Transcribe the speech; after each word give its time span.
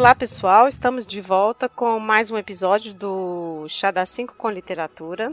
Olá 0.00 0.14
pessoal, 0.14 0.66
estamos 0.66 1.06
de 1.06 1.20
volta 1.20 1.68
com 1.68 2.00
mais 2.00 2.30
um 2.30 2.38
episódio 2.38 2.94
do 2.94 3.66
Chá 3.68 3.90
da 3.90 4.06
5 4.06 4.34
com 4.34 4.48
Literatura. 4.48 5.30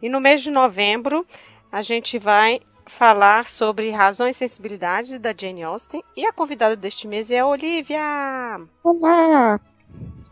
E 0.00 0.08
no 0.08 0.22
mês 0.22 0.40
de 0.40 0.50
novembro 0.50 1.26
a 1.70 1.82
gente 1.82 2.18
vai 2.18 2.62
falar 2.86 3.46
sobre 3.46 3.90
Razão 3.90 4.26
e 4.26 4.32
Sensibilidade 4.32 5.18
da 5.18 5.34
Jane 5.38 5.62
Austen. 5.62 6.02
E 6.16 6.24
a 6.24 6.32
convidada 6.32 6.74
deste 6.74 7.06
mês 7.06 7.30
é 7.30 7.40
a 7.40 7.46
Olivia! 7.46 8.00
Olá! 8.82 9.60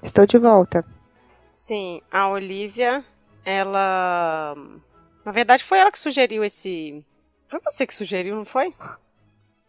Estou 0.03 0.25
de 0.25 0.39
volta. 0.39 0.83
Sim, 1.53 2.01
a 2.11 2.27
Olivia, 2.30 3.05
ela. 3.45 4.56
Na 5.27 5.30
verdade, 5.30 5.62
foi 5.62 5.77
ela 5.77 5.92
que 5.92 5.98
sugeriu 5.98 6.42
esse. 6.42 7.05
Foi 7.48 7.61
você 7.62 7.87
que 7.87 7.95
sugeriu, 7.95 8.34
não 8.34 8.47
foi? 8.47 8.73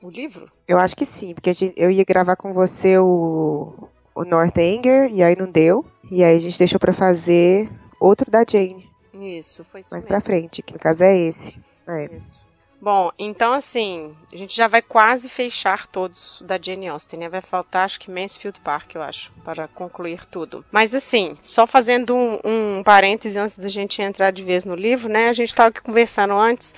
O 0.02 0.10
livro? 0.10 0.50
Eu 0.66 0.80
acho 0.80 0.96
que 0.96 1.06
sim, 1.06 1.34
porque 1.34 1.52
eu 1.76 1.92
ia 1.92 2.06
gravar 2.06 2.38
com 2.38 2.54
você 2.54 2.98
o, 2.98 3.90
o 4.16 4.24
Northanger 4.24 5.12
e 5.12 5.22
aí 5.22 5.36
não 5.38 5.52
deu. 5.52 5.86
E 6.10 6.24
aí 6.24 6.38
a 6.38 6.40
gente 6.40 6.58
deixou 6.58 6.80
para 6.80 6.94
fazer 6.94 7.70
outro 8.00 8.32
da 8.32 8.46
Jane. 8.48 8.90
Isso, 9.14 9.64
foi 9.66 9.82
isso. 9.82 9.90
Mais 9.92 10.06
mesmo. 10.06 10.08
pra 10.08 10.22
frente, 10.22 10.62
que 10.62 10.74
no 10.74 10.80
caso 10.80 11.04
é 11.04 11.16
esse. 11.16 11.58
É. 11.88 12.06
Isso. 12.16 12.48
Bom, 12.86 13.12
então 13.18 13.52
assim, 13.52 14.16
a 14.32 14.38
gente 14.38 14.56
já 14.56 14.68
vai 14.68 14.80
quase 14.80 15.28
fechar 15.28 15.88
todos 15.88 16.44
da 16.46 16.60
Jane 16.62 16.88
Austen, 16.88 17.20
né? 17.20 17.28
Vai 17.28 17.42
faltar, 17.42 17.84
acho 17.84 18.00
que 18.00 18.12
Mansfield 18.12 18.60
Park, 18.60 18.94
eu 18.94 19.02
acho, 19.02 19.32
para 19.44 19.68
concluir 19.68 20.24
tudo. 20.28 20.64
Mas 20.72 20.94
assim, 20.94 21.36
só 21.42 21.66
fazendo 21.66 22.16
um, 22.16 22.38
um 22.46 22.84
parêntese 22.84 23.40
antes 23.40 23.58
da 23.58 23.70
gente 23.70 24.04
entrar 24.04 24.30
de 24.30 24.44
vez 24.44 24.66
no 24.66 24.76
livro, 24.76 25.10
né? 25.10 25.30
A 25.30 25.34
gente 25.34 25.48
estava 25.48 25.70
aqui 25.70 25.82
conversando 25.82 26.36
antes 26.36 26.76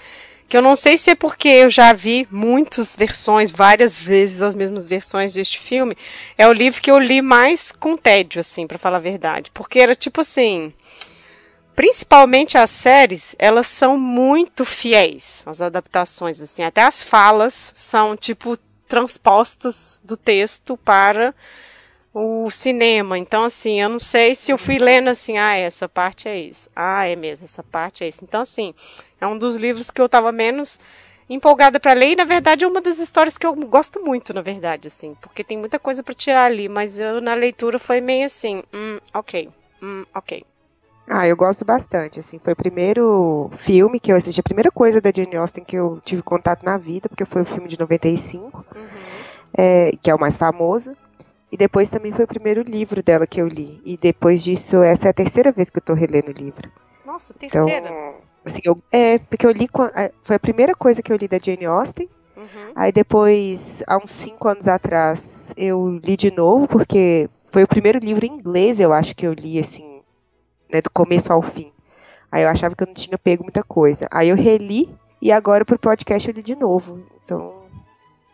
que 0.47 0.55
eu 0.55 0.61
não 0.61 0.77
sei 0.77 0.95
se 0.95 1.11
é 1.11 1.15
porque 1.15 1.49
eu 1.49 1.69
já 1.69 1.91
vi 1.91 2.25
muitas 2.31 2.95
versões, 2.95 3.51
várias 3.51 3.99
vezes 3.99 4.41
as 4.41 4.55
mesmas 4.55 4.85
versões 4.85 5.33
deste 5.33 5.59
filme, 5.59 5.93
é 6.37 6.47
o 6.47 6.53
livro 6.53 6.81
que 6.81 6.89
eu 6.89 6.97
li 6.97 7.21
mais 7.21 7.73
com 7.73 7.97
tédio, 7.97 8.39
assim, 8.39 8.65
para 8.65 8.77
falar 8.77 8.95
a 8.95 9.01
verdade, 9.01 9.51
porque 9.53 9.77
era 9.77 9.93
tipo 9.93 10.21
assim, 10.21 10.71
principalmente 11.77 12.57
as 12.57 12.71
séries, 12.71 13.35
elas 13.37 13.67
são 13.67 13.99
muito 13.99 14.65
fiéis, 14.65 15.43
as 15.45 15.61
adaptações, 15.61 16.41
assim, 16.41 16.63
até 16.63 16.81
as 16.81 17.03
falas 17.03 17.71
são 17.75 18.17
tipo 18.17 18.57
transpostas 18.87 20.01
do 20.03 20.17
texto 20.17 20.75
para 20.75 21.35
o 22.11 22.49
cinema. 22.49 23.15
Então, 23.15 23.43
assim, 23.43 23.79
eu 23.79 23.89
não 23.89 23.99
sei 23.99 24.33
se 24.33 24.51
eu 24.51 24.57
fui 24.57 24.79
lendo 24.79 25.09
assim, 25.09 25.37
ah, 25.37 25.53
essa 25.53 25.87
parte 25.87 26.27
é 26.27 26.39
isso. 26.39 26.67
Ah, 26.75 27.05
é 27.05 27.15
mesmo, 27.15 27.45
essa 27.45 27.61
parte 27.61 28.03
é 28.03 28.07
isso. 28.07 28.23
Então, 28.23 28.41
assim, 28.41 28.73
é 29.21 29.27
um 29.27 29.37
dos 29.37 29.55
livros 29.55 29.91
que 29.91 30.01
eu 30.01 30.07
estava 30.07 30.31
menos 30.31 30.79
empolgada 31.29 31.79
para 31.79 31.93
ler 31.93 32.13
e 32.13 32.15
na 32.15 32.23
verdade 32.23 32.65
é 32.65 32.67
uma 32.67 32.81
das 32.81 32.97
histórias 32.97 33.37
que 33.37 33.45
eu 33.45 33.53
gosto 33.53 34.03
muito, 34.03 34.33
na 34.33 34.41
verdade, 34.41 34.87
assim, 34.87 35.15
porque 35.21 35.43
tem 35.43 35.57
muita 35.57 35.77
coisa 35.77 36.01
para 36.01 36.15
tirar 36.15 36.45
ali, 36.45 36.67
mas 36.67 36.97
eu 36.97 37.21
na 37.21 37.35
leitura 37.35 37.77
foi 37.77 38.01
meio 38.01 38.25
assim, 38.25 38.63
hum, 38.73 38.97
ok, 39.13 39.47
hum, 39.79 40.05
ok. 40.15 40.43
Ah, 41.09 41.25
eu 41.25 41.37
gosto 41.37 41.63
bastante, 41.63 42.19
assim, 42.19 42.37
foi 42.37 42.51
o 42.51 42.55
primeiro 42.55 43.49
filme 43.59 43.97
que 43.97 44.11
eu 44.11 44.15
assisti, 44.17 44.41
a 44.41 44.43
primeira 44.43 44.69
coisa 44.69 44.99
da 44.99 45.09
Jane 45.09 45.37
Austen 45.37 45.63
que 45.63 45.77
eu 45.77 46.01
tive 46.03 46.21
contato 46.21 46.65
na 46.65 46.77
vida, 46.77 47.07
porque 47.07 47.23
foi 47.23 47.43
o 47.43 47.45
filme 47.45 47.69
de 47.69 47.79
95, 47.79 48.65
uhum. 48.75 48.83
é, 49.57 49.91
que 50.01 50.11
é 50.11 50.15
o 50.15 50.19
mais 50.19 50.37
famoso, 50.37 50.97
e 51.49 51.55
depois 51.55 51.89
também 51.89 52.11
foi 52.11 52.25
o 52.25 52.27
primeiro 52.27 52.61
livro 52.61 53.01
dela 53.01 53.25
que 53.25 53.41
eu 53.41 53.47
li, 53.47 53.81
e 53.85 53.95
depois 53.95 54.43
disso, 54.43 54.83
essa 54.83 55.07
é 55.07 55.11
a 55.11 55.13
terceira 55.13 55.49
vez 55.49 55.69
que 55.69 55.77
eu 55.77 55.81
tô 55.81 55.93
relendo 55.93 56.27
o 56.27 56.43
livro. 56.43 56.69
Nossa, 57.05 57.33
terceira? 57.33 57.77
Então, 57.77 58.15
assim, 58.45 58.61
eu, 58.65 58.77
é, 58.91 59.17
porque 59.17 59.45
eu 59.45 59.51
li, 59.51 59.69
foi 60.23 60.35
a 60.35 60.39
primeira 60.39 60.75
coisa 60.75 61.01
que 61.01 61.13
eu 61.13 61.15
li 61.15 61.29
da 61.29 61.39
Jane 61.39 61.65
Austen, 61.65 62.09
uhum. 62.35 62.71
aí 62.75 62.91
depois, 62.91 63.81
há 63.87 63.97
uns 63.97 64.09
cinco 64.11 64.49
anos 64.49 64.67
atrás, 64.67 65.53
eu 65.55 66.01
li 66.03 66.17
de 66.17 66.31
novo, 66.35 66.67
porque 66.67 67.29
foi 67.49 67.63
o 67.63 67.67
primeiro 67.67 67.97
livro 67.97 68.25
em 68.25 68.33
inglês, 68.33 68.81
eu 68.81 68.91
acho 68.91 69.15
que 69.15 69.25
eu 69.25 69.31
li, 69.31 69.57
assim, 69.57 69.96
né, 70.71 70.81
do 70.81 70.89
começo 70.89 71.31
ao 71.31 71.41
fim. 71.41 71.71
Aí 72.31 72.43
eu 72.43 72.49
achava 72.49 72.75
que 72.75 72.83
eu 72.83 72.87
não 72.87 72.93
tinha 72.93 73.17
pego 73.17 73.43
muita 73.43 73.63
coisa. 73.63 74.07
Aí 74.11 74.29
eu 74.29 74.35
reli 74.35 74.89
e 75.21 75.31
agora 75.31 75.65
pro 75.65 75.79
podcast 75.79 76.27
eu 76.27 76.33
li 76.33 76.43
de 76.43 76.55
novo. 76.55 77.03
Então, 77.23 77.63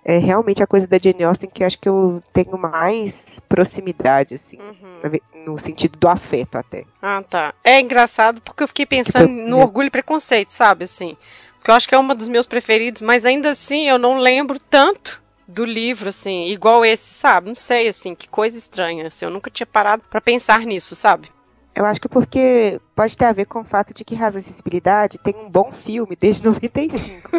é 0.04 0.18
realmente 0.18 0.62
a 0.62 0.68
coisa 0.68 0.86
da 0.86 0.98
Jane 0.98 1.24
Austen 1.24 1.50
que 1.50 1.64
eu 1.64 1.68
acho 1.68 1.80
que 1.80 1.88
eu 1.88 2.22
tenho 2.34 2.58
mais 2.58 3.40
proximidade, 3.48 4.36
assim, 4.36 4.58
uhum. 4.58 5.20
no 5.48 5.58
sentido 5.58 5.98
do 5.98 6.08
afeto 6.08 6.58
até. 6.58 6.86
Ah, 7.02 7.24
tá. 7.28 7.54
É 7.64 7.80
engraçado 7.80 8.42
porque 8.42 8.64
eu 8.64 8.68
fiquei 8.68 8.86
pensando 8.86 9.28
tipo, 9.28 9.50
no 9.50 9.60
Orgulho 9.60 9.88
e 9.88 9.92
Preconceito, 9.92 10.52
sabe, 10.52 10.86
assim. 10.86 11.16
Porque 11.58 11.72
eu 11.72 11.76
acho 11.76 11.88
que 11.88 11.96
é 11.96 12.00
uma 12.00 12.14
dos 12.14 12.28
meus 12.28 12.46
preferidos, 12.46 13.02
mas 13.02 13.26
ainda 13.26 13.50
assim 13.50 13.88
eu 13.88 13.98
não 13.98 14.18
lembro 14.18 14.60
tanto 14.60 15.24
do 15.48 15.64
livro, 15.64 16.10
assim, 16.10 16.48
igual 16.48 16.84
esse, 16.84 17.14
sabe? 17.14 17.48
Não 17.48 17.56
sei, 17.56 17.88
assim, 17.88 18.16
que 18.16 18.28
coisa 18.28 18.58
estranha, 18.58 19.08
assim, 19.08 19.26
eu 19.26 19.32
nunca 19.32 19.50
tinha 19.50 19.68
parado 19.68 20.04
para 20.10 20.20
pensar 20.20 20.62
nisso, 20.62 20.96
sabe? 20.96 21.30
Eu 21.76 21.86
acho 21.86 22.00
que 22.00 22.08
porque 22.08 22.80
pode 22.96 23.18
ter 23.18 23.26
a 23.26 23.34
ver 23.34 23.46
com 23.46 23.62
o 23.62 23.64
fato 23.64 23.94
de 23.94 24.06
que 24.06 24.14
Razão 24.14 24.40
e 24.40 24.44
Sensibilidade 24.44 25.18
tem 25.18 25.36
um 25.36 25.50
bom 25.50 25.72
filme 25.72 26.16
desde 26.16 26.44
95. 26.46 27.32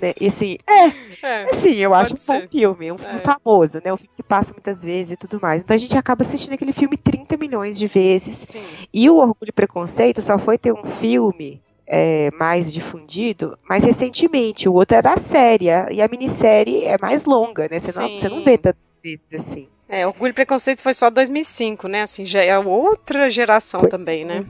né? 0.00 0.12
E 0.20 0.26
assim, 0.26 0.58
é, 0.66 0.86
é 1.26 1.50
assim, 1.50 1.74
eu 1.76 1.94
acho 1.94 2.14
um 2.14 2.16
ser. 2.16 2.42
bom 2.42 2.48
filme, 2.48 2.92
um 2.92 2.98
filme 2.98 3.18
é. 3.18 3.18
famoso, 3.18 3.80
né? 3.82 3.92
Um 3.92 3.96
filme 3.96 4.12
que 4.14 4.22
passa 4.22 4.52
muitas 4.52 4.84
vezes 4.84 5.12
e 5.12 5.16
tudo 5.16 5.40
mais. 5.40 5.62
Então 5.62 5.74
a 5.74 5.78
gente 5.78 5.96
acaba 5.96 6.22
assistindo 6.22 6.52
aquele 6.52 6.72
filme 6.72 6.96
30 6.96 7.36
milhões 7.36 7.78
de 7.78 7.86
vezes. 7.86 8.36
Sim. 8.36 8.64
E 8.92 9.08
o 9.08 9.16
Orgulho 9.16 9.48
e 9.48 9.52
Preconceito 9.52 10.20
só 10.20 10.38
foi 10.38 10.58
ter 10.58 10.72
um 10.72 10.84
filme 10.84 11.62
é, 11.86 12.30
mais 12.38 12.72
difundido 12.72 13.58
mais 13.68 13.84
recentemente. 13.84 14.68
O 14.68 14.74
outro 14.74 14.96
era 14.96 15.14
a 15.14 15.18
série, 15.18 15.66
e 15.90 16.02
a 16.02 16.08
minissérie 16.08 16.84
é 16.84 16.96
mais 17.00 17.24
longa, 17.24 17.68
né? 17.70 17.78
Você, 17.78 17.98
não, 17.98 18.10
você 18.10 18.28
não 18.28 18.42
vê 18.42 18.58
tantas 18.58 19.00
vezes 19.02 19.32
assim. 19.34 19.68
É, 19.94 20.04
Orgulho 20.04 20.30
e 20.30 20.32
Preconceito 20.32 20.82
foi 20.82 20.92
só 20.92 21.08
2005, 21.08 21.86
né? 21.86 22.02
Assim, 22.02 22.26
já 22.26 22.42
é 22.42 22.58
outra 22.58 23.30
geração 23.30 23.78
pois 23.78 23.90
também, 23.92 24.22
é. 24.22 24.24
né? 24.24 24.46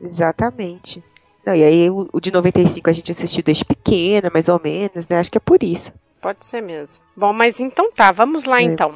Exatamente. 0.00 1.04
Não, 1.44 1.54
e 1.54 1.62
aí 1.62 1.90
o, 1.90 2.08
o, 2.10 2.18
de 2.18 2.32
95 2.32 2.88
a 2.88 2.92
gente 2.94 3.10
assistiu 3.10 3.44
desde 3.44 3.62
pequena, 3.62 4.30
mais 4.32 4.48
ou 4.48 4.58
menos, 4.58 5.06
né? 5.06 5.18
Acho 5.18 5.30
que 5.30 5.36
é 5.36 5.40
por 5.40 5.62
isso. 5.62 5.92
Pode 6.18 6.46
ser 6.46 6.62
mesmo. 6.62 7.04
Bom, 7.14 7.30
mas 7.34 7.60
então 7.60 7.92
tá, 7.92 8.10
vamos 8.10 8.44
lá 8.44 8.60
é. 8.60 8.62
então. 8.62 8.94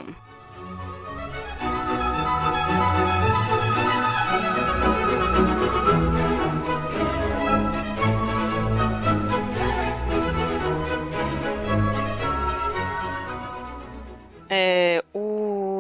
É, 14.48 15.04
o 15.14 15.29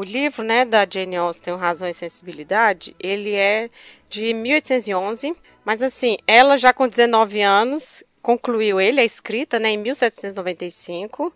livro 0.02 0.42
né, 0.42 0.64
da 0.64 0.86
Jane 0.88 1.16
Austen, 1.16 1.56
Razão 1.56 1.88
e 1.88 1.94
Sensibilidade, 1.94 2.94
ele 2.98 3.34
é 3.34 3.70
de 4.08 4.32
1811, 4.32 5.34
mas 5.64 5.82
assim, 5.82 6.16
ela 6.26 6.56
já 6.56 6.72
com 6.72 6.88
19 6.88 7.40
anos 7.42 8.04
concluiu 8.22 8.80
ele, 8.80 9.00
a 9.00 9.04
escrita, 9.04 9.58
né, 9.58 9.70
em 9.70 9.78
1795, 9.78 11.32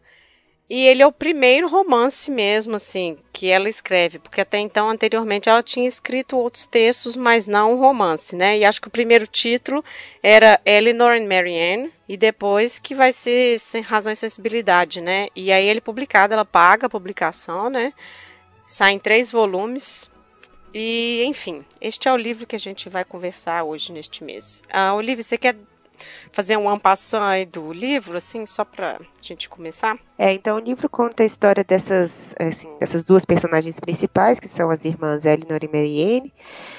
e 0.69 0.87
ele 0.87 1.03
é 1.03 1.07
o 1.07 1.13
primeiro 1.13 1.69
romance 1.69 2.31
mesmo, 2.31 2.77
assim, 2.77 3.19
que 3.33 3.51
ela 3.51 3.69
escreve, 3.69 4.19
porque 4.19 4.41
até 4.41 4.59
então, 4.59 4.89
anteriormente, 4.89 5.49
ela 5.49 5.63
tinha 5.63 5.87
escrito 5.87 6.39
outros 6.39 6.67
textos, 6.67 7.17
mas 7.17 7.47
não 7.47 7.75
um 7.75 7.79
romance, 7.79 8.35
né? 8.35 8.57
E 8.59 8.65
acho 8.65 8.81
que 8.81 8.89
o 8.89 8.91
primeiro 8.91 9.27
título 9.27 9.85
era 10.23 10.59
Eleanor 10.65 11.13
and 11.13 11.27
Marianne, 11.27 11.93
e 12.09 12.17
depois 12.17 12.79
que 12.79 12.95
vai 12.95 13.13
ser 13.13 13.59
Sem 13.61 13.83
Razão 13.83 14.13
e 14.13 14.17
Sensibilidade, 14.17 15.03
né? 15.03 15.29
E 15.37 15.53
aí 15.53 15.69
ele 15.69 15.83
publicado, 15.83 16.33
ela 16.33 16.47
paga 16.47 16.87
a 16.87 16.91
publicação, 16.91 17.69
né? 17.69 17.93
Sai 18.67 18.93
em 18.93 18.99
três 18.99 19.31
volumes. 19.31 20.11
E, 20.73 21.23
enfim, 21.27 21.65
este 21.81 22.09
é 22.09 22.13
o 22.13 22.17
livro 22.17 22.47
que 22.47 22.57
a 22.57 22.59
gente 22.59 22.89
vai 22.89 23.05
conversar 23.05 23.63
hoje 23.63 23.93
neste 23.93 24.25
mês. 24.25 24.63
Ah, 24.73 24.95
Olivia, 24.95 25.23
você 25.23 25.39
quer 25.39 25.55
fazer 26.33 26.57
um 26.57 26.69
ampassant 26.69 27.47
do 27.47 27.73
livro, 27.73 28.17
assim, 28.17 28.45
só 28.45 28.65
para 28.65 28.97
a 28.97 29.23
gente 29.23 29.49
começar? 29.49 29.97
É, 30.19 30.33
então 30.33 30.57
o 30.57 30.61
livro 30.61 30.89
conta 30.89 31.23
a 31.23 31.27
história 31.27 31.63
dessas, 31.63 32.35
assim, 32.41 32.77
dessas 32.79 33.05
duas 33.05 33.25
personagens 33.25 33.79
principais, 33.79 34.41
que 34.41 34.49
são 34.49 34.71
as 34.71 34.85
irmãs 34.85 35.25
Eleanor 35.25 35.61
e 35.63 35.69
Marianne. 35.69 36.35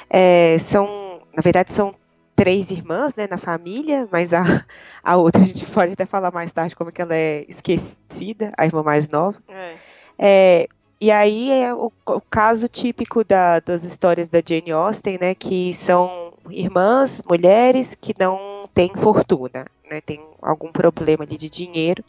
É, 0.09 0.57
são, 0.59 1.21
na 1.33 1.41
verdade, 1.41 1.71
são 1.71 1.95
três 2.35 2.69
irmãs, 2.69 3.15
né, 3.15 3.27
na 3.31 3.37
família, 3.37 4.07
mas 4.11 4.33
a, 4.33 4.65
a 5.01 5.15
outra 5.15 5.41
a 5.41 5.45
gente 5.45 5.65
pode 5.67 5.93
até 5.93 6.05
falar 6.05 6.31
mais 6.31 6.51
tarde 6.51 6.75
como 6.75 6.89
é 6.89 6.93
que 6.93 7.01
ela 7.01 7.15
é 7.15 7.45
esquecida, 7.47 8.51
a 8.57 8.65
irmã 8.65 8.83
mais 8.83 9.07
nova. 9.07 9.41
É. 9.47 9.75
É, 10.17 10.67
e 10.99 11.11
aí 11.11 11.51
é 11.51 11.73
o, 11.73 11.91
o 12.05 12.21
caso 12.21 12.67
típico 12.67 13.23
da, 13.23 13.59
das 13.59 13.83
histórias 13.83 14.29
da 14.29 14.41
Jane 14.45 14.71
Austen, 14.71 15.17
né, 15.19 15.35
que 15.35 15.73
são 15.73 16.33
irmãs, 16.49 17.21
mulheres 17.27 17.95
que 17.99 18.13
não 18.17 18.69
tem 18.73 18.91
fortuna, 18.95 19.65
né, 19.89 20.01
tem 20.01 20.21
algum 20.41 20.71
problema 20.71 21.23
ali 21.23 21.37
de 21.37 21.49
dinheiro. 21.49 22.03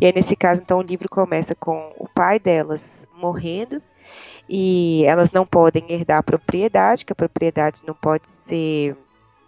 E 0.00 0.06
aí, 0.06 0.12
nesse 0.14 0.36
caso, 0.36 0.60
então, 0.62 0.78
o 0.78 0.82
livro 0.82 1.08
começa 1.08 1.54
com 1.54 1.92
o 1.98 2.08
pai 2.08 2.38
delas 2.38 3.06
morrendo 3.14 3.82
e 4.48 5.04
elas 5.06 5.32
não 5.32 5.46
podem 5.46 5.84
herdar 5.88 6.18
a 6.18 6.22
propriedade, 6.22 7.04
que 7.04 7.12
a 7.12 7.16
propriedade 7.16 7.82
não 7.86 7.94
pode 7.94 8.28
ser 8.28 8.96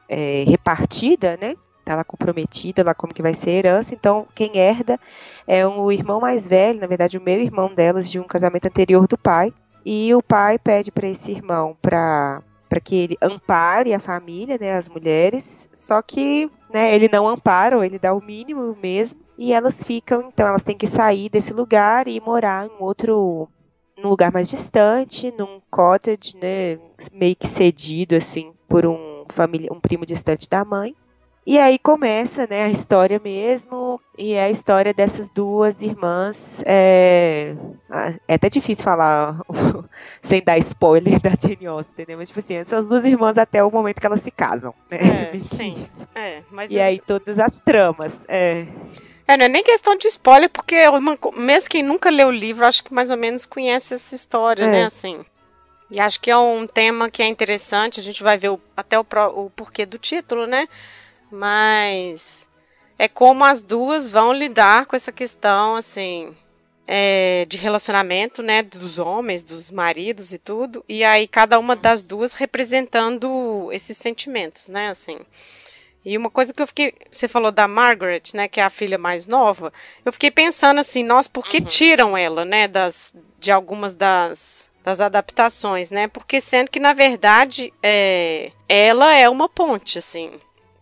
é, 0.09 0.45
repartida, 0.47 1.39
né? 1.41 1.55
Está 1.89 2.05
comprometida, 2.05 2.83
lá 2.85 2.95
como 2.95 3.15
que 3.15 3.23
vai 3.23 3.35
ser 3.35 3.51
a 3.51 3.53
herança. 3.55 3.95
Então, 3.95 4.27
quem 4.35 4.59
herda 4.59 4.99
é 5.47 5.67
o 5.67 5.91
irmão 5.91 6.21
mais 6.21 6.47
velho, 6.47 6.81
na 6.81 6.87
verdade, 6.87 7.17
o 7.19 7.23
meu 7.23 7.41
irmão 7.41 7.75
delas, 7.75 8.11
de 8.11 8.21
um 8.21 8.25
casamento 8.25 8.67
anterior 8.67 9.07
do 9.09 9.17
pai. 9.19 9.53
e 9.85 10.15
o 10.15 10.23
pai 10.23 10.59
pede 10.59 10.91
para 10.93 11.09
esse 11.09 11.31
irmão 11.31 11.77
para 11.81 12.43
para 12.69 12.81
que 12.81 12.95
ele 12.95 13.17
ampare 13.23 13.95
a 13.95 13.99
família, 14.01 14.59
né, 14.61 14.77
as 14.77 14.89
mulheres, 14.91 15.69
só 15.73 16.03
que, 16.03 16.51
né, 16.73 16.95
ele 16.95 17.09
não 17.09 17.27
ampara, 17.27 17.85
ele 17.87 17.99
dá 17.99 18.13
o 18.13 18.21
mínimo 18.23 18.77
mesmo, 18.83 19.19
e 19.39 19.55
elas 19.55 19.83
ficam, 19.83 20.23
então 20.29 20.47
elas 20.47 20.63
têm 20.63 20.77
que 20.77 20.87
sair 20.87 21.31
desse 21.31 21.53
lugar 21.55 22.07
e 22.09 22.21
morar 22.21 22.67
em 22.67 22.73
outro 22.79 23.49
num 23.97 24.11
lugar 24.11 24.31
mais 24.31 24.49
distante, 24.51 25.33
num 25.39 25.61
cottage, 25.71 26.37
né, 26.37 26.79
meio 27.13 27.35
que 27.37 27.49
cedido 27.49 28.15
assim 28.17 28.53
por 28.69 28.85
um 28.87 29.25
família, 29.31 29.73
um 29.73 29.81
primo 29.81 30.05
distante 30.07 30.49
da 30.49 30.65
mãe. 30.65 30.95
E 31.47 31.59
aí 31.59 31.79
começa, 31.79 32.47
né, 32.47 32.65
a 32.65 32.69
história 32.69 33.19
mesmo, 33.19 33.99
e 34.19 34.35
é 34.35 34.45
a 34.45 34.51
história 34.51 34.93
dessas 34.93 35.31
duas 35.31 35.81
irmãs. 35.81 36.63
É, 36.67 37.55
é 38.27 38.35
até 38.35 38.51
difícil 38.51 38.85
falar 38.85 39.41
sem 40.21 40.43
dar 40.43 40.59
spoiler 40.59 41.19
da 41.23 41.31
Jane 41.31 41.67
Austen, 41.67 42.05
né? 42.07 42.17
Mas, 42.17 42.29
tipo 42.29 42.41
assim, 42.41 42.55
essas 42.55 42.89
duas 42.89 43.05
irmãs 43.05 43.39
até 43.39 43.65
o 43.65 43.71
momento 43.71 44.01
que 44.01 44.07
elas 44.07 44.21
se 44.21 44.31
casam, 44.31 44.75
né? 44.91 44.99
É, 45.33 45.39
sim. 45.41 45.87
É, 46.15 46.43
mas 46.51 46.71
e 46.71 46.79
aí 46.79 46.99
todas 46.99 47.39
as 47.39 47.61
tramas, 47.61 48.27
é... 48.29 48.67
É, 49.27 49.37
não 49.37 49.45
é 49.45 49.49
nem 49.49 49.63
questão 49.63 49.95
de 49.95 50.09
spoiler, 50.09 50.49
porque 50.49 50.75
é 50.75 50.89
uma, 50.89 51.19
mesmo 51.37 51.69
quem 51.69 51.83
nunca 51.83 52.09
leu 52.11 52.29
o 52.29 52.31
livro, 52.31 52.67
acho 52.67 52.83
que 52.83 52.95
mais 52.95 53.11
ou 53.11 53.17
menos 53.17 53.45
conhece 53.45 53.93
essa 53.93 54.15
história, 54.15 54.65
é. 54.65 54.71
né, 54.71 54.85
assim. 54.85 55.23
E 55.91 56.01
acho 56.01 56.21
que 56.21 56.31
é 56.31 56.37
um 56.37 56.67
tema 56.67 57.11
que 57.11 57.23
é 57.23 57.27
interessante, 57.27 58.01
a 58.01 58.03
gente 58.03 58.23
vai 58.23 58.37
ver 58.37 58.51
o, 58.51 58.61
até 58.77 58.99
o, 58.99 59.07
o 59.35 59.51
porquê 59.51 59.87
do 59.87 59.99
título, 59.99 60.47
né? 60.47 60.69
Mas 61.31 62.49
é 62.99 63.09
como 63.09 63.45
as 63.45 63.63
duas 63.63 64.09
vão 64.09 64.33
lidar 64.33 64.87
com 64.87 64.97
essa 64.97 65.13
questão, 65.13 65.77
assim, 65.77 66.35
é, 66.87 67.45
de 67.49 67.57
relacionamento, 67.57 68.43
né, 68.43 68.63
dos 68.63 68.99
homens, 68.99 69.45
dos 69.45 69.71
maridos 69.71 70.33
e 70.33 70.39
tudo, 70.39 70.85
e 70.89 71.05
aí 71.05 71.29
cada 71.29 71.59
uma 71.59 71.77
das 71.77 72.03
duas 72.03 72.33
representando 72.33 73.69
esses 73.73 73.99
sentimentos, 73.99 74.69
né, 74.69 74.89
assim. 74.89 75.19
E 76.05 76.17
uma 76.17 76.31
coisa 76.31 76.55
que 76.55 76.63
eu 76.63 76.67
fiquei. 76.67 76.95
Você 77.13 77.29
falou 77.29 77.51
da 77.51 77.69
Margaret, 77.69 78.23
né? 78.33 78.49
Que 78.49 78.61
é 78.61 78.63
a 78.63 78.71
filha 78.71 78.97
mais 78.97 79.27
nova. 79.27 79.71
Eu 80.05 80.13
fiquei 80.13 80.31
pensando 80.31 80.81
assim, 80.81 81.05
nós, 81.05 81.29
por 81.29 81.47
que 81.47 81.59
uhum. 81.59 81.65
tiram 81.65 82.17
ela, 82.17 82.47
né? 82.47 82.67
Das, 82.67 83.13
de 83.39 83.51
algumas 83.53 83.95
das, 83.95 84.71
das 84.83 85.03
adaptações, 85.03 85.91
né? 85.91 86.09
Porque 86.09 86.41
sendo 86.41 86.71
que, 86.71 86.81
na 86.81 86.95
verdade, 86.95 87.75
é, 87.83 88.53
ela 88.67 89.13
é 89.13 89.29
uma 89.29 89.49
ponte, 89.49 89.99
assim. 89.99 90.33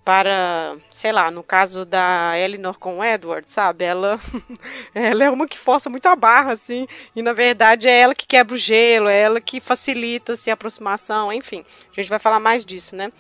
Para, 0.06 0.76
sei 0.88 1.11
lá, 1.11 1.32
no 1.32 1.43
caso 1.43 1.85
da 1.85 2.38
Eleanor 2.38 2.79
com 2.79 2.99
o 2.99 3.05
Edward, 3.05 3.50
sabe? 3.50 3.85
Ela, 3.85 4.20
ela 4.94 5.25
é 5.25 5.29
uma 5.31 5.49
que 5.49 5.58
força 5.58 5.91
muito 5.91 6.06
a 6.06 6.14
barra, 6.14 6.53
assim. 6.53 6.87
E 7.17 7.20
na 7.20 7.32
verdade 7.32 7.88
é 7.88 8.03
ela 8.03 8.14
que 8.14 8.25
quebra 8.25 8.55
o 8.55 8.56
gelo, 8.56 9.08
é 9.08 9.19
ela 9.19 9.41
que 9.41 9.61
facilita 9.61 10.35
assim, 10.35 10.49
a 10.49 10.55
aproximação, 10.55 11.32
enfim. 11.32 11.64
A 11.91 12.00
gente 12.00 12.08
vai 12.08 12.20
falar 12.20 12.38
mais 12.38 12.64
disso, 12.64 12.94
né? 12.94 13.11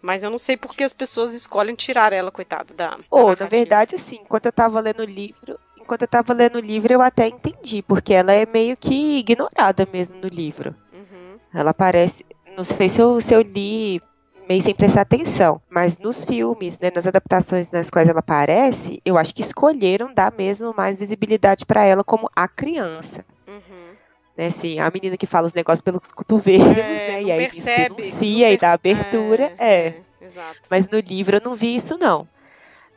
Mas 0.00 0.22
eu 0.22 0.30
não 0.30 0.38
sei 0.38 0.56
por 0.56 0.76
que 0.76 0.84
as 0.84 0.92
pessoas 0.92 1.34
escolhem 1.34 1.74
tirar 1.74 2.12
ela, 2.12 2.30
coitada, 2.30 2.72
da. 2.72 2.96
Ou, 3.10 3.32
oh, 3.32 3.36
na 3.38 3.46
verdade, 3.46 3.98
sim, 3.98 4.20
enquanto 4.22 4.46
eu 4.46 4.52
tava 4.52 4.78
lendo 4.78 5.00
o 5.00 5.04
livro, 5.04 5.58
enquanto 5.76 6.02
eu 6.02 6.08
tava 6.08 6.32
lendo 6.32 6.56
o 6.56 6.60
livro, 6.60 6.92
eu 6.92 7.02
até 7.02 7.26
entendi, 7.26 7.82
porque 7.82 8.14
ela 8.14 8.32
é 8.32 8.46
meio 8.46 8.76
que 8.76 9.18
ignorada 9.18 9.84
mesmo 9.92 10.18
no 10.20 10.28
livro. 10.28 10.76
Uhum. 10.92 11.40
Ela 11.52 11.70
aparece. 11.70 12.24
Não 12.56 12.62
sei 12.62 12.88
se 12.88 13.00
eu, 13.00 13.20
se 13.20 13.34
eu 13.34 13.40
li 13.40 14.00
meio 14.48 14.62
sem 14.62 14.74
prestar 14.74 15.02
atenção, 15.02 15.60
mas 15.68 15.98
nos 15.98 16.24
filmes, 16.24 16.78
né, 16.78 16.90
nas 16.94 17.06
adaptações 17.06 17.70
nas 17.70 17.90
quais 17.90 18.08
ela 18.08 18.20
aparece, 18.20 19.00
eu 19.04 19.18
acho 19.18 19.34
que 19.34 19.40
escolheram 19.40 20.12
dar 20.14 20.32
mesmo 20.32 20.74
mais 20.76 20.96
visibilidade 20.96 21.64
para 21.66 21.84
ela 21.84 22.04
como 22.04 22.30
a 22.34 22.46
criança. 22.46 23.24
Uhum. 23.46 23.94
Né, 24.36 24.46
assim, 24.46 24.78
a 24.78 24.90
menina 24.90 25.16
que 25.16 25.26
fala 25.26 25.46
os 25.46 25.54
negócios 25.54 25.80
pelos 25.80 26.12
cotovelos, 26.12 26.78
é, 26.78 27.08
né? 27.08 27.22
E 27.22 27.32
aí 27.32 27.48
percebe, 27.48 27.96
denuncia 27.96 28.52
e 28.52 28.56
dá 28.56 28.72
abertura. 28.72 29.52
É, 29.58 29.74
é. 29.74 29.86
é 30.20 30.30
Mas 30.70 30.88
no 30.88 30.98
livro 30.98 31.36
eu 31.36 31.42
não 31.44 31.54
vi 31.54 31.74
isso, 31.74 31.96
não. 31.98 32.28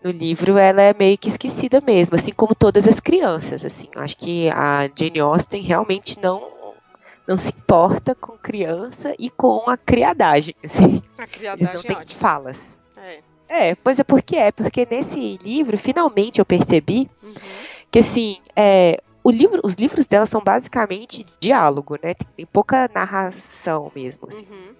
No 0.03 0.11
livro 0.11 0.57
ela 0.57 0.81
é 0.81 0.93
meio 0.93 1.17
que 1.17 1.27
esquecida 1.27 1.81
mesmo, 1.81 2.15
assim 2.15 2.31
como 2.31 2.55
todas 2.55 2.87
as 2.87 2.99
crianças, 2.99 3.65
assim. 3.65 3.89
Eu 3.93 4.01
acho 4.01 4.15
que 4.15 4.49
a 4.49 4.89
Jane 4.95 5.19
Austen 5.19 5.61
realmente 5.61 6.17
não 6.21 6.58
não 7.29 7.37
se 7.37 7.49
importa 7.49 8.15
com 8.15 8.35
criança 8.35 9.13
e 9.19 9.29
com 9.29 9.69
a 9.69 9.77
criadagem, 9.77 10.55
assim. 10.65 10.99
A 11.15 11.27
criadagem 11.27 11.73
Eles 11.75 11.85
não 11.85 12.01
é 12.01 12.03
têm 12.03 12.15
falas. 12.15 12.81
É. 12.97 13.19
é, 13.47 13.75
pois 13.75 13.99
é 13.99 14.03
porque 14.03 14.35
é, 14.35 14.51
porque 14.51 14.87
nesse 14.89 15.37
livro, 15.43 15.77
finalmente 15.77 16.39
eu 16.39 16.45
percebi 16.45 17.07
uhum. 17.21 17.33
que, 17.91 17.99
assim, 17.99 18.39
é, 18.55 18.99
livro, 19.27 19.61
os 19.63 19.75
livros 19.75 20.07
dela 20.07 20.25
são 20.25 20.41
basicamente 20.43 21.23
diálogo, 21.39 21.99
né? 22.01 22.15
Tem, 22.15 22.27
tem 22.35 22.45
pouca 22.47 22.89
narração 22.91 23.91
mesmo. 23.95 24.27
Assim. 24.27 24.47
Uhum. 24.49 24.73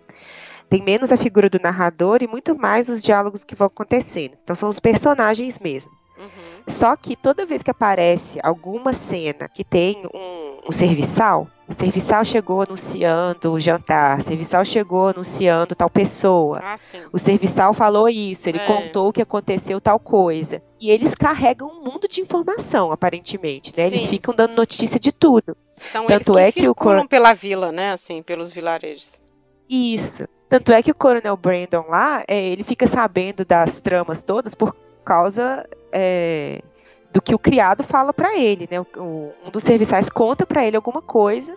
Tem 0.67 0.81
menos 0.81 1.11
a 1.11 1.17
figura 1.17 1.51
do 1.51 1.59
narrador 1.59 2.23
e 2.23 2.27
muito 2.27 2.57
mais 2.57 2.89
os 2.89 2.99
diálogos 2.99 3.43
que 3.43 3.53
vão 3.53 3.67
acontecendo. 3.67 4.35
Então 4.43 4.55
são 4.55 4.69
os 4.69 4.79
personagens 4.79 5.59
mesmo. 5.59 5.93
Uhum. 6.17 6.63
Só 6.67 6.95
que 6.95 7.15
toda 7.15 7.45
vez 7.45 7.61
que 7.61 7.69
aparece 7.69 8.39
alguma 8.41 8.91
cena 8.91 9.47
que 9.47 9.63
tem 9.63 10.01
um, 10.11 10.61
um 10.67 10.71
serviçal, 10.71 11.47
serviçal 11.73 12.25
chegou 12.25 12.61
anunciando 12.61 13.53
o 13.53 13.59
jantar, 13.59 14.19
o 14.19 14.23
serviçal 14.23 14.65
chegou 14.65 15.07
anunciando 15.09 15.75
tal 15.75 15.89
pessoa. 15.89 16.59
Ah, 16.63 16.75
o 17.13 17.19
serviçal 17.19 17.73
falou 17.73 18.09
isso, 18.09 18.49
ele 18.49 18.57
é. 18.57 18.65
contou 18.65 19.09
o 19.09 19.13
que 19.13 19.21
aconteceu 19.21 19.79
tal 19.79 19.99
coisa. 19.99 20.61
E 20.81 20.89
eles 20.89 21.13
carregam 21.13 21.67
um 21.67 21.83
mundo 21.83 22.07
de 22.07 22.21
informação, 22.21 22.91
aparentemente, 22.91 23.71
né? 23.77 23.87
Sim. 23.87 23.95
Eles 23.95 24.07
ficam 24.07 24.33
dando 24.33 24.55
notícia 24.55 24.99
de 24.99 25.11
tudo. 25.11 25.55
São 25.77 26.07
Tanto 26.07 26.37
eles 26.37 26.53
que 26.53 26.59
é 26.59 26.61
que 26.63 26.67
circulam 26.67 27.03
o 27.03 27.07
pela 27.07 27.33
vila, 27.33 27.71
né? 27.71 27.91
Assim, 27.91 28.23
pelos 28.23 28.51
vilarejos. 28.51 29.21
Isso. 29.69 30.27
Tanto 30.49 30.71
é 30.71 30.81
que 30.81 30.89
o 30.89 30.95
Coronel 30.95 31.37
Brandon 31.37 31.85
lá, 31.87 32.23
é, 32.27 32.47
ele 32.47 32.63
fica 32.63 32.87
sabendo 32.87 33.45
das 33.45 33.79
tramas 33.79 34.23
todas 34.23 34.55
por 34.55 34.75
causa 35.05 35.67
é, 35.91 36.61
do 37.11 37.21
que 37.21 37.33
o 37.33 37.39
criado 37.39 37.83
fala 37.83 38.13
para 38.13 38.37
ele, 38.37 38.67
né? 38.69 38.79
O, 38.79 38.87
o, 38.97 39.33
um 39.45 39.49
dos 39.51 39.63
serviçais 39.63 40.09
conta 40.09 40.45
para 40.45 40.65
ele 40.65 40.75
alguma 40.75 41.01
coisa 41.01 41.55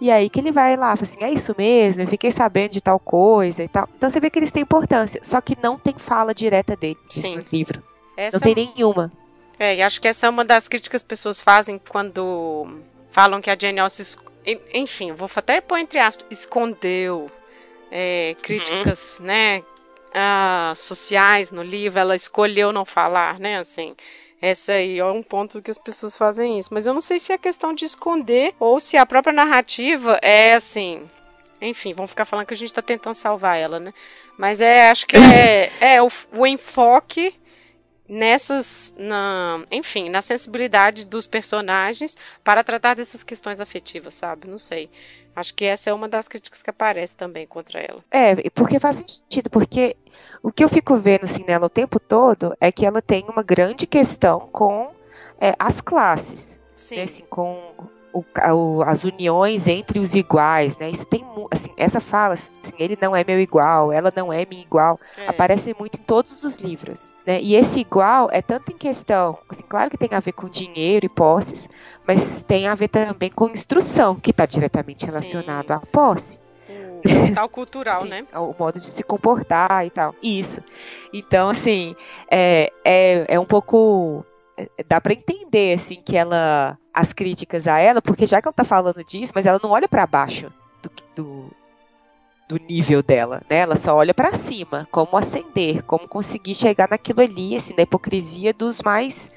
e 0.00 0.10
aí 0.10 0.28
que 0.28 0.40
ele 0.40 0.50
vai 0.50 0.76
lá, 0.76 0.96
fala 0.96 1.08
assim, 1.08 1.24
é 1.24 1.30
isso 1.30 1.54
mesmo, 1.56 2.02
eu 2.02 2.08
fiquei 2.08 2.30
sabendo 2.30 2.72
de 2.72 2.80
tal 2.80 2.98
coisa 2.98 3.62
e 3.62 3.68
tal. 3.68 3.88
Então 3.96 4.10
você 4.10 4.20
vê 4.20 4.28
que 4.28 4.38
eles 4.38 4.50
têm 4.50 4.62
importância, 4.62 5.20
só 5.22 5.40
que 5.40 5.56
não 5.62 5.78
tem 5.78 5.94
fala 5.96 6.34
direta 6.34 6.76
dele 6.76 6.98
no 7.12 7.40
livro. 7.52 7.82
Essa 8.16 8.36
não 8.36 8.40
tem 8.40 8.52
é 8.52 8.72
nenhuma. 8.74 9.12
É, 9.58 9.76
e 9.76 9.82
acho 9.82 10.00
que 10.00 10.08
essa 10.08 10.26
é 10.26 10.30
uma 10.30 10.44
das 10.44 10.68
críticas 10.68 10.90
que 10.90 10.96
as 10.96 11.02
pessoas 11.02 11.40
fazem 11.40 11.80
quando 11.88 12.66
falam 13.10 13.40
que 13.40 13.48
a 13.48 13.56
Jane 13.58 13.78
Austen, 13.78 14.04
enfim, 14.72 15.12
vou 15.12 15.30
até 15.34 15.60
pôr 15.60 15.78
entre 15.78 15.98
aspas, 15.98 16.26
escondeu 16.28 17.30
é, 17.90 18.34
críticas, 18.42 19.18
uhum. 19.20 19.26
né, 19.26 19.62
uh, 20.10 20.74
sociais 20.74 21.52
no 21.52 21.62
livro, 21.62 22.00
ela 22.00 22.16
escolheu 22.16 22.72
não 22.72 22.84
falar, 22.84 23.38
né, 23.38 23.58
assim. 23.58 23.94
Essa 24.44 24.72
aí 24.72 24.98
é 24.98 25.04
um 25.06 25.22
ponto 25.22 25.62
que 25.62 25.70
as 25.70 25.78
pessoas 25.78 26.18
fazem 26.18 26.58
isso. 26.58 26.68
Mas 26.70 26.84
eu 26.84 26.92
não 26.92 27.00
sei 27.00 27.18
se 27.18 27.32
é 27.32 27.38
questão 27.38 27.72
de 27.72 27.86
esconder 27.86 28.54
ou 28.60 28.78
se 28.78 28.94
a 28.94 29.06
própria 29.06 29.32
narrativa 29.32 30.18
é 30.20 30.52
assim. 30.52 31.08
Enfim, 31.62 31.94
vamos 31.94 32.10
ficar 32.10 32.26
falando 32.26 32.44
que 32.44 32.52
a 32.52 32.56
gente 32.56 32.68
está 32.68 32.82
tentando 32.82 33.14
salvar 33.14 33.56
ela, 33.56 33.80
né? 33.80 33.94
Mas 34.36 34.60
é, 34.60 34.90
acho 34.90 35.06
que 35.06 35.16
é, 35.16 35.72
é 35.80 36.02
o, 36.02 36.10
o 36.36 36.46
enfoque 36.46 37.34
nessas, 38.06 38.94
na, 38.98 39.64
enfim, 39.70 40.10
na 40.10 40.20
sensibilidade 40.20 41.06
dos 41.06 41.26
personagens 41.26 42.14
para 42.42 42.62
tratar 42.62 42.96
dessas 42.96 43.24
questões 43.24 43.60
afetivas, 43.60 44.12
sabe? 44.12 44.46
Não 44.46 44.58
sei. 44.58 44.90
Acho 45.34 45.54
que 45.54 45.64
essa 45.64 45.90
é 45.90 45.92
uma 45.92 46.08
das 46.08 46.28
críticas 46.28 46.62
que 46.62 46.70
aparece 46.70 47.16
também 47.16 47.46
contra 47.46 47.80
ela. 47.80 48.04
É, 48.10 48.48
porque 48.50 48.78
faz 48.78 48.96
sentido, 48.96 49.50
porque 49.50 49.96
o 50.42 50.52
que 50.52 50.62
eu 50.62 50.68
fico 50.68 50.96
vendo 50.96 51.24
assim 51.24 51.44
nela 51.44 51.66
o 51.66 51.70
tempo 51.70 51.98
todo 51.98 52.56
é 52.60 52.70
que 52.70 52.86
ela 52.86 53.02
tem 53.02 53.24
uma 53.28 53.42
grande 53.42 53.86
questão 53.86 54.40
com 54.52 54.92
é, 55.40 55.54
as 55.58 55.80
classes, 55.80 56.60
Sim. 56.74 56.96
Né, 56.96 57.02
assim, 57.04 57.24
com 57.28 57.58
o, 58.14 58.24
o, 58.52 58.82
as 58.84 59.02
uniões 59.02 59.66
entre 59.66 59.98
os 59.98 60.14
iguais, 60.14 60.76
né? 60.78 60.88
Isso 60.88 61.04
tem, 61.04 61.24
assim, 61.50 61.70
essa 61.76 62.00
fala, 62.00 62.34
assim, 62.34 62.52
ele 62.78 62.96
não 63.00 63.14
é 63.14 63.24
meu 63.26 63.40
igual, 63.40 63.92
ela 63.92 64.12
não 64.14 64.32
é 64.32 64.46
minha 64.48 64.62
igual, 64.62 65.00
é. 65.18 65.26
aparece 65.26 65.74
muito 65.78 65.98
em 65.98 66.02
todos 66.02 66.44
os 66.44 66.56
livros, 66.56 67.12
né? 67.26 67.40
E 67.42 67.56
esse 67.56 67.80
igual 67.80 68.28
é 68.30 68.40
tanto 68.40 68.70
em 68.70 68.76
questão, 68.76 69.36
assim, 69.48 69.64
claro 69.68 69.90
que 69.90 69.98
tem 69.98 70.10
a 70.12 70.20
ver 70.20 70.32
com 70.32 70.48
dinheiro 70.48 71.06
e 71.06 71.08
posses, 71.08 71.68
mas 72.06 72.44
tem 72.44 72.68
a 72.68 72.74
ver 72.76 72.88
também 72.88 73.30
com 73.30 73.48
instrução, 73.48 74.14
que 74.14 74.30
está 74.30 74.46
diretamente 74.46 75.04
relacionado 75.04 75.66
Sim. 75.66 75.72
à 75.72 75.80
posse. 75.80 76.38
Capital 77.02 77.48
cultural, 77.50 78.02
Sim, 78.02 78.08
né? 78.08 78.26
O 78.34 78.54
modo 78.56 78.78
de 78.78 78.84
se 78.84 79.02
comportar 79.02 79.84
e 79.84 79.90
tal. 79.90 80.14
Isso. 80.22 80.62
Então, 81.12 81.50
assim, 81.50 81.94
é, 82.30 82.72
é, 82.84 83.24
é 83.28 83.40
um 83.40 83.44
pouco 83.44 84.24
dá 84.88 85.00
para 85.00 85.12
entender 85.12 85.74
assim 85.74 86.00
que 86.04 86.16
ela 86.16 86.78
as 86.92 87.12
críticas 87.12 87.66
a 87.66 87.78
ela, 87.78 88.00
porque 88.00 88.26
já 88.26 88.40
que 88.40 88.48
ela 88.48 88.52
tá 88.52 88.64
falando 88.64 89.02
disso, 89.04 89.32
mas 89.34 89.46
ela 89.46 89.60
não 89.62 89.70
olha 89.70 89.88
para 89.88 90.06
baixo 90.06 90.52
do, 90.80 90.90
do, 91.16 91.50
do, 92.48 92.64
nível 92.64 93.02
dela, 93.02 93.42
né? 93.50 93.58
Ela 93.58 93.74
só 93.74 93.96
olha 93.96 94.14
para 94.14 94.34
cima, 94.34 94.86
como 94.92 95.16
ascender, 95.16 95.82
como 95.82 96.06
conseguir 96.06 96.54
chegar 96.54 96.88
naquilo 96.88 97.20
ali, 97.20 97.56
assim, 97.56 97.74
da 97.74 97.82
hipocrisia 97.82 98.52
dos 98.52 98.80
mais 98.80 99.32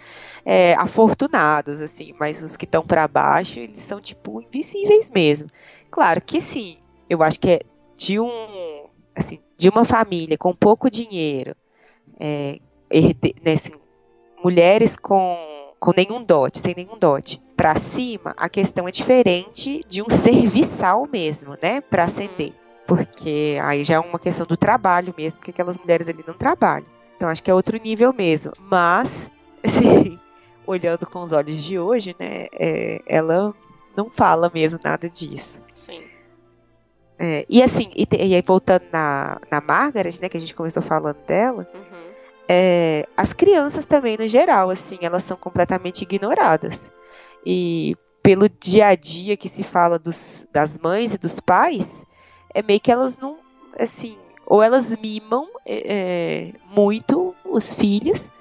é, 0.45 0.75
afortunados, 0.75 1.81
assim, 1.81 2.13
mas 2.19 2.43
os 2.43 2.55
que 2.55 2.65
estão 2.65 2.83
para 2.83 3.07
baixo, 3.07 3.59
eles 3.59 3.81
são 3.81 3.99
tipo 3.99 4.41
invisíveis 4.41 5.09
mesmo. 5.09 5.49
Claro 5.89 6.21
que 6.21 6.39
sim. 6.39 6.77
Eu 7.09 7.23
acho 7.23 7.39
que 7.39 7.49
é 7.49 7.61
de 7.95 8.19
um, 8.19 8.85
assim, 9.15 9.39
de 9.57 9.67
uma 9.67 9.83
família 9.83 10.37
com 10.37 10.53
pouco 10.53 10.89
dinheiro, 10.89 11.55
é, 12.19 12.59
herde, 12.89 13.35
né, 13.43 13.53
assim, 13.53 13.71
mulheres 14.43 14.95
com, 14.95 15.37
com 15.79 15.91
nenhum 15.95 16.23
dote, 16.23 16.59
sem 16.59 16.73
nenhum 16.75 16.97
dote, 16.97 17.41
para 17.55 17.75
cima, 17.75 18.33
a 18.37 18.47
questão 18.47 18.87
é 18.87 18.91
diferente 18.91 19.83
de 19.87 20.01
um 20.01 20.09
serviçal 20.09 21.07
mesmo, 21.11 21.57
né, 21.61 21.81
para 21.81 22.05
ascender. 22.05 22.53
Porque 22.87 23.57
aí 23.61 23.83
já 23.83 23.95
é 23.95 23.99
uma 23.99 24.19
questão 24.19 24.45
do 24.45 24.55
trabalho 24.55 25.13
mesmo, 25.17 25.39
porque 25.39 25.51
aquelas 25.51 25.77
mulheres 25.77 26.07
ali 26.07 26.23
não 26.25 26.35
trabalham. 26.35 26.87
Então 27.15 27.27
acho 27.27 27.43
que 27.43 27.51
é 27.51 27.53
outro 27.53 27.77
nível 27.77 28.13
mesmo. 28.13 28.53
Mas, 28.59 29.31
assim, 29.63 30.19
olhando 30.65 31.05
com 31.05 31.21
os 31.21 31.31
olhos 31.31 31.61
de 31.63 31.79
hoje, 31.79 32.15
né, 32.19 32.47
é, 32.53 33.01
ela 33.07 33.53
não 33.95 34.09
fala 34.09 34.51
mesmo 34.53 34.79
nada 34.83 35.09
disso. 35.09 35.61
Sim. 35.73 36.01
É, 37.19 37.45
e 37.49 37.63
assim, 37.63 37.89
e, 37.95 38.07
e, 38.11 38.35
aí 38.35 38.43
voltando 38.45 38.83
na, 38.93 39.41
na 39.49 39.59
Margaret, 39.59 40.19
né, 40.21 40.29
que 40.29 40.37
a 40.37 40.39
gente 40.39 40.53
começou 40.53 40.83
falando 40.83 41.17
dela, 41.25 41.67
uhum. 41.73 41.86
É, 42.47 43.07
as 43.15 43.33
crianças 43.33 43.85
também, 43.85 44.17
no 44.17 44.27
geral, 44.27 44.69
assim, 44.69 44.99
elas 45.01 45.23
são 45.23 45.35
completamente 45.35 46.03
ignoradas. 46.03 46.91
E 47.45 47.95
pelo 48.23 48.49
dia 48.49 48.87
a 48.87 48.95
dia 48.95 49.37
que 49.37 49.49
se 49.49 49.63
fala 49.63 49.99
dos, 49.99 50.47
das 50.51 50.77
mães 50.77 51.13
e 51.13 51.17
dos 51.17 51.39
pais, 51.39 52.05
é 52.53 52.61
meio 52.61 52.79
que 52.79 52.91
elas 52.91 53.17
não, 53.17 53.37
assim, 53.79 54.17
ou 54.45 54.63
elas 54.63 54.95
mimam 54.95 55.47
é, 55.65 55.83
é 55.85 56.53
muito 56.73 57.35
os 57.45 57.73
filhos, 57.73 58.31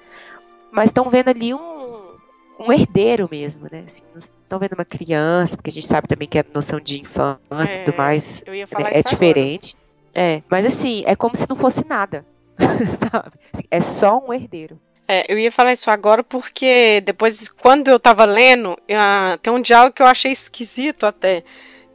mas 0.71 0.89
estão 0.89 1.09
vendo 1.09 1.29
ali 1.29 1.53
um, 1.53 2.15
um 2.59 2.71
herdeiro 2.71 3.27
mesmo, 3.29 3.67
né? 3.71 3.83
Assim, 3.85 4.03
estão 4.15 4.59
vendo 4.59 4.73
uma 4.73 4.85
criança, 4.85 5.55
porque 5.55 5.69
a 5.69 5.73
gente 5.73 5.87
sabe 5.87 6.07
também 6.07 6.27
que 6.27 6.39
a 6.39 6.45
noção 6.53 6.79
de 6.79 7.01
infância 7.01 7.81
e 7.81 7.85
tudo 7.85 7.95
é, 7.95 7.97
mais 7.97 8.43
né, 8.45 8.65
é 8.91 9.03
diferente. 9.03 9.75
É, 10.13 10.41
mas 10.49 10.65
assim, 10.65 11.03
é 11.05 11.15
como 11.15 11.35
se 11.35 11.47
não 11.47 11.55
fosse 11.55 11.85
nada, 11.87 12.25
sabe? 13.11 13.37
É 13.69 13.81
só 13.81 14.17
um 14.19 14.33
herdeiro. 14.33 14.79
É, 15.07 15.31
eu 15.31 15.39
ia 15.39 15.51
falar 15.51 15.71
isso 15.71 15.89
agora 15.89 16.21
porque 16.21 17.01
depois, 17.05 17.47
quando 17.47 17.87
eu 17.87 17.99
tava 17.99 18.25
lendo, 18.25 18.71
uh, 18.73 19.37
tem 19.41 19.53
um 19.53 19.61
diálogo 19.61 19.95
que 19.95 20.01
eu 20.01 20.07
achei 20.07 20.31
esquisito 20.31 21.05
até 21.05 21.43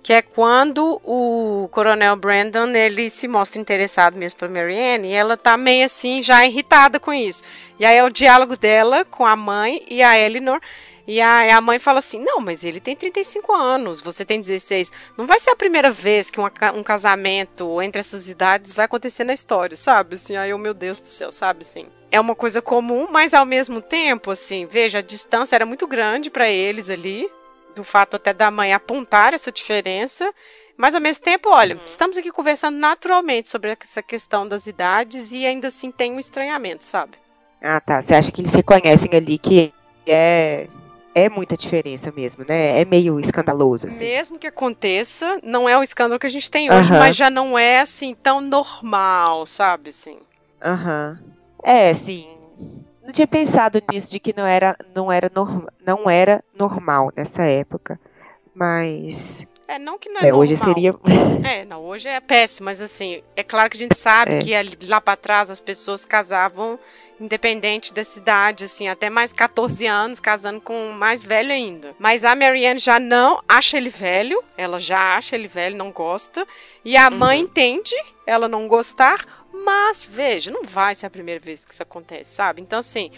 que 0.02 0.12
é 0.12 0.20
quando 0.20 1.00
o 1.04 1.68
Coronel 1.70 2.16
Brandon 2.16 2.68
ele 2.74 3.08
se 3.08 3.28
mostra 3.28 3.60
interessado 3.60 4.16
mesmo 4.16 4.38
por 4.38 4.48
Marianne 4.48 5.08
e 5.08 5.12
ela 5.12 5.36
tá 5.36 5.56
meio 5.56 5.86
assim 5.86 6.20
já 6.20 6.44
irritada 6.44 6.98
com 6.98 7.12
isso. 7.12 7.44
E 7.78 7.86
aí 7.86 7.96
é 7.96 8.04
o 8.04 8.10
diálogo 8.10 8.56
dela 8.56 9.04
com 9.04 9.24
a 9.24 9.36
mãe 9.36 9.84
e 9.88 10.02
a 10.02 10.18
Eleanor. 10.18 10.60
E 11.06 11.20
a, 11.20 11.56
a 11.56 11.60
mãe 11.60 11.78
fala 11.78 11.98
assim: 11.98 12.20
Não, 12.20 12.40
mas 12.40 12.64
ele 12.64 12.80
tem 12.80 12.94
35 12.94 13.52
anos, 13.52 14.00
você 14.00 14.24
tem 14.24 14.40
16. 14.40 14.90
Não 15.16 15.26
vai 15.26 15.38
ser 15.38 15.50
a 15.50 15.56
primeira 15.56 15.90
vez 15.90 16.30
que 16.30 16.40
um 16.40 16.82
casamento 16.82 17.82
entre 17.82 18.00
essas 18.00 18.28
idades 18.28 18.72
vai 18.72 18.84
acontecer 18.84 19.24
na 19.24 19.34
história, 19.34 19.76
sabe? 19.76 20.14
Assim, 20.14 20.36
aí, 20.36 20.54
oh, 20.54 20.58
meu 20.58 20.74
Deus 20.74 21.00
do 21.00 21.08
céu, 21.08 21.32
sabe? 21.32 21.62
Assim, 21.62 21.86
é 22.10 22.20
uma 22.20 22.36
coisa 22.36 22.62
comum, 22.62 23.08
mas 23.10 23.34
ao 23.34 23.44
mesmo 23.44 23.82
tempo, 23.82 24.30
assim, 24.30 24.66
veja, 24.66 24.98
a 24.98 25.02
distância 25.02 25.56
era 25.56 25.66
muito 25.66 25.86
grande 25.88 26.30
para 26.30 26.48
eles 26.48 26.88
ali, 26.88 27.28
do 27.74 27.84
fato 27.84 28.16
até 28.16 28.32
da 28.32 28.50
mãe 28.50 28.72
apontar 28.72 29.34
essa 29.34 29.52
diferença. 29.52 30.32
Mas 30.76 30.94
ao 30.94 31.00
mesmo 31.00 31.22
tempo, 31.22 31.50
olha, 31.50 31.76
uhum. 31.76 31.82
estamos 31.84 32.16
aqui 32.16 32.30
conversando 32.30 32.76
naturalmente 32.76 33.48
sobre 33.48 33.76
essa 33.80 34.02
questão 34.02 34.48
das 34.48 34.66
idades 34.66 35.32
e 35.32 35.46
ainda 35.46 35.68
assim 35.68 35.90
tem 35.90 36.12
um 36.12 36.18
estranhamento, 36.18 36.84
sabe? 36.84 37.12
Ah, 37.60 37.80
tá. 37.80 38.00
Você 38.00 38.14
acha 38.14 38.32
que 38.32 38.40
eles 38.40 38.50
se 38.50 38.62
conhecem 38.62 39.10
ali 39.12 39.38
que 39.38 39.72
é 40.06 40.66
é 41.14 41.28
muita 41.28 41.56
diferença 41.56 42.10
mesmo, 42.10 42.44
né? 42.48 42.80
É 42.80 42.84
meio 42.84 43.20
escandaloso. 43.20 43.86
Assim. 43.86 44.06
Mesmo 44.06 44.38
que 44.38 44.46
aconteça, 44.46 45.38
não 45.42 45.68
é 45.68 45.76
o 45.76 45.82
escândalo 45.82 46.18
que 46.18 46.26
a 46.26 46.30
gente 46.30 46.50
tem 46.50 46.72
hoje, 46.72 46.90
uhum. 46.90 46.98
mas 46.98 47.14
já 47.14 47.28
não 47.28 47.58
é 47.58 47.80
assim 47.80 48.14
tão 48.14 48.40
normal, 48.40 49.46
sabe? 49.46 49.90
Assim. 49.90 50.18
Aham. 50.64 51.18
Uhum. 51.20 51.32
É, 51.64 51.90
assim, 51.90 52.26
não 53.02 53.12
tinha 53.12 53.26
pensado 53.26 53.82
nisso 53.90 54.10
de 54.10 54.20
que 54.20 54.34
não 54.36 54.46
era 54.46 54.76
não 54.94 55.10
era 55.10 55.30
norm, 55.34 55.66
não 55.84 56.08
era 56.08 56.42
normal 56.54 57.12
nessa 57.16 57.42
época, 57.42 57.98
mas 58.54 59.46
é, 59.66 59.78
não 59.78 59.98
que 59.98 60.08
não 60.08 60.20
é, 60.20 60.28
é 60.28 60.34
hoje 60.34 60.56
seria 60.56 60.94
É, 61.44 61.64
não, 61.64 61.82
hoje 61.84 62.08
é 62.08 62.20
péssimo, 62.20 62.66
mas 62.66 62.80
assim, 62.80 63.22
é 63.34 63.42
claro 63.42 63.68
que 63.68 63.76
a 63.76 63.80
gente 63.80 63.98
sabe 63.98 64.34
é. 64.34 64.38
que 64.38 64.86
lá 64.86 65.00
para 65.00 65.16
trás 65.16 65.50
as 65.50 65.60
pessoas 65.60 66.04
casavam 66.04 66.78
independente 67.22 67.94
da 67.94 68.02
cidade, 68.02 68.64
assim, 68.64 68.88
até 68.88 69.08
mais 69.08 69.32
14 69.32 69.86
anos, 69.86 70.20
casando 70.20 70.60
com 70.60 70.74
um 70.74 70.92
mais 70.92 71.22
velho 71.22 71.52
ainda. 71.52 71.94
Mas 71.98 72.24
a 72.24 72.34
Marianne 72.34 72.80
já 72.80 72.98
não 72.98 73.40
acha 73.48 73.76
ele 73.76 73.90
velho, 73.90 74.42
ela 74.56 74.78
já 74.78 75.16
acha 75.16 75.36
ele 75.36 75.48
velho, 75.48 75.76
não 75.76 75.92
gosta, 75.92 76.46
e 76.84 76.96
a 76.96 77.08
uhum. 77.08 77.16
mãe 77.16 77.40
entende 77.40 77.94
ela 78.26 78.48
não 78.48 78.68
gostar, 78.68 79.41
mas, 79.52 80.04
veja, 80.04 80.50
não 80.50 80.62
vai 80.64 80.94
ser 80.94 81.06
a 81.06 81.10
primeira 81.10 81.40
vez 81.40 81.64
que 81.64 81.72
isso 81.72 81.82
acontece, 81.82 82.34
sabe? 82.34 82.60
Então, 82.62 82.78
assim, 82.78 83.10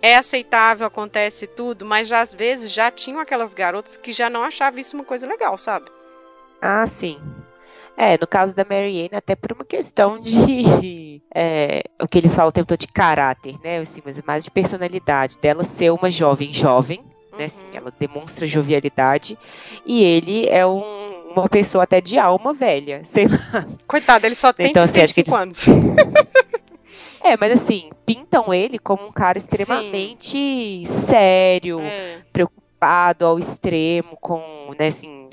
é 0.00 0.16
aceitável, 0.16 0.86
acontece 0.86 1.46
tudo, 1.46 1.84
mas 1.84 2.08
já 2.08 2.20
às 2.20 2.32
vezes 2.32 2.70
já 2.70 2.90
tinham 2.90 3.20
aquelas 3.20 3.52
garotas 3.52 3.96
que 3.96 4.12
já 4.12 4.30
não 4.30 4.42
achavam 4.42 4.80
isso 4.80 4.96
uma 4.96 5.04
coisa 5.04 5.26
legal, 5.26 5.56
sabe? 5.58 5.90
Ah, 6.60 6.86
sim. 6.86 7.18
É, 7.96 8.16
no 8.18 8.26
caso 8.26 8.54
da 8.54 8.64
Marianne, 8.64 9.10
até 9.12 9.34
por 9.36 9.52
uma 9.52 9.64
questão 9.64 10.18
de. 10.18 11.10
É, 11.32 11.84
o 12.02 12.08
que 12.08 12.18
eles 12.18 12.34
falam 12.34 12.48
o 12.48 12.52
tempo 12.52 12.66
todo 12.66 12.80
de 12.80 12.88
caráter, 12.88 13.56
né? 13.62 13.78
Assim, 13.78 14.02
mas 14.04 14.20
mais 14.22 14.42
de 14.42 14.50
personalidade. 14.50 15.38
Dela 15.38 15.62
ser 15.62 15.92
uma 15.92 16.10
jovem 16.10 16.52
jovem, 16.52 17.04
né? 17.38 17.44
Assim, 17.44 17.66
uhum. 17.66 17.76
ela 17.76 17.94
demonstra 17.96 18.48
jovialidade. 18.48 19.38
E 19.86 20.02
ele 20.02 20.48
é 20.48 20.66
um 20.66 20.99
uma 21.30 21.48
pessoa 21.48 21.84
até 21.84 22.00
de 22.00 22.18
alma 22.18 22.52
velha, 22.52 23.02
sei 23.04 23.26
lá. 23.26 23.66
Coitado, 23.86 24.26
ele 24.26 24.34
só 24.34 24.52
tem 24.52 24.70
então, 24.70 24.86
35 24.86 25.34
assim, 25.34 25.42
anos. 25.42 25.66
é, 27.22 27.36
mas 27.36 27.52
assim, 27.52 27.90
pintam 28.04 28.52
ele 28.52 28.78
como 28.78 29.06
um 29.06 29.12
cara 29.12 29.38
extremamente 29.38 30.36
Sim. 30.36 30.84
sério, 30.84 31.80
é. 31.80 32.18
preocupado 32.32 33.24
ao 33.24 33.38
extremo 33.38 34.16
com, 34.20 34.74
né, 34.78 34.88
assim, 34.88 35.28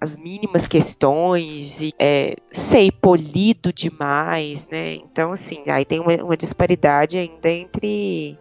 as 0.00 0.16
mínimas 0.16 0.66
questões 0.66 1.80
e 1.80 1.94
é, 1.98 2.36
sei 2.52 2.90
polido 2.92 3.72
demais, 3.72 4.68
né? 4.68 4.94
Então 4.94 5.32
assim, 5.32 5.62
aí 5.66 5.84
tem 5.84 5.98
uma, 5.98 6.14
uma 6.22 6.36
disparidade 6.36 7.16
ainda 7.16 7.50
entre, 7.50 8.38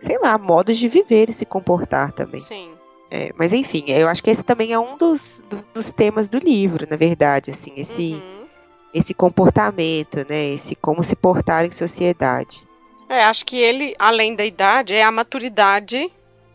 sei 0.00 0.18
lá, 0.18 0.38
modos 0.38 0.78
de 0.78 0.88
viver 0.88 1.28
e 1.28 1.32
se 1.32 1.44
comportar 1.44 2.12
também. 2.12 2.40
Sim. 2.40 2.79
É, 3.10 3.32
mas 3.36 3.52
enfim, 3.52 3.84
eu 3.88 4.08
acho 4.08 4.22
que 4.22 4.30
esse 4.30 4.44
também 4.44 4.72
é 4.72 4.78
um 4.78 4.96
dos, 4.96 5.42
dos, 5.50 5.62
dos 5.74 5.92
temas 5.92 6.28
do 6.28 6.38
livro, 6.38 6.86
na 6.88 6.96
verdade, 6.96 7.50
assim, 7.50 7.72
esse, 7.76 8.12
uhum. 8.12 8.46
esse 8.94 9.12
comportamento, 9.12 10.24
né, 10.28 10.50
esse 10.50 10.76
como 10.76 11.02
se 11.02 11.16
portar 11.16 11.64
em 11.64 11.72
sociedade. 11.72 12.62
É, 13.08 13.24
acho 13.24 13.44
que 13.44 13.58
ele, 13.58 13.96
além 13.98 14.36
da 14.36 14.46
idade, 14.46 14.94
é 14.94 15.02
a 15.02 15.10
maturidade 15.10 16.08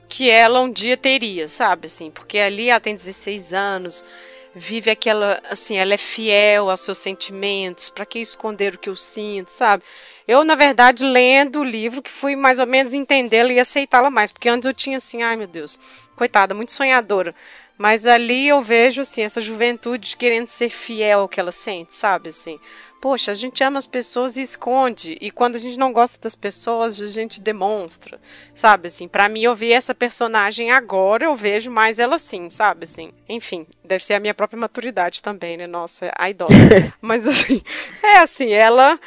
que 0.08 0.30
ela 0.30 0.62
um 0.62 0.72
dia 0.72 0.96
teria, 0.96 1.50
sabe, 1.50 1.88
assim, 1.88 2.10
porque 2.10 2.38
ali 2.38 2.70
ela 2.70 2.80
tem 2.80 2.96
16 2.96 3.54
anos, 3.54 4.06
vive 4.54 4.90
aquela, 4.90 5.42
assim, 5.50 5.76
ela 5.76 5.94
é 5.94 5.98
fiel 5.98 6.70
aos 6.70 6.80
seus 6.80 7.00
sentimentos, 7.00 7.90
para 7.90 8.06
que 8.06 8.20
esconder 8.20 8.76
o 8.76 8.78
que 8.78 8.90
eu 8.90 8.96
sinto, 8.96 9.50
sabe? 9.50 9.84
Eu, 10.28 10.44
na 10.44 10.56
verdade, 10.56 11.06
lendo 11.06 11.60
o 11.60 11.64
livro, 11.64 12.02
que 12.02 12.12
fui 12.12 12.36
mais 12.36 12.60
ou 12.60 12.66
menos 12.66 12.94
entendê-la 12.94 13.54
e 13.54 13.60
aceitá-la 13.60 14.10
mais, 14.10 14.32
porque 14.32 14.50
antes 14.50 14.66
eu 14.66 14.74
tinha 14.74 14.98
assim, 14.98 15.22
ai 15.22 15.36
meu 15.36 15.48
Deus, 15.48 15.80
coitada, 16.16 16.56
muito 16.56 16.72
sonhadora. 16.72 17.36
Mas 17.78 18.08
ali 18.08 18.48
eu 18.48 18.62
vejo, 18.62 19.02
assim, 19.02 19.22
essa 19.22 19.42
juventude 19.42 20.16
querendo 20.16 20.48
ser 20.48 20.70
fiel 20.70 21.22
ao 21.22 21.30
que 21.30 21.40
ela 21.40 21.52
sente, 21.52 21.94
sabe? 21.94 22.30
Assim, 22.30 22.58
poxa, 23.02 23.32
a 23.32 23.36
gente 23.36 23.62
ama 23.64 23.78
as 23.78 23.86
pessoas 23.86 24.38
e 24.38 24.42
esconde. 24.42 25.18
E 25.20 25.30
quando 25.30 25.58
a 25.58 25.60
gente 25.60 25.78
não 25.78 25.92
gosta 25.92 26.18
das 26.22 26.36
pessoas, 26.36 27.00
a 27.02 27.08
gente 27.08 27.42
demonstra, 27.42 28.20
sabe? 28.56 28.88
Assim, 28.88 29.10
para 29.10 29.28
mim, 29.28 29.44
eu 29.44 29.54
vi 29.54 29.74
essa 29.74 29.94
personagem 29.94 30.72
agora, 30.72 31.26
eu 31.26 31.36
vejo 31.36 31.70
mais 31.70 32.00
ela 32.00 32.16
assim, 32.16 32.50
sabe? 32.50 32.86
Assim, 32.86 33.12
enfim, 33.28 33.68
deve 33.84 34.06
ser 34.06 34.14
a 34.14 34.22
minha 34.22 34.34
própria 34.34 34.60
maturidade 34.60 35.22
também, 35.22 35.58
né? 35.58 35.68
Nossa, 35.68 36.10
a 36.18 36.30
idosa. 36.30 36.56
Mas, 37.02 37.28
assim, 37.28 37.62
é 38.02 38.20
assim, 38.20 38.54
ela 38.54 38.98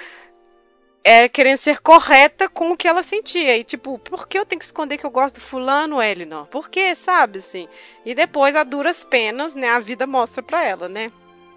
é 1.05 1.29
querendo 1.29 1.57
ser 1.57 1.81
correta 1.81 2.49
com 2.49 2.73
o 2.73 2.77
que 2.77 2.89
ela 2.89 3.03
sentia. 3.03 3.57
E 3.57 3.65
tipo, 3.65 3.99
por 3.99 4.29
que 4.29 4.39
eu 4.39 4.45
tenho 4.45 4.59
que 4.59 4.65
esconder 4.65 4.99
que 4.99 5.07
eu 5.07 5.11
gosto 5.11 5.37
do 5.37 5.41
fulano, 5.41 6.03
Elinor? 6.03 6.47
Por 6.47 6.69
que, 6.69 6.95
sabe, 6.95 7.39
assim? 7.39 7.69
E 8.05 8.15
depois, 8.15 8.55
a 8.55 8.65
duras 8.65 9.05
penas, 9.05 9.55
né, 9.55 9.69
a 9.69 9.81
vida 9.81 10.07
mostra 10.07 10.43
pra 10.43 10.65
ela, 10.67 10.89
né? 10.89 11.11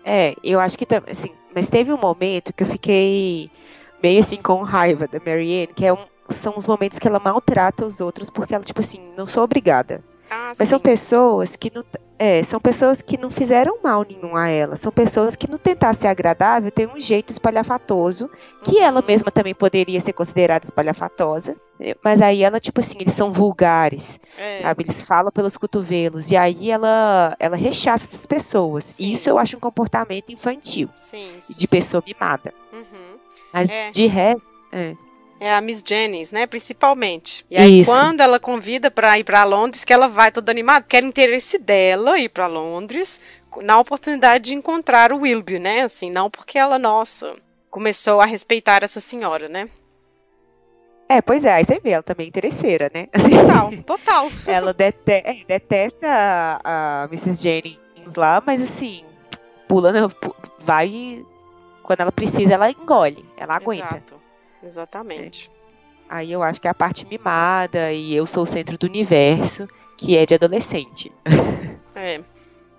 É, 0.04 0.36
eu 0.44 0.60
acho 0.60 0.78
que 0.78 0.86
também, 0.86 1.12
assim, 1.12 1.32
mas 1.54 1.70
teve 1.70 1.92
um 1.92 1.98
momento 1.98 2.54
que 2.54 2.64
eu 2.64 2.68
fiquei 2.68 3.52
meio 4.02 4.20
assim 4.20 4.38
com 4.38 4.64
raiva 4.64 5.08
da 5.08 5.20
Marianne, 5.20 5.68
que 5.68 5.86
é 5.86 5.94
um, 5.94 6.06
são 6.30 6.56
os 6.58 6.66
momentos 6.66 6.98
que 6.98 7.08
ela 7.08 7.20
maltrata 7.20 7.86
os 7.86 8.02
outros 8.02 8.30
porque 8.30 8.56
ela, 8.56 8.64
tipo 8.64 8.80
assim, 8.80 9.00
não 9.16 9.28
sou 9.28 9.44
obrigada. 9.44 10.04
Ah, 10.34 10.54
Mas 10.58 10.60
sim. 10.60 10.66
são 10.68 10.80
pessoas 10.80 11.56
que 11.58 11.70
não. 11.76 11.84
É, 12.18 12.42
são 12.44 12.60
pessoas 12.60 13.02
que 13.02 13.18
não 13.18 13.30
fizeram 13.32 13.80
mal 13.84 14.06
nenhum 14.08 14.36
a 14.38 14.48
ela. 14.48 14.76
São 14.76 14.92
pessoas 14.92 15.36
que, 15.36 15.50
no 15.50 15.58
tentar 15.58 15.94
ser 15.96 16.08
agradável, 16.08 16.72
tem 16.72 16.86
um 16.88 17.00
jeito 17.00 17.32
espalhafatoso, 17.32 18.30
que 18.64 18.78
Uhum. 18.78 18.84
ela 18.84 19.02
mesma 19.02 19.32
também 19.32 19.56
poderia 19.56 20.00
ser 20.00 20.14
considerada 20.14 20.64
espalhafatosa. 20.64 21.56
Mas 22.04 22.22
aí 22.22 22.44
ela, 22.44 22.60
tipo 22.60 22.80
assim, 22.80 22.98
eles 23.02 23.14
são 23.14 23.34
vulgares, 23.34 24.20
É, 24.38 24.62
sabe? 24.62 24.84
Eles 24.84 25.04
falam 25.04 25.32
pelos 25.32 25.58
cotovelos. 25.58 26.30
E 26.30 26.38
aí 26.38 26.70
ela, 26.70 27.36
ela 27.40 27.58
rechaça 27.58 28.06
essas 28.06 28.26
pessoas. 28.28 28.84
Sim. 28.86 29.04
E 29.06 29.12
isso 29.14 29.28
eu 29.28 29.40
acho 29.40 29.58
um 29.58 29.60
comportamento 29.60 30.32
infantil, 30.32 30.90
sim, 30.96 31.32
isso 31.40 31.58
de 31.58 31.68
pessoa 31.68 32.04
mimada. 32.06 32.54
Uhum. 32.72 33.18
Mas 33.52 33.70
É. 33.70 33.90
de 33.90 34.06
resto. 34.06 34.50
É. 34.72 34.96
É 35.44 35.52
a 35.52 35.60
Miss 35.60 35.82
Jennings, 35.84 36.32
né? 36.32 36.46
Principalmente. 36.46 37.44
E 37.50 37.58
aí, 37.58 37.80
Isso. 37.80 37.90
quando 37.90 38.22
ela 38.22 38.40
convida 38.40 38.92
pra 38.92 39.18
ir 39.18 39.24
pra 39.24 39.44
Londres, 39.44 39.84
que 39.84 39.92
ela 39.92 40.08
vai 40.08 40.32
toda 40.32 40.52
animada, 40.52 40.82
porque 40.82 40.98
era 40.98 41.06
interesse 41.06 41.58
dela 41.58 42.20
ir 42.20 42.30
pra 42.30 42.46
Londres, 42.46 43.20
na 43.64 43.80
oportunidade 43.80 44.52
de 44.52 44.54
encontrar 44.54 45.12
o 45.12 45.22
Wilby, 45.22 45.58
né? 45.58 45.82
Assim, 45.82 46.12
não 46.12 46.30
porque 46.30 46.60
ela, 46.60 46.78
nossa, 46.78 47.36
começou 47.72 48.22
a 48.22 48.26
respeitar 48.26 48.84
essa 48.84 49.00
senhora, 49.00 49.50
né? 49.50 49.68
É, 51.10 51.24
pois 51.24 51.44
é, 51.44 51.54
aí 51.54 51.66
você 51.66 51.80
vê, 51.80 51.90
ela 51.90 52.04
também 52.04 52.26
é 52.26 52.30
interesseira, 52.30 52.92
né? 52.94 53.08
Assim, 53.12 53.32
Total, 53.42 53.72
total. 53.84 54.32
ela 54.46 54.72
dete- 54.72 55.24
é, 55.26 55.44
detesta 55.48 56.06
a, 56.08 57.06
a 57.06 57.08
Mrs. 57.12 57.42
Jennings 57.42 58.14
lá, 58.16 58.44
mas 58.46 58.62
assim, 58.62 59.04
pula, 59.68 59.92
vai. 60.60 61.26
Quando 61.82 62.02
ela 62.02 62.12
precisa, 62.12 62.54
ela 62.54 62.70
engole, 62.70 63.26
ela 63.36 63.56
aguenta. 63.56 63.88
Exato. 63.88 64.31
Exatamente. 64.64 65.50
Aí 66.10 66.32
eu 66.32 66.44
acho 66.44 66.60
que 66.60 66.68
é 66.68 66.72
a 66.72 66.76
parte 66.76 67.06
mimada 67.06 67.92
e 67.94 68.14
eu 68.16 68.28
sou 68.28 68.44
o 68.44 68.46
centro 68.48 68.78
do 68.78 68.86
universo, 68.88 69.68
que 69.98 70.18
é 70.18 70.26
de 70.26 70.36
adolescente. 70.36 71.12
É. 71.94 72.22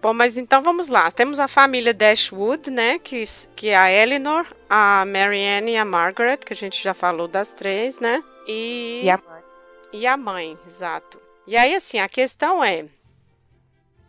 Bom, 0.01 0.13
mas 0.13 0.37
então 0.37 0.63
vamos 0.63 0.89
lá. 0.89 1.09
Temos 1.13 1.39
a 1.39 1.47
família 1.47 1.95
Dashwood, 1.95 2.71
né? 2.71 2.99
Que, 2.99 3.23
que 3.55 3.69
é 3.69 3.77
a 3.77 3.89
Eleanor, 3.93 4.47
a 4.69 5.05
Marianne 5.07 5.73
e 5.73 5.77
a 5.77 5.85
Margaret, 5.85 6.39
que 6.39 6.53
a 6.53 6.57
gente 6.57 6.83
já 6.83 6.93
falou 6.93 7.29
das 7.29 7.55
três, 7.55 8.01
né? 8.01 8.21
E, 8.49 9.03
E 9.05 9.11
a 9.11 9.17
mãe. 9.19 9.43
e 9.93 10.07
a 10.07 10.17
mãe, 10.17 10.59
exato. 10.67 11.21
E 11.47 11.57
aí, 11.57 11.73
assim, 11.75 12.01
a 12.01 12.09
questão 12.09 12.65
é 12.65 12.87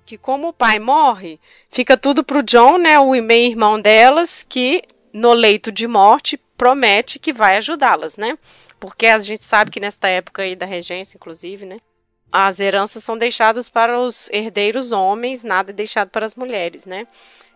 que 0.06 0.18
como 0.18 0.48
o 0.48 0.54
pai 0.54 0.80
morre, 0.80 1.40
fica 1.70 1.96
tudo 1.96 2.24
pro 2.24 2.42
John, 2.42 2.80
né? 2.80 2.98
O 2.98 3.12
meio-irmão 3.22 3.80
delas, 3.80 4.44
que 4.48 4.82
no 5.14 5.34
leito 5.34 5.72
de 5.72 5.86
morte 5.88 6.40
promete 6.58 7.20
que 7.20 7.34
vai 7.34 7.58
ajudá-las, 7.58 8.18
né? 8.18 8.38
Porque 8.80 9.08
a 9.08 9.20
gente 9.20 9.44
sabe 9.44 9.72
que 9.72 9.80
nesta 9.80 10.08
época 10.08 10.42
aí 10.42 10.56
da 10.56 10.66
regência, 10.66 11.18
inclusive, 11.18 11.66
né? 11.66 11.80
As 12.32 12.60
heranças 12.60 13.04
são 13.04 13.18
deixadas 13.18 13.70
para 13.70 14.00
os 14.00 14.30
herdeiros 14.32 14.92
homens, 14.92 15.44
nada 15.44 15.72
é 15.72 15.74
deixado 15.74 16.10
para 16.10 16.26
as 16.26 16.36
mulheres, 16.36 16.86
né? 16.86 17.08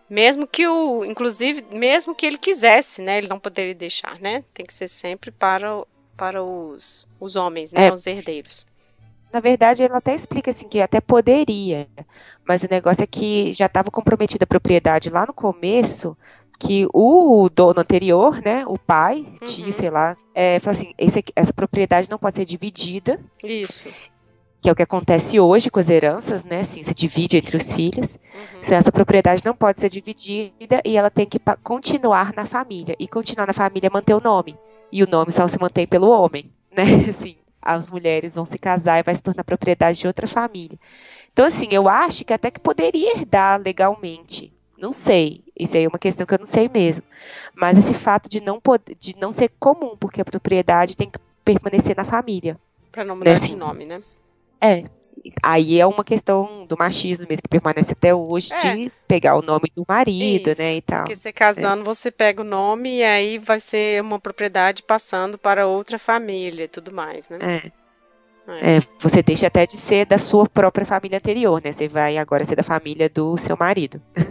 Mesmo 0.08 0.46
que 0.46 0.66
o, 0.66 1.04
inclusive, 1.04 1.64
mesmo 1.72 2.14
que 2.14 2.24
ele 2.24 2.38
quisesse, 2.38 3.02
né? 3.02 3.18
Ele 3.18 3.28
não 3.28 3.38
poderia 3.38 3.74
deixar, 3.74 4.18
né? 4.20 4.44
Tem 4.54 4.64
que 4.64 4.72
ser 4.72 4.88
sempre 4.88 5.30
para, 5.30 5.82
para 6.16 6.42
os, 6.42 7.06
os 7.20 7.36
homens, 7.36 7.72
né? 7.72 7.88
É. 7.88 7.92
Os 7.92 8.06
herdeiros. 8.06 8.66
Na 9.32 9.40
verdade, 9.40 9.82
ela 9.82 9.98
até 9.98 10.14
explica 10.14 10.50
assim 10.50 10.66
que 10.66 10.80
até 10.80 11.00
poderia, 11.00 11.86
mas 12.46 12.62
o 12.62 12.68
negócio 12.70 13.04
é 13.04 13.06
que 13.06 13.52
já 13.52 13.66
estava 13.66 13.90
comprometida 13.90 14.44
a 14.44 14.46
propriedade 14.46 15.10
lá 15.10 15.26
no 15.26 15.34
começo, 15.34 16.16
que 16.58 16.86
o 16.92 17.48
dono 17.54 17.80
anterior, 17.80 18.40
né, 18.44 18.64
o 18.66 18.76
pai, 18.78 19.24
tio, 19.44 19.66
Uhum. 19.66 19.72
sei 19.72 19.90
lá, 19.90 20.16
é, 20.34 20.58
falou 20.58 20.78
assim, 20.78 20.92
aqui- 21.18 21.32
essa 21.36 21.52
propriedade 21.52 22.10
não 22.10 22.18
pode 22.18 22.36
ser 22.36 22.44
dividida, 22.44 23.20
Isso. 23.44 23.88
que 24.60 24.68
é 24.68 24.72
o 24.72 24.74
que 24.74 24.82
acontece 24.82 25.38
hoje 25.38 25.70
com 25.70 25.78
as 25.78 25.88
heranças, 25.88 26.42
né, 26.44 26.60
assim, 26.60 26.82
se 26.82 26.92
divide 26.92 27.36
entre 27.36 27.56
os 27.56 27.72
filhos. 27.72 28.16
Uhum. 28.34 28.60
Então, 28.60 28.76
essa 28.76 28.90
propriedade 28.90 29.44
não 29.44 29.54
pode 29.54 29.80
ser 29.80 29.88
dividida 29.88 30.82
e 30.84 30.96
ela 30.96 31.10
tem 31.10 31.26
que 31.26 31.38
continuar 31.62 32.32
na 32.34 32.44
família. 32.44 32.96
E 32.98 33.06
continuar 33.06 33.46
na 33.46 33.52
família 33.54 33.86
é 33.86 33.90
manter 33.90 34.14
o 34.14 34.20
nome. 34.20 34.56
E 34.90 35.02
o 35.04 35.08
nome 35.08 35.30
só 35.30 35.46
se 35.46 35.60
mantém 35.60 35.86
pelo 35.86 36.08
homem, 36.08 36.50
né? 36.76 36.82
Assim, 37.08 37.36
as 37.62 37.88
mulheres 37.88 38.34
vão 38.34 38.44
se 38.44 38.58
casar 38.58 38.98
e 38.98 39.02
vai 39.04 39.14
se 39.14 39.22
tornar 39.22 39.44
propriedade 39.44 40.00
de 40.00 40.06
outra 40.08 40.26
família. 40.26 40.78
Então, 41.32 41.46
assim, 41.46 41.68
eu 41.70 41.88
acho 41.88 42.24
que 42.24 42.32
até 42.32 42.50
que 42.50 42.58
poderia 42.58 43.16
herdar 43.16 43.60
legalmente. 43.60 44.52
Não 44.78 44.92
sei. 44.92 45.42
Isso 45.58 45.76
aí 45.76 45.84
é 45.84 45.88
uma 45.88 45.98
questão 45.98 46.26
que 46.26 46.32
eu 46.32 46.38
não 46.38 46.46
sei 46.46 46.68
mesmo. 46.68 47.04
Mas 47.54 47.76
esse 47.76 47.92
fato 47.94 48.28
de 48.28 48.42
não, 48.42 48.60
poder, 48.60 48.94
de 48.94 49.16
não 49.18 49.32
ser 49.32 49.50
comum, 49.58 49.96
porque 49.98 50.20
a 50.20 50.24
propriedade 50.24 50.96
tem 50.96 51.10
que 51.10 51.18
permanecer 51.44 51.96
na 51.96 52.04
família. 52.04 52.56
Para 52.92 53.04
não 53.04 53.16
mudar 53.16 53.32
Assim, 53.32 53.48
de 53.48 53.56
nome, 53.56 53.84
né? 53.84 54.02
É. 54.60 54.84
Aí 55.42 55.80
é 55.80 55.86
uma 55.86 56.04
questão 56.04 56.64
do 56.66 56.76
machismo 56.78 57.26
mesmo, 57.28 57.42
que 57.42 57.48
permanece 57.48 57.92
até 57.92 58.14
hoje, 58.14 58.52
É. 58.54 58.76
de 58.76 58.92
pegar 59.06 59.36
o 59.36 59.42
nome 59.42 59.70
do 59.74 59.84
marido, 59.86 60.50
Isso, 60.52 60.60
né, 60.60 60.76
e 60.76 60.82
tal. 60.82 61.00
Porque 61.00 61.16
você 61.16 61.32
casando, 61.32 61.84
você 61.84 62.10
pega 62.10 62.40
o 62.40 62.44
nome 62.44 62.98
e 62.98 63.02
aí 63.02 63.38
vai 63.38 63.58
ser 63.58 64.00
uma 64.00 64.20
propriedade 64.20 64.82
passando 64.82 65.36
para 65.36 65.66
outra 65.66 65.98
família 65.98 66.64
e 66.64 66.68
tudo 66.68 66.92
mais, 66.92 67.28
né? 67.28 67.38
É. 67.40 67.72
É. 68.50 68.76
É, 68.76 68.80
você 68.98 69.22
deixa 69.22 69.46
até 69.46 69.66
de 69.66 69.76
ser 69.76 70.06
da 70.06 70.16
sua 70.16 70.48
própria 70.48 70.86
família 70.86 71.18
anterior, 71.18 71.60
né? 71.62 71.72
Você 71.72 71.86
vai 71.86 72.16
agora 72.16 72.44
ser 72.46 72.56
da 72.56 72.62
família 72.62 73.08
do 73.08 73.36
seu 73.36 73.56
marido. 73.58 74.00
Uhum, 74.16 74.24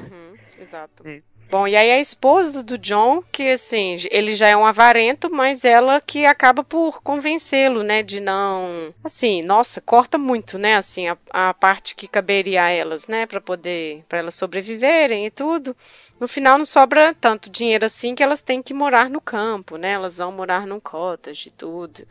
exato. 0.60 1.08
É. 1.08 1.20
Bom, 1.50 1.65
e 1.65 1.78
aí 1.78 1.91
a 1.91 2.00
esposa 2.00 2.62
do 2.62 2.78
John, 2.78 3.24
que 3.32 3.52
assim, 3.52 3.96
ele 4.12 4.36
já 4.36 4.50
é 4.50 4.58
um 4.58 4.65
avarento, 4.65 5.30
mas 5.32 5.63
ela 5.63 6.02
que 6.02 6.26
acaba 6.26 6.62
por 6.62 7.02
convencê-lo, 7.02 7.84
né, 7.84 8.04
de 8.04 8.20
não, 8.20 8.93
assim, 9.02 9.41
nossa, 9.41 9.80
corta 9.80 10.17
muito, 10.17 10.58
né, 10.58 10.76
assim, 10.76 11.08
a, 11.08 11.17
a 11.30 11.54
parte 11.54 11.96
que 11.96 12.06
caberia 12.06 12.65
a 12.65 12.70
elas, 12.70 13.08
né, 13.08 13.26
para 13.26 13.39
poder, 13.39 14.04
para 14.10 14.17
elas 14.17 14.36
sobreviverem 14.36 15.26
e 15.26 15.32
tudo. 15.32 15.74
No 16.20 16.28
final 16.28 16.58
não 16.58 16.65
sobra 16.65 17.13
tanto 17.13 17.50
dinheiro 17.50 17.86
assim 17.86 18.13
que 18.13 18.24
elas 18.24 18.41
têm 18.41 18.62
que 18.62 18.74
morar 18.74 19.10
no 19.10 19.22
campo, 19.22 19.78
né? 19.78 19.91
Elas 19.91 20.17
vão 20.17 20.32
morar 20.32 20.65
num 20.65 20.80
cottage 20.80 21.50
e 21.50 21.52
tudo. 21.52 22.08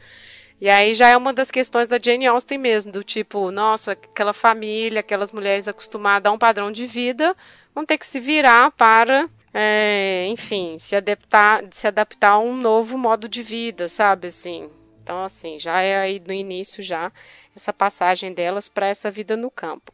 E 0.61 0.70
aí 0.70 0.94
já 0.94 1.09
é 1.09 1.16
uma 1.16 1.32
das 1.35 1.50
questões 1.50 1.88
da 1.88 1.98
Jane 2.02 2.26
Austen 2.26 2.56
mesmo, 2.56 2.90
do 2.90 3.04
tipo, 3.04 3.50
nossa, 3.50 3.92
aquela 3.92 4.32
família, 4.32 5.00
aquelas 5.00 5.30
mulheres 5.30 5.68
acostumadas 5.68 6.30
a 6.30 6.32
um 6.32 6.38
padrão 6.38 6.72
de 6.72 6.87
vida, 6.87 7.37
vão 7.76 7.84
ter 7.84 7.98
que 7.98 8.06
se 8.06 8.18
virar 8.18 8.70
para, 8.70 9.28
é, 9.52 10.26
enfim, 10.30 10.78
se 10.78 10.96
adaptar, 10.96 11.62
se 11.70 11.86
adaptar 11.86 12.30
a 12.30 12.38
um 12.38 12.56
novo 12.56 12.96
modo 12.96 13.28
de 13.28 13.42
vida, 13.42 13.86
sabe, 13.86 14.28
assim. 14.28 14.70
Então, 15.02 15.22
assim, 15.22 15.58
já 15.58 15.82
é 15.82 15.98
aí 15.98 16.18
no 16.26 16.32
início 16.32 16.82
já 16.82 17.12
essa 17.54 17.74
passagem 17.74 18.32
delas 18.32 18.66
para 18.66 18.86
essa 18.86 19.10
vida 19.10 19.36
no 19.36 19.50
campo. 19.50 19.92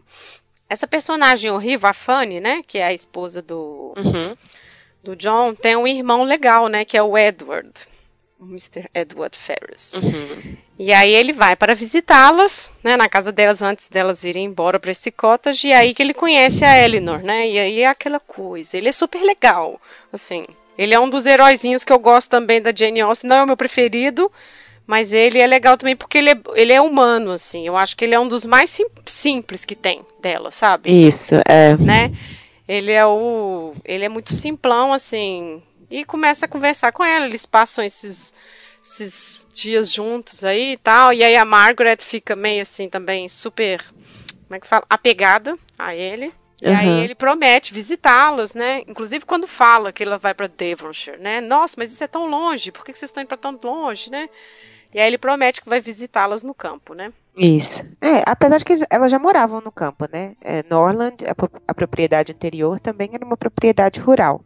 Essa 0.68 0.86
personagem 0.86 1.50
horrível, 1.50 1.88
a 1.88 1.92
Fanny, 1.92 2.40
né, 2.40 2.62
que 2.64 2.78
é 2.78 2.84
a 2.86 2.92
esposa 2.94 3.42
do, 3.42 3.92
Uhum. 3.96 4.36
do 5.02 5.16
John, 5.16 5.52
tem 5.52 5.74
um 5.74 5.86
irmão 5.86 6.22
legal, 6.22 6.68
né, 6.68 6.84
que 6.84 6.96
é 6.96 7.02
o 7.02 7.18
Edward, 7.18 7.72
o 8.38 8.44
Mr. 8.46 8.88
Edward 8.94 9.36
Ferris. 9.36 9.92
Uhum. 9.92 10.56
E 10.84 10.92
aí 10.92 11.14
ele 11.14 11.32
vai 11.32 11.54
para 11.54 11.76
visitá-las, 11.76 12.72
né, 12.82 12.96
na 12.96 13.08
casa 13.08 13.30
delas 13.30 13.62
antes 13.62 13.88
delas 13.88 14.24
irem 14.24 14.46
embora 14.46 14.80
para 14.80 14.90
esse 14.90 15.12
cottage, 15.12 15.68
e 15.68 15.72
aí 15.72 15.94
que 15.94 16.02
ele 16.02 16.12
conhece 16.12 16.64
a 16.64 16.76
Eleanor, 16.76 17.22
né? 17.22 17.48
E 17.48 17.56
aí 17.56 17.80
é 17.82 17.86
aquela 17.86 18.18
coisa, 18.18 18.76
ele 18.76 18.88
é 18.88 18.92
super 18.92 19.22
legal, 19.22 19.80
assim. 20.12 20.44
Ele 20.76 20.92
é 20.92 20.98
um 20.98 21.08
dos 21.08 21.24
heróizinhos 21.24 21.84
que 21.84 21.92
eu 21.92 22.00
gosto 22.00 22.28
também 22.28 22.60
da 22.60 22.72
Jane 22.74 23.00
Austen, 23.00 23.30
não 23.30 23.36
é 23.36 23.44
o 23.44 23.46
meu 23.46 23.56
preferido, 23.56 24.28
mas 24.84 25.12
ele 25.12 25.38
é 25.38 25.46
legal 25.46 25.76
também 25.76 25.94
porque 25.94 26.18
ele 26.18 26.30
é, 26.30 26.40
ele 26.56 26.72
é 26.72 26.80
humano, 26.80 27.30
assim. 27.30 27.64
Eu 27.64 27.76
acho 27.76 27.96
que 27.96 28.04
ele 28.04 28.16
é 28.16 28.18
um 28.18 28.26
dos 28.26 28.44
mais 28.44 28.68
sim- 28.68 28.90
simples 29.06 29.64
que 29.64 29.76
tem 29.76 30.02
dela, 30.20 30.50
sabe? 30.50 30.90
Isso, 30.90 31.36
é. 31.48 31.76
né? 31.76 32.10
Ele 32.66 32.90
é 32.90 33.06
o. 33.06 33.72
Ele 33.84 34.04
é 34.04 34.08
muito 34.08 34.32
simplão, 34.32 34.92
assim. 34.92 35.62
E 35.88 36.04
começa 36.04 36.46
a 36.46 36.48
conversar 36.48 36.90
com 36.90 37.04
ela. 37.04 37.26
Eles 37.26 37.46
passam 37.46 37.84
esses, 37.84 38.34
esses 38.82 39.46
dias 39.52 39.92
juntos 39.92 40.44
aí 40.44 40.72
e 40.72 40.76
tal. 40.76 41.12
E 41.12 41.22
aí 41.22 41.36
a 41.36 41.44
Margaret 41.44 41.98
fica 42.00 42.34
meio 42.36 42.62
assim 42.62 42.88
também 42.88 43.28
super. 43.28 43.82
Como 44.46 44.56
é 44.56 44.60
que 44.60 44.66
fala? 44.66 44.84
Apegada 44.90 45.56
a 45.78 45.94
ele. 45.94 46.32
E 46.60 46.68
aí 46.68 46.86
Uhum. 46.86 47.02
ele 47.02 47.14
promete 47.14 47.74
visitá-las, 47.74 48.54
né? 48.54 48.82
Inclusive 48.86 49.24
quando 49.24 49.48
fala 49.48 49.92
que 49.92 50.02
ela 50.04 50.16
vai 50.18 50.32
para 50.32 50.46
Devonshire, 50.46 51.18
né? 51.18 51.40
Nossa, 51.40 51.74
mas 51.76 51.92
isso 51.92 52.04
é 52.04 52.06
tão 52.06 52.26
longe. 52.26 52.70
Por 52.70 52.84
que 52.84 52.94
vocês 52.94 53.08
estão 53.10 53.20
indo 53.22 53.28
para 53.28 53.36
tão 53.36 53.58
longe, 53.62 54.10
né? 54.10 54.28
E 54.94 55.00
aí 55.00 55.06
ele 55.08 55.18
promete 55.18 55.60
que 55.62 55.68
vai 55.68 55.80
visitá-las 55.80 56.42
no 56.44 56.54
campo, 56.54 56.94
né? 56.94 57.12
Isso. 57.36 57.82
É, 58.00 58.22
apesar 58.26 58.58
de 58.58 58.64
que 58.64 58.74
elas 58.90 59.10
já 59.10 59.18
moravam 59.18 59.60
no 59.60 59.72
campo, 59.72 60.06
né? 60.12 60.36
É, 60.40 60.62
Norland, 60.68 61.24
a, 61.24 61.34
a 61.66 61.74
propriedade 61.74 62.30
anterior, 62.30 62.78
também 62.78 63.10
era 63.12 63.24
uma 63.24 63.36
propriedade 63.36 63.98
rural. 63.98 64.44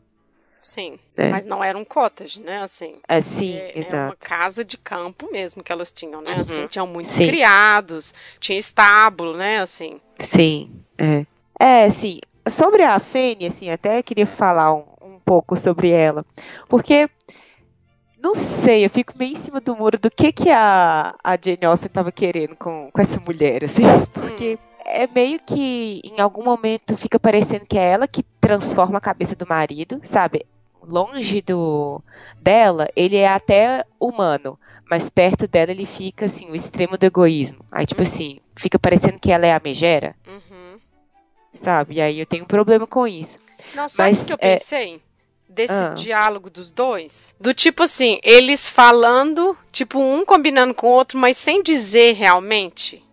Sim. 0.67 0.99
É. 1.17 1.29
Mas 1.31 1.45
não 1.45 1.63
era 1.63 1.79
um 1.79 1.85
cottage, 1.85 2.41
né? 2.41 2.61
Assim. 2.61 2.97
É, 3.07 3.21
sim, 3.21 3.55
É, 3.55 3.71
é 3.71 3.73
uma 3.75 3.79
exato. 3.79 4.29
casa 4.29 4.65
de 4.65 4.77
campo 4.77 5.31
mesmo 5.31 5.63
que 5.63 5.71
elas 5.71 5.93
tinham, 5.93 6.21
né? 6.21 6.33
Uhum. 6.35 6.41
Assim, 6.41 6.67
tinham 6.67 6.87
muitos 6.89 7.13
Sim. 7.13 7.27
criados, 7.27 8.13
tinha 8.41 8.59
estábulo, 8.59 9.37
né? 9.37 9.61
Assim. 9.61 10.01
Sim, 10.19 10.71
é. 10.99 11.25
É, 11.59 11.89
sim. 11.89 12.19
Sobre 12.49 12.83
a 12.83 12.99
Fanny, 12.99 13.47
assim, 13.47 13.71
até 13.71 14.03
queria 14.03 14.27
falar 14.27 14.75
um, 14.75 14.85
um 15.03 15.21
pouco 15.25 15.57
sobre 15.57 15.91
ela. 15.91 16.27
Porque, 16.69 17.09
não 18.21 18.35
sei, 18.35 18.85
eu 18.85 18.91
fico 18.91 19.17
meio 19.17 19.33
em 19.33 19.37
cima 19.37 19.61
do 19.61 19.77
muro 19.77 19.99
do 20.01 20.11
que 20.11 20.33
que 20.33 20.51
a, 20.51 21.15
a 21.23 21.33
Jane 21.41 21.65
Austen 21.65 21.87
estava 21.87 22.11
querendo 22.11 22.57
com, 22.57 22.91
com 22.93 23.01
essa 23.01 23.21
mulher, 23.21 23.63
assim. 23.65 23.83
Porque 24.13 24.59
é 24.85 25.07
meio 25.09 25.39
que 25.41 26.01
em 26.05 26.21
algum 26.21 26.43
momento 26.45 26.97
fica 26.97 27.19
parecendo 27.21 27.67
que 27.67 27.79
é 27.79 27.85
ela 27.93 28.07
que 28.09 28.23
transforma 28.41 28.99
a 28.99 29.01
cabeça 29.01 29.35
do 29.35 29.47
marido, 29.47 30.01
sabe? 30.05 30.45
Longe 30.89 31.41
do 31.43 32.01
dela, 32.41 32.89
ele 32.95 33.17
é 33.17 33.29
até 33.29 33.85
humano, 33.99 34.59
mas 34.89 35.11
perto 35.11 35.49
dela 35.49 35.71
ele 35.71 35.87
fica 35.87 36.27
assim, 36.27 36.51
o 36.51 36.55
extremo 36.55 36.97
do 36.97 37.05
egoísmo. 37.05 37.65
Aí 37.71 37.85
tipo 37.85 38.03
uhum. 38.03 38.09
assim, 38.09 38.41
fica 38.55 38.79
parecendo 38.79 39.19
que 39.19 39.33
ela 39.33 39.47
é 39.47 39.53
a 39.53 39.61
megera. 39.63 40.15
Uhum. 40.27 40.79
Sabe? 41.55 41.97
E 41.97 42.01
aí 42.01 42.21
eu 42.21 42.27
tenho 42.27 42.45
um 42.45 42.49
problema 42.49 42.87
com 42.87 43.07
isso. 43.07 43.39
Não, 43.75 43.89
sabe 43.89 44.13
o 44.13 44.25
que 44.27 44.33
eu 44.33 44.39
é... 44.41 44.55
pensei? 44.55 45.03
Desse 45.49 45.73
ah. 45.73 45.89
diálogo 45.89 46.51
dos 46.51 46.71
dois? 46.71 47.35
Do 47.41 47.55
tipo 47.55 47.85
assim, 47.85 48.19
eles 48.23 48.69
falando, 48.69 49.57
tipo, 49.73 49.99
um 49.99 50.25
combinando 50.25 50.75
com 50.75 50.89
o 50.89 50.91
outro, 50.91 51.19
mas 51.19 51.37
sem 51.39 51.63
dizer 51.63 52.15
realmente 52.15 53.06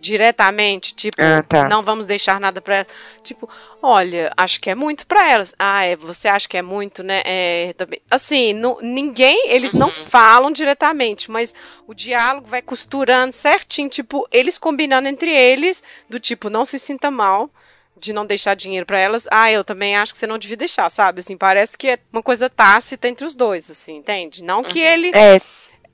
diretamente, 0.00 0.94
tipo, 0.94 1.16
ah, 1.20 1.42
tá. 1.42 1.68
não 1.68 1.82
vamos 1.82 2.06
deixar 2.06 2.38
nada 2.38 2.60
para 2.60 2.76
elas. 2.76 2.88
Tipo, 3.22 3.48
olha, 3.82 4.32
acho 4.36 4.60
que 4.60 4.70
é 4.70 4.74
muito 4.74 5.06
para 5.06 5.30
elas. 5.32 5.54
Ah, 5.58 5.84
é, 5.84 5.96
você 5.96 6.28
acha 6.28 6.48
que 6.48 6.56
é 6.56 6.62
muito, 6.62 7.02
né? 7.02 7.22
É, 7.24 7.72
também. 7.76 8.00
Assim, 8.10 8.52
não, 8.52 8.78
ninguém, 8.80 9.50
eles 9.50 9.72
uhum. 9.72 9.80
não 9.80 9.92
falam 9.92 10.50
diretamente, 10.50 11.30
mas 11.30 11.54
o 11.86 11.94
diálogo 11.94 12.46
vai 12.46 12.62
costurando 12.62 13.32
certinho, 13.32 13.88
tipo, 13.88 14.26
eles 14.30 14.58
combinando 14.58 15.08
entre 15.08 15.30
eles, 15.30 15.82
do 16.08 16.20
tipo, 16.20 16.50
não 16.50 16.64
se 16.64 16.78
sinta 16.78 17.10
mal 17.10 17.50
de 17.98 18.12
não 18.12 18.26
deixar 18.26 18.54
dinheiro 18.54 18.84
para 18.84 18.98
elas. 18.98 19.26
Ah, 19.30 19.50
eu 19.50 19.64
também 19.64 19.96
acho 19.96 20.12
que 20.12 20.18
você 20.18 20.26
não 20.26 20.38
devia 20.38 20.56
deixar, 20.56 20.90
sabe? 20.90 21.20
Assim, 21.20 21.36
parece 21.36 21.76
que 21.78 21.88
é 21.88 21.98
uma 22.12 22.22
coisa 22.22 22.50
tácita 22.50 23.08
entre 23.08 23.24
os 23.24 23.34
dois, 23.34 23.70
assim, 23.70 23.96
entende? 23.96 24.44
Não 24.44 24.62
que 24.62 24.80
uhum. 24.80 24.86
ele 24.86 25.10
é 25.14 25.40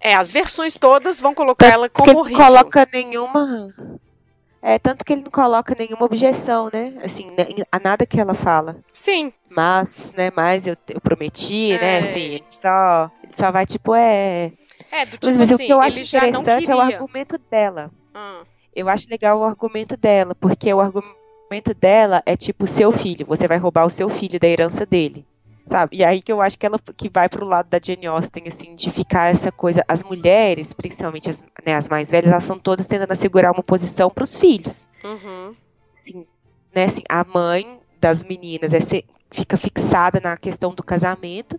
é, 0.03 0.15
as 0.15 0.33
versões 0.33 0.77
todas 0.77 1.21
vão 1.21 1.33
colocar 1.33 1.67
tanto 1.67 1.75
ela 1.75 1.89
como 1.89 2.25
que 2.25 2.31
ele 2.31 2.37
não 2.37 2.45
coloca 2.45 2.89
nenhuma. 2.93 3.73
É, 4.61 4.79
tanto 4.79 5.05
que 5.05 5.13
ele 5.13 5.23
não 5.23 5.31
coloca 5.31 5.77
nenhuma 5.79 6.05
objeção, 6.05 6.69
né? 6.73 6.95
Assim, 7.03 7.31
né, 7.31 7.47
a 7.71 7.79
nada 7.79 8.05
que 8.05 8.21
ela 8.21 8.35
fala. 8.35 8.77
Sim. 8.93 9.33
Mas, 9.49 10.13
né, 10.17 10.31
mas 10.35 10.67
eu, 10.67 10.77
eu 10.89 11.01
prometi, 11.01 11.71
né, 11.71 11.75
é. 11.75 11.79
né? 11.79 11.99
Assim, 12.01 12.21
ele 12.21 12.45
só, 12.51 13.11
ele 13.23 13.33
só 13.33 13.53
vai, 13.53 13.65
tipo, 13.65 13.95
é. 13.95 14.53
É, 14.91 15.07
do 15.07 15.13
tipo 15.13 15.27
mas, 15.27 15.37
mas 15.37 15.53
assim, 15.53 15.65
o 15.65 15.67
que 15.67 15.73
eu 15.73 15.81
acho 15.81 16.01
interessante 16.01 16.71
é 16.71 16.75
o 16.75 16.81
argumento 16.81 17.39
dela. 17.51 17.91
Hum. 18.15 18.45
Eu 18.75 18.89
acho 18.89 19.09
legal 19.09 19.39
o 19.39 19.45
argumento 19.45 19.97
dela, 19.97 20.35
porque 20.35 20.73
o 20.73 20.81
argumento 20.81 21.75
dela 21.79 22.23
é 22.27 22.37
tipo, 22.37 22.67
seu 22.67 22.91
filho, 22.91 23.27
você 23.27 23.47
vai 23.47 23.59
roubar 23.59 23.85
o 23.85 23.91
seu 23.91 24.09
filho 24.09 24.41
da 24.41 24.49
herança 24.49 24.85
dele 24.85 25.25
sabe? 25.69 25.97
E 25.97 26.05
aí 26.05 26.21
que 26.21 26.33
eu 26.33 26.41
acho 26.41 26.59
que 26.59 26.67
ela 26.67 26.79
que 26.97 27.09
vai 27.09 27.29
pro 27.29 27.47
lado 27.47 27.69
da 27.69 27.81
Jane 27.83 28.07
Austen, 28.07 28.45
assim, 28.47 28.75
de 28.75 28.91
ficar 28.91 29.31
essa 29.31 29.51
coisa. 29.51 29.85
As 29.89 30.03
mulheres, 30.03 30.73
principalmente 30.73 31.31
as, 31.31 31.43
né, 31.65 31.75
as 31.75 31.89
mais 31.89 32.11
velhas, 32.11 32.33
elas 32.33 32.45
são 32.45 32.59
todas 32.59 32.87
tentando 32.87 33.13
assegurar 33.13 33.53
uma 33.53 33.63
posição 33.63 34.11
para 34.11 34.25
os 34.25 34.37
filhos. 34.37 34.91
Uhum. 35.05 35.55
Assim, 35.97 36.27
né, 36.75 36.85
assim, 36.85 37.03
a 37.09 37.25
mãe 37.25 37.81
das 38.01 38.25
meninas 38.25 38.73
é 38.73 38.81
ser, 38.81 39.05
fica 39.31 39.57
fixada 39.57 40.21
na 40.21 40.37
questão 40.37 40.75
do 40.75 40.83
casamento 40.83 41.59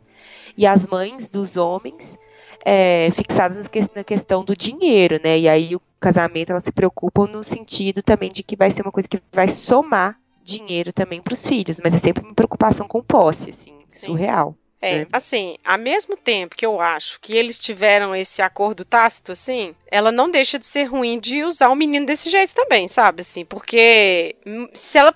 e 0.58 0.68
as 0.68 0.86
mães 0.86 1.30
dos 1.30 1.58
homens 1.58 2.18
é, 2.66 3.10
fixadas 3.12 3.70
na 3.96 4.04
questão 4.04 4.44
do 4.44 4.56
dinheiro, 4.56 5.20
né? 5.24 5.40
E 5.40 5.50
aí 5.50 5.76
o 5.76 5.82
casamento 6.00 6.52
elas 6.52 6.64
se 6.64 6.72
preocupam 6.72 7.28
no 7.28 7.44
sentido 7.44 8.02
também 8.02 8.32
de 8.32 8.44
que 8.44 8.56
vai 8.56 8.70
ser 8.70 8.82
uma 8.82 8.92
coisa 8.92 9.08
que 9.08 9.22
vai 9.32 9.48
somar 9.48 10.18
dinheiro 10.44 10.92
também 10.92 11.22
para 11.22 11.34
os 11.34 11.48
filhos, 11.48 11.80
mas 11.84 11.94
é 11.94 11.98
sempre 11.98 12.24
uma 12.24 12.34
preocupação 12.34 12.88
com 12.88 13.02
posse, 13.02 13.50
assim, 13.50 13.80
Sim. 13.88 14.08
surreal. 14.08 14.56
É, 14.84 15.00
né? 15.00 15.08
assim, 15.14 15.56
ao 15.64 15.78
mesmo 15.78 16.18
tempo 16.18 16.58
que 16.58 16.66
eu 16.66 16.82
acho 16.82 17.18
que 17.22 17.34
eles 17.38 17.58
tiveram 17.58 18.14
esse 18.14 18.42
acordo 18.42 18.84
tácito, 18.84 19.32
assim, 19.32 19.74
ela 19.90 20.12
não 20.12 20.30
deixa 20.30 20.60
de 20.60 20.66
ser 20.66 20.84
ruim 20.84 21.22
de 21.22 21.42
usar 21.42 21.70
o 21.70 21.76
menino 21.76 22.06
desse 22.06 22.30
jeito 22.30 22.54
também, 22.54 22.90
sabe? 22.90 23.22
Assim, 23.22 23.46
porque 23.46 24.36
se 24.74 24.98
ela, 24.98 25.16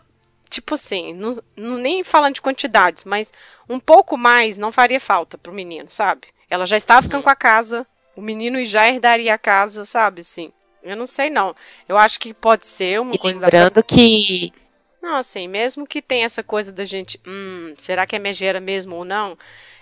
tipo 0.49 0.75
assim, 0.75 1.13
não, 1.13 1.37
não, 1.53 1.77
nem 1.77 2.01
falando 2.01 2.35
de 2.35 2.41
quantidades, 2.41 3.03
mas 3.03 3.33
um 3.67 3.77
pouco 3.77 4.15
mais 4.15 4.57
não 4.57 4.71
faria 4.71 5.01
falta 5.01 5.37
pro 5.37 5.51
menino, 5.51 5.89
sabe? 5.89 6.27
Ela 6.49 6.65
já 6.65 6.77
estava 6.77 7.01
ficando 7.01 7.19
uhum. 7.19 7.23
com 7.23 7.29
a 7.29 7.35
casa, 7.35 7.85
o 8.15 8.21
menino 8.21 8.63
já 8.63 8.87
herdaria 8.87 9.33
a 9.33 9.37
casa, 9.37 9.83
sabe? 9.83 10.21
Assim, 10.21 10.53
eu 10.81 10.95
não 10.95 11.05
sei 11.05 11.29
não. 11.29 11.53
Eu 11.89 11.97
acho 11.97 12.21
que 12.21 12.33
pode 12.33 12.65
ser 12.65 13.01
uma 13.01 13.13
e 13.13 13.17
coisa 13.17 13.41
lembrando 13.41 13.73
da... 13.73 13.83
que 13.83 14.53
não, 15.07 15.15
assim, 15.15 15.47
mesmo 15.47 15.87
que 15.87 16.01
tenha 16.01 16.25
essa 16.25 16.43
coisa 16.43 16.69
da 16.69 16.83
gente, 16.83 17.19
hum, 17.25 17.73
será 17.77 18.05
que 18.05 18.15
é 18.15 18.19
megera 18.19 18.59
mesmo 18.59 18.95
ou 18.97 19.05
não? 19.05 19.37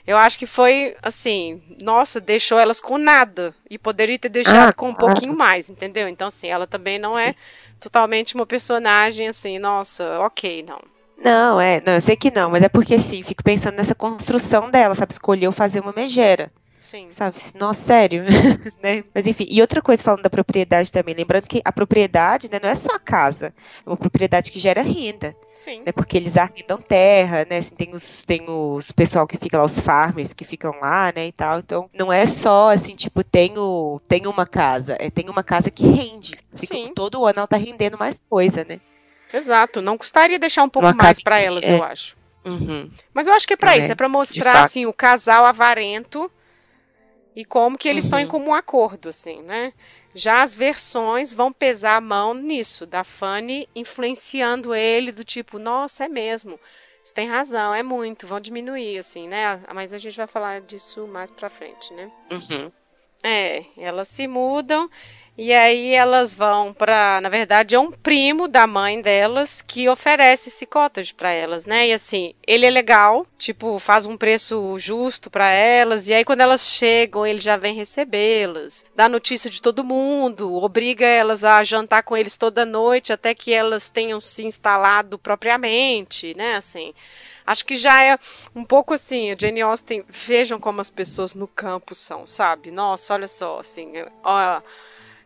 Eu 0.05 0.17
acho 0.17 0.37
que 0.37 0.45
foi 0.45 0.95
assim, 1.01 1.63
nossa, 1.81 2.21
deixou 2.21 2.59
elas 2.59 2.79
com 2.79 2.99
nada 2.99 3.55
e 3.67 3.79
poderia 3.79 4.19
ter 4.19 4.29
deixado 4.29 4.69
ah, 4.69 4.73
com 4.73 4.89
um 4.89 4.93
pouquinho 4.93 5.35
mais, 5.35 5.67
entendeu? 5.67 6.07
Então, 6.07 6.27
assim, 6.27 6.47
ela 6.47 6.67
também 6.67 6.99
não 6.99 7.17
é 7.17 7.29
Sim. 7.29 7.29
é 7.29 7.35
totalmente 7.79 8.35
uma 8.35 8.45
personagem 8.45 9.27
assim, 9.27 9.57
nossa, 9.57 10.19
ok, 10.19 10.63
não. 10.67 10.79
Não, 11.17 11.59
é, 11.59 11.81
não, 11.83 11.93
eu 11.93 12.01
sei 12.01 12.15
que 12.15 12.29
não, 12.29 12.51
mas 12.51 12.61
é 12.61 12.69
porque 12.69 12.99
sim, 12.99 13.23
fico 13.23 13.43
pensando 13.43 13.77
nessa 13.77 13.95
construção 13.95 14.69
dela, 14.69 14.93
sabe? 14.93 15.11
Escolheu 15.11 15.51
fazer 15.51 15.79
uma 15.79 15.93
megera. 15.93 16.51
Sim. 16.85 17.07
Sabe? 17.09 17.37
Nossa, 17.59 17.81
sério. 17.81 18.23
né? 18.81 19.03
Mas 19.13 19.25
enfim, 19.25 19.47
e 19.49 19.59
outra 19.59 19.81
coisa 19.81 20.03
falando 20.03 20.21
da 20.21 20.29
propriedade 20.29 20.91
também, 20.91 21.15
lembrando 21.15 21.47
que 21.47 21.59
a 21.65 21.71
propriedade 21.71 22.47
né, 22.51 22.59
não 22.61 22.69
é 22.69 22.75
só 22.75 22.93
a 22.93 22.99
casa, 22.99 23.51
é 23.83 23.89
uma 23.89 23.97
propriedade 23.97 24.51
que 24.51 24.59
gera 24.59 24.83
renda. 24.83 25.35
Sim. 25.55 25.81
Né, 25.83 25.91
porque 25.91 26.15
eles 26.15 26.37
arrendam 26.37 26.79
terra, 26.79 27.43
né? 27.49 27.57
Assim, 27.57 27.73
tem 27.73 27.91
os, 27.91 28.23
tem 28.23 28.45
os 28.47 28.91
pessoal 28.91 29.25
que 29.25 29.35
fica 29.35 29.57
lá, 29.57 29.65
os 29.65 29.79
farmers 29.79 30.31
que 30.31 30.45
ficam 30.45 30.79
lá, 30.79 31.11
né? 31.15 31.25
E 31.25 31.31
tal. 31.31 31.57
Então, 31.57 31.89
não 31.91 32.13
é 32.13 32.27
só 32.27 32.69
assim, 32.69 32.93
tipo, 32.93 33.23
tenho, 33.23 33.99
tenho 34.07 34.29
uma 34.29 34.45
casa. 34.45 34.95
É, 34.99 35.09
tem 35.09 35.27
uma 35.27 35.43
casa 35.43 35.71
que 35.71 35.87
rende. 35.87 36.35
Fica, 36.55 36.75
Sim. 36.75 36.91
Todo 36.93 37.25
ano 37.25 37.39
ela 37.39 37.47
tá 37.47 37.57
rendendo 37.57 37.97
mais 37.97 38.21
coisa, 38.29 38.63
né? 38.63 38.79
Exato. 39.33 39.81
Não 39.81 39.97
custaria 39.97 40.37
deixar 40.37 40.63
um 40.63 40.69
pouco 40.69 40.87
uma 40.87 40.93
mais 40.93 41.19
para 41.19 41.41
elas, 41.41 41.63
é. 41.63 41.73
eu 41.73 41.83
acho. 41.83 42.15
Uhum. 42.45 42.91
Mas 43.11 43.25
eu 43.25 43.33
acho 43.33 43.47
que 43.47 43.53
é 43.53 43.57
para 43.57 43.75
é, 43.75 43.79
isso, 43.79 43.91
é 43.91 43.95
para 43.95 44.07
mostrar 44.07 44.65
assim 44.65 44.85
o 44.85 44.93
casal 44.93 45.45
avarento 45.45 46.29
e 47.35 47.43
como 47.43 47.77
que 47.77 47.87
eles 47.87 48.05
uhum. 48.05 48.07
estão 48.07 48.19
em 48.19 48.27
comum 48.27 48.53
acordo, 48.53 49.09
assim, 49.09 49.41
né? 49.41 49.73
Já 50.13 50.41
as 50.41 50.55
versões 50.55 51.33
vão 51.33 51.51
pesar 51.51 51.97
a 51.97 52.01
mão 52.01 52.33
nisso, 52.33 52.85
da 52.85 53.03
Fanny 53.03 53.67
influenciando 53.75 54.73
ele 54.73 55.11
do 55.11 55.23
tipo, 55.23 55.59
nossa, 55.59 56.05
é 56.05 56.07
mesmo, 56.07 56.59
você 57.03 57.13
tem 57.13 57.27
razão, 57.27 57.73
é 57.73 57.83
muito, 57.83 58.25
vão 58.25 58.39
diminuir, 58.39 58.97
assim, 58.97 59.27
né? 59.27 59.61
Mas 59.73 59.91
a 59.91 59.97
gente 59.97 60.15
vai 60.15 60.27
falar 60.27 60.61
disso 60.61 61.05
mais 61.05 61.29
pra 61.29 61.49
frente, 61.49 61.93
né? 61.93 62.09
Uhum. 62.31 62.71
É, 63.27 63.63
elas 63.75 64.07
se 64.07 64.27
mudam 64.27 64.87
e 65.37 65.51
aí 65.51 65.93
elas 65.93 66.33
vão 66.33 66.71
para, 66.71 67.19
na 67.19 67.27
verdade, 67.27 67.75
é 67.75 67.79
um 67.79 67.91
primo 67.91 68.47
da 68.47 68.65
mãe 68.65 69.01
delas 69.01 69.61
que 69.61 69.89
oferece 69.89 70.47
esse 70.47 70.65
cottage 70.65 71.13
para 71.13 71.31
elas, 71.31 71.65
né? 71.65 71.87
E 71.87 71.93
assim, 71.93 72.33
ele 72.47 72.65
é 72.65 72.69
legal, 72.69 73.27
tipo, 73.37 73.77
faz 73.77 74.05
um 74.05 74.15
preço 74.15 74.77
justo 74.79 75.29
para 75.29 75.49
elas, 75.49 76.07
e 76.07 76.13
aí 76.13 76.23
quando 76.23 76.39
elas 76.39 76.69
chegam, 76.69 77.27
ele 77.27 77.39
já 77.39 77.57
vem 77.57 77.73
recebê-las, 77.75 78.85
dá 78.95 79.09
notícia 79.09 79.49
de 79.49 79.61
todo 79.61 79.83
mundo, 79.83 80.53
obriga 80.53 81.05
elas 81.05 81.43
a 81.43 81.61
jantar 81.65 82.03
com 82.03 82.15
eles 82.15 82.37
toda 82.37 82.63
noite 82.63 83.11
até 83.11 83.33
que 83.35 83.51
elas 83.51 83.89
tenham 83.89 84.21
se 84.21 84.45
instalado 84.45 85.19
propriamente, 85.19 86.33
né? 86.37 86.55
Assim, 86.55 86.93
acho 87.45 87.65
que 87.65 87.75
já 87.75 88.03
é 88.03 88.17
um 88.55 88.63
pouco 88.63 88.93
assim, 88.93 89.31
a 89.31 89.35
Jane 89.37 89.61
Austen, 89.61 90.03
vejam 90.07 90.59
como 90.59 90.81
as 90.81 90.89
pessoas 90.89 91.35
no 91.35 91.47
campo 91.47 91.93
são, 91.93 92.25
sabe? 92.25 92.71
Nossa, 92.71 93.13
olha 93.13 93.27
só, 93.27 93.59
assim, 93.59 93.93
ó, 94.23 94.61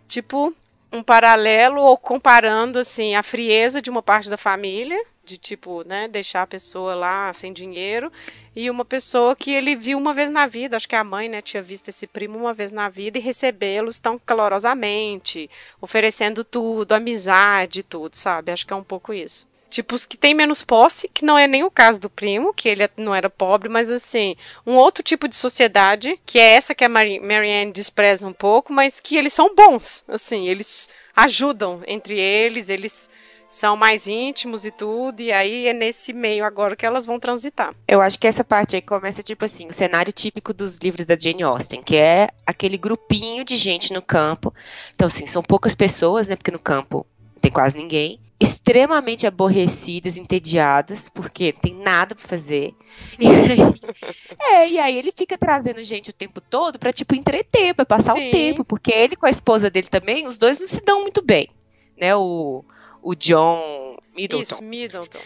tipo 0.08 0.54
um 0.92 1.04
paralelo 1.04 1.82
ou 1.82 1.98
comparando 1.98 2.80
assim 2.80 3.16
a 3.16 3.22
frieza 3.22 3.82
de 3.82 3.90
uma 3.90 4.02
parte 4.02 4.30
da 4.30 4.38
família, 4.38 5.00
de 5.24 5.38
tipo, 5.38 5.84
né, 5.84 6.08
deixar 6.08 6.42
a 6.42 6.48
pessoa 6.48 6.96
lá 6.96 7.32
sem 7.32 7.54
dinheiro, 7.54 8.12
e 8.56 8.70
uma 8.70 8.84
pessoa 8.84 9.36
que 9.36 9.52
ele 9.52 9.76
viu 9.76 9.98
uma 9.98 10.14
vez 10.14 10.32
na 10.32 10.48
vida, 10.48 10.76
acho 10.76 10.90
que 10.90 10.96
a 10.96 11.04
mãe, 11.04 11.30
né, 11.30 11.42
tinha 11.42 11.62
visto 11.62 11.90
esse 11.90 12.08
primo 12.08 12.40
uma 12.40 12.54
vez 12.54 12.72
na 12.72 12.90
vida 12.90 13.20
e 13.20 13.22
recebê-los 13.22 14.00
tão 14.00 14.18
calorosamente, 14.18 15.48
oferecendo 15.80 16.44
tudo, 16.44 16.94
amizade, 16.94 17.84
tudo, 17.84 18.16
sabe? 18.16 18.52
Acho 18.52 18.66
que 18.66 18.74
é 18.74 18.76
um 18.76 18.84
pouco 18.84 19.14
isso 19.14 19.49
tipo, 19.70 19.96
os 19.96 20.06
que 20.06 20.18
têm 20.18 20.34
menos 20.34 20.64
posse, 20.64 21.08
que 21.08 21.24
não 21.24 21.38
é 21.38 21.48
nem 21.48 21.64
o 21.64 21.72
caso 21.72 22.00
do 22.00 22.10
primo, 22.10 22.54
que 22.54 22.68
ele 22.68 22.90
não 22.98 23.14
era 23.14 23.30
pobre, 23.30 23.70
mas 23.70 23.90
assim, 23.90 24.36
um 24.66 24.76
outro 24.76 25.04
tipo 25.04 25.28
de 25.28 25.36
sociedade, 25.36 26.20
que 26.26 26.40
é 26.40 26.54
essa 26.54 26.76
que 26.76 26.84
a 26.84 26.90
Marianne 26.90 27.72
despreza 27.72 28.28
um 28.28 28.34
pouco, 28.34 28.74
mas 28.74 29.00
que 29.00 29.16
eles 29.16 29.34
são 29.34 29.54
bons, 29.54 30.04
assim, 30.08 30.48
eles 30.48 30.90
ajudam 31.16 31.82
entre 31.86 32.18
eles, 32.18 32.70
eles 32.70 33.10
são 33.50 33.76
mais 33.76 34.08
íntimos 34.08 34.64
e 34.64 34.70
tudo, 34.70 35.22
e 35.22 35.32
aí 35.32 35.66
é 35.66 35.74
nesse 35.74 36.14
meio 36.14 36.46
agora 36.46 36.76
que 36.76 36.86
elas 36.86 37.06
vão 37.06 37.20
transitar. 37.20 37.74
Eu 37.88 38.00
acho 38.00 38.20
que 38.20 38.28
essa 38.28 38.44
parte 38.44 38.76
aí 38.76 38.82
começa, 38.82 39.24
tipo 39.24 39.44
assim, 39.44 39.68
o 39.68 39.74
cenário 39.74 40.14
típico 40.14 40.54
dos 40.54 40.78
livros 40.78 41.06
da 41.08 41.18
Jane 41.18 41.42
Austen, 41.42 41.82
que 41.82 41.96
é 41.96 42.30
aquele 42.46 42.78
grupinho 42.78 43.44
de 43.44 43.56
gente 43.56 43.92
no 43.92 44.04
campo. 44.04 44.54
Então, 44.94 45.08
assim, 45.08 45.26
são 45.26 45.42
poucas 45.42 45.74
pessoas, 45.74 46.28
né, 46.28 46.36
porque 46.36 46.52
no 46.52 46.60
campo 46.60 47.08
tem 47.42 47.52
quase 47.52 47.76
ninguém 47.76 48.20
extremamente 48.40 49.28
aborrecidas, 49.28 50.16
entediadas, 50.16 51.10
porque 51.10 51.52
tem 51.52 51.76
nada 51.76 52.16
para 52.16 52.28
fazer. 52.28 52.74
E 53.20 53.28
aí, 53.28 53.60
é, 54.40 54.70
e 54.70 54.80
aí 54.80 54.98
ele 54.98 55.12
fica 55.12 55.38
trazendo 55.38 55.84
gente 55.84 56.10
o 56.10 56.14
tempo 56.14 56.40
todo 56.40 56.80
para 56.80 56.94
tipo 56.94 57.16
entreter, 57.16 57.74
para 57.74 57.86
passar 57.86 58.14
Sim. 58.14 58.30
o 58.30 58.32
tempo, 58.32 58.64
porque 58.64 58.92
ele 58.92 59.16
com 59.16 59.26
a 59.26 59.30
esposa 59.30 59.70
dele 59.70 59.88
também, 59.88 60.28
os 60.28 60.38
dois 60.38 60.60
não 60.60 60.68
se 60.68 60.84
dão 60.84 61.02
muito 61.02 61.22
bem, 61.22 61.50
né? 62.00 62.16
O 62.16 62.64
o 63.02 63.16
John 63.16 63.98
Middleton. 64.16 64.42
Isso, 64.42 64.64
Middleton. 64.64 65.20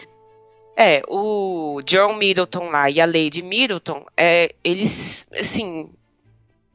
É, 0.76 1.02
o 1.08 1.80
John 1.84 2.14
Middleton 2.14 2.70
lá 2.70 2.90
e 2.90 3.00
a 3.00 3.06
Lady 3.06 3.42
Middleton, 3.42 4.04
é, 4.16 4.54
eles, 4.64 5.26
assim, 5.32 5.88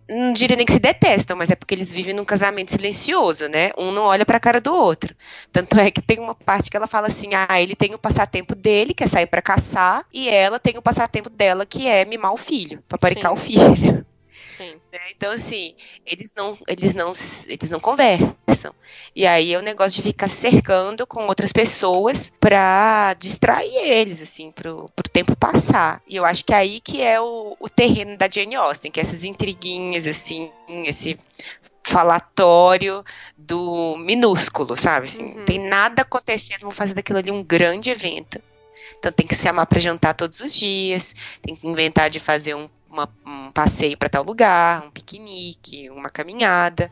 não 0.09 0.33
diria 0.33 0.57
nem 0.57 0.65
que 0.65 0.73
se 0.73 0.79
detestam, 0.79 1.37
mas 1.37 1.51
é 1.51 1.55
porque 1.55 1.75
eles 1.75 1.91
vivem 1.91 2.13
num 2.13 2.25
casamento 2.25 2.71
silencioso, 2.71 3.47
né? 3.47 3.71
Um 3.77 3.91
não 3.91 4.03
olha 4.03 4.25
pra 4.25 4.39
cara 4.39 4.59
do 4.59 4.73
outro. 4.73 5.15
Tanto 5.51 5.79
é 5.79 5.91
que 5.91 6.01
tem 6.01 6.19
uma 6.19 6.33
parte 6.33 6.69
que 6.69 6.75
ela 6.75 6.87
fala 6.87 7.07
assim: 7.07 7.29
ah, 7.33 7.61
ele 7.61 7.75
tem 7.75 7.93
o 7.93 7.99
passatempo 7.99 8.55
dele, 8.55 8.93
que 8.93 9.03
é 9.03 9.07
sair 9.07 9.27
para 9.27 9.41
caçar, 9.41 10.05
e 10.11 10.27
ela 10.27 10.59
tem 10.59 10.77
o 10.77 10.81
passatempo 10.81 11.29
dela, 11.29 11.65
que 11.65 11.87
é 11.87 12.05
mimar 12.05 12.33
o 12.33 12.37
filho, 12.37 12.83
paparicar 12.87 13.31
o 13.31 13.37
filho. 13.37 14.05
Sim. 14.49 14.73
Né? 14.91 14.99
Então, 15.15 15.31
assim, 15.31 15.75
eles 16.05 16.33
não, 16.35 16.57
eles, 16.67 16.93
não, 16.93 17.13
eles 17.47 17.69
não 17.69 17.79
conversam. 17.79 18.73
E 19.15 19.25
aí 19.25 19.53
é 19.53 19.57
o 19.57 19.61
negócio 19.61 19.95
de 19.95 20.09
ficar 20.09 20.27
cercando 20.27 21.05
com 21.07 21.27
outras 21.27 21.51
pessoas 21.51 22.31
para 22.39 23.13
distrair 23.13 23.73
eles, 23.75 24.21
assim, 24.21 24.51
pro, 24.51 24.85
pro 24.95 25.09
tempo 25.09 25.35
passar. 25.35 26.01
E 26.07 26.15
eu 26.15 26.25
acho 26.25 26.43
que 26.43 26.53
é 26.53 26.57
aí 26.57 26.81
que 26.81 27.01
é 27.01 27.21
o, 27.21 27.55
o 27.59 27.69
terreno 27.69 28.17
da 28.17 28.27
Jane 28.27 28.55
Austen, 28.55 28.91
que 28.91 28.99
é 28.99 29.03
essas 29.03 29.23
intriguinhas, 29.23 30.05
assim, 30.07 30.51
esse 30.85 31.17
falatório 31.83 33.03
do 33.37 33.95
minúsculo, 33.97 34.75
sabe? 34.75 35.05
Assim, 35.05 35.23
uhum. 35.23 35.45
Tem 35.45 35.59
nada 35.59 36.01
acontecendo, 36.01 36.61
vão 36.61 36.71
fazer 36.71 36.93
daquilo 36.93 37.19
ali 37.19 37.31
um 37.31 37.43
grande 37.43 37.89
evento. 37.89 38.41
Então 38.97 39.11
tem 39.11 39.25
que 39.25 39.35
se 39.35 39.47
amar 39.47 39.65
para 39.65 39.79
jantar 39.79 40.13
todos 40.13 40.39
os 40.41 40.53
dias, 40.53 41.15
tem 41.41 41.55
que 41.55 41.67
inventar 41.67 42.09
de 42.09 42.19
fazer 42.19 42.53
um 42.53 42.69
uma, 42.89 43.09
um 43.25 43.51
passeio 43.51 43.97
para 43.97 44.09
tal 44.09 44.23
lugar, 44.23 44.85
um 44.85 44.91
piquenique, 44.91 45.89
uma 45.89 46.09
caminhada, 46.09 46.91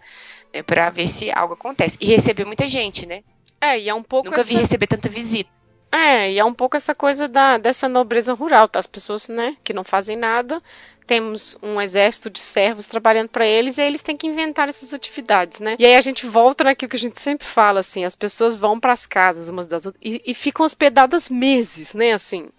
né, 0.54 0.64
para 0.64 0.90
ver 0.90 1.08
se 1.08 1.32
algo 1.32 1.54
acontece. 1.54 1.98
E 2.00 2.06
receber 2.08 2.46
muita 2.46 2.68
gente, 2.68 3.06
né? 3.06 3.24
É, 3.60 3.80
e 3.80 3.90
é 3.90 3.94
um 3.94 4.04
pouco. 4.04 4.30
Nunca 4.30 4.42
essa... 4.42 4.50
vi 4.50 4.56
receber 4.56 4.88
tanta 4.88 5.10
visita. 5.10 5.50
É, 5.92 6.32
e 6.32 6.40
é 6.40 6.46
um 6.46 6.54
pouco 6.54 6.76
essa 6.76 6.94
coisa 6.94 7.28
da, 7.28 7.58
dessa 7.58 7.88
nobreza 7.88 8.34
rural, 8.34 8.68
tá? 8.68 8.78
As 8.78 8.86
pessoas, 8.88 9.30
né, 9.30 9.56
que 9.64 9.74
não 9.74 9.84
fazem 9.84 10.18
nada, 10.18 10.62
temos 11.08 11.58
um 11.64 11.80
exército 11.80 12.30
de 12.30 12.40
servos 12.40 12.88
trabalhando 12.88 13.30
para 13.30 13.46
eles 13.46 13.78
e 13.78 13.82
aí 13.82 13.88
eles 13.88 14.02
têm 14.02 14.18
que 14.18 14.28
inventar 14.28 14.68
essas 14.68 14.94
atividades, 14.94 15.60
né? 15.60 15.78
E 15.80 15.86
aí 15.86 15.96
a 15.96 16.02
gente 16.02 16.26
volta 16.26 16.66
naquilo 16.66 16.90
que 16.90 16.98
a 16.98 17.00
gente 17.00 17.22
sempre 17.22 17.48
fala, 17.48 17.80
assim, 17.80 18.04
as 18.04 18.16
pessoas 18.16 18.56
vão 18.58 18.80
para 18.80 18.92
as 18.92 19.08
casas 19.08 19.48
umas 19.48 19.68
das 19.68 19.86
outras 19.86 20.04
e, 20.04 20.22
e 20.26 20.34
ficam 20.34 20.66
hospedadas 20.66 21.30
meses, 21.30 21.94
né, 21.94 22.12
assim. 22.12 22.50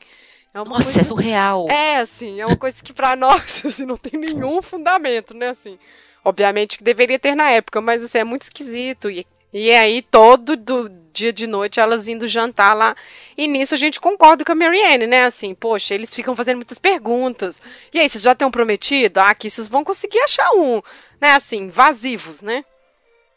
É 0.55 0.59
Nossa, 0.59 0.71
coisa... 0.71 1.01
é 1.01 1.05
surreal. 1.05 1.67
É, 1.71 1.97
assim, 1.97 2.41
é 2.41 2.47
uma 2.47 2.57
coisa 2.57 2.83
que 2.83 2.93
para 2.93 3.15
nós 3.17 3.63
assim, 3.65 3.85
não 3.85 3.97
tem 3.97 4.19
nenhum 4.19 4.61
fundamento, 4.63 5.35
né, 5.35 5.49
assim. 5.51 5.79
Obviamente 6.25 6.79
que 6.79 6.85
deveria 6.85 7.19
ter 7.19 7.35
na 7.35 7.51
época, 7.51 7.81
mas 7.81 8.03
assim, 8.03 8.19
é 8.19 8.25
muito 8.25 8.43
esquisito. 8.43 9.11
E, 9.11 9.27
e 9.53 9.71
aí, 9.71 10.03
todo 10.03 10.57
do 10.57 10.91
dia 11.13 11.33
de 11.33 11.47
noite, 11.47 11.81
elas 11.81 12.07
indo 12.07 12.29
jantar 12.29 12.75
lá. 12.75 12.95
E 13.37 13.49
nisso 13.49 13.75
a 13.75 13.79
gente 13.79 14.01
concorda 14.01 14.45
com 14.45 14.53
a 14.53 14.55
Marianne, 14.55 15.07
né? 15.07 15.25
Assim, 15.25 15.55
poxa, 15.55 15.95
eles 15.95 16.15
ficam 16.15 16.37
fazendo 16.37 16.57
muitas 16.57 16.79
perguntas. 16.79 17.61
E 17.93 17.99
aí, 17.99 18.09
vocês 18.09 18.23
já 18.23 18.35
têm 18.35 18.47
um 18.47 18.51
prometido? 18.51 19.21
Ah, 19.21 19.31
aqui 19.31 19.49
vocês 19.49 19.69
vão 19.69 19.83
conseguir 19.83 20.21
achar 20.21 20.51
um. 20.53 20.83
Né, 21.21 21.31
assim, 21.31 21.65
invasivos, 21.65 22.43
né? 22.43 22.65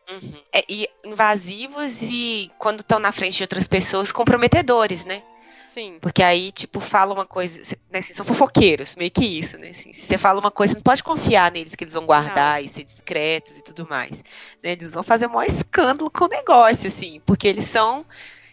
Uhum. 0.09 0.41
É, 0.51 0.63
e 0.67 0.89
invasivos 1.05 2.01
e 2.01 2.51
quando 2.59 2.81
estão 2.81 2.99
na 2.99 3.11
frente 3.11 3.37
de 3.37 3.43
outras 3.43 3.67
pessoas, 3.67 4.11
comprometedores, 4.11 5.05
né? 5.05 5.23
Sim. 5.71 5.99
Porque 6.01 6.21
aí, 6.21 6.51
tipo, 6.51 6.81
fala 6.81 7.13
uma 7.13 7.25
coisa, 7.25 7.57
né, 7.89 7.99
assim, 7.99 8.13
são 8.13 8.25
fofoqueiros, 8.25 8.97
meio 8.97 9.09
que 9.09 9.23
isso, 9.23 9.57
né? 9.57 9.69
Assim, 9.69 9.93
se 9.93 10.01
você 10.01 10.17
fala 10.17 10.37
uma 10.37 10.51
coisa, 10.51 10.73
você 10.73 10.77
não 10.77 10.83
pode 10.83 11.01
confiar 11.01 11.49
neles 11.49 11.75
que 11.75 11.85
eles 11.85 11.93
vão 11.93 12.05
guardar 12.05 12.59
não. 12.59 12.65
e 12.65 12.67
ser 12.67 12.83
discretos 12.83 13.57
e 13.57 13.63
tudo 13.63 13.87
mais. 13.89 14.21
Né? 14.61 14.73
Eles 14.73 14.93
vão 14.93 15.01
fazer 15.01 15.27
o 15.27 15.29
maior 15.29 15.45
escândalo 15.45 16.11
com 16.11 16.25
o 16.25 16.27
negócio, 16.27 16.87
assim, 16.87 17.21
porque 17.25 17.47
eles 17.47 17.63
são. 17.63 18.05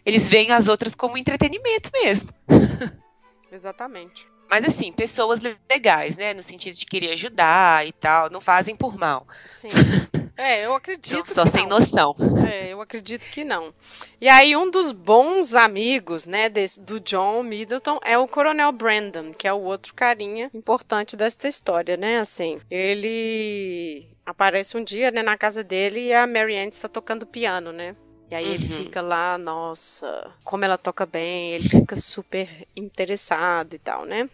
Eles 0.06 0.28
veem 0.28 0.52
as 0.52 0.68
outras 0.68 0.94
como 0.94 1.18
entretenimento 1.18 1.90
mesmo. 1.92 2.30
Exatamente. 3.50 4.28
Mas 4.48 4.64
assim, 4.64 4.92
pessoas 4.92 5.40
legais, 5.68 6.16
né? 6.16 6.32
No 6.34 6.42
sentido 6.44 6.76
de 6.76 6.86
querer 6.86 7.14
ajudar 7.14 7.84
e 7.84 7.90
tal, 7.90 8.30
não 8.30 8.40
fazem 8.40 8.76
por 8.76 8.96
mal. 8.96 9.26
Sim. 9.48 9.68
É, 10.38 10.64
eu 10.64 10.74
acredito. 10.76 11.24
Só 11.24 11.44
sem 11.44 11.64
não. 11.64 11.78
noção. 11.78 12.14
É, 12.48 12.72
eu 12.72 12.80
acredito 12.80 13.28
que 13.28 13.42
não. 13.42 13.74
E 14.20 14.28
aí, 14.28 14.54
um 14.56 14.70
dos 14.70 14.92
bons 14.92 15.56
amigos, 15.56 16.26
né, 16.26 16.48
desse, 16.48 16.80
do 16.80 17.00
John 17.00 17.42
Middleton 17.42 17.98
é 18.04 18.16
o 18.16 18.28
Coronel 18.28 18.70
Brandon, 18.70 19.32
que 19.32 19.48
é 19.48 19.52
o 19.52 19.60
outro 19.60 19.92
carinha 19.94 20.48
importante 20.54 21.16
dessa 21.16 21.48
história, 21.48 21.96
né? 21.96 22.20
Assim, 22.20 22.60
ele 22.70 24.06
aparece 24.24 24.76
um 24.76 24.84
dia, 24.84 25.10
né, 25.10 25.24
na 25.24 25.36
casa 25.36 25.64
dele 25.64 26.06
e 26.06 26.14
a 26.14 26.24
Marianne 26.24 26.68
está 26.68 26.88
tocando 26.88 27.26
piano, 27.26 27.72
né? 27.72 27.96
E 28.30 28.34
aí 28.34 28.44
uhum. 28.44 28.52
ele 28.52 28.68
fica 28.68 29.00
lá, 29.00 29.36
nossa, 29.36 30.30
como 30.44 30.64
ela 30.64 30.78
toca 30.78 31.04
bem, 31.04 31.54
ele 31.54 31.68
fica 31.68 31.96
super 31.96 32.48
interessado 32.76 33.74
e 33.74 33.78
tal, 33.78 34.04
né? 34.04 34.28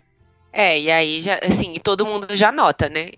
É, 0.52 0.78
e 0.78 0.90
aí 0.90 1.20
já, 1.20 1.38
assim, 1.42 1.74
todo 1.82 2.06
mundo 2.06 2.36
já 2.36 2.52
nota, 2.52 2.88
né? 2.88 3.10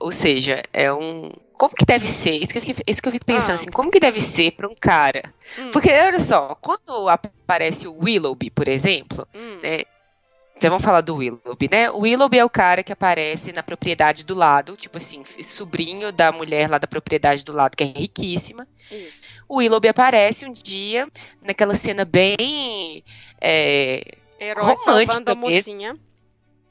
Ou 0.00 0.12
seja, 0.12 0.62
é 0.72 0.92
um. 0.92 1.30
Como 1.58 1.74
que 1.74 1.84
deve 1.84 2.06
ser? 2.06 2.42
Isso 2.42 2.52
que 2.52 2.58
eu 2.58 2.62
fico, 2.62 2.82
isso 2.86 3.02
que 3.02 3.08
eu 3.08 3.12
fico 3.12 3.24
pensando, 3.24 3.52
ah. 3.52 3.54
assim, 3.54 3.70
como 3.70 3.90
que 3.90 3.98
deve 3.98 4.20
ser 4.20 4.52
para 4.52 4.68
um 4.68 4.74
cara? 4.74 5.32
Hum. 5.58 5.70
Porque, 5.72 5.90
olha 5.90 6.20
só, 6.20 6.54
quando 6.60 7.08
aparece 7.08 7.88
o 7.88 7.96
Willoughby, 7.98 8.50
por 8.50 8.68
exemplo, 8.68 9.26
hum. 9.34 9.58
né? 9.62 9.80
Então 10.56 10.70
vamos 10.70 10.84
falar 10.84 11.02
do 11.02 11.16
Willoughby, 11.16 11.68
né? 11.70 11.90
O 11.90 12.00
Willoughby 12.00 12.38
é 12.38 12.44
o 12.44 12.48
cara 12.48 12.82
que 12.82 12.92
aparece 12.92 13.52
na 13.52 13.62
propriedade 13.62 14.24
do 14.24 14.34
lado, 14.34 14.74
tipo 14.74 14.96
assim, 14.96 15.22
sobrinho 15.42 16.10
da 16.10 16.32
mulher 16.32 16.70
lá 16.70 16.78
da 16.78 16.86
propriedade 16.86 17.44
do 17.44 17.54
lado, 17.54 17.76
que 17.76 17.84
é 17.84 17.86
riquíssima. 17.86 18.66
Isso. 18.90 19.26
O 19.46 19.56
Willoughby 19.56 19.88
aparece 19.88 20.46
um 20.46 20.52
dia 20.52 21.08
naquela 21.42 21.74
cena 21.74 22.06
bem 22.06 23.04
é, 23.38 24.16
Herói 24.40 24.74
romântica 24.74 25.32
a 25.32 25.34
mocinha. 25.34 25.92
Mesmo. 25.92 26.06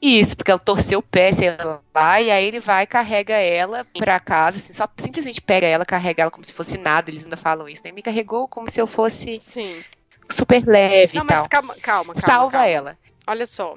Isso, 0.00 0.36
porque 0.36 0.50
ela 0.50 0.60
torceu 0.60 0.98
o 0.98 1.02
pé, 1.02 1.32
sei 1.32 1.48
lá, 1.94 2.20
e 2.20 2.30
aí 2.30 2.44
ele 2.44 2.60
vai 2.60 2.86
carrega 2.86 3.34
ela 3.34 3.84
pra 3.98 4.20
casa, 4.20 4.58
assim, 4.58 4.72
só 4.72 4.86
simplesmente 4.98 5.40
pega 5.40 5.66
ela, 5.66 5.86
carrega 5.86 6.22
ela 6.22 6.30
como 6.30 6.44
se 6.44 6.52
fosse 6.52 6.76
nada, 6.76 7.10
eles 7.10 7.24
ainda 7.24 7.36
falam 7.36 7.68
isso, 7.68 7.82
né? 7.82 7.92
Me 7.92 8.02
carregou 8.02 8.46
como 8.46 8.70
se 8.70 8.80
eu 8.80 8.86
fosse 8.86 9.40
Sim. 9.40 9.82
super 10.28 10.62
leve 10.66 11.16
Não, 11.16 11.24
e 11.24 11.26
tal. 11.26 11.48
Calma, 11.48 11.74
calma, 11.74 11.74
calma. 11.82 12.14
Salva 12.14 12.52
calma. 12.52 12.66
ela. 12.66 12.98
Olha 13.26 13.46
só. 13.46 13.74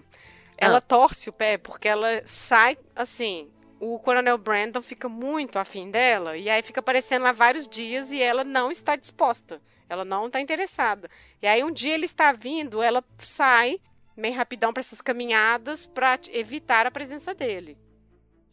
Ela 0.58 0.80
ah. 0.80 0.82
torce 0.82 1.30
o 1.30 1.34
pé 1.34 1.58
porque 1.58 1.88
ela 1.88 2.22
sai 2.26 2.78
assim. 2.96 3.48
O 3.80 3.98
Coronel 3.98 4.38
Brandon 4.38 4.82
fica 4.82 5.08
muito 5.08 5.58
afim 5.58 5.90
dela, 5.90 6.36
e 6.36 6.50
aí 6.50 6.62
fica 6.62 6.82
aparecendo 6.82 7.24
lá 7.24 7.32
vários 7.32 7.66
dias 7.66 8.12
e 8.12 8.22
ela 8.22 8.44
não 8.44 8.70
está 8.70 8.98
disposta. 8.98 9.62
Ela 9.88 10.04
não 10.04 10.28
está 10.28 10.42
interessada. 10.42 11.10
E 11.42 11.48
aí 11.48 11.64
um 11.64 11.72
dia 11.72 11.94
ele 11.94 12.04
está 12.04 12.34
vindo, 12.34 12.82
ela 12.82 13.02
sai 13.20 13.80
meio 14.20 14.36
rapidão 14.36 14.72
para 14.74 14.82
essas 14.82 15.02
caminhadas 15.02 15.86
para 15.86 16.20
evitar 16.32 16.86
a 16.86 16.92
presença 16.92 17.34
dele. 17.34 17.78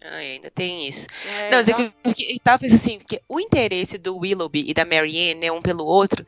Ah, 0.04 0.16
ainda 0.16 0.50
tem 0.50 0.86
isso. 0.86 1.06
É, 1.38 1.50
não, 1.50 1.60
então... 1.60 1.92
que, 2.14 2.38
talvez 2.42 2.72
assim, 2.72 2.98
porque 2.98 3.20
o 3.28 3.40
interesse 3.40 3.98
do 3.98 4.16
Willoughby 4.16 4.64
e 4.68 4.74
da 4.74 4.84
Marianne, 4.84 5.34
né, 5.34 5.50
um 5.50 5.62
pelo 5.62 5.84
outro, 5.84 6.24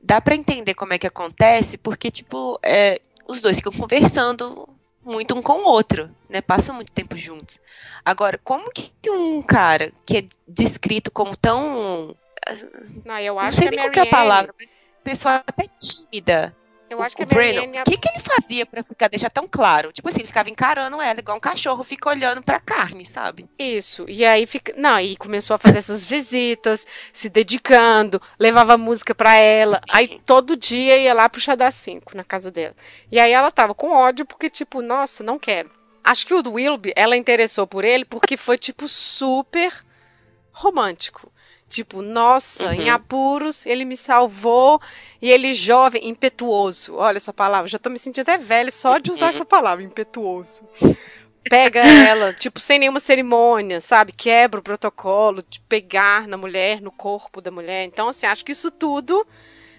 dá 0.00 0.20
para 0.20 0.34
entender 0.34 0.74
como 0.74 0.92
é 0.92 0.98
que 0.98 1.06
acontece, 1.06 1.78
porque, 1.78 2.10
tipo, 2.10 2.58
é, 2.62 3.00
os 3.26 3.40
dois 3.40 3.56
ficam 3.56 3.72
conversando 3.72 4.68
muito 5.04 5.34
um 5.34 5.42
com 5.42 5.60
o 5.60 5.64
outro, 5.64 6.10
né? 6.28 6.40
Passam 6.40 6.74
muito 6.74 6.92
tempo 6.92 7.16
juntos. 7.16 7.58
Agora, 8.04 8.38
como 8.44 8.70
que 8.70 8.92
um 9.10 9.40
cara 9.42 9.90
que 10.04 10.18
é 10.18 10.26
descrito 10.46 11.10
como 11.10 11.36
tão. 11.36 12.14
Não, 13.04 13.18
eu 13.18 13.38
acho 13.38 13.56
não 13.56 13.62
sei 13.62 13.70
nem 13.70 13.90
qual 13.90 14.04
é 14.04 14.08
a 14.08 14.10
palavra, 14.10 14.54
mas 14.58 14.84
pessoa 15.02 15.36
até 15.46 15.64
tímida, 15.64 16.54
eu 16.90 17.02
acho 17.02 17.16
que 17.16 17.22
o 17.22 17.26
a 17.30 17.34
Marianne... 17.34 17.80
O 17.80 17.84
que, 17.84 17.96
que 17.96 18.08
ele 18.08 18.20
fazia 18.20 18.64
para 18.64 18.82
ficar 18.82 19.08
deixar 19.08 19.30
tão 19.30 19.46
claro? 19.48 19.92
Tipo 19.92 20.08
assim, 20.08 20.20
ele 20.20 20.26
ficava 20.26 20.48
encarando 20.48 21.00
ela 21.00 21.18
igual 21.20 21.36
um 21.36 21.40
cachorro 21.40 21.84
fica 21.84 22.08
olhando 22.08 22.42
pra 22.42 22.58
carne, 22.60 23.04
sabe? 23.04 23.46
Isso. 23.58 24.04
E 24.08 24.24
aí 24.24 24.46
fica. 24.46 24.72
Não, 24.76 24.94
aí 24.94 25.16
começou 25.16 25.54
a 25.54 25.58
fazer 25.58 25.78
essas 25.78 26.04
visitas, 26.04 26.86
se 27.12 27.28
dedicando, 27.28 28.20
levava 28.38 28.78
música 28.78 29.14
pra 29.14 29.34
ela. 29.36 29.76
Sim. 29.76 29.84
Aí 29.90 30.20
todo 30.24 30.56
dia 30.56 30.96
ia 30.98 31.14
lá 31.14 31.28
pro 31.28 31.40
Xadá 31.40 31.70
5 31.70 32.16
na 32.16 32.24
casa 32.24 32.50
dela. 32.50 32.74
E 33.10 33.18
aí 33.20 33.32
ela 33.32 33.50
tava 33.50 33.74
com 33.74 33.90
ódio 33.90 34.24
porque, 34.24 34.48
tipo, 34.48 34.80
nossa, 34.80 35.22
não 35.22 35.38
quero. 35.38 35.70
Acho 36.02 36.26
que 36.26 36.34
o 36.34 36.42
do 36.42 36.52
Wilby, 36.52 36.92
ela 36.96 37.16
interessou 37.16 37.66
por 37.66 37.84
ele 37.84 38.04
porque 38.04 38.36
foi, 38.36 38.56
tipo, 38.56 38.88
super 38.88 39.72
romântico. 40.50 41.30
Tipo, 41.68 42.00
nossa, 42.00 42.66
uhum. 42.66 42.72
em 42.72 42.90
apuros, 42.90 43.66
ele 43.66 43.84
me 43.84 43.96
salvou. 43.96 44.80
E 45.20 45.30
ele 45.30 45.52
jovem, 45.52 46.08
impetuoso. 46.08 46.96
Olha 46.96 47.18
essa 47.18 47.32
palavra, 47.32 47.68
já 47.68 47.78
tô 47.78 47.90
me 47.90 47.98
sentindo 47.98 48.22
até 48.22 48.38
velho 48.38 48.72
só 48.72 48.98
de 48.98 49.10
usar 49.10 49.26
uhum. 49.26 49.30
essa 49.30 49.44
palavra, 49.44 49.84
impetuoso. 49.84 50.66
Pega 51.48 51.80
ela, 51.80 52.32
tipo, 52.34 52.58
sem 52.58 52.78
nenhuma 52.78 53.00
cerimônia, 53.00 53.80
sabe? 53.80 54.12
Quebra 54.12 54.60
o 54.60 54.62
protocolo 54.62 55.44
de 55.48 55.60
pegar 55.60 56.26
na 56.26 56.36
mulher, 56.36 56.80
no 56.80 56.90
corpo 56.90 57.40
da 57.40 57.50
mulher. 57.50 57.84
Então, 57.84 58.08
assim, 58.08 58.26
acho 58.26 58.44
que 58.44 58.52
isso 58.52 58.70
tudo, 58.70 59.26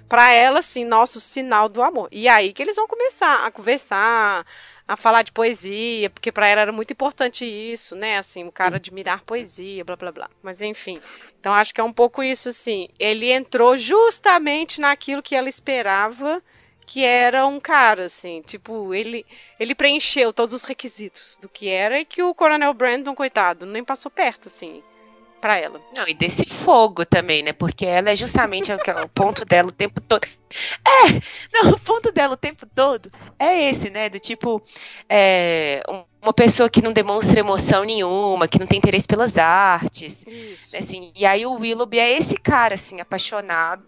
para 0.07 0.31
ela, 0.31 0.59
assim, 0.59 0.85
nosso 0.85 1.19
sinal 1.19 1.67
do 1.67 1.81
amor. 1.81 2.07
E 2.11 2.27
aí 2.27 2.53
que 2.53 2.61
eles 2.61 2.75
vão 2.75 2.87
começar 2.87 3.45
a 3.45 3.51
conversar, 3.51 4.45
a 4.89 4.97
falar 4.97 5.21
de 5.21 5.31
poesia, 5.31 6.09
porque 6.09 6.31
para 6.31 6.47
ela 6.47 6.61
era 6.61 6.71
muito 6.71 6.91
importante 6.91 7.45
isso, 7.45 7.95
né? 7.95 8.17
Assim, 8.17 8.43
o 8.45 8.51
cara 8.51 8.77
admirar 8.77 9.23
poesia, 9.23 9.85
blá 9.85 9.95
blá 9.95 10.11
blá. 10.11 10.29
Mas 10.41 10.63
enfim. 10.63 10.99
Então 11.39 11.53
acho 11.53 11.71
que 11.71 11.79
é 11.79 11.83
um 11.83 11.93
pouco 11.93 12.23
isso, 12.23 12.49
assim. 12.49 12.89
Ele 12.97 13.31
entrou 13.31 13.77
justamente 13.77 14.81
naquilo 14.81 15.21
que 15.21 15.35
ela 15.35 15.47
esperava 15.47 16.41
que 16.87 17.05
era 17.05 17.45
um 17.45 17.59
cara, 17.59 18.05
assim, 18.05 18.41
tipo, 18.41 18.95
ele, 18.95 19.23
ele 19.59 19.75
preencheu 19.75 20.33
todos 20.33 20.55
os 20.55 20.63
requisitos 20.63 21.37
do 21.39 21.47
que 21.47 21.69
era 21.69 21.99
e 21.99 22.05
que 22.05 22.23
o 22.23 22.33
Coronel 22.33 22.73
Brandon, 22.73 23.13
coitado, 23.13 23.63
nem 23.63 23.83
passou 23.83 24.09
perto, 24.09 24.47
assim 24.47 24.81
para 25.39 25.57
ela. 25.57 25.81
Não, 25.95 26.07
e 26.07 26.13
desse 26.13 26.45
fogo 26.45 27.05
também, 27.05 27.41
né? 27.43 27.53
Porque 27.53 27.85
ela 27.85 28.11
é 28.11 28.15
justamente 28.15 28.71
o, 28.71 28.75
o 28.75 29.09
ponto 29.09 29.45
dela 29.45 29.69
o 29.69 29.71
tempo 29.71 30.01
todo. 30.01 30.27
É! 30.85 31.21
Não, 31.53 31.71
o 31.71 31.79
ponto 31.79 32.11
dela 32.11 32.33
o 32.33 32.37
tempo 32.37 32.65
todo 32.65 33.11
é 33.37 33.69
esse, 33.69 33.89
né? 33.89 34.09
Do 34.09 34.19
tipo, 34.19 34.61
é, 35.07 35.81
uma 36.21 36.33
pessoa 36.33 36.69
que 36.69 36.81
não 36.81 36.91
demonstra 36.91 37.39
emoção 37.39 37.83
nenhuma, 37.83 38.47
que 38.47 38.59
não 38.59 38.67
tem 38.67 38.77
interesse 38.77 39.07
pelas 39.07 39.37
artes. 39.37 40.25
Isso. 40.27 40.73
Né, 40.73 40.79
assim, 40.79 41.11
e 41.15 41.25
aí 41.25 41.45
o 41.45 41.53
Willoughby 41.53 41.99
é 41.99 42.17
esse 42.17 42.35
cara, 42.35 42.75
assim, 42.75 42.99
apaixonado. 42.99 43.83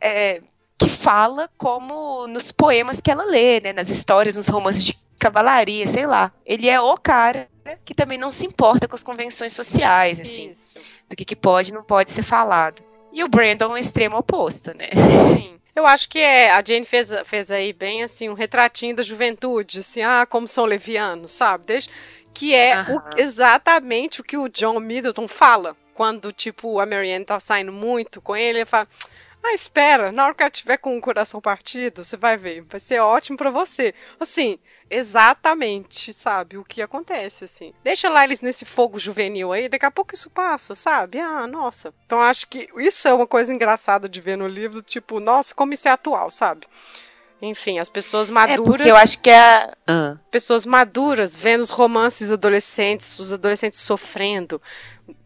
É, 0.00 0.40
que 0.78 0.88
fala 0.88 1.48
como 1.56 2.26
nos 2.26 2.50
poemas 2.50 3.00
que 3.00 3.10
ela 3.10 3.24
lê, 3.24 3.60
né, 3.60 3.72
nas 3.72 3.88
histórias, 3.88 4.34
nos 4.34 4.48
romances 4.48 4.84
de 4.84 4.98
cavalaria, 5.18 5.86
sei 5.86 6.06
lá. 6.06 6.32
Ele 6.44 6.68
é 6.68 6.80
o 6.80 6.96
cara 6.96 7.48
que 7.84 7.94
também 7.94 8.18
não 8.18 8.32
se 8.32 8.46
importa 8.46 8.88
com 8.88 8.94
as 8.94 9.02
convenções 9.02 9.52
sociais, 9.52 10.20
assim, 10.20 10.50
Isso. 10.50 10.74
do 11.08 11.16
que, 11.16 11.24
que 11.24 11.36
pode 11.36 11.70
e 11.70 11.74
não 11.74 11.82
pode 11.82 12.10
ser 12.10 12.22
falado. 12.22 12.82
E 13.12 13.22
o 13.22 13.28
Brandon 13.28 13.66
é 13.66 13.74
o 13.74 13.78
extremo 13.78 14.16
oposto, 14.16 14.70
né? 14.76 14.90
Sim. 15.36 15.58
Eu 15.74 15.86
acho 15.86 16.08
que 16.08 16.18
é, 16.18 16.50
a 16.50 16.62
Jane 16.62 16.84
fez, 16.84 17.10
fez 17.24 17.50
aí 17.50 17.72
bem 17.72 18.02
assim 18.02 18.28
um 18.28 18.34
retratinho 18.34 18.94
da 18.94 19.02
juventude, 19.02 19.80
assim, 19.80 20.02
ah, 20.02 20.26
como 20.28 20.46
são 20.46 20.66
levianos, 20.66 21.32
sabe? 21.32 21.64
Desde, 21.66 21.90
que 22.34 22.54
é 22.54 22.82
o, 22.82 23.18
exatamente 23.18 24.20
o 24.20 24.24
que 24.24 24.36
o 24.36 24.48
John 24.48 24.78
Middleton 24.80 25.28
fala. 25.28 25.76
Quando, 25.94 26.32
tipo, 26.32 26.80
a 26.80 26.86
Marianne 26.86 27.24
tá 27.24 27.38
saindo 27.38 27.72
muito 27.72 28.20
com 28.20 28.34
ele, 28.34 28.60
ele 28.60 28.66
fala: 28.66 28.88
ah, 29.44 29.54
espera, 29.54 30.12
na 30.12 30.24
hora 30.24 30.34
que 30.34 30.42
ela 30.42 30.50
tiver 30.50 30.76
com 30.76 30.96
o 30.96 31.00
coração 31.00 31.40
partido, 31.40 32.04
você 32.04 32.16
vai 32.16 32.36
ver, 32.36 32.62
vai 32.62 32.78
ser 32.78 33.00
ótimo 33.00 33.36
para 33.36 33.50
você. 33.50 33.92
Assim, 34.20 34.58
exatamente, 34.88 36.12
sabe, 36.12 36.56
o 36.56 36.64
que 36.64 36.80
acontece, 36.80 37.44
assim. 37.44 37.74
Deixa 37.82 38.08
lá 38.08 38.22
eles 38.22 38.40
nesse 38.40 38.64
fogo 38.64 39.00
juvenil 39.00 39.52
aí, 39.52 39.68
daqui 39.68 39.84
a 39.84 39.90
pouco 39.90 40.14
isso 40.14 40.30
passa, 40.30 40.76
sabe? 40.76 41.18
Ah, 41.18 41.46
nossa. 41.48 41.92
Então 42.06 42.20
acho 42.20 42.46
que 42.46 42.68
isso 42.76 43.08
é 43.08 43.12
uma 43.12 43.26
coisa 43.26 43.52
engraçada 43.52 44.08
de 44.08 44.20
ver 44.20 44.36
no 44.36 44.46
livro, 44.46 44.80
tipo, 44.80 45.18
nossa, 45.18 45.54
como 45.54 45.72
isso 45.72 45.88
é 45.88 45.90
atual, 45.90 46.30
sabe? 46.30 46.66
Enfim, 47.44 47.80
as 47.80 47.88
pessoas 47.88 48.30
maduras. 48.30 48.60
É 48.60 48.62
porque 48.62 48.88
eu 48.88 48.94
acho 48.94 49.20
que 49.20 49.28
é. 49.28 49.72
Uh. 49.90 50.16
Pessoas 50.30 50.64
maduras 50.64 51.34
vendo 51.34 51.62
os 51.62 51.70
romances 51.70 52.30
adolescentes, 52.30 53.18
os 53.18 53.32
adolescentes 53.32 53.80
sofrendo 53.80 54.62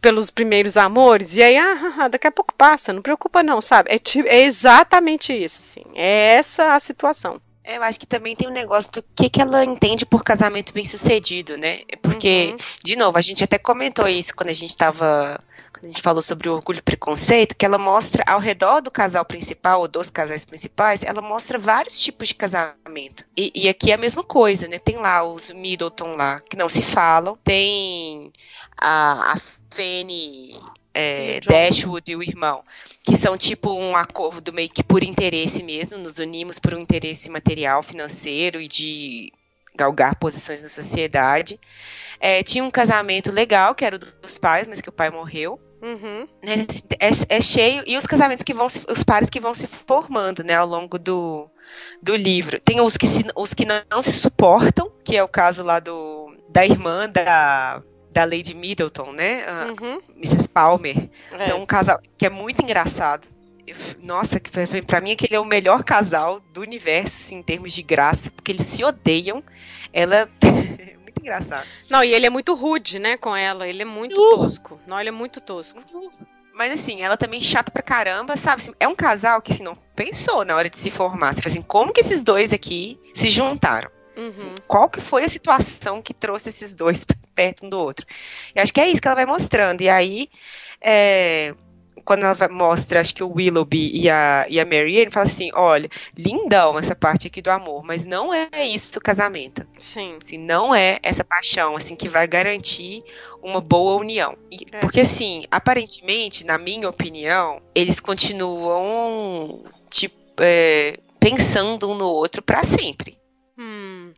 pelos 0.00 0.30
primeiros 0.30 0.76
amores, 0.76 1.36
e 1.36 1.42
aí, 1.42 1.56
ah, 1.56 1.78
ah, 1.80 2.04
ah, 2.04 2.08
daqui 2.08 2.26
a 2.26 2.32
pouco 2.32 2.54
passa, 2.54 2.92
não 2.92 3.02
preocupa 3.02 3.42
não, 3.42 3.60
sabe? 3.60 3.90
É, 3.90 4.00
é 4.26 4.42
exatamente 4.42 5.32
isso, 5.32 5.60
assim. 5.60 5.84
É 5.94 6.36
essa 6.36 6.74
a 6.74 6.78
situação. 6.78 7.40
Eu 7.64 7.82
acho 7.82 7.98
que 7.98 8.06
também 8.06 8.36
tem 8.36 8.46
um 8.46 8.52
negócio 8.52 8.92
do 8.92 9.04
que, 9.14 9.28
que 9.28 9.42
ela 9.42 9.64
entende 9.64 10.06
por 10.06 10.22
casamento 10.22 10.72
bem 10.72 10.84
sucedido, 10.84 11.56
né? 11.56 11.80
Porque, 12.00 12.50
uhum. 12.52 12.56
de 12.84 12.96
novo, 12.96 13.18
a 13.18 13.20
gente 13.20 13.42
até 13.42 13.58
comentou 13.58 14.06
isso 14.06 14.34
quando 14.36 14.50
a 14.50 14.52
gente 14.52 14.70
estava 14.70 15.40
quando 15.76 15.84
a 15.84 15.88
gente 15.88 16.00
falou 16.00 16.22
sobre 16.22 16.48
o 16.48 16.54
orgulho 16.54 16.78
e 16.78 16.82
preconceito, 16.82 17.54
que 17.54 17.66
ela 17.66 17.76
mostra 17.76 18.24
ao 18.26 18.40
redor 18.40 18.80
do 18.80 18.90
casal 18.90 19.26
principal, 19.26 19.82
ou 19.82 19.88
dos 19.88 20.08
casais 20.08 20.42
principais, 20.42 21.02
ela 21.02 21.20
mostra 21.20 21.58
vários 21.58 22.00
tipos 22.00 22.28
de 22.28 22.34
casamento. 22.34 23.24
E, 23.36 23.52
e 23.54 23.68
aqui 23.68 23.90
é 23.90 23.94
a 23.94 23.98
mesma 23.98 24.24
coisa, 24.24 24.66
né? 24.66 24.78
Tem 24.78 24.96
lá 24.96 25.22
os 25.22 25.50
Middleton 25.50 26.16
lá, 26.16 26.40
que 26.40 26.56
não 26.56 26.68
se 26.70 26.80
falam, 26.80 27.36
tem 27.44 28.32
a, 28.74 29.34
a 29.34 29.40
Fanny 29.70 30.60
é, 30.94 31.40
Dashwood 31.40 32.10
e 32.10 32.16
o 32.16 32.22
irmão, 32.22 32.64
que 33.04 33.16
são 33.16 33.36
tipo 33.36 33.70
um 33.72 33.94
acordo 33.94 34.52
meio 34.52 34.70
que 34.70 34.82
por 34.82 35.04
interesse 35.04 35.62
mesmo, 35.62 35.98
nos 35.98 36.18
unimos 36.18 36.58
por 36.58 36.72
um 36.72 36.78
interesse 36.78 37.28
material, 37.28 37.82
financeiro 37.82 38.58
e 38.60 38.66
de 38.66 39.32
galgar 39.76 40.16
posições 40.16 40.62
na 40.62 40.70
sociedade. 40.70 41.60
É, 42.18 42.42
tinha 42.42 42.64
um 42.64 42.70
casamento 42.70 43.30
legal, 43.30 43.74
que 43.74 43.84
era 43.84 43.96
o 43.96 43.98
dos 43.98 44.38
pais, 44.38 44.66
mas 44.66 44.80
que 44.80 44.88
o 44.88 44.92
pai 44.92 45.10
morreu. 45.10 45.60
Uhum. 45.82 46.26
É, 46.98 47.36
é, 47.36 47.40
cheio. 47.42 47.84
E 47.86 47.96
os 47.98 48.06
casamentos 48.06 48.42
que 48.42 48.54
vão 48.54 48.66
se, 48.66 48.80
os 48.88 49.04
pares 49.04 49.28
que 49.28 49.38
vão 49.38 49.54
se 49.54 49.66
formando, 49.66 50.42
né, 50.42 50.54
ao 50.54 50.66
longo 50.66 50.98
do, 50.98 51.50
do 52.02 52.16
livro. 52.16 52.58
Tem 52.60 52.80
os 52.80 52.96
que, 52.96 53.06
se, 53.06 53.26
os 53.36 53.52
que 53.52 53.66
não, 53.66 53.82
não 53.90 54.00
se 54.00 54.14
suportam, 54.14 54.90
que 55.04 55.14
é 55.14 55.22
o 55.22 55.28
caso 55.28 55.62
lá 55.62 55.78
do, 55.78 56.34
da 56.48 56.64
irmã 56.64 57.06
da, 57.06 57.82
da 58.16 58.24
Lady 58.24 58.54
Middleton, 58.54 59.12
né? 59.12 59.44
A 59.46 59.66
uhum. 59.78 60.00
Mrs. 60.16 60.48
Palmer. 60.48 61.10
É. 61.32 61.44
São 61.44 61.60
um 61.60 61.66
casal 61.66 62.00
que 62.16 62.24
é 62.24 62.30
muito 62.30 62.62
engraçado. 62.62 63.28
Nossa, 64.02 64.40
para 64.86 65.00
mim 65.02 65.12
aquele 65.12 65.34
é 65.34 65.40
o 65.40 65.44
melhor 65.44 65.84
casal 65.84 66.40
do 66.54 66.62
universo, 66.62 67.14
assim, 67.18 67.36
em 67.36 67.42
termos 67.42 67.74
de 67.74 67.82
graça, 67.82 68.30
porque 68.30 68.52
eles 68.52 68.64
se 68.64 68.82
odeiam. 68.82 69.44
Ela 69.92 70.30
engraçado. 71.20 71.66
Não, 71.90 72.02
e 72.02 72.14
ele 72.14 72.24
é 72.24 72.30
muito 72.30 72.54
rude, 72.54 72.98
né, 72.98 73.18
com 73.18 73.36
ela. 73.36 73.68
Ele 73.68 73.82
é 73.82 73.84
muito 73.84 74.14
uh. 74.14 74.36
tosco. 74.36 74.80
Não, 74.86 74.98
ele 74.98 75.10
é 75.10 75.12
muito 75.12 75.38
tosco. 75.38 75.78
Mas 76.54 76.72
assim, 76.72 77.02
ela 77.02 77.18
também 77.18 77.38
chata 77.38 77.70
pra 77.70 77.82
caramba, 77.82 78.34
sabe? 78.38 78.62
Assim, 78.62 78.72
é 78.80 78.88
um 78.88 78.94
casal 78.94 79.42
que 79.42 79.52
assim, 79.52 79.62
não 79.62 79.76
pensou 79.94 80.42
na 80.42 80.56
hora 80.56 80.70
de 80.70 80.78
se 80.78 80.90
formar. 80.90 81.34
Você 81.34 81.42
fala 81.42 81.52
assim, 81.52 81.60
como 81.62 81.92
que 81.92 82.00
esses 82.00 82.22
dois 82.22 82.54
aqui 82.54 82.98
se 83.12 83.28
juntaram? 83.28 83.90
Uhum. 84.16 84.54
Qual 84.66 84.88
que 84.88 85.00
foi 85.00 85.24
a 85.24 85.28
situação 85.28 86.00
que 86.00 86.14
trouxe 86.14 86.48
esses 86.48 86.74
dois 86.74 87.04
perto 87.34 87.66
um 87.66 87.68
do 87.68 87.78
outro? 87.78 88.06
E 88.54 88.60
acho 88.60 88.72
que 88.72 88.80
é 88.80 88.88
isso 88.88 89.00
que 89.00 89.08
ela 89.08 89.14
vai 89.14 89.26
mostrando. 89.26 89.82
E 89.82 89.88
aí, 89.88 90.28
é, 90.80 91.54
quando 92.06 92.24
ela 92.24 92.48
mostra, 92.48 93.00
acho 93.00 93.14
que 93.14 93.22
o 93.22 93.32
Willoughby 93.32 93.90
e 93.92 94.08
a, 94.08 94.46
e 94.48 94.60
a 94.60 94.64
Marianne, 94.64 95.10
fala 95.10 95.24
assim, 95.24 95.50
olha, 95.52 95.88
lindão 96.16 96.78
essa 96.78 96.94
parte 96.94 97.26
aqui 97.26 97.42
do 97.42 97.50
amor, 97.50 97.82
mas 97.84 98.04
não 98.04 98.32
é 98.32 98.48
isso 98.64 98.98
o 98.98 99.02
casamento. 99.02 99.66
Sim. 99.80 100.16
Assim, 100.22 100.38
não 100.38 100.74
é 100.74 100.98
essa 101.02 101.24
paixão, 101.24 101.76
assim, 101.76 101.96
que 101.96 102.08
vai 102.08 102.26
garantir 102.26 103.02
uma 103.42 103.60
boa 103.60 104.00
união. 104.00 104.38
E, 104.50 104.58
é. 104.72 104.78
Porque, 104.78 105.00
assim, 105.00 105.44
aparentemente, 105.50 106.46
na 106.46 106.56
minha 106.56 106.88
opinião, 106.88 107.60
eles 107.74 107.98
continuam, 107.98 109.64
tipo, 109.90 110.16
é, 110.40 110.94
pensando 111.18 111.90
um 111.90 111.94
no 111.94 112.06
outro 112.06 112.40
para 112.40 112.62
sempre. 112.62 113.18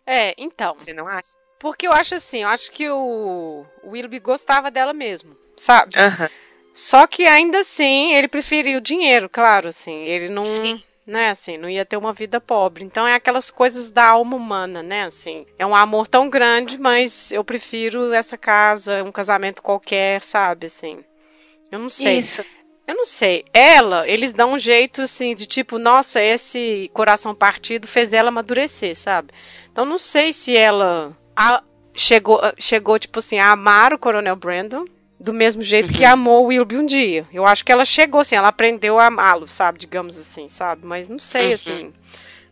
É, 0.07 0.35
então. 0.39 0.75
Você 0.79 0.93
não 0.93 1.07
acha? 1.07 1.39
Porque 1.59 1.87
eu 1.87 1.93
acho 1.93 2.15
assim, 2.15 2.43
eu 2.43 2.49
acho 2.49 2.71
que 2.71 2.89
o, 2.89 3.65
o 3.83 3.91
Willoughby 3.91 4.21
gostava 4.21 4.71
dela 4.71 4.93
mesmo, 4.93 5.37
sabe? 5.57 5.93
Só 6.73 7.07
que 7.09 7.27
ainda 7.27 7.59
assim, 7.59 8.15
ele 8.15 8.29
preferiu 8.29 8.81
dinheiro, 8.81 9.29
claro, 9.29 9.69
assim. 9.69 10.05
Ele 10.05 10.29
não. 10.29 10.45
Sim. 10.45 10.83
Né, 11.05 11.31
assim, 11.31 11.57
não 11.57 11.71
ia 11.71 11.87
ter 11.87 11.97
uma 11.97 12.13
vida 12.13 12.39
pobre. 12.39 12.85
Então 12.85 13.07
é 13.07 13.15
aquelas 13.15 13.51
coisas 13.51 13.91
da 13.91 14.11
alma 14.11 14.37
humana, 14.37 14.83
né, 14.83 15.05
assim. 15.05 15.47
É 15.59 15.65
um 15.67 15.75
amor 15.75 16.07
tão 16.07 16.29
grande, 16.29 16.79
mas 16.79 17.33
eu 17.33 17.43
prefiro 17.43 18.13
essa 18.13 18.37
casa, 18.37 19.03
um 19.03 19.11
casamento 19.11 19.63
qualquer, 19.63 20.23
sabe, 20.23 20.67
assim. 20.67 21.03
Eu 21.73 21.79
não 21.79 21.89
sei. 21.89 22.19
Isso. 22.19 22.45
Eu 22.89 22.97
não 22.97 23.05
sei. 23.05 23.45
Ela, 23.53 24.09
eles 24.09 24.33
dão 24.33 24.55
um 24.55 24.59
jeito 24.59 25.03
assim 25.03 25.35
de 25.35 25.45
tipo, 25.45 25.79
nossa, 25.79 26.23
esse 26.23 26.91
coração 26.95 27.35
partido 27.35 27.87
fez 27.87 28.15
ela 28.15 28.31
amadurecer, 28.31 28.97
sabe? 28.97 29.29
Então 29.71 29.85
não 29.85 29.99
sei 29.99 30.33
se 30.33 30.57
ela 30.57 31.15
a, 31.37 31.63
chegou, 31.95 32.41
chegou 32.59 32.99
tipo 32.99 33.19
assim, 33.19 33.39
a 33.39 33.51
amar 33.51 33.93
o 33.93 33.99
Coronel 33.99 34.35
Brandon 34.35 34.87
do 35.21 35.35
mesmo 35.35 35.61
jeito 35.61 35.93
que 35.93 36.03
uhum. 36.05 36.13
amou 36.13 36.45
o 36.45 36.47
Wilby 36.47 36.79
um 36.79 36.87
dia. 36.87 37.27
Eu 37.31 37.45
acho 37.45 37.63
que 37.63 37.71
ela 37.71 37.85
chegou 37.85 38.23
assim, 38.23 38.37
ela 38.37 38.49
aprendeu 38.49 38.99
a 38.99 39.07
amá-lo, 39.09 39.47
sabe? 39.47 39.79
Digamos 39.79 40.17
assim, 40.17 40.49
sabe? 40.49 40.87
Mas 40.87 41.11
não 41.11 41.19
sei, 41.19 41.49
uhum. 41.49 41.53
assim. 41.53 41.93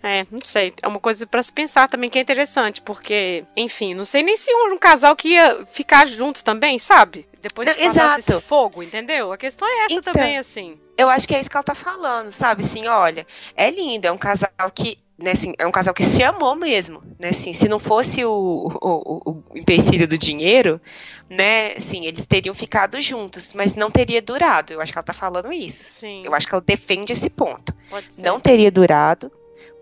É, 0.06 0.24
não 0.30 0.38
sei. 0.44 0.72
É 0.80 0.86
uma 0.86 1.00
coisa 1.00 1.26
para 1.26 1.42
se 1.42 1.50
pensar 1.50 1.88
também 1.88 2.08
que 2.08 2.16
é 2.16 2.22
interessante, 2.22 2.80
porque, 2.80 3.44
enfim, 3.56 3.92
não 3.92 4.04
sei 4.04 4.22
nem 4.22 4.36
se 4.36 4.54
um, 4.54 4.74
um 4.74 4.78
casal 4.78 5.16
que 5.16 5.30
ia 5.30 5.66
ficar 5.72 6.06
junto 6.06 6.44
também, 6.44 6.78
sabe? 6.78 7.26
Depois 7.42 7.68
que 7.68 7.84
passasse 7.84 8.20
esse 8.20 8.40
fogo, 8.40 8.84
entendeu? 8.84 9.32
A 9.32 9.36
questão 9.36 9.66
é 9.66 9.86
essa 9.86 9.94
então, 9.94 10.12
também, 10.12 10.38
assim. 10.38 10.78
Eu 10.96 11.08
acho 11.08 11.26
que 11.26 11.34
é 11.34 11.40
isso 11.40 11.50
que 11.50 11.56
ela 11.56 11.64
tá 11.64 11.74
falando, 11.74 12.32
sabe? 12.32 12.62
Assim, 12.62 12.86
olha, 12.86 13.26
é 13.56 13.68
lindo, 13.68 14.06
é 14.06 14.12
um 14.12 14.18
casal 14.18 14.48
que 14.72 14.96
né, 15.18 15.30
assim, 15.32 15.52
é 15.58 15.66
um 15.66 15.72
casal 15.72 15.94
que 15.94 16.04
se 16.04 16.22
amou 16.22 16.54
mesmo, 16.54 17.02
né, 17.18 17.30
assim, 17.30 17.54
se 17.54 17.70
não 17.70 17.78
fosse 17.78 18.22
o, 18.22 18.30
o, 18.30 19.30
o, 19.30 19.42
o 19.48 19.58
empecilho 19.58 20.06
do 20.06 20.18
dinheiro, 20.18 20.78
né, 21.28 21.72
assim, 21.72 22.04
eles 22.04 22.26
teriam 22.26 22.54
ficado 22.54 23.00
juntos, 23.00 23.54
mas 23.54 23.74
não 23.74 23.90
teria 23.90 24.20
durado, 24.20 24.74
eu 24.74 24.80
acho 24.80 24.92
que 24.92 24.98
ela 24.98 25.02
tá 25.02 25.14
falando 25.14 25.50
isso, 25.50 25.90
Sim. 25.90 26.22
eu 26.22 26.34
acho 26.34 26.46
que 26.46 26.54
ela 26.54 26.62
defende 26.64 27.14
esse 27.14 27.30
ponto, 27.30 27.74
não 28.18 28.38
teria 28.38 28.70
durado, 28.70 29.32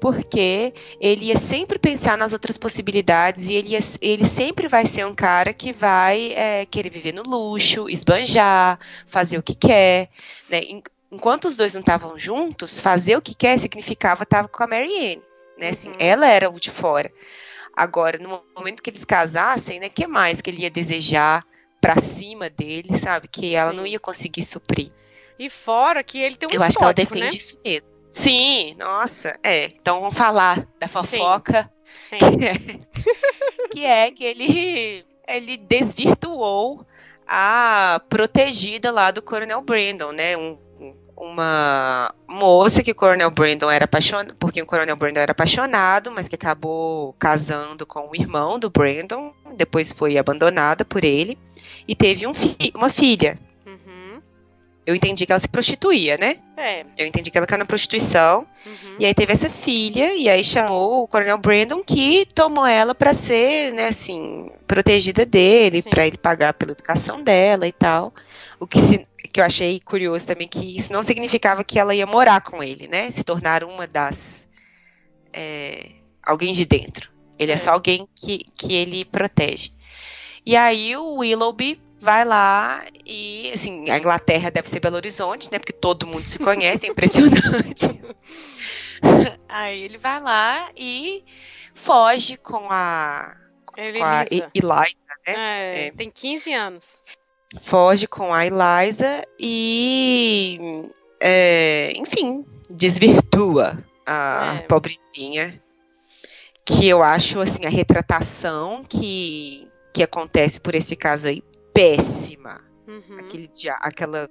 porque 0.01 0.75
ele 1.01 1.27
ia 1.27 1.37
sempre 1.37 1.79
pensar 1.79 2.19
nas 2.19 2.33
outras 2.33 2.59
possibilidades 2.59 3.49
e 3.49 3.55
ele, 3.55 3.71
ia, 3.71 3.79
ele 4.01 4.25
sempre 4.25 4.69
vai 4.69 4.87
ser 4.87 5.07
um 5.07 5.15
cara 5.15 5.53
que 5.53 5.73
vai 5.73 6.33
é, 6.33 6.67
querer 6.67 6.91
viver 6.91 7.13
no 7.13 7.23
luxo, 7.23 7.89
esbanjar, 7.89 8.79
fazer 9.07 9.39
o 9.39 9.43
que 9.43 9.55
quer, 9.55 10.11
né, 10.51 10.61
enquanto 11.11 11.47
os 11.47 11.57
dois 11.57 11.75
não 11.75 11.81
estavam 11.81 12.19
juntos, 12.19 12.81
fazer 12.81 13.17
o 13.17 13.23
que 13.23 13.35
quer 13.35 13.59
significava 13.59 14.25
estar 14.25 14.49
com 14.49 14.65
a 14.65 14.67
Marianne, 14.67 15.23
né? 15.59 15.69
Assim, 15.71 15.91
uhum. 15.91 15.97
ela 15.99 16.29
era 16.29 16.51
o 16.51 16.59
de 16.59 16.71
fora. 16.71 17.11
Agora, 17.77 18.19
no 18.19 18.43
momento 18.57 18.83
que 18.83 18.91
eles 18.91 19.05
casassem, 19.05 19.81
né, 19.81 19.89
que 19.89 20.07
mais 20.07 20.41
que 20.41 20.51
ele 20.51 20.63
ia 20.63 20.71
desejar 20.71 21.45
para 21.81 22.01
cima 22.01 22.49
dele, 22.49 22.99
sabe? 22.99 23.29
Que 23.29 23.55
ela 23.55 23.71
Sim. 23.71 23.77
não 23.77 23.87
ia 23.87 24.01
conseguir 24.01 24.43
suprir. 24.43 24.91
E 25.39 25.51
fora 25.51 26.03
que 26.03 26.19
ele 26.21 26.37
tem 26.37 26.49
um 26.49 26.53
Eu 26.53 26.63
acho 26.63 26.79
que 26.79 26.85
ela 26.85 26.95
defende 26.95 27.21
né? 27.21 27.29
isso 27.29 27.59
mesmo. 27.65 27.94
Sim, 28.15 28.77
nossa, 28.79 29.37
é. 29.43 29.67
Então 29.67 30.01
vamos 30.01 30.15
falar 30.15 30.67
da 30.79 30.87
fofoca. 30.89 31.71
Sim. 31.97 32.19
Sim. 32.19 32.39
Que, 32.39 32.47
é, 32.47 32.55
que 33.71 33.85
é 33.85 34.11
que 34.11 34.25
ele 34.25 35.05
ele 35.27 35.57
desvirtuou 35.57 36.87
a 37.27 38.01
protegida 38.09 38.91
lá 38.91 39.11
do 39.11 39.21
Coronel 39.21 39.61
Brandon, 39.63 40.13
né? 40.13 40.37
Um, 40.37 40.59
uma 41.17 42.15
moça 42.29 42.83
que 42.83 42.91
o 42.91 42.95
Coronel 42.95 43.31
Brandon 43.31 43.71
era 43.71 43.85
apaixonado, 43.85 44.35
porque 44.37 44.61
o 44.61 44.67
Coronel 44.67 44.97
Brandon 44.97 45.21
era 45.21 45.33
apaixonado, 45.33 46.11
mas 46.11 46.29
que 46.29 46.35
acabou 46.35 47.15
casando 47.15 47.87
com 47.87 48.11
o 48.11 48.17
irmão 48.17 48.59
do 48.59 48.69
Brandon, 48.69 49.33
depois 49.57 49.93
foi 49.93 50.19
abandonada 50.19 50.85
por 50.85 51.05
ele 51.05 51.39
e 51.87 51.95
teve 51.95 52.27
um 52.27 52.35
fi 52.35 52.57
uma 52.75 52.91
filha 52.91 53.39
eu 54.87 54.95
entendi 54.95 55.25
que 55.25 55.33
ela 55.33 55.41
se 55.41 55.49
prostituía, 55.49 56.19
né? 56.19 56.37
É. 56.57 56.85
Eu 56.99 57.07
entendi 57.07 57.31
que 57.31 57.39
ela 57.39 57.47
caiu 57.47 57.59
na 57.59 57.65
prostituição. 57.65 58.47
Uhum. 58.67 58.97
E 58.99 59.07
aí 59.07 59.15
teve 59.15 59.33
essa 59.33 59.49
filha, 59.49 60.15
e 60.15 60.29
aí 60.29 60.45
chamou 60.45 61.03
o 61.03 61.09
Coronel 61.09 61.39
Brandon, 61.39 61.83
que 61.83 62.27
tomou 62.35 62.67
ela 62.67 62.95
para 62.95 63.15
ser, 63.15 63.73
né, 63.73 63.89
assim, 63.89 64.51
protegida 64.67 65.25
dele, 65.25 65.83
para 65.83 66.07
ele 66.07 66.19
pagar 66.19 66.53
pela 66.53 66.73
educação 66.73 67.23
dela 67.23 67.67
e 67.67 67.73
tal. 67.73 68.13
O 68.61 68.67
que, 68.67 68.79
se, 68.81 69.07
que 69.33 69.41
eu 69.41 69.45
achei 69.45 69.81
curioso 69.81 70.27
também, 70.27 70.47
que 70.47 70.77
isso 70.77 70.93
não 70.93 71.03
significava 71.03 71.65
que 71.65 71.79
ela 71.79 71.95
ia 71.95 72.07
morar 72.07 72.43
com 72.43 72.63
ele, 72.63 72.87
né? 72.87 73.11
Se 73.11 73.25
tornar 73.25 73.65
uma 73.65 73.87
das. 73.87 74.49
É, 75.33 75.93
alguém 76.23 76.53
de 76.53 76.65
dentro. 76.65 77.11
Ele 77.39 77.53
é, 77.53 77.55
é 77.55 77.59
só 77.59 77.71
alguém 77.71 78.07
que, 78.15 78.47
que 78.55 78.75
ele 78.75 79.05
protege. 79.05 79.73
E 80.47 80.57
aí 80.57 80.95
o 80.97 81.17
Willoughby 81.17 81.81
vai 82.05 82.25
lá 82.25 82.85
e, 83.07 83.51
assim, 83.53 83.91
a 83.91 83.97
Inglaterra 83.97 84.51
deve 84.51 84.69
ser 84.69 84.79
Belo 84.79 84.97
Horizonte, 84.97 85.51
né? 85.51 85.59
Porque 85.59 85.73
todo 85.73 86.07
mundo 86.07 86.27
se 86.27 86.39
conhece, 86.39 86.87
é 86.87 86.91
impressionante. 86.91 87.99
Aí 89.49 89.83
ele 89.83 89.97
vai 89.97 90.21
lá 90.21 90.71
e 90.77 91.25
foge 91.75 92.37
com 92.37 92.69
a, 92.71 93.35
com 93.65 93.81
a 93.81 93.85
Eliza, 94.55 95.15
né? 95.27 95.35
É, 95.35 95.87
é. 95.87 95.91
Tem 95.93 96.11
15 96.11 96.53
anos. 96.53 97.03
Foge 97.63 98.07
com 98.07 98.35
a 98.35 98.45
Eliza 98.47 99.25
e, 99.39 100.59
é, 101.21 101.93
enfim, 101.97 102.45
desvirtua 102.69 103.83
a 104.05 104.57
é. 104.59 104.63
pobrezinha. 104.67 105.61
Que 106.67 106.89
eu 106.89 107.03
acho, 107.03 107.41
assim, 107.41 107.67
a 107.67 107.69
retratação 107.69 108.83
que, 108.83 109.69
que 109.93 110.03
acontece 110.03 110.59
por 110.59 110.75
esse 110.75 110.97
caso 110.97 111.27
aí 111.27 111.43
péssima. 111.75 112.65
Uhum. 112.87 113.17
Aquele 113.19 113.49
dia, 113.49 113.75
aquela 113.81 114.29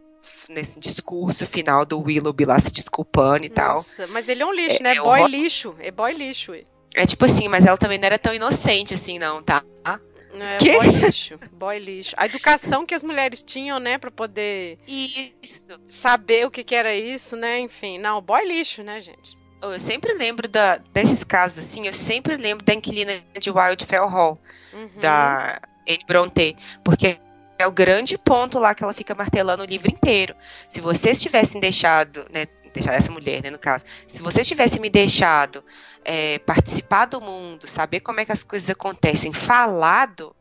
nesse 0.50 0.80
discurso 0.80 1.46
final 1.46 1.86
do 1.86 2.00
Willoughby 2.00 2.46
lá 2.46 2.58
se 2.58 2.72
desculpando 2.72 3.46
e 3.46 3.50
Nossa, 3.50 4.06
tal. 4.06 4.14
Mas 4.14 4.30
ele 4.30 4.42
é 4.42 4.46
um 4.46 4.54
lixo, 4.54 4.78
é, 4.78 4.84
né? 4.84 4.96
É 4.96 5.02
boy 5.02 5.28
lixo. 5.28 5.76
É 5.80 5.92
boy 5.92 6.14
lixo. 6.14 6.54
É 6.96 7.06
tipo 7.06 7.26
assim, 7.26 7.48
mas 7.48 7.66
ela 7.66 7.78
também 7.78 7.98
não 7.98 8.06
era 8.06 8.18
tão 8.18 8.34
inocente 8.34 8.94
assim, 8.94 9.20
não, 9.20 9.44
tá? 9.44 9.64
É, 10.40 10.58
que? 10.58 10.72
boy 10.74 10.88
lixo, 10.88 11.40
boy 11.52 11.80
lixo. 11.80 12.16
A 12.18 12.26
educação 12.26 12.86
que 12.86 12.96
as 12.96 13.04
mulheres 13.04 13.44
tinham, 13.44 13.80
né, 13.80 13.98
para 13.98 14.10
poder 14.10 14.80
isso. 14.88 15.80
saber 15.88 16.46
o 16.46 16.52
que, 16.52 16.64
que 16.64 16.74
era 16.74 16.96
isso, 16.96 17.36
né? 17.36 17.60
Enfim, 17.60 18.00
não, 18.00 18.22
boy 18.22 18.46
lixo, 18.46 18.82
né, 18.84 19.00
gente? 19.00 19.38
Eu 19.62 19.80
sempre 19.80 20.14
lembro 20.14 20.48
da, 20.48 20.78
desses 20.92 21.24
casos, 21.24 21.60
assim, 21.60 21.88
eu 21.88 21.94
sempre 21.94 22.36
lembro 22.36 22.66
da 22.66 22.74
inquilina 22.74 23.24
de 23.40 23.50
Wildfell 23.50 24.08
Hall, 24.08 24.40
uhum. 24.74 25.00
da 25.00 25.62
Anne 25.88 26.04
Bronte, 26.06 26.58
porque 26.84 27.18
é 27.64 27.68
o 27.68 27.72
grande 27.72 28.18
ponto 28.18 28.60
lá 28.60 28.76
que 28.76 28.84
ela 28.84 28.94
fica 28.94 29.16
martelando 29.16 29.64
o 29.64 29.66
livro 29.66 29.90
inteiro. 29.90 30.36
Se 30.68 30.82
vocês 30.82 31.22
tivessem 31.22 31.60
deixado, 31.60 32.26
né, 32.34 32.46
deixar 32.74 32.94
essa 32.94 33.12
mulher, 33.12 33.42
né, 33.42 33.50
no 33.50 33.60
caso, 33.60 33.86
se 34.08 34.22
vocês 34.22 34.48
tivessem 34.48 34.82
me 34.82 34.90
deixado 34.90 35.64
é, 36.04 36.40
participar 36.40 37.06
do 37.06 37.22
mundo, 37.22 37.68
saber 37.68 38.02
como 38.02 38.20
é 38.20 38.26
que 38.26 38.32
as 38.32 38.44
coisas 38.44 38.70
acontecem, 38.70 39.32
falado, 39.32 40.36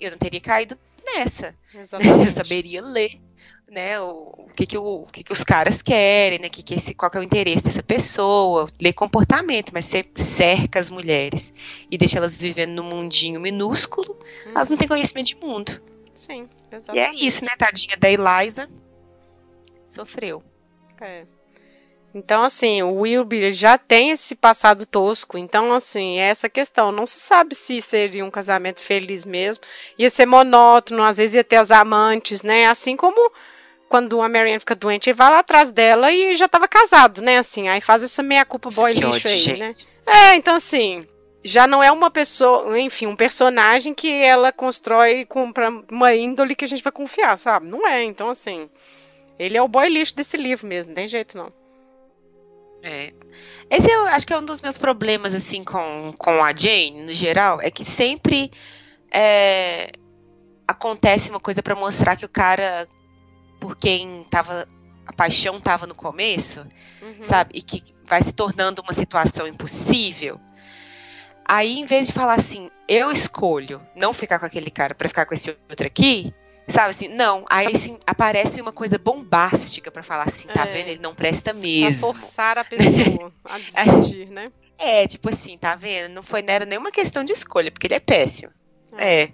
eu 0.00 0.10
não 0.10 0.18
teria 0.18 0.40
caído 0.40 0.78
nessa. 1.04 1.54
Exatamente. 1.74 2.26
Eu 2.26 2.32
saberia 2.32 2.82
ler, 2.82 3.18
né, 3.68 4.00
o, 4.00 4.34
o 4.36 4.48
que 4.54 4.66
que, 4.66 4.78
o, 4.78 5.02
o 5.02 5.06
que 5.06 5.24
que 5.24 5.32
os 5.32 5.42
caras 5.42 5.82
querem, 5.82 6.38
né, 6.38 6.48
que 6.48 6.62
que 6.62 6.74
esse, 6.74 6.94
qual 6.94 7.10
que 7.10 7.16
é 7.16 7.20
o 7.20 7.24
interesse 7.24 7.64
dessa 7.64 7.82
pessoa, 7.82 8.66
ler 8.80 8.92
comportamento, 8.92 9.72
mas 9.72 9.86
você 9.86 10.04
cerca 10.16 10.78
as 10.78 10.90
mulheres 10.90 11.52
e 11.90 11.98
deixa 11.98 12.18
elas 12.18 12.40
vivendo 12.40 12.74
num 12.74 12.88
mundinho 12.88 13.40
minúsculo, 13.40 14.12
uhum. 14.12 14.52
elas 14.54 14.70
não 14.70 14.76
têm 14.76 14.86
conhecimento 14.86 15.26
de 15.26 15.36
mundo. 15.36 15.80
Sim, 16.14 16.48
exatamente. 16.70 17.16
E 17.20 17.24
é 17.24 17.26
isso, 17.26 17.44
né, 17.44 17.52
tadinha 17.58 17.96
da 17.96 18.10
Eliza. 18.10 18.68
Sofreu. 19.84 20.42
É. 21.00 21.24
Então, 22.14 22.42
assim, 22.42 22.82
o 22.82 23.00
Wilby 23.00 23.52
já 23.52 23.76
tem 23.76 24.10
esse 24.10 24.34
passado 24.34 24.86
tosco. 24.86 25.36
Então, 25.36 25.72
assim, 25.72 26.18
é 26.18 26.28
essa 26.28 26.48
questão. 26.48 26.90
Não 26.90 27.06
se 27.06 27.20
sabe 27.20 27.54
se 27.54 27.80
seria 27.80 28.24
um 28.24 28.30
casamento 28.30 28.80
feliz 28.80 29.24
mesmo. 29.24 29.62
Ia 29.98 30.08
ser 30.08 30.26
monótono, 30.26 31.02
às 31.02 31.18
vezes 31.18 31.34
ia 31.36 31.44
ter 31.44 31.56
as 31.56 31.70
amantes, 31.70 32.42
né? 32.42 32.66
Assim 32.66 32.96
como 32.96 33.30
quando 33.88 34.20
a 34.20 34.28
Marianne 34.28 34.60
fica 34.60 34.74
doente, 34.74 35.08
ele 35.08 35.16
vai 35.16 35.30
lá 35.30 35.38
atrás 35.38 35.70
dela 35.70 36.12
e 36.12 36.36
já 36.36 36.46
estava 36.46 36.68
casado, 36.68 37.22
né? 37.22 37.38
Assim, 37.38 37.68
aí 37.68 37.80
faz 37.80 38.02
essa 38.02 38.22
meia-culpa 38.22 38.68
boy 38.74 38.92
lixo 38.92 39.28
aí, 39.28 39.38
gente. 39.38 39.60
né? 39.60 39.68
É, 40.06 40.34
então, 40.34 40.54
assim, 40.56 41.06
já 41.48 41.66
não 41.66 41.82
é 41.82 41.90
uma 41.90 42.10
pessoa, 42.10 42.78
enfim, 42.78 43.06
um 43.06 43.16
personagem 43.16 43.94
que 43.94 44.08
ela 44.08 44.52
constrói 44.52 45.24
com 45.24 45.50
uma 45.90 46.14
índole 46.14 46.54
que 46.54 46.64
a 46.64 46.68
gente 46.68 46.82
vai 46.82 46.92
confiar, 46.92 47.38
sabe? 47.38 47.66
Não 47.66 47.86
é, 47.86 48.04
então 48.04 48.28
assim, 48.28 48.68
ele 49.38 49.56
é 49.56 49.62
o 49.62 49.68
boy 49.68 49.88
lixo 49.88 50.14
desse 50.14 50.36
livro 50.36 50.66
mesmo, 50.66 50.90
não 50.90 50.96
tem 50.96 51.08
jeito 51.08 51.36
não. 51.36 51.52
É. 52.82 53.12
Esse 53.70 53.90
eu 53.90 54.06
acho 54.06 54.26
que 54.26 54.32
é 54.32 54.38
um 54.38 54.44
dos 54.44 54.60
meus 54.60 54.78
problemas 54.78 55.34
assim 55.34 55.64
com, 55.64 56.12
com 56.18 56.44
a 56.44 56.54
Jane, 56.54 57.02
no 57.06 57.12
geral, 57.12 57.60
é 57.60 57.70
que 57.70 57.84
sempre 57.84 58.52
é, 59.10 59.90
acontece 60.66 61.30
uma 61.30 61.40
coisa 61.40 61.62
para 61.62 61.74
mostrar 61.74 62.14
que 62.14 62.24
o 62.24 62.28
cara 62.28 62.86
por 63.58 63.76
quem 63.76 64.24
tava 64.30 64.68
a 65.06 65.12
paixão 65.12 65.58
tava 65.58 65.86
no 65.86 65.94
começo, 65.94 66.60
uhum. 67.00 67.24
sabe? 67.24 67.52
E 67.54 67.62
que 67.62 67.82
vai 68.04 68.22
se 68.22 68.34
tornando 68.34 68.82
uma 68.82 68.92
situação 68.92 69.48
impossível. 69.48 70.38
Aí, 71.48 71.78
em 71.78 71.86
vez 71.86 72.08
de 72.08 72.12
falar 72.12 72.34
assim, 72.34 72.70
eu 72.86 73.10
escolho 73.10 73.80
não 73.96 74.12
ficar 74.12 74.38
com 74.38 74.44
aquele 74.44 74.70
cara 74.70 74.94
para 74.94 75.08
ficar 75.08 75.24
com 75.24 75.32
esse 75.32 75.48
outro 75.48 75.86
aqui, 75.86 76.34
sabe 76.68 76.90
assim, 76.90 77.08
não. 77.08 77.46
Aí 77.48 77.68
assim, 77.74 77.98
aparece 78.06 78.60
uma 78.60 78.70
coisa 78.70 78.98
bombástica 78.98 79.90
para 79.90 80.02
falar 80.02 80.24
assim, 80.24 80.46
tá 80.48 80.64
é. 80.64 80.66
vendo? 80.66 80.88
Ele 80.88 81.00
não 81.00 81.14
presta 81.14 81.54
mesmo. 81.54 82.12
Pra 82.12 82.20
forçar 82.20 82.58
a 82.58 82.64
pessoa 82.64 83.32
a 83.74 83.84
desistir, 83.84 84.28
né? 84.28 84.52
É, 84.78 85.06
tipo 85.06 85.30
assim, 85.30 85.56
tá 85.56 85.74
vendo? 85.74 86.12
Não 86.12 86.22
foi, 86.22 86.42
não 86.42 86.52
era 86.52 86.66
nenhuma 86.66 86.90
questão 86.90 87.24
de 87.24 87.32
escolha, 87.32 87.72
porque 87.72 87.86
ele 87.86 87.94
é 87.94 88.00
péssimo. 88.00 88.52
É. 88.98 89.22
é. 89.22 89.32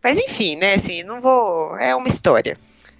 Mas 0.00 0.18
enfim, 0.18 0.54
né, 0.54 0.74
assim, 0.74 1.02
não 1.02 1.20
vou. 1.20 1.76
É 1.76 1.92
uma 1.96 2.06
história. 2.08 2.56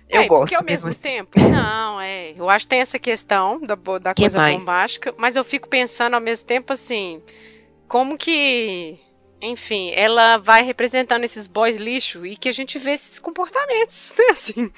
Eu 0.08 0.22
é, 0.22 0.26
gosto. 0.26 0.42
Porque 0.50 0.56
ao 0.56 0.64
mesmo, 0.64 0.88
mesmo 0.88 0.90
assim. 0.90 1.16
tempo. 1.16 1.40
Não, 1.40 2.00
é. 2.00 2.32
Eu 2.32 2.50
acho 2.50 2.66
que 2.66 2.70
tem 2.70 2.80
essa 2.80 2.98
questão 2.98 3.60
da, 3.60 3.76
da 3.76 4.14
coisa 4.14 4.38
mais? 4.38 4.58
bombástica, 4.58 5.14
mas 5.16 5.36
eu 5.36 5.44
fico 5.44 5.68
pensando 5.68 6.14
ao 6.14 6.20
mesmo 6.20 6.44
tempo 6.44 6.72
assim 6.72 7.22
como 7.92 8.16
que, 8.16 8.98
enfim, 9.42 9.92
ela 9.94 10.38
vai 10.38 10.62
representando 10.62 11.24
esses 11.24 11.46
boys 11.46 11.76
lixo 11.76 12.24
e 12.24 12.36
que 12.36 12.48
a 12.48 12.52
gente 12.52 12.78
vê 12.78 12.92
esses 12.92 13.18
comportamentos, 13.18 14.14
né? 14.16 14.24
Assim, 14.30 14.72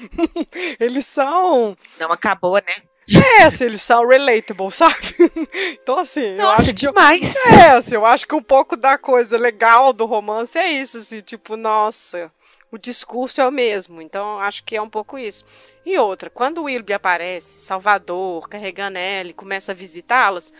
eles 0.81 1.07
são. 1.07 1.79
Não 2.01 2.11
acabou, 2.11 2.55
né? 2.55 2.75
É, 3.39 3.45
assim, 3.45 3.67
eles 3.67 3.83
são 3.83 4.05
relatable, 4.05 4.73
sabe? 4.73 5.15
Então, 5.81 5.99
assim, 5.99 6.35
Nossa, 6.35 6.43
eu 6.43 6.51
acho 6.51 6.73
demais. 6.73 7.33
Que, 7.33 7.49
é, 7.51 7.71
assim, 7.77 7.95
eu 7.95 8.05
acho 8.05 8.27
que 8.27 8.35
um 8.35 8.43
pouco 8.43 8.77
da 8.77 8.99
coisa 8.99 9.39
legal 9.39 9.93
do 9.93 10.07
romance 10.07 10.59
é 10.59 10.73
isso, 10.73 10.99
assim, 10.99 11.21
tipo, 11.21 11.57
nossa, 11.57 12.33
o 12.73 12.79
discurso 12.79 13.41
é 13.41 13.47
o 13.47 13.53
mesmo. 13.53 14.03
Então, 14.03 14.41
acho 14.41 14.65
que 14.65 14.75
é 14.75 14.83
um 14.83 14.91
pouco 14.91 15.17
isso. 15.17 15.45
E 15.87 15.97
outra, 15.99 16.29
quando 16.29 16.59
o 16.59 16.65
Wilby 16.65 16.95
aparece, 16.95 17.65
Salvador, 17.65 18.49
carregando 18.49 18.99
ela 18.99 19.29
e 19.29 19.35
começa 19.35 19.71
a 19.71 19.75
visitá-las, 19.75 20.53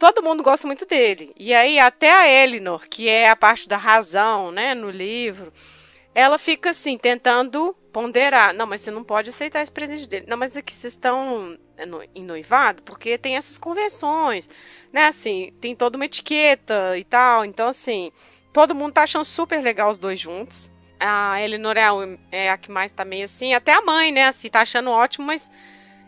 todo 0.00 0.22
mundo 0.22 0.42
gosta 0.42 0.66
muito 0.66 0.86
dele. 0.86 1.32
E 1.38 1.52
aí 1.52 1.78
até 1.78 2.10
a 2.10 2.26
Elinor, 2.26 2.88
que 2.88 3.06
é 3.06 3.28
a 3.28 3.36
parte 3.36 3.68
da 3.68 3.76
razão, 3.76 4.50
né, 4.50 4.74
no 4.74 4.90
livro, 4.90 5.52
ela 6.14 6.38
fica 6.38 6.70
assim 6.70 6.96
tentando 6.96 7.76
ponderar. 7.92 8.54
Não, 8.54 8.66
mas 8.66 8.80
você 8.80 8.90
não 8.90 9.04
pode 9.04 9.28
aceitar 9.28 9.62
esse 9.62 9.70
presente 9.70 10.08
dele. 10.08 10.24
Não, 10.26 10.38
mas 10.38 10.56
aqui 10.56 10.74
vocês 10.74 10.94
estão 10.94 11.56
é, 11.76 11.84
em 12.14 12.24
noivado 12.24 12.82
porque 12.82 13.18
tem 13.18 13.36
essas 13.36 13.58
convenções, 13.58 14.48
né? 14.90 15.06
Assim, 15.06 15.52
tem 15.60 15.76
toda 15.76 15.98
uma 15.98 16.06
etiqueta 16.06 16.96
e 16.96 17.04
tal. 17.04 17.44
Então 17.44 17.68
assim, 17.68 18.10
todo 18.54 18.74
mundo 18.74 18.94
tá 18.94 19.02
achando 19.02 19.24
super 19.24 19.62
legal 19.62 19.90
os 19.90 19.98
dois 19.98 20.18
juntos. 20.18 20.72
A 20.98 21.42
Elinor 21.42 21.76
é 21.76 21.84
a, 21.84 21.92
é 22.32 22.50
a 22.50 22.56
que 22.56 22.70
mais 22.70 22.90
tá 22.90 23.04
meio 23.04 23.26
assim, 23.26 23.52
até 23.52 23.74
a 23.74 23.82
mãe, 23.82 24.10
né? 24.12 24.28
Assim, 24.28 24.48
tá 24.48 24.62
achando 24.62 24.90
ótimo, 24.90 25.26
mas 25.26 25.50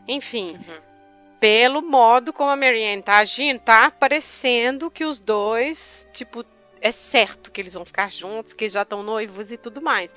enfim. 0.08 0.52
Uhum 0.52 0.91
pelo 1.42 1.82
modo 1.82 2.32
como 2.32 2.50
a 2.50 2.56
Marianne 2.56 3.02
tá 3.02 3.18
agindo, 3.18 3.58
tá 3.58 3.90
parecendo 3.90 4.88
que 4.88 5.04
os 5.04 5.18
dois, 5.18 6.08
tipo, 6.12 6.44
é 6.80 6.92
certo 6.92 7.50
que 7.50 7.60
eles 7.60 7.74
vão 7.74 7.84
ficar 7.84 8.12
juntos, 8.12 8.52
que 8.52 8.68
já 8.68 8.82
estão 8.82 9.02
noivos 9.02 9.50
e 9.50 9.56
tudo 9.56 9.82
mais. 9.82 10.14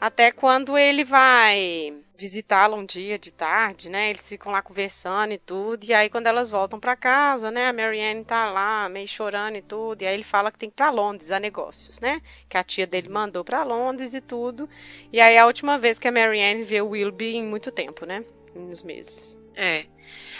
Até 0.00 0.32
quando 0.32 0.76
ele 0.76 1.04
vai 1.04 1.94
visitá-la 2.18 2.76
um 2.76 2.84
dia 2.84 3.16
de 3.16 3.32
tarde, 3.32 3.88
né? 3.88 4.10
Eles 4.10 4.28
ficam 4.28 4.50
lá 4.50 4.62
conversando 4.62 5.32
e 5.32 5.38
tudo. 5.38 5.84
E 5.84 5.94
aí, 5.94 6.10
quando 6.10 6.26
elas 6.26 6.50
voltam 6.50 6.80
para 6.80 6.96
casa, 6.96 7.52
né? 7.52 7.68
A 7.68 7.72
Marianne 7.72 8.24
tá 8.24 8.50
lá, 8.50 8.88
meio 8.88 9.06
chorando 9.06 9.54
e 9.54 9.62
tudo. 9.62 10.02
E 10.02 10.06
aí, 10.08 10.14
ele 10.14 10.24
fala 10.24 10.50
que 10.50 10.58
tem 10.58 10.68
que 10.68 10.74
ir 10.74 10.76
pra 10.76 10.90
Londres 10.90 11.30
a 11.30 11.38
negócios, 11.38 12.00
né? 12.00 12.20
Que 12.48 12.58
a 12.58 12.64
tia 12.64 12.84
dele 12.84 13.08
mandou 13.08 13.44
para 13.44 13.62
Londres 13.62 14.12
e 14.12 14.20
tudo. 14.20 14.68
E 15.12 15.20
aí, 15.20 15.38
a 15.38 15.46
última 15.46 15.78
vez 15.78 16.00
que 16.00 16.08
a 16.08 16.12
Marianne 16.12 16.64
vê 16.64 16.80
o 16.82 16.88
Wilby 16.88 17.36
em 17.36 17.46
muito 17.46 17.70
tempo, 17.70 18.04
né? 18.04 18.24
Uns 18.56 18.82
meses. 18.82 19.38
É. 19.54 19.93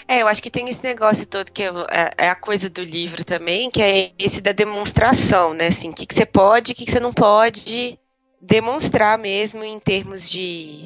É, 0.06 0.20
eu 0.20 0.28
acho 0.28 0.42
que 0.42 0.50
tem 0.50 0.68
esse 0.68 0.82
negócio 0.82 1.26
todo 1.26 1.50
que 1.50 1.62
é, 1.62 1.70
é, 2.18 2.28
a 2.28 2.34
coisa 2.34 2.68
do 2.68 2.82
livro 2.82 3.24
também, 3.24 3.70
que 3.70 3.82
é 3.82 4.12
esse 4.18 4.40
da 4.40 4.52
demonstração, 4.52 5.54
né? 5.54 5.68
Assim, 5.68 5.90
o 5.90 5.94
que, 5.94 6.06
que 6.06 6.14
você 6.14 6.26
pode, 6.26 6.72
o 6.72 6.74
que, 6.74 6.84
que 6.84 6.90
você 6.90 7.00
não 7.00 7.12
pode 7.12 7.98
demonstrar 8.40 9.18
mesmo 9.18 9.64
em 9.64 9.78
termos 9.78 10.28
de 10.28 10.84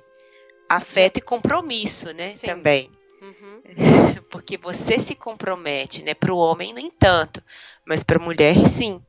afeto 0.69 1.19
e 1.19 1.23
compromisso, 1.23 2.13
né? 2.13 2.31
Sim. 2.31 2.47
Também. 2.47 2.91
Uhum. 3.21 3.63
Porque 4.31 4.57
você 4.57 4.99
se 4.99 5.15
compromete, 5.15 6.05
né? 6.05 6.15
Para 6.15 6.33
o 6.33 6.39
homem 6.39 6.73
nem 6.73 6.91
tanto, 6.91 7.43
mas 7.85 8.05
para 8.05 8.21
a 8.21 8.25
mulher 8.25 8.69
sim. 8.69 9.03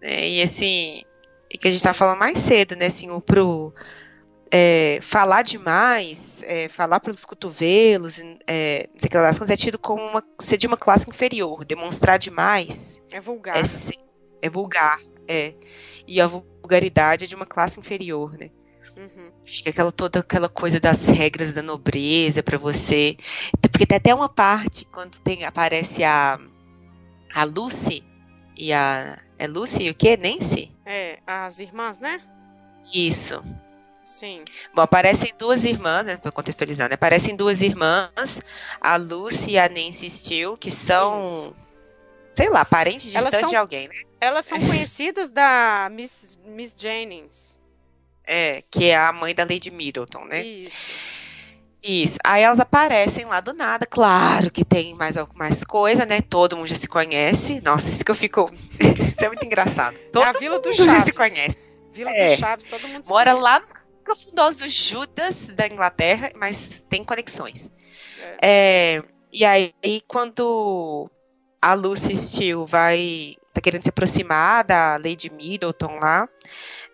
É, 0.00 0.28
e 0.28 0.42
assim, 0.42 1.02
e 1.50 1.58
que 1.58 1.68
a 1.68 1.70
gente 1.70 1.78
estava 1.78 1.96
falando 1.96 2.18
mais 2.18 2.38
cedo, 2.38 2.76
né? 2.76 2.86
Assim, 2.86 3.10
o 3.10 3.20
pro 3.20 3.74
é, 4.58 4.98
falar 5.02 5.42
demais, 5.42 6.42
é, 6.46 6.66
falar 6.68 6.98
pelos 7.00 7.26
cotovelos, 7.26 8.18
é, 8.46 8.88
não 8.90 8.98
sei 8.98 9.10
que 9.10 9.18
lá, 9.18 9.30
é 9.30 9.56
tido 9.56 9.78
como 9.78 10.02
uma, 10.02 10.24
ser 10.40 10.56
de 10.56 10.66
uma 10.66 10.78
classe 10.78 11.08
inferior. 11.10 11.62
Demonstrar 11.62 12.18
demais 12.18 13.02
é 13.12 13.20
vulgar. 13.20 13.54
É, 13.56 13.60
é 14.40 14.48
vulgar, 14.48 14.98
é 15.28 15.52
e 16.08 16.20
a 16.20 16.26
vulgaridade 16.26 17.24
é 17.24 17.26
de 17.26 17.34
uma 17.34 17.44
classe 17.44 17.78
inferior, 17.80 18.38
né? 18.38 18.50
Uhum. 18.96 19.30
Fica 19.44 19.68
aquela, 19.68 19.92
toda 19.92 20.20
aquela 20.20 20.48
coisa 20.48 20.80
das 20.80 21.08
regras 21.08 21.52
da 21.52 21.62
nobreza 21.62 22.42
para 22.42 22.56
você. 22.56 23.16
Porque 23.60 23.84
tem 23.84 23.96
até 23.96 24.14
uma 24.14 24.28
parte 24.28 24.86
quando 24.86 25.20
tem, 25.20 25.44
aparece 25.44 26.02
a, 26.02 26.38
a 27.34 27.44
Lucy 27.44 28.02
e 28.56 28.72
a. 28.72 29.18
É 29.38 29.46
Lucy 29.46 29.82
e 29.82 29.90
o 29.90 29.94
que? 29.94 30.16
Nancy? 30.16 30.72
É, 30.86 31.18
as 31.26 31.58
irmãs, 31.58 31.98
né? 31.98 32.22
Isso. 32.94 33.42
Sim. 34.06 34.44
Bom, 34.72 34.82
aparecem 34.82 35.32
duas 35.36 35.64
irmãs, 35.64 36.06
né, 36.06 36.16
para 36.16 36.30
contextualizar, 36.30 36.88
né? 36.88 36.94
Aparecem 36.94 37.34
duas 37.36 37.60
irmãs, 37.60 38.40
a 38.80 38.96
Lucy 38.96 39.52
e 39.52 39.58
a 39.58 39.68
Nancy 39.68 40.08
Steele, 40.08 40.56
que 40.56 40.70
são 40.70 41.20
Isso 41.20 41.66
sei 42.36 42.50
lá, 42.50 42.64
parente 42.64 43.10
distante 43.10 43.40
são, 43.40 43.48
de 43.48 43.56
alguém, 43.56 43.88
né? 43.88 43.94
Elas 44.20 44.44
são 44.44 44.60
conhecidas 44.66 45.30
da 45.30 45.88
Miss, 45.90 46.38
Miss 46.44 46.74
Jennings. 46.76 47.56
É, 48.24 48.62
que 48.70 48.90
é 48.90 48.96
a 48.96 49.12
mãe 49.12 49.34
da 49.34 49.44
Lady 49.44 49.70
Middleton, 49.70 50.24
né? 50.26 50.42
Isso. 50.42 50.76
Isso. 51.82 52.18
Aí 52.24 52.42
elas 52.42 52.58
aparecem 52.58 53.24
lá 53.24 53.40
do 53.40 53.52
nada. 53.52 53.86
Claro 53.86 54.50
que 54.50 54.64
tem 54.64 54.94
mais, 54.94 55.16
mais 55.34 55.62
coisa, 55.64 56.04
né? 56.04 56.20
Todo 56.20 56.56
mundo 56.56 56.66
já 56.66 56.74
se 56.74 56.88
conhece. 56.88 57.60
Nossa, 57.60 57.88
isso 57.88 58.04
que 58.04 58.10
eu 58.10 58.14
fico. 58.14 58.50
isso 58.52 59.24
é 59.24 59.28
muito 59.28 59.46
engraçado. 59.46 59.96
Todo 60.10 60.24
é 60.24 60.28
a 60.28 60.32
Vila 60.32 60.56
mundo 60.56 60.72
já 60.72 61.00
se 61.00 61.12
conhece. 61.12 61.70
Vila 61.92 62.10
é. 62.10 62.34
do 62.34 62.40
Chaves, 62.40 62.66
todo 62.66 62.86
mundo 62.88 63.08
Mora 63.08 63.30
conhece. 63.30 63.42
lá 63.42 63.60
nos 63.60 63.72
profundosos 64.06 64.72
Judas 64.72 65.48
da 65.48 65.66
Inglaterra, 65.66 66.30
mas 66.36 66.86
tem 66.88 67.02
conexões. 67.02 67.72
É. 68.40 68.98
É, 68.98 69.02
e 69.32 69.44
aí, 69.44 69.74
quando 70.06 71.10
a 71.60 71.74
Lucy 71.74 72.14
Steele 72.14 72.64
vai 72.66 73.36
tá 73.52 73.60
querendo 73.60 73.82
se 73.82 73.88
aproximar 73.88 74.64
da 74.64 74.96
Lady 74.96 75.32
Middleton 75.32 75.98
lá. 75.98 76.28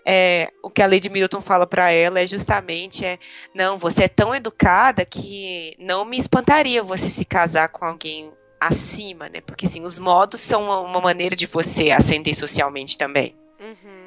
É, 0.06 0.48
o 0.62 0.70
que 0.70 0.82
a 0.82 0.86
Lady 0.86 1.08
Middleton 1.08 1.40
fala 1.40 1.66
para 1.66 1.90
ela 1.90 2.20
é 2.20 2.26
justamente 2.26 3.04
é, 3.04 3.18
não, 3.54 3.78
você 3.78 4.04
é 4.04 4.08
tão 4.08 4.34
educada 4.34 5.04
que 5.04 5.76
não 5.78 6.04
me 6.04 6.18
espantaria 6.18 6.82
você 6.82 7.08
se 7.08 7.24
casar 7.24 7.68
com 7.68 7.84
alguém 7.84 8.32
acima, 8.60 9.28
né? 9.28 9.40
Porque 9.40 9.66
assim, 9.66 9.82
os 9.82 9.98
modos 9.98 10.40
são 10.40 10.64
uma, 10.64 10.80
uma 10.80 11.00
maneira 11.00 11.36
de 11.36 11.46
você 11.46 11.90
ascender 11.90 12.34
socialmente 12.34 12.96
também. 12.96 13.36
Uhum. 13.60 14.01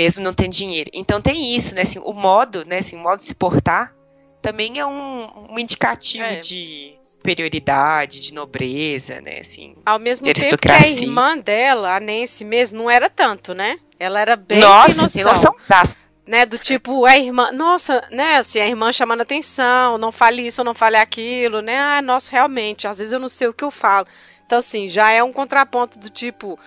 Mesmo 0.00 0.24
não 0.24 0.32
tendo 0.32 0.52
dinheiro. 0.52 0.88
Então 0.94 1.20
tem 1.20 1.54
isso, 1.54 1.74
né? 1.74 1.82
Assim, 1.82 1.98
o 2.02 2.14
modo, 2.14 2.64
né? 2.64 2.78
Assim, 2.78 2.96
o 2.96 3.00
modo 3.00 3.18
de 3.18 3.26
se 3.26 3.34
portar 3.34 3.94
também 4.40 4.78
é 4.78 4.86
um, 4.86 5.50
um 5.50 5.58
indicativo 5.58 6.24
é. 6.24 6.36
de 6.36 6.94
superioridade, 6.98 8.22
de 8.22 8.32
nobreza, 8.32 9.20
né? 9.20 9.40
Assim, 9.40 9.76
Ao 9.84 9.98
mesmo 9.98 10.24
tempo 10.24 10.56
que 10.56 10.70
a 10.70 10.88
irmã 10.88 11.36
dela, 11.36 11.96
a 11.96 12.00
Nancy 12.00 12.46
mesmo, 12.46 12.78
não 12.78 12.90
era 12.90 13.10
tanto, 13.10 13.52
né? 13.52 13.78
Ela 13.98 14.20
era 14.20 14.36
bem 14.36 14.58
Nossa, 14.58 15.06
sem 15.06 15.22
noção. 15.22 15.52
Sem 15.58 15.76
noção 15.76 16.10
né, 16.26 16.46
do 16.46 16.56
tipo, 16.56 17.04
a 17.04 17.18
irmã, 17.18 17.50
nossa, 17.52 18.06
né, 18.10 18.36
assim, 18.36 18.60
a 18.60 18.66
irmã 18.66 18.92
chamando 18.92 19.20
atenção, 19.20 19.98
não 19.98 20.12
fale 20.12 20.46
isso, 20.46 20.62
não 20.62 20.74
fale 20.74 20.96
aquilo, 20.96 21.60
né, 21.60 21.76
ah, 21.76 22.00
nossa, 22.00 22.30
realmente, 22.30 22.86
às 22.86 22.98
vezes 22.98 23.12
eu 23.12 23.18
não 23.18 23.28
sei 23.28 23.48
o 23.48 23.52
que 23.52 23.64
eu 23.64 23.70
falo. 23.70 24.06
Então, 24.46 24.58
assim, 24.58 24.88
já 24.88 25.12
é 25.12 25.22
um 25.22 25.32
contraponto 25.32 25.98
do 25.98 26.08
tipo, 26.08 26.58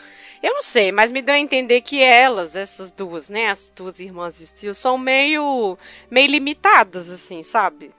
eu 0.43 0.55
não 0.55 0.61
sei, 0.61 0.91
mas 0.91 1.09
me 1.09 1.21
deu 1.21 1.35
a 1.35 1.39
entender 1.39 1.79
que 1.79 2.03
elas, 2.03 2.57
essas 2.57 2.91
duas, 2.91 3.29
né, 3.29 3.49
as 3.49 3.71
duas 3.73 4.01
irmãs 4.01 4.35
Steel, 4.35 4.75
são 4.75 4.97
meio, 4.97 5.77
meio 6.11 6.27
limitadas, 6.29 7.09
assim, 7.09 7.41
sabe? 7.41 7.91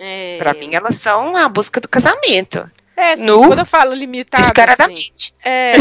É... 0.00 0.36
Pra 0.36 0.52
mim, 0.52 0.74
elas 0.74 0.96
são 0.96 1.36
a 1.36 1.48
busca 1.48 1.80
do 1.80 1.88
casamento. 1.88 2.68
É, 2.96 3.12
assim, 3.12 3.22
no... 3.22 3.46
quando 3.46 3.60
eu 3.60 3.66
falo 3.66 3.94
limitadas, 3.94 4.46
Descaradamente. 4.46 5.32
Assim, 5.40 5.48
é, 5.48 5.72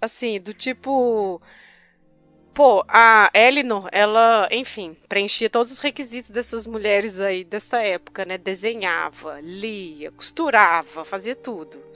assim, 0.00 0.40
do 0.40 0.54
tipo... 0.54 1.42
Pô, 2.54 2.84
a 2.86 3.30
Eleanor, 3.34 3.88
ela, 3.90 4.48
enfim, 4.52 4.96
preenchia 5.08 5.50
todos 5.50 5.72
os 5.72 5.78
requisitos 5.78 6.30
dessas 6.30 6.66
mulheres 6.66 7.20
aí 7.20 7.42
dessa 7.42 7.82
época, 7.82 8.24
né? 8.24 8.38
Desenhava, 8.38 9.40
lia, 9.40 10.12
costurava, 10.12 11.04
fazia 11.04 11.34
tudo. 11.34 11.90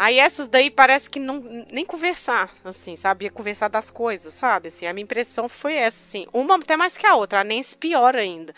Aí 0.00 0.18
essas 0.18 0.48
daí 0.48 0.70
parece 0.70 1.10
que 1.10 1.20
não 1.20 1.44
nem 1.70 1.84
conversar, 1.84 2.50
assim, 2.64 2.96
sabia 2.96 3.30
conversar 3.30 3.68
das 3.68 3.90
coisas, 3.90 4.32
sabe? 4.32 4.68
Assim, 4.68 4.86
a 4.86 4.94
minha 4.94 5.04
impressão 5.04 5.46
foi 5.46 5.74
essa, 5.74 6.02
assim. 6.02 6.26
Uma 6.32 6.54
até 6.54 6.74
mais 6.74 6.96
que 6.96 7.04
a 7.04 7.14
outra, 7.14 7.42
a 7.42 7.44
Nancy 7.44 7.76
pior 7.76 8.16
ainda. 8.16 8.54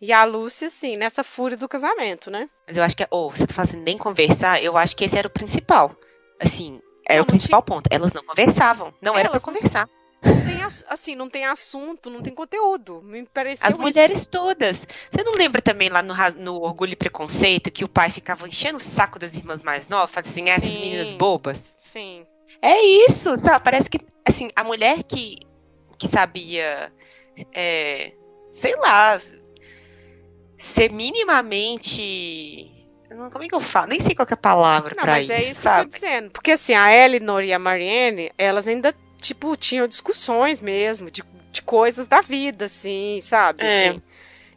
E 0.00 0.10
a 0.10 0.24
Lúcia, 0.24 0.68
assim, 0.68 0.96
nessa 0.96 1.22
fúria 1.22 1.54
do 1.54 1.68
casamento, 1.68 2.30
né? 2.30 2.48
Mas 2.66 2.78
eu 2.78 2.82
acho 2.82 2.96
que, 2.96 3.06
ou 3.10 3.26
oh, 3.26 3.30
você 3.30 3.46
tá 3.46 3.52
falando 3.52 3.68
assim, 3.68 3.80
nem 3.82 3.98
conversar, 3.98 4.62
eu 4.62 4.74
acho 4.74 4.96
que 4.96 5.04
esse 5.04 5.18
era 5.18 5.28
o 5.28 5.30
principal. 5.30 5.94
Assim, 6.40 6.80
era 7.06 7.18
não, 7.18 7.24
o 7.24 7.26
principal 7.26 7.62
tinha... 7.62 7.76
ponto. 7.76 7.90
Elas 7.92 8.14
não 8.14 8.24
conversavam. 8.24 8.94
Não 9.02 9.12
Elas 9.12 9.20
era 9.20 9.28
para 9.28 9.40
conversar. 9.40 9.86
Não 10.24 10.55
assim, 10.88 11.14
não 11.14 11.28
tem 11.28 11.44
assunto, 11.44 12.10
não 12.10 12.22
tem 12.22 12.34
conteúdo. 12.34 13.02
Me 13.02 13.24
parecia 13.26 13.66
As 13.66 13.78
mulheres 13.78 14.20
isso. 14.20 14.30
todas. 14.30 14.86
Você 15.10 15.22
não 15.22 15.32
lembra 15.32 15.62
também 15.62 15.88
lá 15.88 16.02
no, 16.02 16.14
no, 16.36 16.60
Orgulho 16.60 16.92
e 16.92 16.96
Preconceito 16.96 17.70
que 17.70 17.84
o 17.84 17.88
pai 17.88 18.10
ficava 18.10 18.46
enchendo 18.46 18.76
o 18.76 18.80
saco 18.80 19.18
das 19.18 19.36
irmãs 19.36 19.62
mais 19.62 19.88
novas, 19.88 20.10
falando 20.10 20.26
assim, 20.26 20.50
ah, 20.50 20.54
essas 20.54 20.78
meninas 20.78 21.14
bobas? 21.14 21.74
Sim. 21.78 22.26
É 22.62 22.80
isso, 23.06 23.36
sabe? 23.36 23.64
Parece 23.64 23.90
que, 23.90 23.98
assim, 24.24 24.48
a 24.54 24.64
mulher 24.64 25.02
que, 25.02 25.38
que 25.98 26.08
sabia, 26.08 26.92
é, 27.54 28.12
sei 28.50 28.74
lá, 28.76 29.18
ser 30.56 30.90
minimamente 30.92 32.72
como 33.30 33.44
é 33.44 33.48
que 33.48 33.54
eu 33.54 33.60
falo? 33.60 33.88
Nem 33.88 34.00
sei 34.00 34.14
qual 34.14 34.26
é 34.28 34.34
a 34.34 34.36
palavra 34.36 34.94
pra 34.94 35.20
isso. 35.20 35.32
Mas 35.32 35.42
é 35.42 35.50
isso 35.50 35.62
sabe? 35.62 35.90
que 35.90 35.96
eu 35.96 36.00
tô 36.00 36.06
dizendo. 36.06 36.30
Porque 36.30 36.50
assim, 36.50 36.74
a 36.74 36.92
Eleanor 36.92 37.42
e 37.42 37.52
a 37.52 37.58
Marianne, 37.58 38.32
elas 38.36 38.68
ainda 38.68 38.94
tipo, 39.20 39.56
tinham 39.56 39.86
discussões 39.86 40.60
mesmo, 40.60 41.10
de, 41.10 41.22
de 41.52 41.62
coisas 41.62 42.06
da 42.06 42.20
vida, 42.20 42.66
assim, 42.66 43.18
sabe? 43.22 43.64
É. 43.64 43.88
Assim. 43.88 44.02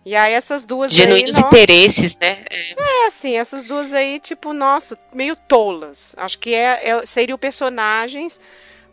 E 0.05 0.15
aí 0.15 0.33
essas 0.33 0.65
duas 0.65 0.91
Genuínos 0.91 1.35
aí, 1.35 1.43
interesses, 1.43 2.17
né? 2.17 2.45
É. 2.49 3.03
é. 3.03 3.05
assim, 3.05 3.35
essas 3.35 3.65
duas 3.65 3.93
aí, 3.93 4.19
tipo, 4.19 4.53
nossa, 4.53 4.97
meio 5.13 5.35
tolas. 5.35 6.15
Acho 6.17 6.39
que 6.39 6.53
é, 6.53 6.89
é, 6.89 7.05
seriam 7.05 7.37
personagens 7.37 8.39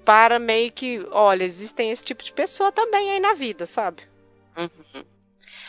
para 0.05 0.39
meio 0.39 0.71
que, 0.73 1.05
olha, 1.11 1.45
existem 1.45 1.91
esse 1.91 2.05
tipo 2.05 2.23
de 2.23 2.33
pessoa 2.33 2.71
também 2.71 3.13
aí 3.13 3.21
na 3.21 3.35
vida, 3.35 3.67
sabe? 3.67 4.03
Uhum. 4.57 5.05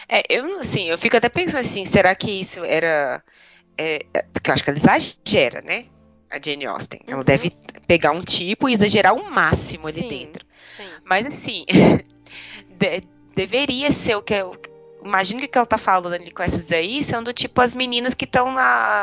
É, 0.10 0.24
eu, 0.30 0.60
assim, 0.60 0.89
eu 0.89 0.98
fico 0.98 1.18
até 1.18 1.30
pensando 1.30 1.60
assim, 1.60 1.86
será 1.86 2.14
que 2.16 2.32
isso 2.41 2.64
era... 2.64 3.24
É, 3.78 4.06
é 4.14 4.22
porque 4.34 4.50
eu 4.50 4.54
acho 4.54 4.64
que 4.64 4.70
ela 4.70 4.80
exagera, 4.80 5.62
né? 5.62 5.86
A 6.30 6.39
Jane 6.39 6.65
Austen. 6.65 7.01
Ela 7.07 7.17
uhum. 7.17 7.23
deve 7.23 7.51
pegar 7.88 8.11
um 8.11 8.21
tipo 8.21 8.67
e 8.67 8.73
exagerar 8.73 9.13
o 9.13 9.30
máximo 9.30 9.88
ali 9.88 9.99
sim, 9.99 10.07
dentro. 10.07 10.45
Sim. 10.75 10.89
Mas 11.03 11.25
assim, 11.25 11.65
de, 12.69 13.01
deveria 13.36 13.91
ser 13.91 14.15
o 14.15 14.21
que 14.21 14.34
eu. 14.34 14.55
Imagino 15.03 15.39
que 15.39 15.45
o 15.45 15.49
que 15.49 15.57
ela 15.57 15.67
tá 15.67 15.78
falando 15.78 16.13
ali 16.13 16.32
com 16.32 16.43
essas 16.43 16.71
aí 16.71 17.01
são 17.03 17.23
do 17.23 17.32
tipo 17.32 17.61
as 17.61 17.75
meninas 17.75 18.13
que 18.13 18.25
estão 18.25 18.53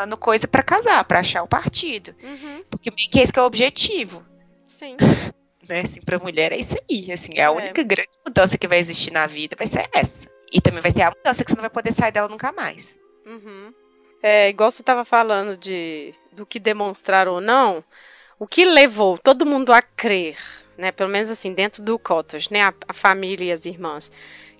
no 0.06 0.16
coisa 0.16 0.46
para 0.46 0.62
casar, 0.62 1.04
para 1.04 1.20
achar 1.20 1.42
o 1.42 1.48
partido. 1.48 2.14
Uhum. 2.22 2.62
Porque 2.68 2.90
meio 2.90 3.08
que 3.08 3.20
esse 3.20 3.32
que 3.32 3.38
é 3.38 3.42
o 3.42 3.46
objetivo. 3.46 4.22
Sim. 4.66 4.96
né, 5.68 5.80
assim, 5.80 6.00
pra 6.00 6.18
mulher 6.18 6.52
é 6.52 6.58
isso 6.58 6.76
aí. 6.90 7.10
Assim, 7.12 7.32
é 7.36 7.42
a 7.42 7.46
é. 7.46 7.50
única 7.50 7.82
grande 7.82 8.10
mudança 8.26 8.58
que 8.58 8.68
vai 8.68 8.78
existir 8.78 9.12
na 9.12 9.26
vida 9.26 9.56
vai 9.56 9.66
ser 9.66 9.88
essa. 9.92 10.28
E 10.52 10.60
também 10.60 10.80
vai 10.80 10.90
ser 10.90 11.02
a 11.02 11.12
mudança 11.16 11.44
que 11.44 11.50
você 11.50 11.56
não 11.56 11.62
vai 11.62 11.70
poder 11.70 11.92
sair 11.92 12.12
dela 12.12 12.28
nunca 12.28 12.52
mais. 12.52 12.98
Uhum. 13.24 13.72
É, 14.26 14.48
igual 14.48 14.70
você 14.70 14.80
estava 14.80 15.04
falando 15.04 15.56
de 15.56 16.14
do 16.32 16.46
que 16.46 16.58
demonstrar 16.58 17.28
ou 17.28 17.40
não, 17.40 17.84
o 18.38 18.46
que 18.46 18.64
levou 18.64 19.18
todo 19.18 19.46
mundo 19.46 19.72
a 19.72 19.80
crer 19.80 20.36
né? 20.76 20.92
Pelo 20.92 21.10
menos 21.10 21.30
assim, 21.30 21.52
dentro 21.52 21.82
do 21.82 21.98
Cottage, 21.98 22.48
né? 22.50 22.62
A, 22.62 22.74
a 22.88 22.92
família 22.92 23.46
e 23.46 23.52
as 23.52 23.64
irmãs. 23.64 24.10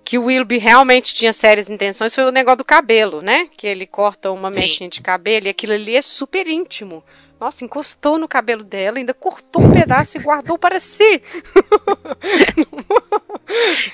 Que 0.03 0.17
o 0.17 0.25
Willoughby 0.25 0.57
realmente 0.57 1.15
tinha 1.15 1.33
sérias 1.33 1.69
intenções 1.69 2.13
foi 2.13 2.25
o 2.25 2.31
negócio 2.31 2.59
do 2.59 2.65
cabelo, 2.65 3.21
né? 3.21 3.49
Que 3.57 3.67
ele 3.67 3.87
corta 3.87 4.31
uma 4.31 4.51
Sim. 4.51 4.61
mechinha 4.61 4.89
de 4.89 5.01
cabelo 5.01 5.47
e 5.47 5.49
aquilo 5.49 5.73
ali 5.73 5.95
é 5.95 6.01
super 6.01 6.47
íntimo. 6.47 7.03
Nossa, 7.39 7.65
encostou 7.65 8.17
no 8.17 8.27
cabelo 8.27 8.63
dela, 8.63 8.97
ainda 8.97 9.13
cortou 9.13 9.63
um 9.63 9.71
pedaço 9.71 10.17
e 10.17 10.21
guardou 10.21 10.57
para 10.57 10.79
si. 10.79 11.21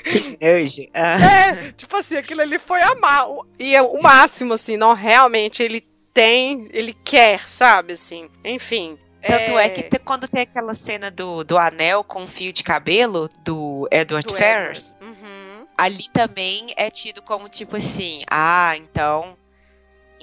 que 0.04 0.38
nojo. 0.40 0.88
Ah. 0.94 1.18
É, 1.20 1.72
tipo 1.72 1.96
assim, 1.98 2.18
aquilo 2.18 2.42
ali 2.42 2.60
foi 2.60 2.82
amar. 2.84 3.26
E 3.58 3.76
é 3.76 3.82
o 3.82 4.02
máximo, 4.02 4.54
assim, 4.54 4.78
não, 4.78 4.94
realmente 4.94 5.64
ele 5.64 5.84
tem, 6.14 6.68
ele 6.72 6.94
quer, 7.04 7.48
sabe, 7.48 7.94
assim. 7.94 8.30
Enfim. 8.44 8.98
Tanto 9.22 9.58
é, 9.58 9.68
é 9.68 9.70
que 9.70 10.00
quando 10.00 10.28
tem 10.28 10.42
aquela 10.42 10.74
cena 10.74 11.12
do, 11.12 11.44
do 11.44 11.58
anel 11.58 12.04
com 12.04 12.26
fio 12.26 12.52
de 12.52 12.64
cabelo 12.64 13.30
do 13.44 13.88
Edward 13.92 14.26
do 14.26 14.34
Ferrars, 14.34 14.96
uhum. 15.00 15.68
ali 15.78 16.06
também 16.12 16.74
é 16.76 16.90
tido 16.90 17.22
como 17.22 17.48
tipo 17.48 17.78
assim, 17.78 18.24
ah, 18.30 18.74
então 18.78 19.38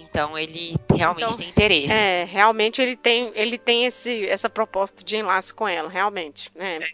então 0.09 0.39
ele 0.39 0.75
realmente 0.95 1.25
então, 1.25 1.37
tem 1.37 1.49
interesse. 1.49 1.93
É, 1.93 2.25
realmente 2.25 2.81
ele 2.81 2.97
tem, 2.97 3.31
ele 3.35 3.59
tem 3.59 3.87
esse, 3.87 4.27
essa 4.27 4.49
proposta 4.51 5.05
de 5.05 5.17
enlace 5.17 5.53
com 5.53 5.67
ela, 5.67 5.89
realmente, 5.89 6.51
né? 6.55 6.79
É. 6.83 6.87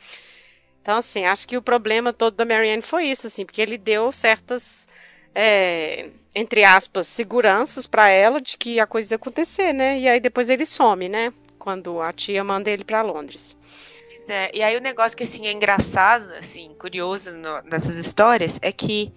Então, 0.83 0.99
assim, 0.99 1.25
acho 1.25 1.49
que 1.49 1.57
o 1.57 1.63
problema 1.63 2.13
todo 2.13 2.35
da 2.35 2.45
Marianne 2.45 2.83
foi 2.83 3.07
isso, 3.07 3.27
assim, 3.27 3.47
porque 3.47 3.63
ele 3.63 3.79
deu 3.79 4.13
certas, 4.13 4.87
é, 5.35 6.11
entre 6.35 6.63
aspas, 6.63 7.07
seguranças 7.07 7.87
para 7.87 8.11
ela 8.11 8.39
de 8.39 8.59
que 8.59 8.79
a 8.79 8.87
coisa 8.87 9.15
ia 9.15 9.17
acontecer, 9.17 9.73
né? 9.73 9.99
E 9.99 10.07
aí 10.07 10.21
depois 10.21 10.51
ele 10.51 10.67
some, 10.67 11.09
né? 11.09 11.33
Quando 11.59 12.03
a 12.03 12.13
tia 12.13 12.45
manda 12.45 12.71
ele 12.71 12.85
para 12.85 13.01
Londres. 13.01 13.57
É, 14.29 14.51
e 14.55 14.63
aí 14.63 14.77
o 14.77 14.81
negócio 14.81 15.17
que 15.17 15.23
assim 15.23 15.47
é 15.47 15.53
engraçado, 15.53 16.31
assim, 16.35 16.75
curioso 16.79 17.35
no, 17.35 17.63
nessas 17.63 17.97
histórias 17.97 18.59
é 18.61 18.73
que 18.73 19.13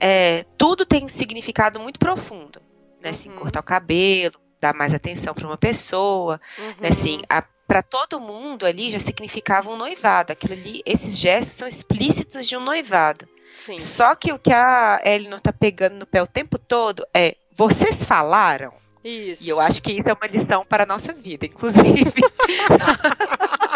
é, 0.00 0.44
tudo 0.56 0.86
tem 0.86 1.04
um 1.04 1.08
significado 1.08 1.78
muito 1.80 1.98
profundo 1.98 2.60
né? 3.02 3.10
Assim, 3.10 3.30
uhum. 3.30 3.36
cortar 3.36 3.60
o 3.60 3.64
cabelo, 3.64 4.34
dar 4.60 4.74
mais 4.74 4.94
atenção 4.94 5.34
para 5.34 5.46
uma 5.46 5.56
pessoa, 5.58 6.40
uhum. 6.58 6.74
né? 6.80 6.88
Assim, 6.88 7.20
para 7.66 7.82
todo 7.82 8.18
mundo 8.18 8.64
ali 8.64 8.90
já 8.90 8.98
significava 8.98 9.70
um 9.70 9.76
noivado. 9.76 10.32
Aquilo 10.32 10.54
ali, 10.54 10.82
esses 10.86 11.18
gestos 11.18 11.56
são 11.56 11.68
explícitos 11.68 12.46
de 12.46 12.56
um 12.56 12.60
noivado. 12.60 13.28
Sim. 13.54 13.78
Só 13.80 14.14
que 14.14 14.32
o 14.32 14.38
que 14.38 14.52
a 14.52 15.00
Elinor 15.04 15.40
tá 15.40 15.52
pegando 15.52 15.96
no 15.96 16.06
pé 16.06 16.22
o 16.22 16.26
tempo 16.26 16.58
todo 16.58 17.06
é: 17.12 17.36
vocês 17.54 18.04
falaram? 18.04 18.72
Isso. 19.04 19.44
E 19.44 19.48
eu 19.48 19.60
acho 19.60 19.82
que 19.82 19.92
isso 19.92 20.10
é 20.10 20.12
uma 20.12 20.26
lição 20.26 20.62
para 20.64 20.82
a 20.82 20.86
nossa 20.86 21.12
vida, 21.12 21.46
inclusive. 21.46 22.12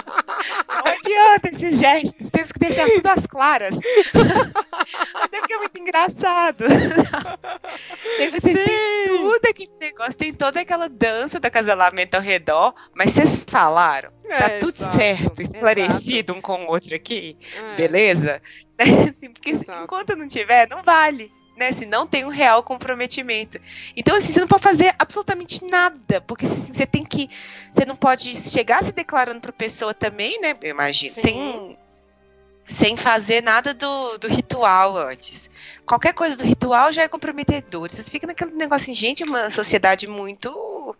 Não 0.68 0.82
adianta 0.86 1.50
esses 1.50 1.78
gestos, 1.78 2.30
temos 2.30 2.52
que 2.52 2.58
deixar 2.58 2.88
tudo 2.88 3.06
às 3.06 3.26
claras. 3.26 3.74
Mas 5.14 5.32
é 5.32 5.38
porque 5.38 5.54
é 5.54 5.58
muito 5.58 5.78
engraçado. 5.78 6.64
Tem, 8.16 8.30
tem 8.30 9.06
tudo 9.06 9.46
aquele 9.48 9.72
negócio, 9.80 10.14
tem 10.14 10.32
toda 10.32 10.60
aquela 10.60 10.88
dança 10.88 11.38
do 11.38 11.46
acasalamento 11.46 12.16
ao 12.16 12.22
redor, 12.22 12.74
mas 12.94 13.12
vocês 13.12 13.44
falaram. 13.48 14.10
É, 14.24 14.38
tá 14.38 14.58
tudo 14.58 14.74
exato, 14.74 14.94
certo, 14.94 15.42
esclarecido 15.42 16.32
exato. 16.32 16.38
um 16.38 16.40
com 16.40 16.64
o 16.64 16.68
outro 16.68 16.94
aqui, 16.94 17.36
é. 17.54 17.74
beleza? 17.76 18.40
Porque 19.34 19.50
exato. 19.50 19.84
enquanto 19.84 20.16
não 20.16 20.26
tiver, 20.26 20.68
não 20.68 20.82
vale 20.82 21.30
né? 21.62 21.72
Se 21.72 21.86
não 21.86 22.06
tem 22.06 22.24
um 22.24 22.28
real 22.28 22.62
comprometimento. 22.62 23.60
Então, 23.96 24.16
assim, 24.16 24.32
você 24.32 24.40
não 24.40 24.48
pode 24.48 24.62
fazer 24.62 24.94
absolutamente 24.98 25.64
nada, 25.64 26.20
porque 26.20 26.44
assim, 26.44 26.72
você 26.72 26.84
tem 26.84 27.04
que. 27.04 27.28
Você 27.70 27.84
não 27.84 27.94
pode 27.94 28.34
chegar 28.34 28.82
se 28.82 28.92
declarando 28.92 29.40
para 29.40 29.52
pessoa 29.52 29.94
também, 29.94 30.40
né? 30.40 30.54
Eu 30.60 30.70
imagino, 30.70 31.14
sem, 31.14 31.78
sem 32.66 32.96
fazer 32.96 33.42
nada 33.42 33.72
do, 33.72 34.18
do 34.18 34.28
ritual 34.28 34.96
antes. 34.96 35.48
Qualquer 35.86 36.12
coisa 36.12 36.36
do 36.36 36.44
ritual 36.44 36.90
já 36.90 37.02
é 37.02 37.08
comprometedor. 37.08 37.88
Você 37.90 38.10
fica 38.10 38.26
naquele 38.26 38.52
negócio 38.52 38.84
assim, 38.84 38.94
gente, 38.94 39.22
é 39.22 39.26
uma 39.26 39.48
sociedade 39.48 40.08
muito 40.08 40.50
uh, 40.50 40.96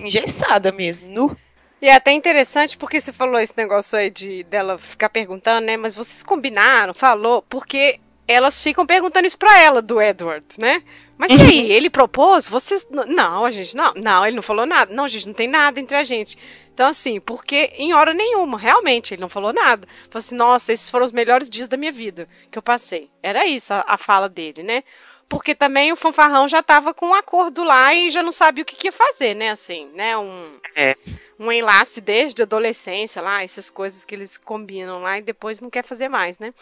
engessada 0.00 0.70
mesmo. 0.70 1.08
No. 1.08 1.36
E 1.80 1.88
é 1.88 1.96
até 1.96 2.12
interessante 2.12 2.76
porque 2.76 3.00
você 3.00 3.12
falou 3.12 3.40
esse 3.40 3.54
negócio 3.56 3.98
aí 3.98 4.08
de 4.08 4.44
dela 4.44 4.78
ficar 4.78 5.08
perguntando, 5.08 5.66
né? 5.66 5.76
Mas 5.76 5.94
vocês 5.94 6.22
combinaram, 6.22 6.94
falou, 6.94 7.42
porque 7.42 7.98
elas 8.26 8.62
ficam 8.62 8.86
perguntando 8.86 9.26
isso 9.26 9.38
pra 9.38 9.58
ela, 9.60 9.82
do 9.82 10.00
Edward, 10.00 10.44
né? 10.58 10.82
Mas 11.18 11.30
e 11.30 11.48
aí, 11.48 11.70
ele 11.72 11.90
propôs? 11.90 12.48
Vocês. 12.48 12.86
Não, 12.90 13.44
a 13.44 13.50
gente. 13.50 13.76
Não, 13.76 13.92
não, 13.94 14.26
ele 14.26 14.36
não 14.36 14.42
falou 14.42 14.66
nada. 14.66 14.92
Não, 14.94 15.06
gente, 15.06 15.26
não 15.26 15.34
tem 15.34 15.48
nada 15.48 15.78
entre 15.78 15.96
a 15.96 16.04
gente. 16.04 16.36
Então, 16.72 16.88
assim, 16.88 17.20
porque 17.20 17.72
em 17.76 17.92
hora 17.92 18.14
nenhuma, 18.14 18.58
realmente, 18.58 19.14
ele 19.14 19.20
não 19.20 19.28
falou 19.28 19.52
nada. 19.52 19.86
Falou 20.08 20.18
assim, 20.20 20.34
nossa, 20.34 20.72
esses 20.72 20.88
foram 20.88 21.04
os 21.04 21.12
melhores 21.12 21.50
dias 21.50 21.68
da 21.68 21.76
minha 21.76 21.92
vida 21.92 22.28
que 22.50 22.58
eu 22.58 22.62
passei. 22.62 23.10
Era 23.22 23.46
isso 23.46 23.74
a, 23.74 23.84
a 23.86 23.98
fala 23.98 24.28
dele, 24.28 24.62
né? 24.62 24.82
Porque 25.28 25.54
também 25.54 25.92
o 25.92 25.96
fanfarrão 25.96 26.48
já 26.48 26.62
tava 26.62 26.92
com 26.92 27.08
um 27.08 27.14
acordo 27.14 27.62
lá 27.62 27.94
e 27.94 28.10
já 28.10 28.22
não 28.22 28.32
sabia 28.32 28.62
o 28.62 28.66
que, 28.66 28.76
que 28.76 28.88
ia 28.88 28.92
fazer, 28.92 29.34
né? 29.34 29.50
Assim, 29.50 29.90
né? 29.94 30.16
Um, 30.16 30.50
é. 30.76 30.94
um 31.38 31.52
enlace 31.52 32.00
desde 32.00 32.42
a 32.42 32.44
adolescência 32.44 33.20
lá, 33.22 33.42
essas 33.42 33.70
coisas 33.70 34.04
que 34.04 34.14
eles 34.14 34.36
combinam 34.36 35.00
lá 35.00 35.18
e 35.18 35.22
depois 35.22 35.60
não 35.60 35.70
quer 35.70 35.84
fazer 35.84 36.08
mais, 36.08 36.38
né? 36.38 36.52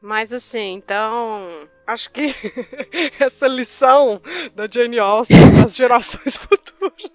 Mas 0.00 0.32
assim, 0.32 0.74
então, 0.74 1.68
acho 1.86 2.10
que 2.10 2.34
essa 3.20 3.46
lição 3.46 4.20
da 4.54 4.66
Jane 4.66 4.98
Austen 4.98 5.36
das 5.62 5.76
gerações 5.76 6.36
futuras. 6.38 7.10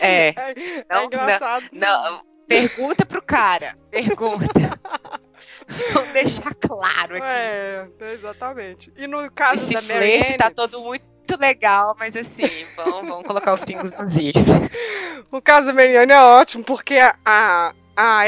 É. 0.00 0.28
É, 0.28 0.84
não, 0.88 1.00
é 1.00 1.04
engraçado. 1.04 1.66
Não, 1.72 2.12
não, 2.12 2.22
pergunta 2.46 3.04
pro 3.04 3.20
cara. 3.20 3.76
Pergunta. 3.90 4.46
Vamos 5.92 6.12
deixar 6.12 6.54
claro 6.54 7.16
aqui. 7.16 7.26
É, 7.26 7.88
exatamente. 8.14 8.92
E 8.96 9.06
no 9.08 9.28
caso 9.32 9.64
Esse 9.64 9.74
da 9.74 9.82
flerte 9.82 10.36
tá 10.36 10.48
todo 10.48 10.80
muito 10.80 11.04
legal, 11.40 11.96
mas 11.98 12.16
assim, 12.16 12.64
vamos, 12.76 13.08
vamos 13.08 13.26
colocar 13.26 13.52
os 13.52 13.64
pingos 13.64 13.92
nos 13.92 14.16
is. 14.16 14.34
O 15.30 15.42
caso 15.42 15.66
da 15.66 15.72
Marianne 15.72 16.12
é 16.12 16.22
ótimo, 16.22 16.62
porque 16.62 16.94
a, 16.98 17.16
a 17.24 17.74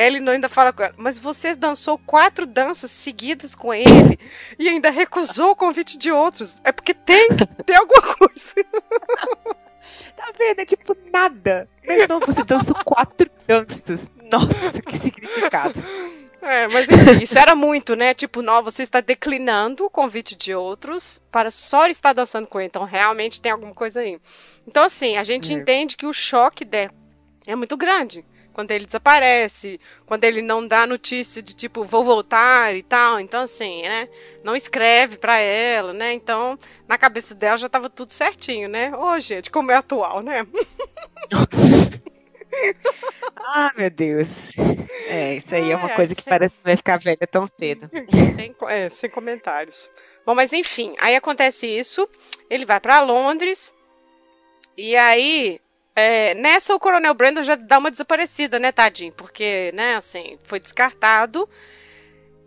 Eleanor 0.01 0.35
ainda 0.35 0.49
fala 0.49 0.73
com 0.73 0.83
ela, 0.83 0.95
mas 0.97 1.19
você 1.19 1.55
dançou 1.55 1.99
quatro 1.99 2.47
danças 2.47 2.91
seguidas 2.91 3.55
com 3.55 3.75
ele 3.75 4.19
e 4.59 4.67
ainda 4.67 4.89
recusou 4.89 5.51
o 5.51 5.57
convite 5.57 5.99
de 5.99 6.11
outros. 6.11 6.59
É 6.65 6.73
porque 6.73 6.95
tem, 6.95 7.29
tem 7.67 7.77
alguma 7.77 8.15
coisa. 8.17 8.55
Tá 10.17 10.33
vendo? 10.37 10.61
É 10.61 10.65
tipo 10.67 10.95
nada. 11.11 11.69
Mas 11.87 12.07
não, 12.09 12.21
você 12.21 12.45
dançou 12.45 12.77
quatro 12.85 13.31
danças. 13.47 14.11
Nossa, 14.31 14.83
que 14.83 14.99
significado. 14.99 15.83
É, 16.43 16.69
mas 16.69 16.89
enfim, 16.89 17.23
isso 17.23 17.39
era 17.39 17.55
muito, 17.55 17.97
né? 17.97 18.13
Tipo, 18.13 18.43
não, 18.43 18.63
você 18.63 18.83
está 18.83 19.01
declinando 19.01 19.87
o 19.87 19.91
convite 19.91 20.37
de 20.37 20.55
outros 20.55 21.23
para 21.31 21.51
só 21.51 21.87
estar 21.87 22.13
dançando 22.13 22.47
com 22.47 22.61
ele. 22.61 22.69
Então, 22.69 22.85
realmente 22.85 23.41
tem 23.41 23.51
alguma 23.51 23.73
coisa 23.73 24.01
aí. 24.01 24.21
Então, 24.67 24.85
assim, 24.85 25.17
a 25.17 25.25
gente 25.25 25.53
é. 25.53 25.57
entende 25.57 25.97
que 25.97 26.07
o 26.07 26.13
choque 26.13 26.65
dela 26.65 26.93
é 27.47 27.57
muito 27.57 27.77
grande 27.77 28.25
quando 28.59 28.73
ele 28.73 28.87
desaparece, 28.87 29.79
quando 30.05 30.25
ele 30.25 30.43
não 30.43 30.67
dá 30.67 30.85
notícia 30.85 31.41
de 31.41 31.55
tipo, 31.55 31.85
vou 31.85 32.03
voltar 32.03 32.75
e 32.75 32.83
tal. 32.83 33.21
Então, 33.21 33.43
assim, 33.43 33.83
né? 33.83 34.09
Não 34.43 34.57
escreve 34.57 35.17
pra 35.17 35.39
ela, 35.39 35.93
né? 35.93 36.13
Então, 36.13 36.59
na 36.89 36.99
cabeça 36.99 37.37
dela 37.37 37.57
já 37.57 37.69
tava 37.69 37.89
tudo 37.89 38.13
certinho, 38.13 38.69
né? 38.69 38.93
Ô, 38.97 39.13
oh, 39.13 39.21
gente, 39.21 39.49
como 39.49 39.71
é 39.71 39.77
atual, 39.77 40.23
né? 40.23 40.45
Ah, 43.37 43.71
meu 43.77 43.91
Deus. 43.91 44.53
É, 45.07 45.35
isso 45.35 45.55
aí 45.55 45.71
é, 45.71 45.73
é 45.73 45.77
uma 45.77 45.91
coisa 45.91 46.15
que 46.15 46.23
sem... 46.23 46.31
parece 46.31 46.57
que 46.57 46.65
vai 46.65 46.77
ficar 46.77 46.99
velha 46.99 47.27
tão 47.31 47.47
cedo. 47.47 47.89
Sem, 48.35 48.55
é, 48.69 48.89
sem 48.89 49.09
comentários. 49.11 49.89
Bom, 50.27 50.35
mas 50.35 50.53
enfim, 50.53 50.95
aí 50.99 51.15
acontece 51.15 51.67
isso. 51.67 52.09
Ele 52.51 52.65
vai 52.65 52.81
para 52.81 53.03
Londres. 53.03 53.73
E 54.77 54.97
aí 54.97 55.61
é, 55.99 56.35
nessa, 56.35 56.75
o 56.75 56.81
Coronel 56.81 57.15
Brandon 57.15 57.43
já 57.43 57.55
dá 57.55 57.79
uma 57.79 57.91
desaparecida, 57.91 58.59
né, 58.59 58.71
tadinho? 58.71 59.13
Porque, 59.13 59.73
né, 59.75 59.97
assim, 59.97 60.39
foi 60.45 60.61
descartado. 60.61 61.49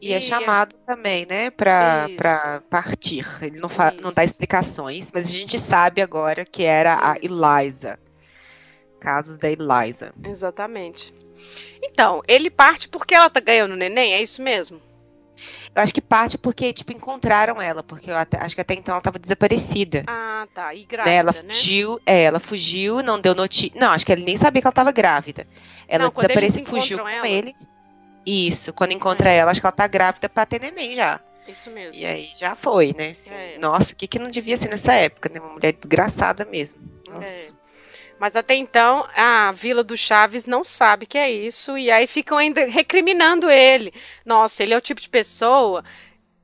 E, 0.02 0.08
é 0.08 0.12
e 0.12 0.14
é 0.14 0.20
chamado 0.20 0.76
é... 0.76 0.86
também, 0.86 1.26
né, 1.30 1.50
pra, 1.52 2.08
pra 2.18 2.62
partir. 2.70 3.26
Ele 3.42 3.60
não, 3.60 3.70
fa... 3.70 3.92
não 3.92 4.12
dá 4.12 4.24
explicações, 4.24 5.12
mas 5.14 5.28
a 5.28 5.32
gente 5.32 5.60
sabe 5.60 6.02
agora 6.02 6.46
que 6.46 6.64
era 6.64 6.94
Isso. 6.94 7.04
a 7.04 7.18
Eliza. 7.22 8.00
Casos 9.00 9.38
da 9.38 9.50
Eliza. 9.50 10.14
Exatamente. 10.24 11.14
Então, 11.82 12.22
ele 12.28 12.50
parte 12.50 12.88
porque 12.88 13.16
ela 13.16 13.30
tá 13.30 13.40
ganhando 13.40 13.76
neném, 13.76 14.14
é 14.14 14.22
isso 14.22 14.42
mesmo? 14.42 14.80
Eu 15.74 15.82
acho 15.82 15.94
que 15.94 16.02
parte 16.02 16.38
porque, 16.38 16.74
tipo, 16.74 16.92
encontraram 16.92 17.62
ela, 17.62 17.82
porque 17.82 18.12
eu 18.12 18.18
até, 18.18 18.38
acho 18.38 18.54
que 18.54 18.62
até 18.62 18.74
então 18.74 18.92
ela 18.94 19.00
estava 19.00 19.18
desaparecida. 19.18 20.04
Ah, 20.06 20.46
tá. 20.54 20.74
E 20.76 20.84
grávida, 20.84 21.12
né? 21.12 21.18
Ela 21.18 21.34
fugiu, 21.34 22.02
é, 22.06 22.24
ela 22.24 22.40
fugiu, 22.42 23.02
não 23.02 23.20
deu 23.20 23.34
notícia. 23.34 23.80
Não, 23.80 23.92
acho 23.92 24.06
que 24.06 24.12
ele 24.12 24.26
nem 24.26 24.36
sabia 24.36 24.62
que 24.62 24.68
ela 24.68 24.72
estava 24.72 24.92
grávida. 24.92 25.48
Ela 25.88 26.06
não, 26.06 26.12
desapareceu 26.12 26.64
e 26.64 26.66
fugiu 26.66 27.00
com 27.00 27.08
ela. 27.08 27.28
ele. 27.28 27.56
Isso, 28.26 28.74
quando 28.74 28.92
encontra 28.92 29.32
é. 29.32 29.38
ela, 29.38 29.52
acho 29.52 29.62
que 29.62 29.66
ela 29.66 29.72
tá 29.72 29.88
grávida 29.88 30.28
pra 30.28 30.46
ter 30.46 30.60
neném 30.60 30.94
já. 30.94 31.22
Isso 31.48 31.72
mesmo. 31.72 31.96
E 31.96 32.06
aí 32.06 32.30
já 32.38 32.54
foi, 32.54 32.94
né? 32.98 33.10
Assim, 33.12 33.34
é. 33.34 33.56
Nossa, 33.60 33.94
o 33.94 33.96
que, 33.96 34.08
que 34.08 34.20
não 34.20 34.28
devia 34.28 34.58
ser 34.58 34.70
nessa 34.70 34.94
época, 34.94 35.30
né? 35.34 35.40
Uma 35.40 35.54
mulher 35.54 35.74
desgraçada 35.74 36.46
mesmo. 36.46 36.82
Nossa. 37.10 37.54
É. 37.54 37.61
Mas 38.22 38.36
até 38.36 38.54
então, 38.54 39.08
a 39.16 39.52
Vila 39.52 39.84
do 39.84 39.98
Chaves 39.98 40.46
não 40.46 40.64
sabe 40.64 41.08
que 41.08 41.18
é 41.18 41.32
isso, 41.32 41.76
e 41.76 41.90
aí 41.90 42.06
ficam 42.06 42.38
ainda 42.38 42.64
recriminando 42.68 43.50
ele. 43.50 43.92
Nossa, 44.24 44.62
ele 44.62 44.76
é 44.76 44.78
o 44.78 44.82
tipo 44.82 45.02
de 45.02 45.10
pessoa 45.10 45.84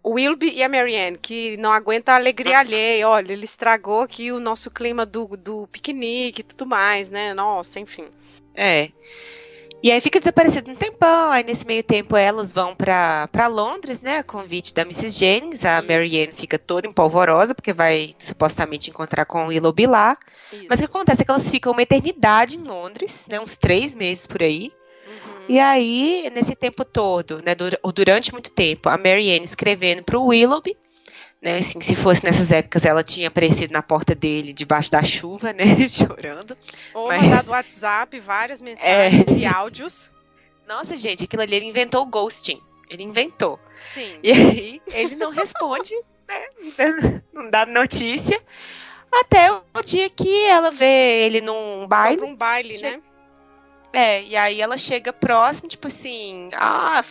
o 0.02 0.14
Wilby 0.14 0.50
e 0.56 0.64
a 0.64 0.70
Marianne, 0.70 1.20
que 1.20 1.56
não 1.58 1.72
aguenta 1.72 2.14
a 2.14 2.16
alegria 2.16 2.58
alheia. 2.60 3.08
Olha, 3.08 3.32
ele 3.32 3.44
estragou 3.44 4.02
aqui 4.02 4.32
o 4.32 4.40
nosso 4.40 4.72
clima 4.72 5.06
do, 5.06 5.38
do 5.38 5.68
piquenique 5.68 6.42
e 6.42 6.44
tudo 6.44 6.66
mais, 6.66 7.10
né? 7.10 7.32
Nossa, 7.36 7.80
enfim. 7.80 8.08
É. 8.56 8.90
E 9.82 9.92
aí 9.92 10.02
fica 10.02 10.20
desaparecido 10.20 10.72
um 10.72 10.76
tempão, 10.76 11.32
aí 11.32 11.44
nesse 11.44 11.66
meio 11.66 11.84
tempo 11.84 12.18
elas 12.18 12.52
vão 12.52 12.76
para 12.76 13.48
Londres, 13.48 14.02
né, 14.02 14.18
a 14.18 14.24
convite 14.24 14.74
da 14.74 14.82
Mrs. 14.82 15.12
Jennings, 15.12 15.66
a. 15.66 15.82
Marianne 15.82 16.34
fica 16.34 16.58
toda 16.58 16.88
empolvorosa, 16.88 17.54
porque 17.54 17.72
vai 17.72 18.14
supostamente 18.18 18.90
encontrar 18.90 19.26
com 19.26 19.46
o 19.46 19.48
Willoughby 19.48 19.86
lá, 19.86 20.18
Isso. 20.52 20.66
mas 20.68 20.80
o 20.80 20.84
que 20.84 20.90
acontece 20.90 21.22
é 21.22 21.26
que 21.26 21.32
elas 21.32 21.50
ficam 21.50 21.74
uma 21.74 21.82
eternidade 21.84 22.58
em 22.58 22.64
Londres, 22.64 23.28
né, 23.30 23.40
uns 23.40 23.56
três 23.56 23.94
meses 23.94 24.26
por 24.26 24.42
aí, 24.42 24.74
e 25.48 25.60
aí, 25.60 26.30
nesse 26.34 26.56
tempo 26.56 26.84
todo, 26.84 27.38
né, 27.38 27.56
ou 27.82 27.92
durante 27.92 28.34
muito 28.34 28.52
tempo, 28.52 28.90
a 28.90 28.98
Marianne 28.98 29.46
escrevendo 29.46 30.04
para 30.04 30.18
o 30.18 30.26
Willoughby, 30.26 30.76
né, 31.42 31.58
assim, 31.58 31.80
se 31.80 31.96
fosse 31.96 32.24
nessas 32.24 32.52
épocas, 32.52 32.86
ela 32.86 33.04
tinha 33.04 33.28
aparecido 33.28 33.72
na 33.72 33.84
porta 33.84 34.16
dele, 34.16 34.52
debaixo 34.54 34.92
da 34.92 35.04
chuva, 35.04 35.54
né, 35.54 35.64
chorando. 35.88 36.58
Ou 36.94 37.08
mas... 37.08 37.24
mandado 37.24 37.50
WhatsApp, 37.52 38.20
várias 38.20 38.62
mensagens 38.62 39.28
é... 39.28 39.32
e 39.32 39.46
áudios. 39.46 40.12
Nossa, 40.68 40.96
gente, 40.96 41.24
aquilo 41.24 41.42
ali, 41.42 41.56
ele 41.56 41.66
inventou 41.66 42.04
o 42.04 42.08
ghosting. 42.08 42.62
Ele 42.90 43.04
inventou. 43.04 43.60
Sim. 43.76 44.18
E 44.24 44.32
aí, 44.32 44.82
ele 44.88 45.16
não 45.16 45.32
responde, 45.32 45.94
né, 46.28 47.22
não 47.34 47.50
dá 47.50 47.66
notícia. 47.66 48.42
Até 49.12 49.52
o 49.52 49.64
dia 49.86 50.10
que 50.10 50.46
ela 50.46 50.72
vê 50.72 51.26
ele 51.26 51.42
num 51.42 51.88
baile. 51.88 52.20
Só 52.20 52.26
um 52.26 52.36
baile, 52.36 52.82
né? 52.82 53.02
É, 53.94 54.22
e 54.24 54.36
aí 54.36 54.62
ela 54.62 54.78
chega 54.78 55.14
próximo, 55.14 55.70
tipo 55.70 55.88
assim, 55.88 56.50
ah, 56.54 57.04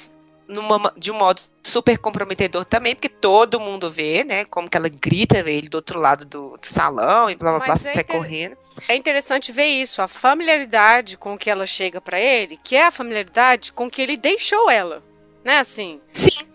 numa, 0.48 0.92
de 0.96 1.10
um 1.10 1.14
modo 1.14 1.40
super 1.62 1.98
comprometedor 1.98 2.64
também, 2.64 2.94
porque 2.94 3.08
todo 3.08 3.60
mundo 3.60 3.90
vê, 3.90 4.24
né, 4.24 4.44
como 4.44 4.68
que 4.68 4.76
ela 4.76 4.88
grita 4.88 5.38
ele 5.38 5.68
do 5.68 5.76
outro 5.76 6.00
lado 6.00 6.24
do, 6.24 6.56
do 6.56 6.66
salão 6.66 7.28
e 7.28 7.34
blá 7.34 7.56
blá 7.56 7.64
blá, 7.64 7.74
é 7.74 7.76
sai 7.76 8.04
correndo. 8.04 8.56
É 8.88 8.94
interessante 8.94 9.52
ver 9.52 9.66
isso, 9.66 10.02
a 10.02 10.08
familiaridade 10.08 11.16
com 11.16 11.36
que 11.36 11.50
ela 11.50 11.66
chega 11.66 12.00
para 12.00 12.20
ele, 12.20 12.58
que 12.62 12.76
é 12.76 12.86
a 12.86 12.90
familiaridade 12.90 13.72
com 13.72 13.90
que 13.90 14.00
ele 14.00 14.16
deixou 14.16 14.70
ela, 14.70 15.02
né, 15.44 15.58
assim. 15.58 16.00
Sim. 16.12 16.46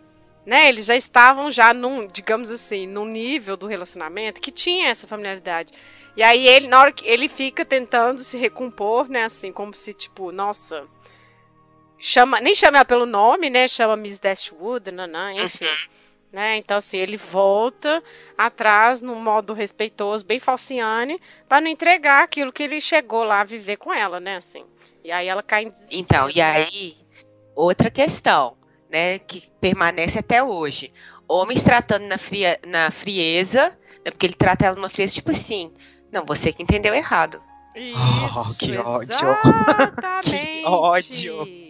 Né, 0.43 0.69
eles 0.69 0.85
já 0.85 0.95
estavam 0.95 1.51
já 1.51 1.71
num, 1.71 2.07
digamos 2.07 2.51
assim, 2.51 2.87
num 2.87 3.05
nível 3.05 3.55
do 3.55 3.67
relacionamento 3.67 4.41
que 4.41 4.51
tinha 4.51 4.89
essa 4.89 5.05
familiaridade. 5.05 5.71
E 6.15 6.23
aí 6.23 6.47
ele, 6.47 6.67
na 6.67 6.79
hora 6.79 6.91
que 6.91 7.07
ele 7.07 7.29
fica 7.29 7.63
tentando 7.63 8.23
se 8.23 8.37
recompor, 8.37 9.07
né, 9.07 9.25
assim, 9.25 9.51
como 9.51 9.73
se, 9.73 9.93
tipo, 9.93 10.31
nossa. 10.31 10.85
Chama, 12.01 12.41
nem 12.41 12.55
chama 12.55 12.79
ela 12.79 12.85
pelo 12.85 13.05
nome, 13.05 13.47
né? 13.47 13.67
Chama 13.67 13.95
Miss 13.95 14.17
Dashwood, 14.17 14.89
nanã, 14.89 15.33
enfim. 15.33 15.65
Uhum. 15.65 15.91
Né? 16.33 16.57
Então, 16.57 16.77
assim, 16.77 16.97
ele 16.97 17.15
volta 17.15 18.01
atrás 18.35 19.03
num 19.03 19.21
modo 19.21 19.53
respeitoso, 19.53 20.25
bem 20.25 20.39
falciane, 20.39 21.21
para 21.47 21.61
não 21.61 21.67
entregar 21.67 22.23
aquilo 22.23 22.51
que 22.51 22.63
ele 22.63 22.81
chegou 22.81 23.23
lá 23.23 23.41
a 23.41 23.43
viver 23.43 23.77
com 23.77 23.93
ela, 23.93 24.19
né? 24.19 24.37
Assim. 24.37 24.65
E 25.03 25.11
aí 25.11 25.27
ela 25.27 25.43
cai 25.43 25.65
em 25.65 25.69
desespero. 25.69 26.01
Então, 26.01 26.29
e 26.31 26.41
aí, 26.41 26.97
outra 27.55 27.91
questão, 27.91 28.57
né, 28.89 29.19
que 29.19 29.43
permanece 29.61 30.17
até 30.17 30.41
hoje. 30.41 30.91
Homens 31.27 31.61
tratando 31.61 32.07
na, 32.07 32.17
fria, 32.17 32.59
na 32.65 32.89
frieza, 32.89 33.77
né, 34.03 34.09
porque 34.09 34.25
ele 34.25 34.33
trata 34.33 34.65
ela 34.65 34.75
numa 34.75 34.89
frieza, 34.89 35.13
tipo 35.13 35.29
assim, 35.29 35.71
não, 36.11 36.25
você 36.25 36.51
que 36.51 36.63
entendeu 36.63 36.95
errado. 36.95 37.39
Isso, 37.75 38.39
oh, 38.39 38.57
que 38.57 38.77
ódio. 38.77 39.37
que 40.23 40.63
ódio. 40.65 41.60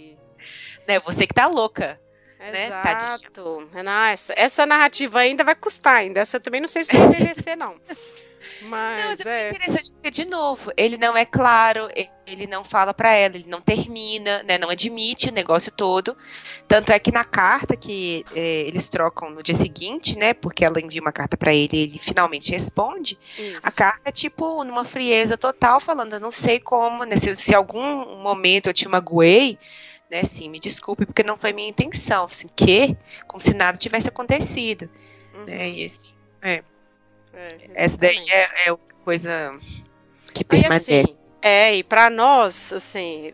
Né, 0.88 1.00
você 1.00 1.28
que 1.28 1.34
tá 1.34 1.48
louca. 1.48 2.00
Né, 2.40 2.66
Exato. 2.66 3.70
Né, 3.72 4.14
essa, 4.14 4.34
essa 4.36 4.66
narrativa 4.66 5.20
ainda 5.20 5.44
vai 5.44 5.56
custar 5.56 5.98
ainda. 5.98 6.22
Essa 6.22 6.38
eu 6.38 6.42
também 6.42 6.60
não 6.60 6.68
sei 6.68 6.84
se 6.84 6.96
vai 6.96 7.08
envelhecer, 7.08 7.56
não. 7.56 7.76
Mas, 8.64 9.02
não, 9.02 9.10
mas 9.10 9.26
é, 9.26 9.44
é 9.44 9.50
interessante 9.50 9.92
porque, 9.92 10.12
de 10.12 10.26
novo, 10.26 10.72
ele 10.76 10.98
não 10.98 11.16
é 11.16 11.26
claro, 11.26 11.90
ele 12.26 12.48
não 12.48 12.64
fala 12.64 12.94
para 12.94 13.14
ela, 13.14 13.36
ele 13.36 13.48
não 13.48 13.62
termina, 13.62 14.44
né, 14.44 14.58
não 14.58 14.70
admite 14.70 15.30
o 15.30 15.34
negócio 15.34 15.72
todo. 15.72 16.16
Tanto 16.68 16.92
é 16.92 17.00
que 17.00 17.12
na 17.12 17.24
carta 17.24 17.76
que 17.76 18.26
é, 18.36 18.62
eles 18.62 18.90
trocam 18.90 19.30
no 19.30 19.44
dia 19.44 19.56
seguinte, 19.56 20.18
né, 20.18 20.34
porque 20.34 20.66
ela 20.66 20.82
envia 20.82 21.02
uma 21.02 21.12
carta 21.12 21.38
para 21.38 21.54
ele 21.54 21.70
e 21.74 21.84
ele 21.84 22.00
finalmente 22.00 22.52
responde, 22.52 23.18
Isso. 23.38 23.60
a 23.64 23.72
carta 23.72 24.10
é 24.10 24.12
tipo 24.12 24.64
numa 24.64 24.86
frieza 24.86 25.38
total, 25.38 25.80
falando, 25.80 26.14
eu 26.14 26.20
não 26.20 26.32
sei 26.32 26.60
como, 26.60 27.04
né, 27.04 27.18
se, 27.18 27.36
se 27.36 27.54
algum 27.54 28.18
momento 28.22 28.68
eu 28.68 28.74
te 28.74 28.88
magoei, 28.88 29.58
né, 30.12 30.26
sim, 30.26 30.50
me 30.50 30.60
desculpe 30.60 31.06
porque 31.06 31.24
não 31.24 31.38
foi 31.38 31.54
minha 31.54 31.70
intenção, 31.70 32.26
assim, 32.26 32.48
que? 32.54 32.98
Como 33.26 33.40
se 33.40 33.56
nada 33.56 33.78
tivesse 33.78 34.10
acontecido, 34.10 34.90
uhum. 35.34 35.46
né, 35.46 35.70
e 35.70 35.86
assim, 35.86 36.14
é. 36.42 36.64
É, 37.34 37.48
Essa 37.74 37.98
daí 37.98 38.30
é, 38.30 38.68
é 38.68 38.72
outra 38.74 38.94
coisa 39.06 39.58
que 40.34 40.44
permanece. 40.44 40.94
Aí, 40.94 41.02
assim, 41.02 41.32
é, 41.42 41.76
e 41.78 41.84
para 41.84 42.10
nós, 42.10 42.74
assim, 42.74 43.34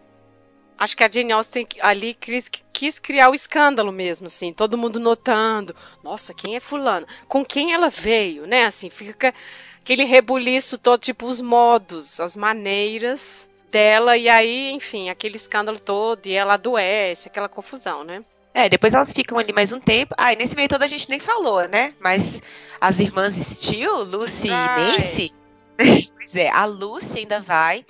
acho 0.78 0.96
que 0.96 1.04
a 1.04 1.10
Jane 1.10 1.32
Austen 1.32 1.66
ali 1.82 2.14
quis, 2.14 2.48
quis, 2.72 3.00
criar 3.00 3.32
o 3.32 3.34
escândalo 3.34 3.92
mesmo, 3.92 4.28
assim, 4.28 4.54
todo 4.54 4.78
mundo 4.78 5.00
notando, 5.00 5.76
nossa, 6.04 6.32
quem 6.32 6.56
é 6.56 6.60
fulano? 6.60 7.08
Com 7.28 7.44
quem 7.44 7.74
ela 7.74 7.90
veio, 7.90 8.46
né? 8.46 8.66
Assim, 8.66 8.92
fica 8.92 9.34
aquele 9.80 10.04
rebuliço 10.04 10.78
todo, 10.78 11.02
tipo, 11.02 11.26
os 11.26 11.42
modos, 11.42 12.20
as 12.20 12.36
maneiras 12.36 13.50
dela, 13.72 14.18
e 14.18 14.30
aí, 14.30 14.72
enfim, 14.72 15.10
aquele 15.10 15.36
escândalo 15.36 15.80
todo, 15.80 16.26
e 16.26 16.34
ela 16.34 16.56
adoece, 16.56 17.28
aquela 17.28 17.50
confusão, 17.50 18.04
né? 18.04 18.24
É, 18.54 18.68
depois 18.68 18.94
elas 18.96 19.14
ficam 19.14 19.38
ali 19.38 19.54
mais 19.54 19.72
um 19.72 19.80
tempo. 19.80 20.16
Ah, 20.18 20.34
e 20.34 20.36
nesse 20.36 20.56
meio 20.56 20.68
todo 20.68 20.82
a 20.82 20.88
gente 20.88 21.08
nem 21.10 21.20
falou, 21.20 21.68
né? 21.68 21.94
Mas 22.00 22.42
as 22.82 23.00
irmãs 23.00 23.36
Steel, 23.36 24.04
Lucy 24.04 24.50
Ai. 24.50 24.66
e 24.66 24.92
Nancy. 24.92 25.34
pois 25.78 26.36
é, 26.36 26.50
a 26.50 26.66
Lucy 26.66 27.20
ainda 27.20 27.40
vai. 27.40 27.86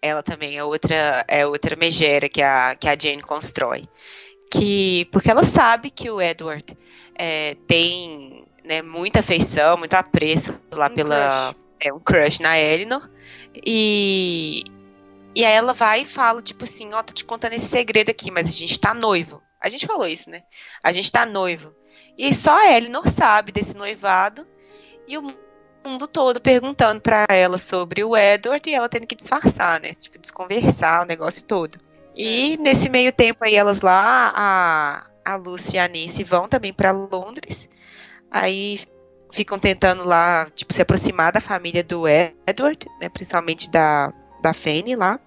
Ela 0.00 0.22
também 0.22 0.56
é 0.56 0.64
outra, 0.64 1.24
é 1.28 1.46
outra 1.46 1.76
megera 1.76 2.26
que 2.26 2.40
a, 2.40 2.74
que 2.74 2.88
a 2.88 2.96
Jane 2.98 3.20
constrói. 3.20 3.86
Que, 4.50 5.06
porque 5.12 5.30
ela 5.30 5.44
sabe 5.44 5.90
que 5.90 6.10
o 6.10 6.22
Edward 6.22 6.64
é, 7.14 7.54
tem 7.66 8.46
né, 8.64 8.80
muita 8.80 9.20
afeição, 9.20 9.76
muito 9.76 9.92
apreço 9.92 10.58
lá 10.72 10.86
um 10.86 10.94
pela. 10.94 11.52
Crush. 11.52 11.68
É 11.80 11.92
um 11.92 12.00
crush 12.00 12.40
na 12.40 12.58
Eleanor. 12.58 13.08
E, 13.54 14.64
e 15.34 15.44
aí 15.44 15.52
ela 15.52 15.72
vai 15.72 16.02
e 16.02 16.06
fala, 16.06 16.42
tipo 16.42 16.64
assim, 16.64 16.92
ó, 16.92 17.00
oh, 17.00 17.02
tô 17.02 17.12
te 17.12 17.24
contando 17.24 17.52
esse 17.52 17.68
segredo 17.68 18.10
aqui, 18.10 18.30
mas 18.30 18.48
a 18.48 18.52
gente 18.52 18.78
tá 18.78 18.94
noivo. 18.94 19.42
A 19.60 19.68
gente 19.68 19.86
falou 19.86 20.06
isso, 20.06 20.30
né? 20.30 20.42
A 20.82 20.92
gente 20.92 21.10
tá 21.10 21.26
noivo. 21.26 21.74
E 22.16 22.32
só 22.32 22.56
a 22.56 22.76
Eleanor 22.76 23.08
sabe 23.08 23.52
desse 23.52 23.76
noivado. 23.76 24.46
E 25.06 25.16
o 25.16 25.26
mundo 25.84 26.06
todo 26.06 26.40
perguntando 26.40 27.00
para 27.00 27.26
ela 27.28 27.58
sobre 27.58 28.04
o 28.04 28.16
Edward 28.16 28.68
e 28.68 28.74
ela 28.74 28.88
tendo 28.88 29.06
que 29.06 29.14
disfarçar, 29.14 29.80
né? 29.80 29.94
Tipo, 29.94 30.18
desconversar 30.18 31.02
o 31.02 31.06
negócio 31.06 31.44
todo. 31.46 31.78
E 32.14 32.56
nesse 32.58 32.88
meio 32.88 33.12
tempo 33.12 33.44
aí 33.44 33.54
elas 33.54 33.80
lá, 33.80 34.32
a, 34.34 35.10
a 35.24 35.36
Lucy 35.36 35.76
e 35.76 35.78
a 35.78 35.86
Nancy 35.86 36.24
vão 36.24 36.48
também 36.48 36.72
para 36.72 36.90
Londres. 36.90 37.68
Aí 38.30 38.80
ficam 39.30 39.58
tentando 39.58 40.04
lá, 40.04 40.46
tipo, 40.54 40.74
se 40.74 40.82
aproximar 40.82 41.32
da 41.32 41.40
família 41.40 41.84
do 41.84 42.04
Edward, 42.08 42.86
né? 43.00 43.08
Principalmente 43.08 43.70
da, 43.70 44.12
da 44.40 44.54
Fanny 44.54 44.96
lá. 44.96 45.20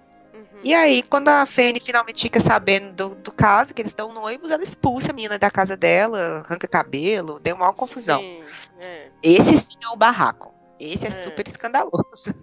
E 0.64 0.76
aí, 0.76 1.02
quando 1.02 1.28
a 1.28 1.46
Fanny 1.46 1.80
finalmente 1.80 2.22
fica 2.22 2.40
sabendo 2.40 2.94
do, 2.94 3.16
do 3.16 3.32
caso, 3.32 3.74
que 3.74 3.82
eles 3.82 3.92
estão 3.92 4.14
noivos, 4.14 4.52
ela 4.52 4.62
expulsa 4.62 5.12
a 5.12 5.14
menina 5.14 5.40
da 5.40 5.50
casa 5.50 5.76
dela, 5.76 6.44
arranca 6.46 6.68
cabelo, 6.68 7.40
deu 7.40 7.56
uma 7.56 7.74
confusão. 7.74 8.20
Sim, 8.20 8.44
é. 8.80 9.08
Esse 9.24 9.58
sim 9.58 9.78
é 9.84 9.90
o 9.90 9.96
barraco. 9.96 10.54
Esse 10.80 11.06
é, 11.06 11.08
é. 11.08 11.12
super 11.12 11.48
escandaloso. 11.48 12.36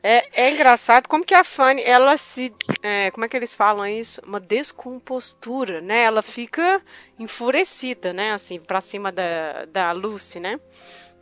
É, 0.00 0.44
é, 0.44 0.50
engraçado 0.52 1.08
como 1.08 1.24
que 1.24 1.34
a 1.34 1.42
Fanny, 1.42 1.82
ela 1.82 2.16
se. 2.16 2.54
É, 2.80 3.10
como 3.10 3.24
é 3.24 3.28
que 3.28 3.36
eles 3.36 3.56
falam 3.56 3.84
isso? 3.84 4.22
Uma 4.24 4.38
descompostura, 4.38 5.80
né? 5.80 6.02
Ela 6.02 6.22
fica 6.22 6.80
enfurecida, 7.18 8.12
né? 8.12 8.32
Assim, 8.32 8.60
pra 8.60 8.80
cima 8.80 9.10
da, 9.10 9.64
da 9.64 9.90
Lucy, 9.90 10.38
né? 10.38 10.60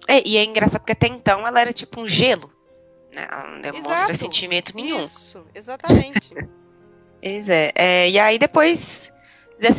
É, 0.06 0.20
e 0.28 0.36
é 0.36 0.44
engraçado 0.44 0.80
porque 0.80 0.92
até 0.92 1.06
então 1.06 1.46
ela 1.46 1.58
era 1.58 1.72
tipo 1.72 2.02
um 2.02 2.06
gelo 2.06 2.53
né? 3.14 3.26
Ela 3.30 3.50
não 3.50 3.60
demonstra 3.60 3.92
Exato. 3.92 4.16
sentimento 4.16 4.74
nenhum. 4.74 5.02
Isso, 5.02 5.44
exatamente. 5.54 6.34
pois 7.22 7.48
é, 7.48 7.72
é. 7.74 8.10
E 8.10 8.18
aí 8.18 8.38
depois, 8.38 9.12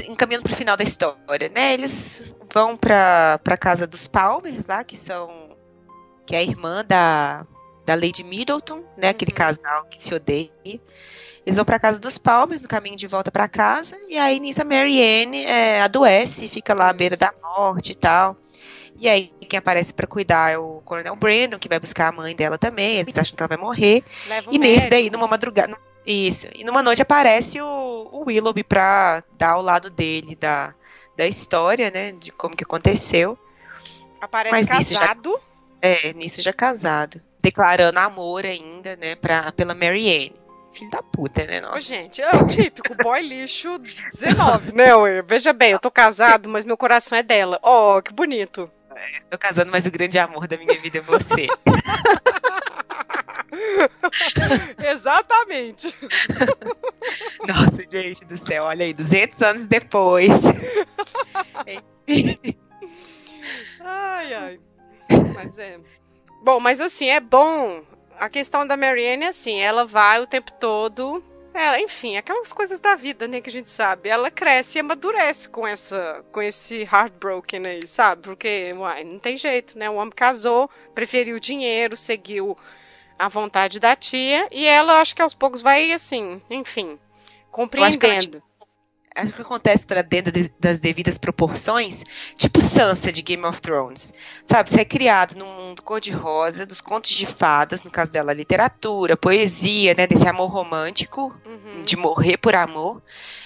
encaminhando 0.08 0.44
para 0.44 0.54
o 0.54 0.56
final 0.56 0.78
da 0.78 0.84
história, 0.84 1.50
né? 1.50 1.74
Eles 1.74 2.34
vão 2.54 2.76
para 2.78 3.40
a 3.46 3.58
casa 3.58 3.86
dos 3.86 4.08
Palmers 4.08 4.68
lá, 4.68 4.84
que 4.84 4.98
são 4.98 5.46
que 6.26 6.36
é 6.36 6.40
a 6.40 6.44
irmã 6.44 6.84
da, 6.84 7.46
da 7.86 7.94
Lady 7.94 8.24
Middleton, 8.24 8.84
né? 8.98 9.10
Aquele 9.10 9.32
uhum. 9.32 9.38
casal 9.38 9.86
que 9.86 10.00
se 10.00 10.14
odeia. 10.14 10.50
Eles 11.46 11.58
vão 11.58 11.64
para 11.64 11.78
casa 11.78 12.00
dos 12.00 12.18
Palmers 12.18 12.64
no 12.64 12.68
caminho 12.68 12.98
de 12.98 13.06
volta 13.06 13.32
para 13.32 13.48
casa 13.48 13.96
e 14.08 14.18
aí 14.18 14.40
nisso 14.40 14.62
a 14.64 14.66
Marianne 14.66 15.46
é, 15.46 15.82
adoece, 15.82 16.48
fica 16.48 16.74
lá 16.74 16.90
à 16.90 16.94
beira 16.94 17.16
da 17.16 17.32
morte 17.40 17.92
e 17.92 17.96
tal. 17.96 18.36
E 18.98 19.10
aí, 19.10 19.32
quem 19.50 19.58
aparece 19.60 19.93
para 19.93 20.08
cuidar 20.08 20.52
é 20.54 20.58
o 20.58 20.82
Coronel 20.86 21.16
Brandon, 21.16 21.60
que 21.60 21.68
vai 21.68 21.80
buscar 21.80 22.08
a 22.08 22.12
mãe 22.12 22.36
dela 22.36 22.58
também. 22.58 22.98
Eles 22.98 23.18
acham 23.18 23.36
que 23.36 23.43
ela 23.43 23.50
vai 23.50 23.58
morrer. 23.58 24.04
Leva 24.28 24.50
um 24.50 24.54
e 24.54 24.58
nesse 24.58 24.72
médico. 24.74 24.89
daí, 24.89 25.10
numa 25.10 25.28
madrugada. 25.28 25.76
Isso. 26.06 26.48
E 26.56 26.64
numa 26.64 26.82
noite 26.82 27.02
aparece 27.02 27.60
o, 27.60 28.10
o 28.12 28.24
Willoughby 28.28 28.64
pra 28.64 29.22
dar 29.38 29.58
o 29.58 29.62
lado 29.62 29.89
dele 29.89 30.36
da, 30.36 30.74
da 31.18 31.28
história, 31.28 31.91
né? 31.91 32.12
De 32.14 32.32
como 32.32 32.56
que 32.56 32.64
aconteceu. 32.64 33.38
Aparece 34.22 34.52
Mas 34.56 34.70
nisso 34.70 34.93
já- 34.93 35.00
casado. 35.02 35.34
É, 35.82 36.14
nisso 36.14 36.41
já 36.41 36.54
casado. 36.54 37.22
Declarando 37.41 38.00
amor 38.00 38.46
ainda, 38.46 38.96
né, 38.96 39.16
pra, 39.16 39.52
pela 39.52 39.76
Mary 39.76 40.10
Ann. 40.34 40.46
Filho 40.74 40.89
da 40.89 41.04
puta, 41.04 41.46
né? 41.46 41.60
Ô, 41.60 41.72
Nossa. 41.72 41.80
gente, 41.80 42.22
é 42.22 42.30
o 42.32 42.48
típico 42.48 42.96
boy 42.96 43.22
lixo 43.22 43.78
19, 43.78 44.72
né? 44.74 44.96
ué? 44.96 45.22
Veja 45.22 45.54
bem, 45.54 45.72
eu 45.72 45.80
tô 45.80 45.91
casado, 45.91 46.50
mas 46.50 46.66
meu 46.66 46.76
coração 46.76 47.18
é 47.18 47.22
dela. 47.24 47.60
Oh, 47.62 48.02
que 48.02 48.12
bonito. 48.12 48.70
Estou 49.18 49.38
casando, 49.38 49.72
mas 49.72 49.86
o 49.86 49.91
grande 49.91 50.18
amor 50.20 50.48
da 50.48 50.58
minha 50.58 50.80
vida 50.80 51.00
é 51.00 51.02
você. 51.02 51.48
Exatamente. 54.84 55.93
Nossa, 57.48 57.88
gente 57.88 58.26
do 58.26 58.38
céu, 58.38 58.66
olha 58.66 58.86
aí, 58.86 58.93
200 58.93 59.41
anos 59.41 59.68
depois. 59.68 60.30
Ai, 63.80 64.34
ai. 64.34 64.60
Mas 65.34 65.58
é. 65.58 65.80
Bom, 66.43 66.60
mas 66.60 66.82
assim, 66.82 67.10
é 67.10 67.20
bom. 67.20 67.82
A 68.20 68.30
questão 68.30 68.66
da 68.66 68.78
Marianne 68.78 69.26
é 69.26 69.28
assim, 69.28 69.60
ela 69.60 69.86
vai 69.86 70.22
o 70.22 70.28
tempo 70.28 70.52
todo. 70.54 71.24
Ela, 71.56 71.80
enfim, 71.80 72.18
aquelas 72.18 72.51
coisas 72.51 72.80
da 72.82 72.95
vida, 72.95 73.28
né, 73.28 73.39
que 73.39 73.49
a 73.49 73.51
gente 73.51 73.70
sabe. 73.70 74.10
Ela 74.10 74.30
cresce 74.30 74.78
e 74.78 74.82
amadurece 74.82 75.47
com 75.47 75.66
essa, 75.66 76.24
com 76.32 76.41
esse 76.41 76.82
heartbroken 76.84 77.66
aí, 77.66 77.88
sabe? 77.88 78.24
Porque, 78.24 78.74
uai, 78.78 79.06
não 79.06 79.18
tem 79.20 79.38
jeito, 79.38 79.78
né? 79.78 79.89
O 79.89 79.95
homem 79.95 80.14
casou, 80.14 80.70
preferiu 80.93 81.38
o 81.38 81.39
dinheiro, 81.39 81.95
seguiu 81.95 82.58
a 83.18 83.30
vontade 83.30 83.80
da 83.80 83.95
tia, 83.95 84.47
e 84.51 84.66
ela 84.66 84.99
acho 84.99 85.16
que 85.16 85.22
aos 85.22 85.34
poucos 85.34 85.62
vai 85.62 85.93
assim, 85.93 86.41
enfim, 86.49 86.99
compreendendo. 87.49 88.43
Acho 89.16 89.32
que 89.34 89.41
acontece 89.41 89.88
para 89.88 90.01
dentro 90.01 90.30
de- 90.32 90.51
das 90.59 90.80
devidas 90.80 91.18
proporções, 91.18 92.03
tipo 92.36 92.59
Sansa 92.59 93.11
de 93.13 93.22
Game 93.22 93.45
of 93.45 93.61
Thrones. 93.61 94.13
Sabe, 94.43 94.70
você 94.70 94.82
é 94.82 94.86
criado 94.86 95.36
num 95.38 95.45
mundo 95.55 95.82
cor-de-rosa, 95.82 96.66
dos 96.66 96.82
contos 96.82 97.11
de 97.11 97.26
fadas, 97.26 97.84
no 97.86 97.89
caso 97.89 98.11
dela, 98.11 98.34
literatura, 98.34 99.16
poesia, 99.16 99.93
né, 99.97 100.05
desse 100.05 100.28
amor 100.28 100.47
romântico, 100.51 101.34
Uhum. 101.45 101.80
de 101.80 101.95
morrer 101.95 102.36
por 102.38 102.55
amor. 102.55 103.01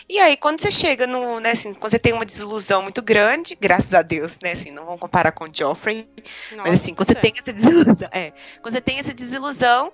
E 0.10 0.18
aí, 0.18 0.36
quando 0.36 0.60
você 0.60 0.72
chega 0.72 1.06
no, 1.06 1.40
né, 1.40 1.52
assim, 1.52 1.72
quando 1.76 1.92
você 1.92 2.00
tem 2.00 2.14
uma 2.14 2.26
desilusão 2.26 2.82
muito 2.82 3.02
grande, 3.04 3.56
graças 3.60 3.94
a 3.94 4.02
Deus, 4.02 4.40
né, 4.42 4.54
assim, 4.54 4.72
não 4.72 4.86
vamos 4.86 5.00
comparar 5.00 5.32
com 5.34 5.46
Joffrey, 5.54 6.10
Nossa, 6.52 6.64
mas 6.72 6.82
assim, 6.82 6.96
quando 6.96 7.08
você 7.10 7.14
é. 7.18 7.22
tem 7.22 7.32
essa 7.38 7.54
desilusão, 7.54 8.10
é, 8.12 8.34
quando 8.62 8.74
você 8.74 8.82
tem 8.82 8.98
essa 8.98 9.14
desilusão, 9.14 9.92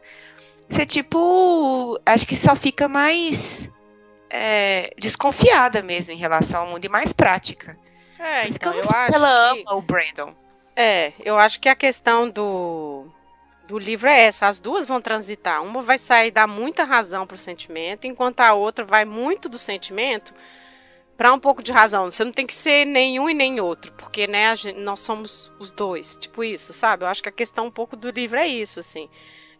você 0.69 0.85
tipo, 0.85 1.99
acho 2.05 2.25
que 2.25 2.35
só 2.35 2.55
fica 2.55 2.87
mais 2.87 3.69
é, 4.29 4.91
desconfiada 4.97 5.81
mesmo 5.81 6.13
em 6.13 6.17
relação 6.17 6.61
ao 6.61 6.67
mundo 6.67 6.83
e 6.85 6.89
mais 6.89 7.13
prática. 7.13 7.77
É, 8.19 8.41
Por 8.41 8.47
isso 8.47 8.59
que 8.59 8.67
então, 8.67 8.77
eu 8.79 8.83
não 8.83 8.91
eu 8.91 8.97
acho 8.97 9.07
se 9.11 9.15
ela 9.15 9.53
que- 9.53 9.61
ama 9.61 9.75
o 9.75 9.81
Brandon. 9.81 10.33
É, 10.75 11.13
eu 11.23 11.37
acho 11.37 11.59
que 11.59 11.69
a 11.69 11.75
questão 11.75 12.29
do, 12.29 13.05
do 13.67 13.77
livro 13.79 14.09
é 14.09 14.23
essa. 14.23 14.47
As 14.47 14.59
duas 14.59 14.85
vão 14.85 14.99
transitar. 14.99 15.63
Uma 15.63 15.81
vai 15.81 15.97
sair 15.97 16.31
dar 16.31 16.47
muita 16.47 16.83
razão 16.83 17.25
pro 17.25 17.37
sentimento, 17.37 18.05
enquanto 18.07 18.41
a 18.41 18.53
outra 18.53 18.83
vai 18.83 19.05
muito 19.05 19.47
do 19.47 19.57
sentimento 19.57 20.33
para 21.15 21.31
um 21.33 21.39
pouco 21.39 21.63
de 21.63 21.71
razão. 21.71 22.11
Você 22.11 22.25
não 22.25 22.31
tem 22.33 22.45
que 22.45 22.53
ser 22.53 22.83
nenhum 22.85 23.29
e 23.29 23.33
nem 23.33 23.59
outro, 23.61 23.93
porque 23.93 24.27
né, 24.27 24.53
gente- 24.55 24.77
nós 24.79 24.99
somos 24.99 25.49
os 25.59 25.71
dois. 25.71 26.17
Tipo 26.17 26.43
isso, 26.43 26.73
sabe? 26.73 27.05
Eu 27.05 27.07
acho 27.07 27.23
que 27.23 27.29
a 27.29 27.31
questão 27.31 27.67
um 27.67 27.71
pouco 27.71 27.95
do 27.95 28.09
livro 28.09 28.37
é 28.37 28.45
isso, 28.47 28.79
assim. 28.81 29.09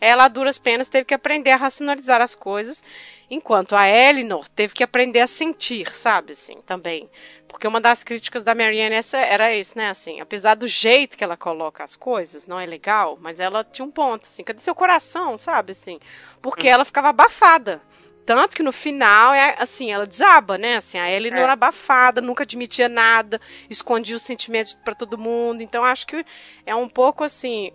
Ela, 0.06 0.26
a 0.26 0.28
duras 0.28 0.60
penas, 0.60 0.88
teve 0.88 1.06
que 1.06 1.14
aprender 1.16 1.50
a 1.50 1.56
racionalizar 1.56 2.22
as 2.22 2.36
coisas, 2.36 2.84
enquanto 3.28 3.76
a 3.76 3.88
Eleanor 3.88 4.48
teve 4.50 4.74
que 4.76 4.84
aprender 4.84 5.20
a 5.22 5.28
sentir, 5.28 5.90
sabe, 5.96 6.34
assim, 6.34 6.62
também. 6.62 7.10
Porque 7.48 7.68
uma 7.68 7.82
das 7.82 8.04
críticas 8.04 8.44
da 8.44 8.54
Marianne 8.54 8.96
essa 8.96 9.18
era 9.18 9.52
esse, 9.56 9.76
né, 9.76 9.90
assim, 9.90 10.22
apesar 10.22 10.56
do 10.56 10.68
jeito 10.68 11.18
que 11.18 11.24
ela 11.24 11.36
coloca 11.36 11.84
as 11.84 11.96
coisas, 11.96 12.46
não 12.46 12.60
é 12.60 12.68
legal, 12.68 13.18
mas 13.20 13.40
ela 13.40 13.64
tinha 13.64 13.84
um 13.84 13.90
ponto, 13.90 14.26
assim, 14.26 14.44
cadê 14.44 14.60
seu 14.60 14.76
coração, 14.76 15.40
sabe, 15.40 15.72
assim, 15.72 16.00
porque 16.40 16.68
ela 16.68 16.86
ficava 16.86 17.10
abafada. 17.10 17.82
Tanto 18.26 18.56
que 18.56 18.64
no 18.64 18.72
final, 18.72 19.34
é 19.34 19.56
assim, 19.58 19.92
ela 19.92 20.06
desaba, 20.06 20.58
né? 20.58 20.78
Assim, 20.78 20.98
a 20.98 21.06
não 21.32 21.38
É. 21.38 21.50
abafada, 21.52 22.22
nunca 22.22 22.44
admitia 22.44 22.90
nada, 22.90 23.40
escondia 23.70 24.16
os 24.16 24.24
sentimentos 24.24 24.74
pra 24.84 24.96
todo 24.96 25.18
mundo. 25.18 25.62
Então, 25.62 25.84
acho 25.84 26.08
que 26.08 26.26
é 26.66 26.76
um 26.76 26.90
pouco 26.90 27.24
assim, 27.24 27.72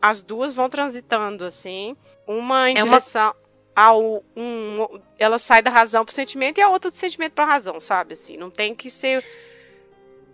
as 0.00 0.22
duas 0.22 0.54
vão 0.54 0.68
transitando, 0.68 1.44
assim, 1.44 1.96
uma 2.26 2.70
em 2.70 2.76
É 2.78 2.82
uma- 2.82 2.90
direção 2.98 3.34
ao 3.74 4.22
um, 4.36 5.00
ela 5.18 5.38
sai 5.38 5.62
da 5.62 5.70
razão 5.70 6.04
pro 6.04 6.14
sentimento 6.14 6.58
e 6.58 6.62
a 6.62 6.68
outra 6.68 6.90
do 6.90 6.96
sentimento 6.96 7.32
pra 7.32 7.44
razão, 7.44 7.80
sabe? 7.80 8.12
Assim, 8.14 8.36
não 8.36 8.50
tem 8.50 8.74
que 8.74 8.90
ser 8.90 9.24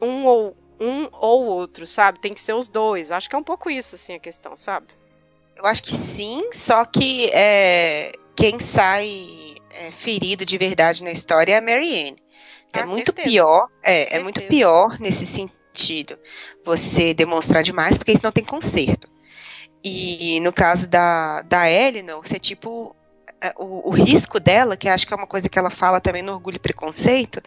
um 0.00 0.24
ou 0.24 0.56
um 0.78 1.08
ou 1.12 1.44
outro, 1.46 1.86
sabe? 1.86 2.18
Tem 2.20 2.34
que 2.34 2.40
ser 2.40 2.52
os 2.54 2.68
dois. 2.68 3.10
Acho 3.10 3.28
que 3.30 3.34
é 3.34 3.38
um 3.38 3.42
pouco 3.44 3.70
isso 3.70 3.94
assim 3.94 4.14
a 4.14 4.18
questão, 4.18 4.56
sabe? 4.56 4.88
Eu 5.56 5.64
acho 5.64 5.82
que 5.82 5.94
sim, 5.94 6.38
só 6.52 6.84
que 6.84 7.30
é, 7.32 8.12
quem 8.34 8.58
sai 8.58 9.54
é, 9.70 9.90
ferido 9.90 10.44
de 10.44 10.58
verdade 10.58 11.02
na 11.02 11.10
história 11.12 11.54
é 11.54 11.56
a 11.58 11.62
Marianne. 11.62 12.16
É 12.74 12.80
Ah, 12.80 12.86
muito 12.86 13.06
certeza. 13.06 13.28
pior, 13.28 13.68
é, 13.82 14.16
é 14.16 14.18
muito 14.22 14.42
pior 14.42 14.98
nesse 15.00 15.24
sentido. 15.24 16.18
Você 16.64 17.14
demonstrar 17.14 17.62
demais, 17.62 17.96
porque 17.96 18.12
isso 18.12 18.24
não 18.24 18.32
tem 18.32 18.44
conserto. 18.44 19.08
E 19.88 20.40
no 20.40 20.52
caso 20.52 20.88
da, 20.88 21.42
da 21.42 21.70
Eleanor, 21.70 22.26
você 22.26 22.38
tipo. 22.38 22.94
é, 23.40 23.52
O, 23.56 23.88
o 23.88 23.90
risco 23.90 24.40
dela, 24.40 24.76
que 24.76 24.88
acho 24.88 25.06
que 25.06 25.14
é 25.14 25.16
uma 25.16 25.26
coisa 25.26 25.48
que 25.48 25.58
ela 25.58 25.70
fala 25.70 26.00
também 26.00 26.22
no 26.22 26.32
Orgulho 26.32 26.56
e 26.56 26.60
Preconceito, 26.60 27.40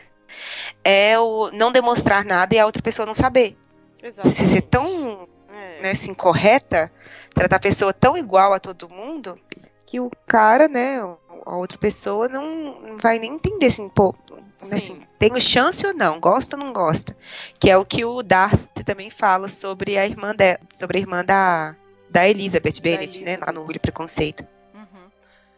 é 0.84 1.20
o 1.20 1.52
não 1.52 1.72
demonstrar 1.72 2.24
nada 2.24 2.56
e 2.56 2.60
a 2.60 2.66
outra 2.66 2.82
pessoa 2.82 3.06
não 3.06 3.14
saber. 3.14 3.58
Você 4.02 4.48
ser 4.48 4.62
tão 4.62 5.28
É. 5.52 5.82
né, 5.82 5.92
assim, 5.92 6.14
correta, 6.14 6.92
tratar 7.34 7.58
a 7.58 7.60
pessoa 7.60 7.92
tão 7.92 8.16
igual 8.16 8.54
a 8.54 8.60
todo 8.60 8.88
mundo, 8.88 9.38
que 9.86 10.00
o 10.00 10.10
cara, 10.26 10.68
né, 10.68 11.00
a 11.46 11.56
outra 11.56 11.78
pessoa 11.78 12.30
não, 12.30 12.80
não 12.80 12.98
vai 12.98 13.20
nem 13.20 13.34
entender 13.34 13.66
assim, 13.66 13.90
pô, 13.90 14.16
Sim. 14.60 14.76
assim, 14.76 15.02
tenho 15.18 15.42
chance 15.42 15.86
ou 15.86 15.94
não, 15.94 16.20
gosta 16.20 16.56
ou 16.56 16.64
não 16.64 16.72
gosta. 16.72 17.18
Que 17.60 17.70
é 17.70 17.78
o 17.78 17.84
que 17.84 18.06
o 18.06 18.22
Darcy 18.22 18.68
também 18.86 19.10
fala 19.10 19.50
sobre 19.50 19.98
a 19.98 20.06
irmã 20.06 20.34
dela, 20.36 20.60
sobre 20.72 21.00
a 21.00 21.02
irmã 21.02 21.26
da, 21.26 21.76
da 22.10 22.28
Elizabeth 22.28 22.80
Bennet, 22.82 23.22
né, 23.24 23.38
lá 23.38 23.52
no 23.52 23.62
Orgulho 23.62 23.78
e 23.78 23.80
Preconceito. 23.80 24.46
Uhum. 24.74 25.10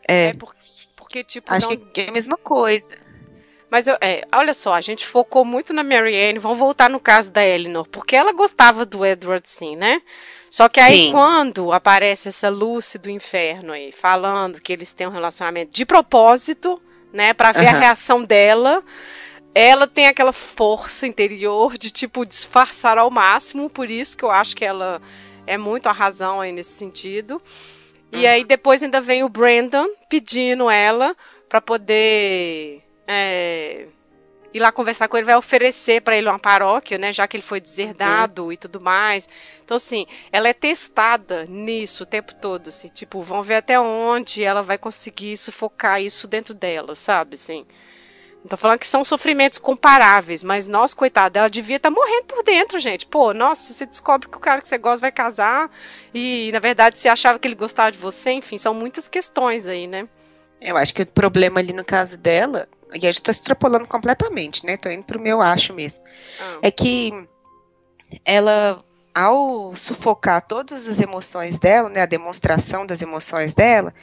É, 0.08 0.28
É 0.28 0.34
porque, 0.34 0.60
porque 0.96 1.24
tipo, 1.24 1.54
acho 1.54 1.70
não- 1.70 1.78
que 1.78 2.02
é 2.02 2.10
a 2.10 2.12
mesma 2.12 2.38
coisa. 2.38 2.96
Mas 3.70 3.88
eu- 3.88 3.98
é, 4.02 4.26
olha 4.36 4.54
só, 4.54 4.74
a 4.74 4.82
gente 4.82 5.08
focou 5.08 5.46
muito 5.46 5.72
na 5.72 5.82
Marianne, 5.84 6.40
vamos 6.40 6.60
voltar 6.60 6.90
no 6.90 7.00
caso 7.00 7.32
da 7.32 7.42
Eleanor, 7.46 7.88
porque 7.88 8.16
ela 8.18 8.34
gostava 8.34 8.86
do 8.86 9.06
Edward 9.06 9.48
sim, 9.48 9.78
né? 9.78 10.02
Só 10.50 10.68
que 10.68 10.82
aí 10.82 11.06
Sim. 11.06 11.12
quando 11.12 11.72
aparece 11.72 12.28
essa 12.28 12.50
Lucy 12.50 12.98
do 12.98 13.10
inferno 13.10 13.72
aí, 13.72 13.94
falando 13.94 14.60
que 14.60 14.74
eles 14.74 14.92
têm 14.92 15.08
um 15.08 15.12
relacionamento 15.12 15.72
de 15.72 15.86
propósito, 15.86 16.78
né, 17.14 17.34
Pra 17.34 17.54
ver 17.54 17.68
a 17.68 17.72
reação 17.80 18.22
dela, 18.26 18.84
ela 19.56 19.88
tem 19.88 20.08
aquela 20.08 20.34
força 20.34 21.08
interior 21.08 21.78
de 21.78 21.90
tipo 21.92 22.26
disfarçar 22.26 22.98
ao 22.98 23.10
máximo, 23.10 23.70
por 23.70 23.90
isso 23.90 24.18
que 24.18 24.24
eu 24.26 24.32
acho 24.32 24.54
que 24.56 24.66
ela 24.66 25.02
é 25.48 25.58
muito 25.58 25.88
a 25.88 25.92
razão 25.92 26.42
aí 26.42 26.52
nesse 26.52 26.72
sentido. 26.74 27.42
E 28.12 28.18
Uhum. 28.26 28.28
aí 28.30 28.44
depois 28.44 28.84
ainda 28.84 29.00
vem 29.00 29.24
o 29.24 29.30
Brandon 29.30 29.88
pedindo 30.10 30.70
ela 30.70 31.16
pra 31.48 31.62
poder 31.62 32.82
é, 33.08 33.86
ir 34.54 34.60
lá 34.60 34.72
conversar 34.72 35.08
com 35.08 35.18
ele, 35.18 35.26
vai 35.26 35.36
oferecer 35.36 36.02
pra 36.02 36.18
ele 36.18 36.28
uma 36.28 36.40
paróquia, 36.40 36.98
né, 36.98 37.14
já 37.14 37.28
que 37.28 37.38
ele 37.38 37.44
foi 37.44 37.62
deserdado 37.62 38.52
e 38.52 38.58
tudo 38.58 38.82
mais. 38.82 39.30
Então 39.64 39.78
assim, 39.78 40.06
ela 40.32 40.50
é 40.50 40.54
testada 40.54 41.46
nisso 41.46 42.04
o 42.04 42.06
tempo 42.06 42.34
todo, 42.36 42.68
assim, 42.68 42.90
tipo, 42.90 43.22
vão 43.22 43.42
ver 43.44 43.56
até 43.56 43.80
onde 43.80 44.44
ela 44.44 44.62
vai 44.62 44.78
conseguir 44.78 45.38
sufocar 45.38 46.02
isso 46.02 46.28
dentro 46.28 46.54
dela, 46.54 46.96
sabe, 46.96 47.36
assim. 47.36 47.66
Não 48.44 48.50
tô 48.50 48.58
falando 48.58 48.80
que 48.80 48.88
são 48.88 49.06
sofrimentos 49.06 49.60
comparáveis, 49.60 50.42
mas 50.42 50.68
nossa, 50.68 50.96
coitada, 50.96 51.40
ela 51.40 51.48
devia 51.48 51.76
estar 51.76 51.92
morrendo 51.92 52.26
por 52.26 52.44
dentro, 52.44 52.80
gente. 52.80 53.06
Pô, 53.06 53.34
nossa, 53.34 53.62
se 53.62 53.74
você 53.74 53.86
descobre 53.86 54.28
que 54.28 54.36
o 54.36 54.40
cara 54.40 54.62
que 54.62 54.68
você 54.68 54.80
gosta 54.80 55.02
vai 55.02 55.12
casar 55.12 55.70
e, 56.12 56.50
na 56.52 56.60
verdade, 56.60 56.98
você 56.98 57.08
achava 57.08 57.38
que 57.38 57.48
ele 57.48 57.54
gostava 57.54 57.92
de 57.92 58.00
você, 58.00 58.32
enfim, 58.32 58.58
são 58.58 58.74
muitas 58.74 59.08
questões 59.08 59.68
aí, 59.68 59.86
né? 59.86 60.08
Eu 60.60 60.76
acho 60.76 60.94
que 60.94 61.04
o 61.04 61.08
problema 61.08 61.60
ali 61.60 61.72
no 61.72 61.86
caso 61.86 62.20
dela, 62.20 62.68
e 62.94 63.06
eu 63.06 63.12
já 63.12 63.20
tô 63.22 63.30
extrapolando 63.32 63.88
completamente, 63.88 64.66
né, 64.66 64.78
tô 64.78 64.90
indo 64.90 65.04
pro 65.04 65.22
meu 65.22 65.42
acho 65.42 65.74
mesmo. 65.74 66.04
Ah, 66.40 66.60
é 66.64 66.72
que 66.72 67.12
ela, 68.26 68.78
ao 69.14 69.76
sufocar 69.76 70.42
todas 70.46 70.88
as 70.88 71.00
emoções 71.00 71.60
dela, 71.60 71.90
né, 71.90 72.02
a 72.02 72.06
demonstração 72.06 72.86
das 72.86 73.02
emoções 73.02 73.54
dela, 73.56 73.94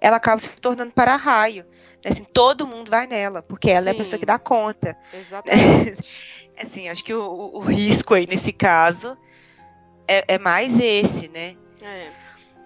ela 0.00 0.16
acaba 0.16 0.40
se 0.40 0.54
tornando 0.56 0.92
para-raio. 0.92 1.64
Assim, 2.08 2.24
todo 2.24 2.66
mundo 2.66 2.90
vai 2.90 3.06
nela, 3.06 3.42
porque 3.42 3.70
ela 3.70 3.88
é 3.88 3.90
a 3.90 3.92
Sim. 3.92 3.98
pessoa 3.98 4.18
que 4.18 4.26
dá 4.26 4.38
conta. 4.38 4.96
exatamente. 5.12 6.38
Assim, 6.60 6.88
acho 6.88 7.04
que 7.04 7.14
o, 7.14 7.50
o 7.54 7.60
risco 7.60 8.14
aí 8.14 8.26
nesse 8.26 8.52
caso 8.52 9.16
é, 10.08 10.34
é 10.34 10.38
mais 10.38 10.80
esse, 10.80 11.28
né? 11.28 11.56
É. 11.80 12.10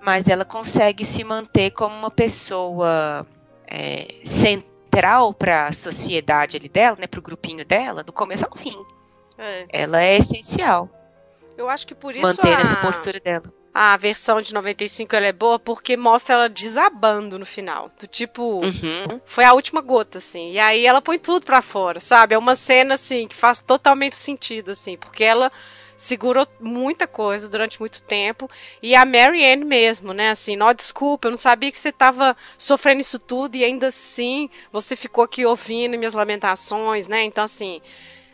Mas 0.01 0.28
ela 0.28 0.45
consegue 0.45 1.05
se 1.05 1.22
manter 1.22 1.72
como 1.72 1.95
uma 1.95 2.11
pessoa 2.11 3.26
é, 3.66 4.14
central 4.24 5.34
para 5.34 5.66
a 5.66 5.72
sociedade 5.72 6.57
ali 6.57 6.68
dela, 6.68 6.97
né? 7.01 7.07
Para 7.07 7.20
o 7.20 7.22
grupinho 7.22 7.64
dela, 7.64 8.03
do 8.03 8.12
começo 8.12 8.47
ao 8.47 8.57
fim. 8.57 8.78
É. 9.36 9.66
Ela 9.68 10.03
é 10.03 10.16
essencial. 10.16 10.88
Eu 11.57 11.68
acho 11.68 11.86
que 11.86 11.95
por 11.95 12.12
isso 12.12 12.22
manter 12.22 12.57
a... 12.57 12.61
essa 12.61 12.76
postura 12.76 13.20
dela. 13.20 13.53
A 13.75 13.97
versão 13.97 14.43
de 14.43 14.53
95 14.53 15.16
ela 15.16 15.27
é 15.27 15.33
boa 15.33 15.59
porque 15.59 15.97
mostra 15.97 16.35
ela 16.35 16.49
desabando 16.49 17.39
no 17.39 17.47
final. 17.47 17.91
Do 17.99 18.07
tipo, 18.07 18.61
uhum. 18.61 19.20
foi 19.25 19.45
a 19.45 19.55
última 19.55 19.81
gota, 19.81 20.18
assim. 20.18 20.53
E 20.53 20.59
aí 20.59 20.87
ela 20.87 21.01
põe 21.01 21.18
tudo 21.18 21.47
pra 21.47 21.62
fora, 21.62 21.99
sabe? 21.99 22.35
É 22.35 22.39
uma 22.39 22.55
cena, 22.55 22.95
assim, 22.95 23.27
que 23.27 23.35
faz 23.35 23.61
totalmente 23.61 24.14
sentido, 24.14 24.73
assim. 24.73 24.99
Porque 24.99 25.25
ela 25.25 25.51
segurou 26.03 26.47
muita 26.61 27.07
coisa 27.07 27.49
durante 27.49 27.79
muito 27.81 28.03
tempo. 28.03 28.51
E 28.83 28.95
a 28.95 29.05
Mary 29.05 29.45
Ann 29.45 29.64
mesmo, 29.64 30.12
né? 30.12 30.31
Assim, 30.31 30.57
não, 30.57 30.75
desculpa, 30.75 31.29
eu 31.29 31.31
não 31.31 31.39
sabia 31.39 31.70
que 31.70 31.79
você 31.79 31.93
tava 31.93 32.37
sofrendo 32.59 33.01
isso 33.01 33.18
tudo 33.18 33.55
e 33.57 33.64
ainda 33.64 33.87
assim 33.87 34.51
você 34.73 34.97
ficou 34.97 35.25
aqui 35.25 35.47
ouvindo 35.47 35.97
minhas 35.97 36.14
lamentações, 36.14 37.07
né? 37.07 37.23
Então, 37.23 37.45
assim, 37.45 37.81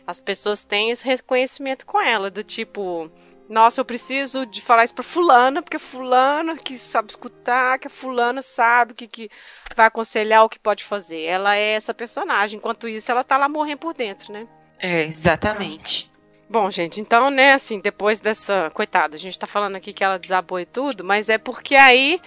as 0.05 0.19
pessoas 0.19 0.63
têm 0.63 0.89
esse 0.89 1.05
reconhecimento 1.05 1.85
com 1.85 2.01
ela, 2.01 2.31
do 2.31 2.43
tipo 2.43 3.09
nossa, 3.49 3.81
eu 3.81 3.85
preciso 3.85 4.45
de 4.45 4.61
falar 4.61 4.83
isso 4.83 4.93
pra 4.93 5.03
fulana, 5.03 5.59
porque 5.63 5.79
fulana 5.79 6.55
que 6.55 6.77
sabe 6.77 7.09
escutar, 7.09 7.79
que 7.79 7.87
a 7.87 7.89
fulana 7.89 8.43
sabe 8.43 8.91
o 8.91 8.95
que, 8.95 9.07
que 9.07 9.29
vai 9.75 9.87
aconselhar 9.87 10.45
o 10.45 10.49
que 10.49 10.59
pode 10.59 10.83
fazer. 10.83 11.23
Ela 11.23 11.55
é 11.55 11.73
essa 11.73 11.91
personagem. 11.91 12.57
Enquanto 12.57 12.87
isso, 12.87 13.11
ela 13.11 13.23
tá 13.23 13.37
lá 13.37 13.49
morrendo 13.49 13.79
por 13.79 13.95
dentro, 13.95 14.31
né? 14.31 14.47
É, 14.77 15.03
exatamente. 15.03 16.11
Bom, 16.47 16.69
gente, 16.69 17.01
então, 17.01 17.31
né, 17.31 17.53
assim, 17.53 17.79
depois 17.79 18.19
dessa. 18.19 18.69
Coitada, 18.71 19.15
a 19.15 19.19
gente 19.19 19.37
tá 19.37 19.47
falando 19.47 19.75
aqui 19.75 19.93
que 19.93 20.03
ela 20.03 20.19
desabou 20.19 20.59
e 20.59 20.65
tudo, 20.65 21.03
mas 21.03 21.27
é 21.27 21.39
porque 21.39 21.75
aí. 21.75 22.21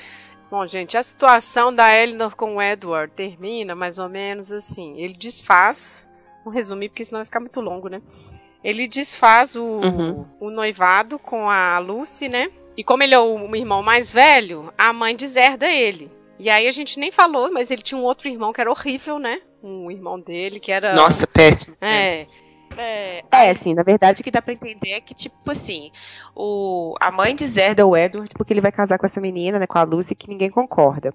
Bom, 0.50 0.66
gente, 0.66 0.96
a 0.96 1.02
situação 1.04 1.72
da 1.72 1.94
Eleanor 1.94 2.34
com 2.34 2.56
o 2.56 2.62
Edward 2.62 3.12
termina 3.14 3.74
mais 3.76 3.98
ou 3.98 4.08
menos 4.08 4.50
assim. 4.50 4.98
Ele 4.98 5.14
desfaz. 5.14 6.06
Vou 6.44 6.52
resumir, 6.52 6.88
porque 6.88 7.04
senão 7.04 7.20
vai 7.20 7.24
ficar 7.24 7.40
muito 7.40 7.60
longo, 7.60 7.88
né? 7.88 8.02
Ele 8.62 8.86
desfaz 8.86 9.56
o, 9.56 9.64
uhum. 9.64 10.24
o 10.38 10.50
noivado 10.50 11.18
com 11.18 11.50
a 11.50 11.78
Lucy, 11.78 12.28
né? 12.28 12.50
E 12.76 12.84
como 12.84 13.02
ele 13.02 13.14
é 13.14 13.18
o 13.18 13.54
irmão 13.54 13.82
mais 13.82 14.10
velho, 14.10 14.72
a 14.78 14.92
mãe 14.92 15.14
deserda 15.14 15.68
ele. 15.68 16.10
E 16.38 16.48
aí 16.48 16.66
a 16.66 16.72
gente 16.72 16.98
nem 16.98 17.10
falou, 17.10 17.52
mas 17.52 17.70
ele 17.70 17.82
tinha 17.82 17.98
um 17.98 18.04
outro 18.04 18.28
irmão 18.28 18.52
que 18.52 18.60
era 18.60 18.70
horrível, 18.70 19.18
né? 19.18 19.40
Um 19.62 19.90
irmão 19.90 20.18
dele 20.18 20.58
que 20.58 20.72
era. 20.72 20.94
Nossa, 20.94 21.26
péssimo. 21.26 21.76
É. 21.80 22.26
É, 22.74 23.22
é, 23.30 23.50
assim, 23.50 23.74
na 23.74 23.82
verdade 23.82 24.22
o 24.22 24.24
que 24.24 24.30
dá 24.30 24.40
pra 24.40 24.54
entender 24.54 24.92
é 24.92 25.00
que, 25.00 25.14
tipo 25.14 25.50
assim, 25.50 25.90
o, 26.34 26.94
a 26.98 27.10
mãe 27.10 27.34
deserda 27.34 27.86
o 27.86 27.94
Edward 27.94 28.32
porque 28.34 28.50
ele 28.50 28.62
vai 28.62 28.72
casar 28.72 28.98
com 28.98 29.04
essa 29.04 29.20
menina, 29.20 29.58
né, 29.58 29.66
com 29.66 29.76
a 29.76 29.82
Lucy, 29.82 30.14
que 30.14 30.26
ninguém 30.26 30.48
concorda. 30.48 31.14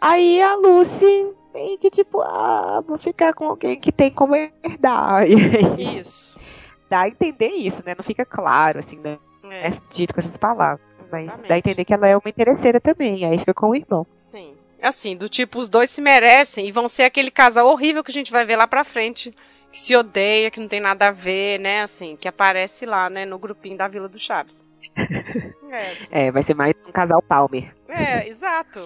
Aí 0.00 0.40
a 0.40 0.54
Lucy 0.54 1.26
meio 1.52 1.76
que, 1.76 1.90
tipo, 1.90 2.22
ah, 2.22 2.82
vou 2.86 2.96
ficar 2.96 3.34
com 3.34 3.44
alguém 3.44 3.78
que 3.78 3.92
tem 3.92 4.10
como 4.10 4.34
herdar. 4.34 5.26
Isso 5.78 6.40
dá 6.88 7.02
a 7.02 7.08
entender 7.08 7.48
isso, 7.48 7.82
né? 7.84 7.94
Não 7.96 8.04
fica 8.04 8.24
claro, 8.24 8.78
assim, 8.78 8.98
né? 8.98 9.18
É. 9.44 9.68
é 9.68 9.70
dito 9.90 10.12
com 10.12 10.20
essas 10.20 10.36
palavras. 10.36 10.84
Exatamente. 10.98 11.32
Mas 11.32 11.42
dá 11.42 11.54
a 11.54 11.58
entender 11.58 11.84
que 11.84 11.94
ela 11.94 12.08
é 12.08 12.16
uma 12.16 12.28
interesseira 12.28 12.80
também. 12.80 13.24
Aí 13.24 13.38
fica 13.38 13.54
com 13.54 13.70
o 13.70 13.76
irmão. 13.76 14.06
Sim. 14.16 14.54
Assim, 14.82 15.16
do 15.16 15.28
tipo, 15.28 15.58
os 15.58 15.68
dois 15.68 15.90
se 15.90 16.00
merecem 16.00 16.68
e 16.68 16.72
vão 16.72 16.88
ser 16.88 17.04
aquele 17.04 17.30
casal 17.30 17.66
horrível 17.66 18.04
que 18.04 18.10
a 18.10 18.14
gente 18.14 18.32
vai 18.32 18.44
ver 18.44 18.56
lá 18.56 18.66
pra 18.66 18.84
frente. 18.84 19.34
Que 19.70 19.80
se 19.80 19.96
odeia, 19.96 20.50
que 20.50 20.60
não 20.60 20.68
tem 20.68 20.80
nada 20.80 21.08
a 21.08 21.10
ver, 21.10 21.58
né? 21.58 21.82
Assim, 21.82 22.16
que 22.16 22.28
aparece 22.28 22.86
lá, 22.86 23.10
né, 23.10 23.24
no 23.24 23.38
grupinho 23.38 23.76
da 23.76 23.88
Vila 23.88 24.08
do 24.08 24.18
Chaves. 24.18 24.64
é, 24.96 25.92
assim. 25.92 26.08
é, 26.10 26.30
vai 26.30 26.42
ser 26.42 26.54
mais 26.54 26.82
um 26.84 26.92
casal 26.92 27.20
Palmer. 27.20 27.74
É, 27.88 28.28
exato. 28.28 28.80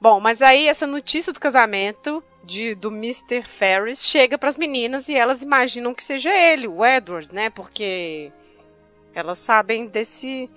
Bom, 0.00 0.20
mas 0.20 0.42
aí 0.42 0.68
essa 0.68 0.86
notícia 0.86 1.32
do 1.32 1.40
casamento 1.40 2.22
de, 2.44 2.74
do 2.74 2.88
Mr. 2.88 3.42
Ferris 3.42 4.04
chega 4.04 4.36
para 4.36 4.48
as 4.48 4.56
meninas 4.56 5.08
e 5.08 5.14
elas 5.14 5.42
imaginam 5.42 5.94
que 5.94 6.02
seja 6.02 6.32
ele, 6.34 6.66
o 6.66 6.84
Edward, 6.84 7.32
né? 7.32 7.50
Porque 7.50 8.32
elas 9.14 9.38
sabem 9.38 9.86
desse 9.86 10.50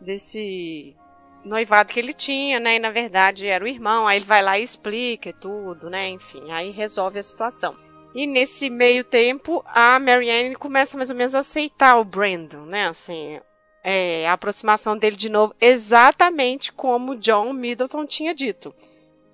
desse 0.00 0.96
noivado 1.44 1.92
que 1.92 1.98
ele 1.98 2.12
tinha, 2.12 2.60
né? 2.60 2.76
E 2.76 2.78
na 2.78 2.90
verdade 2.90 3.46
era 3.46 3.64
o 3.64 3.68
irmão. 3.68 4.06
Aí 4.06 4.18
ele 4.18 4.24
vai 4.24 4.42
lá 4.42 4.58
e 4.58 4.62
explica 4.62 5.32
tudo, 5.32 5.90
né? 5.90 6.08
Enfim, 6.08 6.50
aí 6.50 6.70
resolve 6.70 7.18
a 7.18 7.22
situação. 7.22 7.74
E 8.14 8.26
nesse 8.26 8.70
meio 8.70 9.04
tempo, 9.04 9.62
a 9.66 9.98
Marianne 9.98 10.54
começa 10.56 10.96
mais 10.96 11.10
ou 11.10 11.16
menos 11.16 11.34
a 11.34 11.40
aceitar 11.40 11.98
o 11.98 12.04
Brandon, 12.04 12.64
né? 12.64 12.88
Assim, 12.88 13.38
é, 13.84 14.26
a 14.26 14.32
aproximação 14.32 14.96
dele 14.96 15.16
de 15.16 15.28
novo, 15.28 15.54
exatamente 15.60 16.72
como 16.72 17.16
John 17.16 17.52
Middleton 17.52 18.06
tinha 18.06 18.34
dito. 18.34 18.74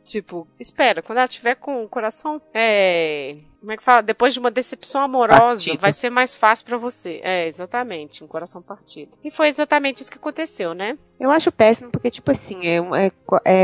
Tipo, 0.05 0.46
espera, 0.61 1.02
quando 1.02 1.18
ela 1.18 1.28
tiver 1.28 1.55
com 1.55 1.82
o 1.82 1.88
coração. 1.88 2.40
É. 2.52 3.36
Como 3.59 3.72
é 3.72 3.76
que 3.78 3.82
fala? 3.82 4.02
Depois 4.02 4.34
de 4.34 4.40
uma 4.40 4.50
decepção 4.50 5.00
amorosa, 5.00 5.64
partido. 5.64 5.80
vai 5.80 5.92
ser 5.92 6.11
mais 6.11 6.36
fácil 6.36 6.66
para 6.66 6.76
você. 6.76 7.20
É, 7.22 7.48
exatamente, 7.48 8.22
um 8.22 8.26
coração 8.26 8.61
partido. 8.61 9.16
E 9.24 9.30
foi 9.30 9.48
exatamente 9.48 10.02
isso 10.02 10.11
que 10.11 10.18
aconteceu, 10.18 10.74
né? 10.74 10.98
Eu 11.18 11.30
acho 11.30 11.50
péssimo 11.50 11.90
porque, 11.90 12.11
tipo 12.11 12.30
assim, 12.30 12.66
é, 12.66 12.76
é, 12.76 13.12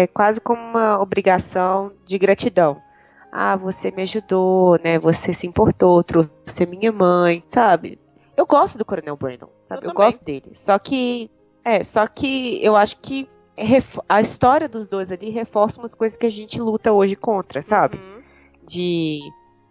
é 0.03 0.07
quase 0.07 0.41
como 0.41 0.63
uma 0.63 0.99
obrigação 0.99 1.93
de 2.07 2.19
gratidão. 2.19 2.81
Ah, 3.31 3.57
você 3.57 3.91
me 3.91 4.03
ajudou, 4.03 4.81
né? 4.83 4.99
Você 4.99 5.35
se 5.35 5.47
importou, 5.47 6.03
trouxe 6.03 6.31
minha 6.67 6.91
mãe, 6.91 7.45
sabe? 7.47 7.99
Eu 8.35 8.47
gosto 8.47 8.79
do 8.79 8.87
Coronel 8.87 9.17
Brandon, 9.17 9.51
sabe? 9.67 9.85
Eu, 9.85 9.91
eu 9.91 9.95
gosto 9.95 10.25
dele. 10.25 10.53
Só 10.55 10.79
que. 10.79 11.31
É, 11.63 11.83
só 11.83 12.07
que 12.07 12.59
eu 12.65 12.75
acho 12.75 12.97
que 12.97 13.29
a 14.09 14.21
história 14.21 14.69
dos 14.69 14.89
dois 14.89 15.13
ali 15.13 15.31
reforça 15.31 15.79
umas 15.79 15.95
coisas 15.95 16.17
que 16.17 16.27
a 16.27 16.31
gente 16.31 16.61
luta 16.61 16.93
hoje 16.93 17.17
contra, 17.17 17.63
sabe? 17.63 17.97
Uhum. 17.97 18.23
De 18.67 19.21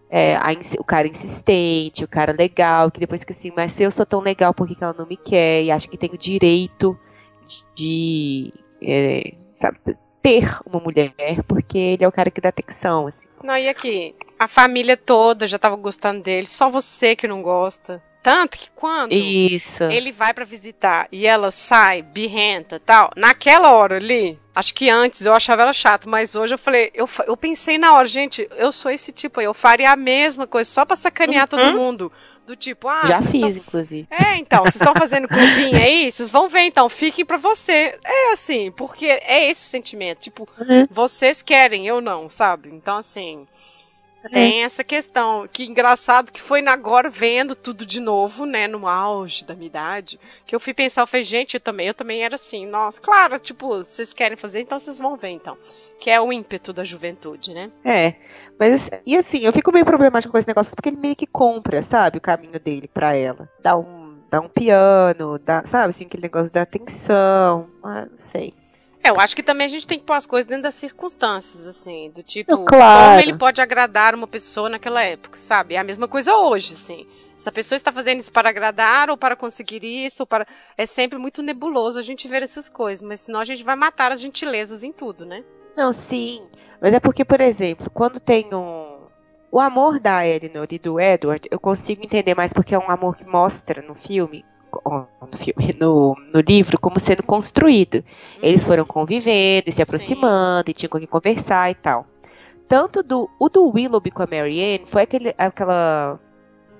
é, 0.10 0.36
a, 0.36 0.50
o 0.80 0.84
cara 0.84 1.08
insistente, 1.08 2.04
o 2.04 2.08
cara 2.08 2.32
legal, 2.32 2.90
que 2.90 3.00
depois 3.00 3.24
que 3.24 3.32
assim, 3.32 3.52
mas 3.56 3.72
se 3.74 3.84
eu 3.84 3.92
sou 3.92 4.06
tão 4.06 4.20
legal, 4.20 4.54
por 4.54 4.68
que, 4.68 4.76
que 4.76 4.84
ela 4.84 4.96
não 4.98 5.06
me 5.06 5.18
quer? 5.18 5.64
E 5.64 5.72
acho 5.72 5.90
que 5.90 5.98
tem 5.98 6.10
o 6.12 6.18
direito 6.18 6.98
de, 7.46 7.66
de 7.76 8.54
é, 8.82 9.36
sabe, 9.54 9.80
ter 10.22 10.60
uma 10.66 10.80
mulher, 10.80 11.14
porque 11.48 11.78
ele 11.78 12.04
é 12.04 12.08
o 12.08 12.12
cara 12.12 12.32
que 12.32 12.42
dá 12.42 12.50
atenção, 12.50 13.08
assim. 13.08 13.28
Não, 13.44 13.58
e 13.58 13.68
aqui, 13.68 14.16
a 14.38 14.48
família 14.48 14.98
toda 14.98 15.48
já 15.48 15.58
tava 15.58 15.76
gostando 15.76 16.22
dele, 16.22 16.48
só 16.48 16.70
você 16.70 17.16
que 17.16 17.28
não 17.28 17.42
gosta. 17.42 18.02
Tanto 18.22 18.60
que 18.60 18.70
quando 18.76 19.14
Isso. 19.14 19.86
ele 19.86 20.12
vai 20.12 20.34
para 20.34 20.44
visitar 20.44 21.08
e 21.10 21.26
ela 21.26 21.52
sai, 21.52 22.02
birrenta 22.02 22.80
tal, 22.86 23.12
naquela 23.16 23.72
hora 23.72 23.96
ali, 23.96 24.38
acho 24.54 24.74
que 24.74 24.90
antes 24.90 25.26
eu 25.26 25.34
achava 25.34 25.62
ela 25.62 25.72
chata, 25.72 26.08
mas 26.08 26.36
hoje 26.36 26.54
eu 26.54 26.58
falei, 26.58 26.92
eu, 26.94 27.08
eu 27.26 27.38
pensei 27.38 27.78
na 27.78 27.94
hora, 27.94 28.08
gente, 28.08 28.48
eu 28.58 28.74
sou 28.74 28.92
esse 28.92 29.14
tipo 29.14 29.40
aí, 29.40 29.46
eu 29.46 29.54
faria 29.54 29.92
a 29.92 29.96
mesma 29.96 30.46
coisa 30.46 30.70
só 30.70 30.84
pra 30.84 30.98
sacanear 30.98 31.48
uhum. 31.52 31.60
todo 31.60 31.78
mundo. 31.78 32.12
Do 32.50 32.56
tipo, 32.56 32.88
ah. 32.88 33.04
Já 33.06 33.22
fiz, 33.22 33.56
tão... 33.56 33.64
inclusive. 33.64 34.08
É, 34.10 34.36
então, 34.38 34.64
vocês 34.64 34.78
estão 34.78 34.96
fazendo 34.96 35.28
clubinho 35.30 35.78
aí, 35.78 36.12
vocês 36.12 36.32
vão 36.32 36.50
ver, 36.50 36.62
então, 36.62 36.90
fiquem 36.90 37.24
pra 37.24 37.38
você. 37.38 37.96
É 38.04 38.32
assim, 38.32 38.72
porque 38.72 39.06
é 39.06 39.52
esse 39.52 39.62
o 39.62 39.70
sentimento. 39.70 40.22
Tipo, 40.22 40.50
uhum. 40.60 40.88
vocês 40.90 41.44
querem, 41.44 41.86
eu 41.86 42.02
não, 42.02 42.28
sabe? 42.28 42.70
Então, 42.70 42.98
assim. 42.98 43.46
Tem 44.28 44.64
essa 44.64 44.84
questão. 44.84 45.48
Que 45.52 45.64
engraçado 45.66 46.32
que 46.32 46.42
foi 46.42 46.66
agora 46.68 47.10
vendo 47.10 47.56
tudo 47.56 47.86
de 47.86 48.00
novo, 48.00 48.46
né? 48.46 48.68
No 48.68 48.88
auge 48.88 49.46
da 49.46 49.56
minha 49.56 49.68
idade. 49.68 50.20
Que 50.46 50.56
eu 50.56 50.60
fui 50.60 50.74
pensar, 50.74 51.02
eu 51.02 51.08
falei, 51.08 51.24
gente, 51.24 51.54
eu 51.54 51.60
também, 51.60 51.88
eu 51.88 51.94
também 51.94 52.24
era 52.24 52.36
assim. 52.36 52.66
Nossa, 52.66 53.02
claro, 53.02 53.40
tipo, 53.40 53.78
vocês 53.78 54.12
querem 54.12 54.38
fazer, 54.38 54.62
então 54.62 54.78
vocês 54.78 55.00
vão 55.00 55.16
ver, 55.16 55.30
então. 55.30 55.58
Que 56.00 56.10
é 56.10 56.20
o 56.20 56.32
ímpeto 56.32 56.74
da 56.74 56.84
juventude, 56.84 57.54
né? 57.54 57.72
É. 57.84 58.16
Mas, 58.58 58.90
e 59.06 59.16
assim, 59.16 59.40
eu 59.40 59.54
fico 59.54 59.72
meio 59.72 59.86
problemático 59.86 60.32
com 60.32 60.38
esse 60.38 60.48
negócio, 60.48 60.76
porque 60.76 60.90
ele 60.90 61.00
meio 61.00 61.16
que 61.16 61.28
compra, 61.28 61.82
sabe, 61.82 62.18
o 62.18 62.22
caminho 62.22 62.60
dele 62.60 62.88
pra 62.88 63.14
ela. 63.16 63.50
Dá 63.62 63.78
um, 63.78 64.18
dá 64.30 64.40
um 64.40 64.50
piano, 64.50 65.40
dá, 65.40 65.66
sabe, 65.66 65.90
assim, 65.90 66.06
aquele 66.06 66.24
negócio 66.24 66.52
da 66.52 66.62
atenção. 66.62 67.70
Ah, 67.84 68.06
não 68.10 68.18
sei. 68.18 68.54
É, 69.10 69.12
eu 69.12 69.20
acho 69.20 69.36
que 69.36 69.44
também 69.44 69.66
a 69.66 69.70
gente 69.70 69.88
tem 69.88 70.00
que 70.00 70.06
pôr 70.06 70.14
as 70.14 70.26
coisas 70.26 70.48
dentro 70.48 70.64
das 70.64 70.76
circunstâncias, 70.76 71.66
assim, 71.66 72.12
do 72.12 72.24
tipo, 72.24 72.66
claro. 72.66 73.10
como 73.10 73.20
ele 73.20 73.38
pode 73.38 73.62
agradar 73.62 74.14
uma 74.14 74.28
pessoa 74.28 74.70
naquela 74.70 75.02
época, 75.02 75.38
sabe? 75.38 75.76
É 75.76 75.78
a 75.78 75.84
mesma 75.84 76.08
coisa 76.08 76.36
hoje, 76.36 76.74
assim. 76.74 77.06
Se 77.38 77.48
a 77.48 77.52
pessoa 77.52 77.78
está 77.78 77.92
fazendo 77.92 78.20
isso 78.20 78.32
para 78.32 78.50
agradar 78.50 79.10
ou 79.10 79.18
para 79.18 79.36
conseguir 79.36 79.84
isso, 79.84 80.24
ou 80.24 80.28
para. 80.28 80.46
É 80.78 80.86
sempre 80.86 81.18
muito 81.18 81.42
nebuloso 81.42 81.98
a 81.98 82.02
gente 82.02 82.28
ver 82.28 82.44
essas 82.44 82.68
coisas, 82.68 83.02
mas 83.02 83.22
senão 83.22 83.40
a 83.40 83.46
gente 83.46 83.64
vai 83.64 83.78
matar 83.78 84.12
as 84.12 84.20
gentilezas 84.20 84.84
em 84.84 84.92
tudo, 84.92 85.26
né? 85.26 85.44
Não, 85.76 85.94
sim. 85.94 86.42
Mas 86.82 86.94
é 86.94 87.00
porque, 87.00 87.24
por 87.24 87.40
exemplo, 87.40 87.90
quando 87.90 88.20
tem 88.20 88.54
um. 88.54 89.00
O 89.52 89.60
amor 89.60 90.00
da 90.00 90.28
Eleanor 90.28 90.68
e 90.70 90.78
do 90.78 91.00
Edward, 91.00 91.48
eu 91.50 91.60
consigo 91.60 92.04
entender 92.04 92.36
mais 92.36 92.54
porque 92.54 92.76
é 92.76 92.78
um 92.78 92.92
amor 92.92 93.16
que 93.16 93.26
mostra 93.26 93.82
no 93.82 93.96
filme 93.96 94.46
no 94.86 95.38
filme, 95.38 95.76
no, 95.80 96.16
no 96.34 96.40
livro, 96.42 96.80
como 96.80 97.00
sendo 97.00 97.24
construído. 97.24 98.04
Eles 98.42 98.64
foram 98.64 98.86
convivendo 98.86 99.66
e 99.68 99.72
se 99.72 99.82
aproximando 99.82 100.68
Sim. 100.68 100.72
e 100.72 100.74
tinham 100.74 100.90
com 100.90 101.00
quem 101.00 101.08
conversar 101.08 101.72
e 101.72 101.76
tal. 101.76 102.06
Tanto 102.68 103.02
do 103.02 103.30
o 103.40 103.50
do 103.50 103.68
Willoughby 103.68 104.12
com 104.12 104.22
a 104.22 104.28
Marianne 104.28 104.86
foi 104.86 105.02
aquele, 105.02 105.34
aquela 105.38 106.20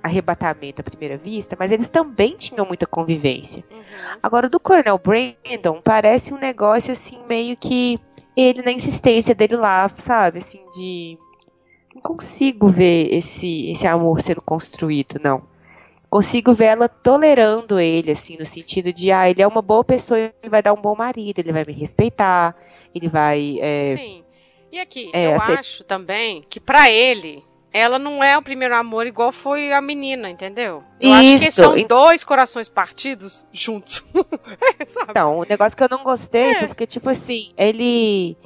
arrebatamento 0.04 0.82
à 0.82 0.84
primeira 0.84 1.18
vista, 1.18 1.56
mas 1.60 1.72
eles 1.72 1.90
também 1.90 2.36
tinham 2.38 2.66
muita 2.66 2.86
convivência. 2.86 3.64
Uhum. 3.72 3.80
Agora, 4.22 4.50
do 4.50 4.60
Coronel 4.60 5.00
Brandon, 5.00 5.82
parece 5.84 6.34
um 6.34 6.38
negócio 6.38 6.92
assim, 6.92 7.20
meio 7.28 7.58
que 7.58 8.00
ele 8.36 8.62
na 8.62 8.72
insistência 8.72 9.36
dele 9.36 9.56
lá, 9.56 9.92
sabe? 9.98 10.40
Assim, 10.40 10.62
de. 10.76 11.18
Não 11.94 12.02
consigo 12.02 12.70
ver 12.70 13.14
esse, 13.14 13.72
esse 13.72 13.88
amor 13.88 14.22
sendo 14.22 14.42
construído, 14.42 15.20
não. 15.22 15.42
Consigo 16.10 16.54
ver 16.54 16.66
ela 16.66 16.90
tolerando 16.90 17.80
ele, 17.80 18.12
assim, 18.12 18.36
no 18.38 18.46
sentido 18.46 18.92
de, 18.92 19.12
ah, 19.12 19.30
ele 19.30 19.42
é 19.42 19.48
uma 19.48 19.62
boa 19.62 19.84
pessoa 19.84 20.20
e 20.20 20.50
vai 20.50 20.62
dar 20.62 20.74
um 20.74 20.82
bom 20.82 20.96
marido, 20.96 21.38
ele 21.38 21.52
vai 21.52 21.64
me 21.64 21.74
respeitar, 21.74 22.56
ele 22.96 23.08
vai. 23.08 23.58
É, 23.60 23.96
Sim. 23.96 24.24
E 24.72 24.80
aqui, 24.80 25.12
é, 25.14 25.28
eu 25.28 25.42
acho 25.42 25.84
também 25.84 26.44
que 26.50 26.60
para 26.60 26.90
ele, 26.90 27.44
ela 27.72 28.00
não 28.00 28.24
é 28.24 28.38
o 28.38 28.42
primeiro 28.42 28.76
amor 28.76 29.06
igual 29.06 29.32
foi 29.32 29.72
a 29.72 29.82
menina, 29.82 30.30
entendeu? 30.30 30.84
Eu 31.00 31.12
Isso. 31.12 31.36
acho 31.36 31.46
que 31.46 31.52
são 31.52 31.88
dois 31.88 32.24
corações 32.24 32.68
partidos 32.68 33.46
juntos. 33.52 34.04
então, 34.80 35.40
o 35.40 35.44
negócio 35.44 35.78
que 35.78 35.84
eu 35.84 35.90
não 35.90 36.04
gostei 36.04 36.52
é. 36.52 36.68
porque, 36.68 36.86
tipo 36.86 37.10
assim, 37.10 37.52
ele. 37.58 38.38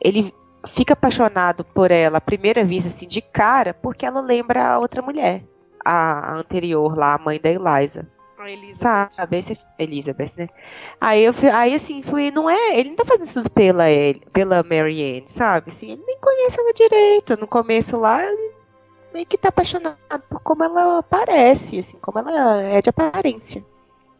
Ele 0.00 0.34
fica 0.68 0.94
apaixonado 0.94 1.64
por 1.64 1.90
ela 1.90 2.18
à 2.18 2.20
primeira 2.20 2.64
vista, 2.64 2.88
assim, 2.88 3.06
de 3.06 3.20
cara, 3.20 3.72
porque 3.74 4.04
ela 4.04 4.20
lembra 4.20 4.64
a 4.66 4.78
outra 4.78 5.00
mulher. 5.02 5.44
A, 5.84 6.34
anterior 6.34 6.96
lá, 6.96 7.14
a 7.14 7.18
mãe 7.18 7.40
da 7.40 7.50
Eliza. 7.50 8.06
A 8.38 8.50
Elizabeth. 8.50 9.12
Sabe, 9.12 9.38
esse, 9.38 9.58
Elizabeth, 9.78 10.32
né? 10.36 10.48
Aí 11.00 11.24
eu 11.24 11.32
aí 11.52 11.74
assim, 11.74 12.02
fui, 12.02 12.30
não 12.32 12.50
é, 12.50 12.78
ele 12.78 12.90
não 12.90 12.96
tá 12.96 13.04
fazendo 13.04 13.26
isso 13.26 13.50
pela 13.50 13.88
ele, 13.88 14.20
pela 14.32 14.64
Marianne, 14.64 15.24
sabe? 15.28 15.68
Assim, 15.68 15.92
ele 15.92 16.02
nem 16.04 16.18
conhece 16.18 16.58
ela 16.58 16.72
direito. 16.72 17.38
No 17.38 17.46
começo 17.46 17.96
lá, 17.96 18.24
ele 18.24 18.52
meio 19.12 19.26
que 19.26 19.38
tá 19.38 19.48
apaixonado 19.50 19.96
por 20.28 20.40
como 20.40 20.64
ela 20.64 21.02
parece, 21.04 21.78
assim, 21.78 21.98
como 22.00 22.18
ela 22.18 22.62
é 22.62 22.82
de 22.82 22.90
aparência. 22.90 23.64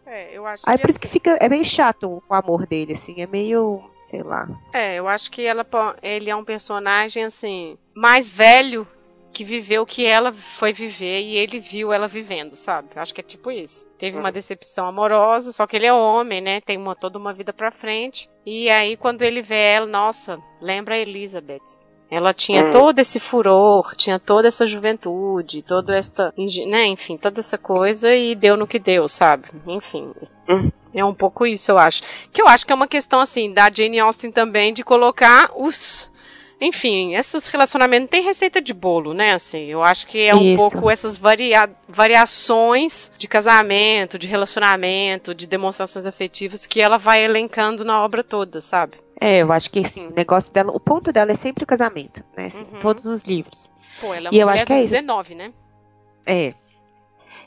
É, 0.07 0.37
eu 0.37 0.47
acho 0.47 0.63
Aí 0.67 0.77
que 0.77 0.83
por 0.83 0.91
isso 0.91 1.01
que 1.01 1.09
fica. 1.09 1.39
É 1.41 1.49
meio 1.49 1.65
chato 1.65 2.23
o 2.29 2.35
amor 2.35 2.67
dele, 2.67 2.93
assim, 2.93 3.21
é 3.23 3.27
meio. 3.27 3.83
sei 4.05 4.23
lá. 4.23 4.49
É, 4.73 4.97
eu 4.97 5.09
acho 5.09 5.31
que 5.31 5.45
ela, 5.45 5.67
ele 6.03 6.31
é 6.31 6.37
um 6.37 6.45
personagem, 6.45 7.25
assim, 7.25 7.79
mais 7.95 8.31
velho 8.31 8.87
que 9.33 9.45
viveu 9.45 9.83
o 9.83 9.87
que 9.87 10.05
ela 10.05 10.33
foi 10.33 10.73
viver 10.73 11.23
e 11.23 11.37
ele 11.37 11.59
viu 11.59 11.93
ela 11.93 12.07
vivendo, 12.07 12.55
sabe? 12.55 12.89
Acho 12.95 13.15
que 13.15 13.21
é 13.21 13.25
tipo 13.25 13.51
isso. 13.51 13.87
Teve 13.99 14.19
uma 14.19 14.29
uhum. 14.29 14.33
decepção 14.33 14.87
amorosa, 14.87 15.53
só 15.53 15.67
que 15.67 15.77
ele 15.77 15.87
é 15.87 15.93
homem, 15.93 16.41
né? 16.41 16.61
Tem 16.61 16.77
uma, 16.77 16.95
toda 16.95 17.19
uma 17.19 17.33
vida 17.33 17.53
pra 17.53 17.71
frente. 17.71 18.29
E 18.45 18.69
aí, 18.69 18.97
quando 18.97 19.23
ele 19.23 19.43
vê 19.43 19.73
ela, 19.75 19.87
nossa, 19.87 20.39
lembra 20.61 20.95
a 20.95 20.99
Elizabeth. 20.99 21.83
Ela 22.11 22.35
tinha 22.35 22.67
hum. 22.67 22.71
todo 22.71 22.99
esse 22.99 23.19
furor, 23.19 23.95
tinha 23.97 24.19
toda 24.19 24.47
essa 24.47 24.67
juventude, 24.67 25.63
toda 25.63 25.97
essa, 25.97 26.31
né, 26.69 26.85
enfim, 26.85 27.17
toda 27.17 27.41
essa 27.41 27.57
coisa 27.57 28.15
e 28.15 28.35
deu 28.35 28.55
no 28.55 28.67
que 28.67 28.79
deu, 28.79 29.09
sabe? 29.09 29.49
Enfim. 29.67 30.13
Hum. 30.47 30.71
É 30.95 31.03
um 31.03 31.15
pouco 31.15 31.47
isso, 31.47 31.71
eu 31.71 31.79
acho. 31.79 32.03
Que 32.31 32.43
eu 32.43 32.47
acho 32.47 32.67
que 32.67 32.73
é 32.73 32.77
uma 32.77 32.87
questão, 32.87 33.21
assim, 33.21 33.51
da 33.51 33.71
Jane 33.73 33.99
Austen 33.99 34.31
também 34.31 34.75
de 34.75 34.85
colocar 34.85 35.51
os. 35.57 36.11
Enfim, 36.63 37.17
esses 37.17 37.49
relacionamentos 37.49 38.09
tem 38.09 38.23
receita 38.23 38.63
de 38.63 38.73
bolo, 38.73 39.13
né? 39.13 39.33
Assim, 39.33 39.65
eu 39.65 39.83
acho 39.83 40.07
que 40.07 40.21
é 40.21 40.33
um 40.33 40.53
isso. 40.53 40.71
pouco 40.71 40.89
essas 40.89 41.17
varia 41.17 41.69
variações 41.89 43.11
de 43.19 43.27
casamento, 43.27 44.17
de 44.17 44.29
relacionamento, 44.29 45.35
de 45.35 45.49
demonstrações 45.49 46.07
afetivas 46.07 46.65
que 46.65 46.81
ela 46.81 46.99
vai 46.99 47.25
elencando 47.25 47.85
na 47.85 48.01
obra 48.01 48.23
toda, 48.23 48.61
sabe? 48.61 48.97
É, 49.21 49.39
eu 49.39 49.51
acho 49.51 49.69
que 49.73 49.81
assim, 49.81 50.07
o 50.07 50.15
negócio 50.15 50.55
dela, 50.55 50.71
o 50.71 50.79
ponto 50.79 51.13
dela 51.13 51.33
é 51.33 51.35
sempre 51.35 51.65
o 51.65 51.67
casamento, 51.67 52.23
né? 52.37 52.47
Assim, 52.47 52.65
uhum. 52.73 52.79
Todos 52.79 53.07
os 53.07 53.23
livros. 53.23 53.69
Pô, 54.01 54.15
ela 54.15 54.29
é 54.29 54.31
e 54.33 54.39
eu 54.39 54.49
acho 54.49 54.65
que 54.65 54.73
é 54.73 54.79
19, 54.83 55.31
isso. 55.31 55.39
né? 55.39 55.53
É. 56.25 56.55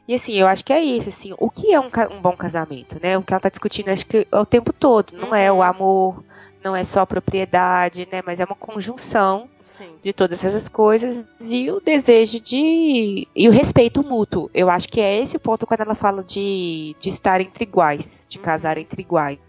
E 0.05 0.13
assim, 0.13 0.33
eu 0.33 0.45
acho 0.45 0.65
que 0.65 0.73
é 0.73 0.81
isso, 0.81 1.07
assim, 1.07 1.33
o 1.39 1.49
que 1.49 1.73
é 1.73 1.79
um, 1.79 1.89
um 2.11 2.21
bom 2.21 2.35
casamento, 2.35 2.99
né? 3.01 3.17
O 3.17 3.23
que 3.23 3.31
ela 3.31 3.39
tá 3.39 3.47
discutindo, 3.47 3.87
acho 3.87 4.05
que 4.05 4.27
é 4.29 4.37
o 4.37 4.45
tempo 4.45 4.73
todo, 4.73 5.13
não 5.13 5.29
uhum. 5.29 5.35
é 5.35 5.49
o 5.49 5.55
uhum. 5.55 5.61
amor, 5.63 6.23
não 6.65 6.75
é 6.75 6.83
só 6.83 7.05
propriedade, 7.05 8.07
né? 8.11 8.21
Mas 8.25 8.39
é 8.39 8.43
uma 8.43 8.55
conjunção 8.55 9.47
Sim. 9.61 9.95
de 10.01 10.11
todas 10.11 10.43
essas 10.43 10.67
coisas 10.67 11.25
e 11.39 11.71
o 11.71 11.79
desejo 11.79 12.41
de. 12.41 13.27
e 13.35 13.47
o 13.47 13.51
respeito 13.51 14.03
mútuo. 14.03 14.49
Eu 14.53 14.69
acho 14.69 14.89
que 14.89 14.99
é 14.99 15.21
esse 15.21 15.37
o 15.37 15.39
ponto 15.39 15.67
quando 15.67 15.81
ela 15.81 15.95
fala 15.95 16.23
de, 16.23 16.95
de 16.99 17.09
estar 17.09 17.39
entre 17.39 17.63
iguais, 17.63 18.25
de 18.27 18.37
uhum. 18.39 18.43
casar 18.43 18.77
entre 18.77 19.01
iguais 19.01 19.39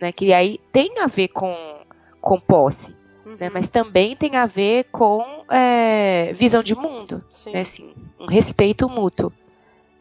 né? 0.00 0.12
Que 0.12 0.32
aí 0.32 0.60
tem 0.72 0.98
a 1.00 1.06
ver 1.06 1.28
com, 1.28 1.54
com 2.20 2.38
posse, 2.38 2.96
né, 3.24 3.46
uhum. 3.48 3.52
Mas 3.52 3.68
também 3.68 4.16
tem 4.16 4.36
a 4.36 4.46
ver 4.46 4.84
com 4.90 5.44
é, 5.50 6.32
visão 6.34 6.62
de 6.62 6.74
mundo, 6.74 7.22
Sim. 7.30 7.52
né? 7.52 7.60
Assim, 7.60 7.94
um 8.18 8.26
respeito 8.26 8.88
mútuo. 8.88 9.32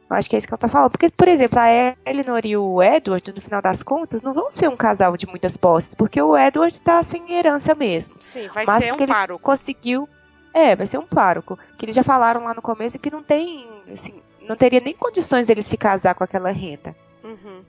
Eu 0.10 0.16
acho 0.16 0.30
que 0.30 0.36
é 0.36 0.40
isso 0.40 0.48
que 0.48 0.54
ela 0.54 0.58
tá 0.58 0.70
falando. 0.70 0.92
Porque, 0.92 1.10
por 1.10 1.28
exemplo, 1.28 1.60
a 1.60 1.68
Eleanor 2.06 2.46
e 2.46 2.56
o 2.56 2.82
Edward, 2.82 3.34
no 3.34 3.42
final 3.42 3.62
das 3.62 3.84
contas, 3.84 4.22
não 4.22 4.34
vão 4.34 4.50
ser 4.50 4.70
um 4.70 4.78
casal 4.78 5.18
de 5.18 5.28
muitas 5.28 5.58
posses, 5.58 5.94
porque 5.94 6.22
o 6.22 6.38
Edward 6.38 6.80
tá 6.82 7.04
sem 7.04 7.34
herança 7.34 7.76
mesmo. 7.76 8.16
Sim, 8.20 8.48
vai 8.48 8.66
Mas 8.66 8.84
ser 8.84 8.94
um 8.94 9.06
pároco. 9.06 9.44
conseguiu. 9.44 10.08
É, 10.54 10.76
vai 10.76 10.88
ser 10.88 10.98
um 10.98 11.06
pároco. 11.06 11.60
Que 11.78 11.86
eles 11.86 11.96
já 11.96 12.04
falaram 12.04 12.46
lá 12.46 12.54
no 12.54 12.62
começo 12.62 12.98
que 12.98 13.12
não 13.12 13.22
tem. 13.22 13.68
Assim, 13.92 14.22
não 14.48 14.56
teria 14.56 14.80
nem 14.80 14.96
condições 14.96 15.48
dele 15.48 15.62
se 15.62 15.76
casar 15.76 16.16
com 16.16 16.24
aquela 16.24 16.52
renda. 16.52 16.96
Uhum. 17.24 17.62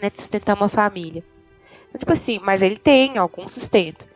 Né, 0.00 0.08
de 0.08 0.18
sustentar 0.18 0.56
uma 0.56 0.68
família. 0.68 1.22
Então, 1.88 1.98
tipo 1.98 2.12
assim, 2.12 2.40
mas 2.42 2.62
ele 2.62 2.76
tem 2.76 3.18
algum 3.18 3.46
sustento. 3.46 4.06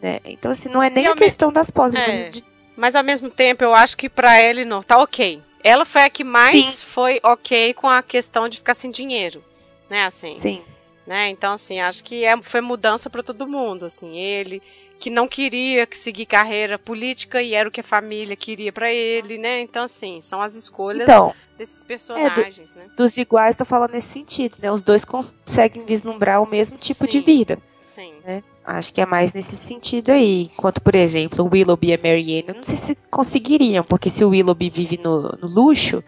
Né? 0.00 0.20
Então, 0.24 0.50
assim, 0.50 0.68
não 0.68 0.82
é 0.82 0.88
nem 0.88 1.04
e 1.04 1.08
a 1.08 1.14
questão 1.14 1.48
me... 1.48 1.54
das 1.54 1.70
pós. 1.70 1.94
É. 1.94 2.30
De... 2.30 2.44
Mas 2.76 2.96
ao 2.96 3.04
mesmo 3.04 3.28
tempo, 3.30 3.62
eu 3.62 3.74
acho 3.74 3.96
que 3.96 4.08
pra 4.08 4.40
ele 4.42 4.64
não 4.64 4.82
tá 4.82 4.98
ok. 4.98 5.42
Ela 5.64 5.86
foi 5.86 6.02
a 6.02 6.10
que 6.10 6.22
mais 6.22 6.66
Sim. 6.66 6.86
foi 6.86 7.20
ok 7.22 7.72
com 7.72 7.88
a 7.88 8.02
questão 8.02 8.50
de 8.50 8.58
ficar 8.58 8.74
sem 8.74 8.90
dinheiro. 8.90 9.42
Né, 9.88 10.04
assim. 10.04 10.34
Sim. 10.34 10.62
Né? 11.06 11.30
Então, 11.30 11.54
assim, 11.54 11.80
acho 11.80 12.04
que 12.04 12.24
é, 12.24 12.36
foi 12.42 12.60
mudança 12.60 13.08
para 13.08 13.22
todo 13.22 13.46
mundo. 13.46 13.86
Assim, 13.86 14.18
ele 14.18 14.62
que 14.98 15.10
não 15.10 15.26
queria 15.26 15.86
seguir 15.90 16.26
carreira 16.26 16.78
política 16.78 17.42
e 17.42 17.54
era 17.54 17.68
o 17.68 17.72
que 17.72 17.80
a 17.80 17.84
família 17.84 18.36
queria 18.36 18.72
para 18.72 18.92
ele, 18.92 19.36
né? 19.36 19.60
Então, 19.60 19.84
assim, 19.84 20.20
são 20.20 20.40
as 20.40 20.54
escolhas 20.54 21.08
então, 21.08 21.34
desses 21.58 21.82
personagens, 21.82 22.70
é, 22.70 22.74
do, 22.74 22.78
né? 22.78 22.90
Dos 22.96 23.16
iguais, 23.18 23.56
tô 23.56 23.64
falando 23.64 23.92
nesse 23.92 24.08
sentido, 24.08 24.56
né? 24.62 24.70
Os 24.70 24.82
dois 24.82 25.04
conseguem 25.04 25.84
vislumbrar 25.84 26.42
o 26.42 26.46
mesmo 26.46 26.78
tipo 26.78 27.04
sim, 27.04 27.10
de 27.10 27.20
vida. 27.20 27.58
Sim. 27.82 28.14
Né? 28.24 28.42
Acho 28.64 28.94
que 28.94 29.00
é 29.00 29.06
mais 29.06 29.34
nesse 29.34 29.56
sentido 29.56 30.10
aí. 30.10 30.50
Enquanto, 30.52 30.80
por 30.80 30.94
exemplo, 30.94 31.44
o 31.44 31.48
Willoughby 31.52 31.88
e 31.88 31.94
a 31.94 31.98
Marianne, 31.98 32.44
eu 32.48 32.54
não 32.54 32.62
sei 32.62 32.76
se 32.76 32.94
conseguiriam, 33.10 33.84
porque 33.84 34.08
se 34.08 34.24
o 34.24 34.30
Willoughby 34.30 34.70
vive 34.70 34.98
no, 35.02 35.22
no 35.40 35.46
luxo 35.46 36.02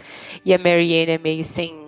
e 0.45 0.55
a 0.55 0.59
Marianne 0.59 1.13
é 1.13 1.19
meio 1.19 1.45
sem 1.45 1.87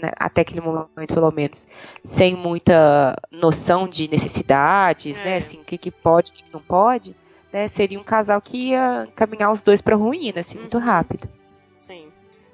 né, 0.00 0.10
até 0.16 0.40
aquele 0.40 0.60
momento 0.60 1.14
pelo 1.14 1.30
menos, 1.32 1.66
sem 2.02 2.34
muita 2.34 3.16
noção 3.30 3.86
de 3.86 4.08
necessidades, 4.08 5.20
é. 5.20 5.24
né, 5.24 5.36
assim, 5.36 5.58
o 5.58 5.64
que, 5.64 5.78
que 5.78 5.90
pode, 5.90 6.30
o 6.30 6.34
que, 6.34 6.44
que 6.44 6.52
não 6.52 6.60
pode, 6.60 7.14
né, 7.52 7.68
seria 7.68 8.00
um 8.00 8.04
casal 8.04 8.40
que 8.40 8.70
ia 8.70 9.08
caminhar 9.14 9.52
os 9.52 9.62
dois 9.62 9.80
para 9.80 9.96
ruína, 9.96 10.40
assim, 10.40 10.56
uhum. 10.56 10.62
muito 10.62 10.78
rápido. 10.78 11.28
Sim. 11.74 12.08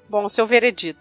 Bom, 0.09 0.27
seu 0.29 0.45
veredito. 0.45 0.99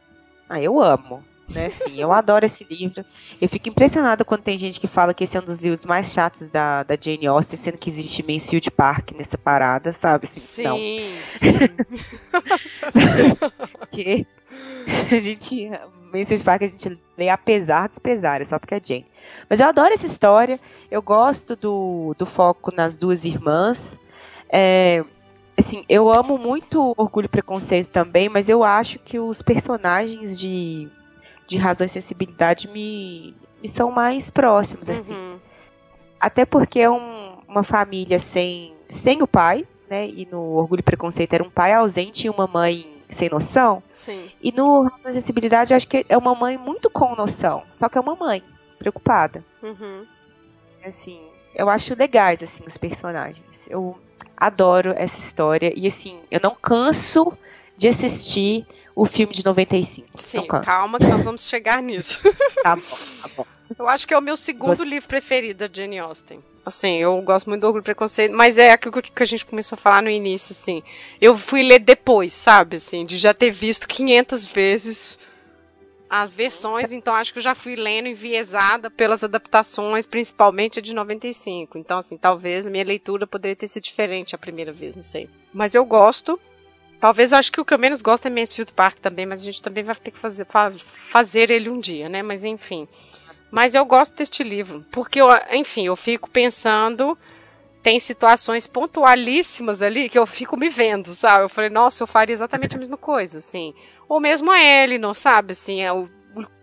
Ah, 0.48 0.60
eu 0.60 0.80
amo. 0.80 1.22
Né, 1.48 1.70
sim, 1.70 2.00
eu 2.00 2.12
adoro 2.12 2.44
esse 2.44 2.66
livro. 2.68 3.04
Eu 3.40 3.48
fico 3.48 3.68
impressionada 3.68 4.24
quando 4.24 4.42
tem 4.42 4.58
gente 4.58 4.80
que 4.80 4.88
fala 4.88 5.14
que 5.14 5.22
esse 5.22 5.36
é 5.36 5.40
um 5.40 5.44
dos 5.44 5.60
livros 5.60 5.84
mais 5.84 6.12
chatos 6.12 6.50
da, 6.50 6.82
da 6.82 6.96
Jane 7.00 7.26
Austen, 7.26 7.56
sendo 7.56 7.78
que 7.78 7.88
existe 7.88 8.24
Mansfield 8.26 8.68
Park 8.72 9.12
nessa 9.12 9.38
parada, 9.38 9.92
sabe? 9.92 10.24
Assim, 10.24 10.40
sim, 10.40 11.14
sim. 11.28 11.52
a 15.14 15.18
gente 15.20 15.70
Mansfield 16.12 16.44
Park 16.44 16.62
a 16.62 16.66
gente 16.66 16.98
lê 17.16 17.28
apesar 17.28 17.88
dos 17.88 17.98
pesares, 17.98 18.48
só 18.48 18.58
porque 18.58 18.74
é 18.74 18.80
Jane. 18.82 19.06
Mas 19.48 19.60
eu 19.60 19.68
adoro 19.68 19.94
essa 19.94 20.06
história, 20.06 20.58
eu 20.90 21.02
gosto 21.02 21.54
do, 21.54 22.14
do 22.18 22.26
foco 22.26 22.74
nas 22.74 22.96
duas 22.96 23.24
irmãs. 23.24 23.98
É, 24.48 25.04
assim, 25.58 25.84
eu 25.88 26.12
amo 26.12 26.38
muito 26.38 26.94
Orgulho 26.96 27.26
e 27.26 27.28
Preconceito 27.28 27.88
também, 27.88 28.28
mas 28.28 28.48
eu 28.48 28.62
acho 28.62 28.98
que 28.98 29.18
os 29.18 29.42
personagens 29.42 30.38
de, 30.38 30.88
de 31.46 31.56
Razão 31.56 31.86
e 31.86 31.90
Sensibilidade 31.90 32.68
me, 32.68 33.34
me 33.60 33.68
são 33.68 33.90
mais 33.90 34.30
próximos, 34.30 34.90
assim. 34.90 35.14
Uhum. 35.14 35.38
Até 36.18 36.44
porque 36.44 36.80
é 36.80 36.90
um, 36.90 37.38
uma 37.46 37.62
família 37.62 38.18
sem, 38.18 38.74
sem 38.88 39.22
o 39.22 39.26
pai, 39.26 39.66
né? 39.88 40.06
E 40.08 40.26
no 40.30 40.40
Orgulho 40.54 40.80
e 40.80 40.82
Preconceito 40.82 41.32
era 41.32 41.44
um 41.44 41.50
pai 41.50 41.72
ausente 41.72 42.26
e 42.26 42.30
uma 42.30 42.46
mãe 42.46 42.96
sem 43.08 43.28
noção. 43.28 43.82
Sim. 43.92 44.30
E 44.42 44.50
no 44.52 44.82
Razão 44.82 45.10
Acessibilidade, 45.10 45.72
eu 45.72 45.76
acho 45.76 45.88
que 45.88 46.04
é 46.08 46.16
uma 46.16 46.34
mãe 46.34 46.58
muito 46.58 46.90
com 46.90 47.14
noção. 47.14 47.62
Só 47.70 47.88
que 47.88 47.98
é 47.98 48.00
uma 48.00 48.16
mãe 48.16 48.42
preocupada. 48.78 49.44
Uhum. 49.62 50.04
Assim, 50.84 51.20
eu 51.54 51.68
acho 51.68 51.94
legais, 51.94 52.42
assim, 52.42 52.64
os 52.66 52.76
personagens. 52.76 53.68
Eu 53.70 53.96
adoro 54.36 54.92
essa 54.96 55.18
história. 55.18 55.72
E, 55.76 55.86
assim, 55.86 56.20
eu 56.30 56.40
não 56.42 56.54
canso 56.54 57.32
de 57.76 57.88
assistir 57.88 58.66
o 58.96 59.04
filme 59.04 59.34
de 59.34 59.44
95. 59.44 60.08
Sim, 60.16 60.46
calma 60.64 60.98
que 60.98 61.06
nós 61.06 61.22
vamos 61.22 61.46
chegar 61.46 61.82
nisso. 61.82 62.18
tá 62.64 62.74
bom, 62.74 62.98
tá 63.22 63.30
bom. 63.36 63.46
Eu 63.78 63.88
acho 63.88 64.08
que 64.08 64.14
é 64.14 64.18
o 64.18 64.22
meu 64.22 64.36
segundo 64.36 64.76
Você... 64.76 64.84
livro 64.84 65.06
preferido 65.06 65.68
da 65.68 65.72
Jane 65.72 65.98
Austen. 65.98 66.42
Assim, 66.64 66.96
eu 66.96 67.20
gosto 67.20 67.48
muito 67.48 67.60
do 67.60 67.66
Orgulho 67.66 67.82
e 67.82 67.84
Preconceito, 67.84 68.34
mas 68.34 68.58
é 68.58 68.72
aquilo 68.72 69.00
que 69.02 69.22
a 69.22 69.26
gente 69.26 69.44
começou 69.44 69.76
a 69.76 69.78
falar 69.78 70.02
no 70.02 70.10
início, 70.10 70.52
assim. 70.52 70.82
Eu 71.20 71.36
fui 71.36 71.62
ler 71.62 71.78
depois, 71.78 72.32
sabe, 72.32 72.76
assim, 72.76 73.04
de 73.04 73.18
já 73.18 73.34
ter 73.34 73.50
visto 73.50 73.86
500 73.86 74.46
vezes 74.46 75.18
as 76.08 76.32
versões, 76.32 76.90
então 76.90 77.14
acho 77.14 77.32
que 77.32 77.38
eu 77.38 77.42
já 77.42 77.54
fui 77.54 77.76
lendo 77.76 78.08
enviesada 78.08 78.90
pelas 78.90 79.22
adaptações, 79.22 80.06
principalmente 80.06 80.78
a 80.78 80.82
de 80.82 80.94
95. 80.94 81.76
Então, 81.78 81.98
assim, 81.98 82.16
talvez 82.16 82.66
a 82.66 82.70
minha 82.70 82.84
leitura 82.84 83.26
poderia 83.26 83.56
ter 83.56 83.68
sido 83.68 83.82
diferente 83.82 84.34
a 84.34 84.38
primeira 84.38 84.72
vez, 84.72 84.96
não 84.96 85.02
sei. 85.02 85.28
Mas 85.52 85.74
eu 85.74 85.84
gosto. 85.84 86.40
Talvez 87.00 87.32
eu 87.32 87.38
acho 87.38 87.52
que 87.52 87.60
o 87.60 87.64
que 87.64 87.74
eu 87.74 87.78
menos 87.78 88.00
gosto 88.00 88.26
é 88.26 88.30
Mansfield 88.30 88.72
Park 88.72 88.98
também, 88.98 89.26
mas 89.26 89.40
a 89.42 89.44
gente 89.44 89.62
também 89.62 89.84
vai 89.84 89.94
ter 89.94 90.10
que 90.10 90.18
fazer, 90.18 90.46
fazer 90.46 91.50
ele 91.50 91.68
um 91.68 91.78
dia, 91.78 92.08
né? 92.08 92.22
Mas 92.22 92.42
enfim. 92.44 92.88
Mas 93.50 93.74
eu 93.74 93.84
gosto 93.84 94.14
deste 94.16 94.42
livro, 94.42 94.84
porque, 94.90 95.20
eu, 95.20 95.28
enfim, 95.52 95.86
eu 95.86 95.96
fico 95.96 96.28
pensando. 96.28 97.16
Tem 97.82 98.00
situações 98.00 98.66
pontualíssimas 98.66 99.80
ali 99.80 100.08
que 100.08 100.18
eu 100.18 100.26
fico 100.26 100.56
me 100.56 100.68
vendo, 100.68 101.14
sabe? 101.14 101.44
Eu 101.44 101.48
falei, 101.48 101.70
nossa, 101.70 102.02
eu 102.02 102.06
faria 102.06 102.34
exatamente 102.34 102.74
a 102.74 102.78
mesma 102.78 102.96
coisa, 102.96 103.38
assim. 103.38 103.72
Ou 104.08 104.18
mesmo 104.18 104.50
a 104.50 104.60
Elinor, 104.60 105.14
sabe? 105.14 105.52
Assim, 105.52 105.82
é 105.82 105.92
o, 105.92 106.08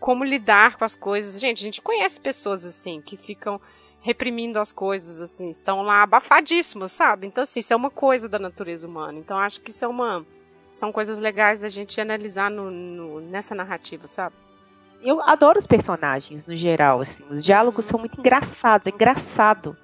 como 0.02 0.26
lidar 0.26 0.76
com 0.76 0.84
as 0.84 0.96
coisas. 0.96 1.40
Gente, 1.40 1.62
a 1.62 1.64
gente 1.64 1.82
conhece 1.82 2.20
pessoas, 2.20 2.66
assim, 2.66 3.00
que 3.00 3.16
ficam 3.16 3.62
reprimindo 4.04 4.60
as 4.60 4.72
coisas, 4.72 5.20
assim, 5.20 5.50
estão 5.50 5.82
lá 5.82 6.04
abafadíssimas, 6.04 6.92
sabe? 6.92 7.26
Então, 7.26 7.42
assim, 7.42 7.62
isso 7.62 7.74
é 7.74 7.76
uma 7.76 7.90
coisa 7.90 8.30
da 8.30 8.38
natureza 8.38 8.88
humana. 8.88 9.18
Então, 9.18 9.40
acho 9.40 9.62
que 9.62 9.72
isso 9.72 9.84
é 9.84 9.88
uma. 9.88 10.24
São 10.70 10.92
coisas 10.92 11.18
legais 11.18 11.60
da 11.60 11.70
gente 11.70 12.00
analisar 12.00 12.52
no, 12.52 12.70
no 12.70 13.22
nessa 13.22 13.56
narrativa, 13.56 14.08
sabe? 14.08 14.36
eu 15.04 15.22
adoro 15.22 15.60
os 15.60 15.68
personagens 15.68 16.48
no 16.48 16.56
geral, 16.56 17.02
assim. 17.02 17.24
Os 17.30 17.44
diálogos 17.44 17.86
são 17.86 18.00
muito 18.00 18.20
engraçados, 18.20 18.88
é 18.88 18.90
engraçado. 18.90 19.76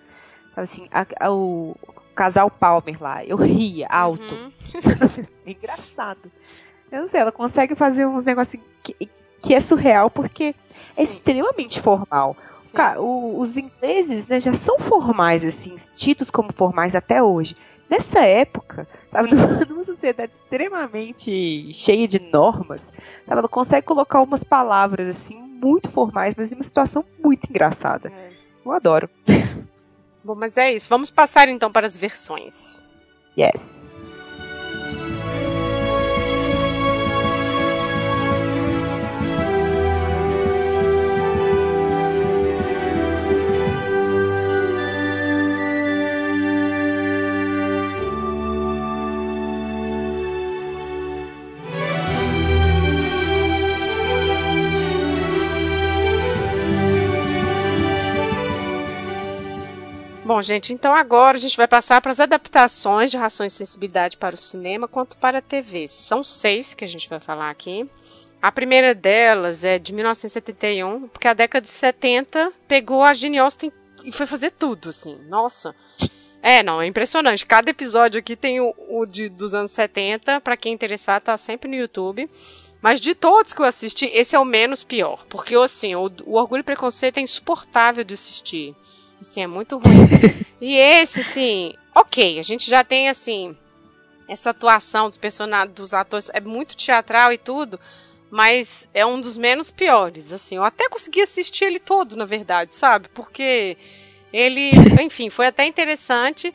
Assim, 0.56 0.88
a, 0.92 1.06
a, 1.20 1.32
o 1.32 1.76
casal 2.16 2.50
Palmer 2.50 3.02
lá, 3.02 3.24
eu 3.24 3.38
ria 3.38 3.88
alto. 3.90 4.34
Uhum. 4.34 4.52
é 5.46 5.52
engraçado. 5.52 6.32
Eu 6.92 7.02
não 7.02 7.08
sei, 7.08 7.20
ela 7.20 7.32
consegue 7.32 7.76
fazer 7.76 8.06
uns 8.06 8.26
negócios 8.26 8.62
que, 8.82 9.10
que 9.42 9.54
é 9.54 9.60
surreal 9.60 10.10
porque 10.10 10.56
é 10.92 10.94
Sim. 10.94 11.02
é 11.02 11.04
extremamente 11.04 11.82
formal. 11.82 12.36
Cara, 12.74 13.02
o, 13.02 13.40
os 13.40 13.58
ingleses 13.58 14.28
né, 14.28 14.40
já 14.40 14.54
são 14.54 14.80
formais, 14.80 15.44
assim, 15.44 15.76
tidos 15.94 16.30
como 16.30 16.54
formais 16.54 16.96
até 16.96 17.22
hoje. 17.22 17.56
Nessa 17.90 18.20
época, 18.20 18.88
sabe, 19.10 19.30
numa 19.68 19.84
sociedade 19.84 20.34
extremamente 20.34 21.74
cheia 21.74 22.08
de 22.08 22.20
normas, 22.32 22.94
sabe, 23.26 23.40
ela 23.40 23.48
consegue 23.48 23.86
colocar 23.86 24.22
umas 24.22 24.44
palavras 24.44 25.08
assim 25.08 25.42
muito 25.42 25.90
formais, 25.90 26.36
mas 26.38 26.50
de 26.50 26.56
uma 26.56 26.64
situação 26.64 27.04
muito 27.24 27.50
engraçada. 27.50 28.10
É. 28.10 28.30
Eu 28.64 28.72
adoro. 28.72 29.10
Bom, 30.24 30.36
mas 30.36 30.58
é 30.58 30.74
isso. 30.74 30.90
Vamos 30.90 31.10
passar 31.10 31.50
então 31.50 31.72
para 31.72 31.88
as 31.88 31.98
versões. 31.98 32.80
Yes. 33.38 34.00
Bom, 60.40 60.44
gente, 60.44 60.72
então 60.72 60.94
agora 60.94 61.36
a 61.36 61.40
gente 61.40 61.58
vai 61.58 61.68
passar 61.68 62.00
para 62.00 62.12
as 62.12 62.20
adaptações 62.22 63.12
de 63.12 63.18
Ração 63.18 63.46
e 63.46 63.50
Sensibilidade 63.50 64.16
para 64.16 64.36
o 64.36 64.38
cinema 64.38 64.88
quanto 64.88 65.18
para 65.18 65.40
a 65.40 65.42
TV. 65.42 65.86
São 65.86 66.24
seis 66.24 66.74
que 66.74 66.86
a 66.86 66.88
gente 66.88 67.10
vai 67.10 67.20
falar 67.20 67.50
aqui. 67.50 67.86
A 68.42 68.50
primeira 68.50 68.96
delas 68.96 69.66
é 69.66 69.78
de 69.78 69.92
1971, 69.92 71.10
porque 71.10 71.28
a 71.28 71.34
década 71.34 71.66
de 71.66 71.70
70 71.70 72.54
pegou 72.70 73.04
a 73.04 73.14
Jane 73.14 73.38
Austen 73.38 73.70
e 74.06 74.14
foi 74.14 74.26
fazer 74.26 74.52
tudo, 74.52 74.88
assim. 74.88 75.18
Nossa. 75.28 75.76
É, 76.42 76.64
não, 76.64 76.82
é 76.82 76.88
impressionante. 76.88 77.46
Cada 77.46 77.72
episódio 77.72 78.18
aqui 78.18 78.38
tem 78.38 78.62
o, 78.62 78.74
o 78.88 79.06
de, 79.06 79.28
dos 79.28 79.54
anos 79.54 79.72
70. 79.72 80.40
Para 80.40 80.56
quem 80.56 80.74
interessar, 80.74 81.22
tá 81.22 81.36
sempre 81.36 81.70
no 81.70 81.76
YouTube. 81.76 82.30
Mas 82.82 83.02
de 83.02 83.14
todos 83.14 83.52
que 83.52 83.62
eu 83.62 83.66
assisti, 83.66 84.06
esse 84.06 84.38
é 84.38 84.40
o 84.40 84.46
menos 84.46 84.86
pior. 84.86 85.26
Porque, 85.28 85.54
assim, 85.56 85.96
o, 85.96 86.10
o 86.26 86.36
Orgulho 86.36 86.62
e 86.62 86.64
Preconceito 86.64 87.18
é 87.18 87.22
insuportável 87.22 88.06
de 88.06 88.14
assistir. 88.14 88.74
Assim, 89.20 89.42
é 89.42 89.48
muito 89.48 89.78
ruim. 89.78 90.08
e 90.62 90.76
esse, 90.76 91.22
assim, 91.22 91.74
ok, 91.94 92.40
a 92.40 92.44
gente 92.44 92.70
já 92.70 92.84
tem, 92.84 93.10
assim, 93.10 93.56
essa 94.28 94.52
atuação 94.52 95.10
dos 95.10 95.18
personagens, 95.18 95.76
dos 95.76 95.94
atores, 95.94 96.30
é 96.34 96.40
muito 96.40 96.78
teatral 96.78 97.34
e 97.34 97.38
tudo, 97.38 97.80
mas 98.30 98.88
é 98.94 99.06
um 99.06 99.20
dos 99.20 99.38
menos 99.38 99.72
piores, 99.72 100.32
assim. 100.32 100.56
Eu 100.56 100.64
até 100.64 100.88
consegui 100.88 101.22
assistir 101.22 101.66
ele 101.66 101.80
todo, 101.80 102.16
na 102.16 102.26
verdade, 102.26 102.76
sabe? 102.76 103.10
Porque 103.10 103.76
ele, 104.32 104.72
enfim, 105.02 105.30
foi 105.30 105.48
até 105.48 105.66
interessante 105.66 106.54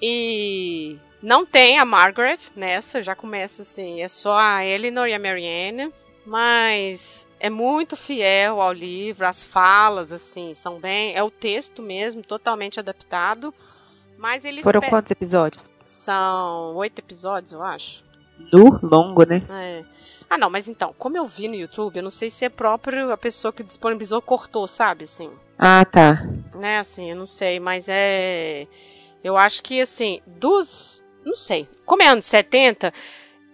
e 0.00 0.96
não 1.22 1.46
tem 1.46 1.78
a 1.78 1.84
Margaret 1.84 2.38
nessa, 2.54 3.02
já 3.02 3.14
começa 3.14 3.62
assim, 3.62 4.02
é 4.02 4.08
só 4.08 4.36
a 4.36 4.64
Eleanor 4.64 5.08
e 5.08 5.14
a 5.14 5.18
Marianne. 5.18 5.90
Mas 6.26 7.28
é 7.38 7.50
muito 7.50 7.96
fiel 7.96 8.60
ao 8.60 8.72
livro, 8.72 9.26
as 9.26 9.44
falas, 9.44 10.10
assim, 10.10 10.54
são 10.54 10.80
bem. 10.80 11.14
É 11.14 11.22
o 11.22 11.30
texto 11.30 11.82
mesmo, 11.82 12.22
totalmente 12.22 12.80
adaptado. 12.80 13.52
Mas 14.16 14.44
eles. 14.44 14.62
Foram 14.62 14.80
quantos 14.80 15.10
episódios? 15.10 15.72
São 15.84 16.74
oito 16.76 16.98
episódios, 16.98 17.52
eu 17.52 17.62
acho. 17.62 18.02
No 18.52 18.78
longo, 18.82 19.24
né? 19.26 19.42
É. 19.50 19.84
Ah, 20.28 20.38
não, 20.38 20.48
mas 20.48 20.66
então, 20.66 20.94
como 20.98 21.16
eu 21.16 21.26
vi 21.26 21.46
no 21.46 21.54
YouTube, 21.54 21.96
eu 21.96 22.02
não 22.02 22.10
sei 22.10 22.30
se 22.30 22.44
é 22.44 22.48
próprio 22.48 23.12
a 23.12 23.16
pessoa 23.16 23.52
que 23.52 23.62
disponibilizou 23.62 24.22
cortou, 24.22 24.66
sabe, 24.66 25.04
assim. 25.04 25.30
Ah, 25.58 25.84
tá. 25.84 26.26
Né, 26.54 26.78
assim, 26.78 27.10
eu 27.10 27.16
não 27.16 27.26
sei, 27.26 27.60
mas 27.60 27.86
é. 27.88 28.66
Eu 29.22 29.36
acho 29.36 29.62
que, 29.62 29.80
assim, 29.80 30.20
dos. 30.26 31.04
Não 31.24 31.34
sei. 31.34 31.68
Como 31.84 32.02
é 32.02 32.08
anos 32.08 32.24
70, 32.24 32.92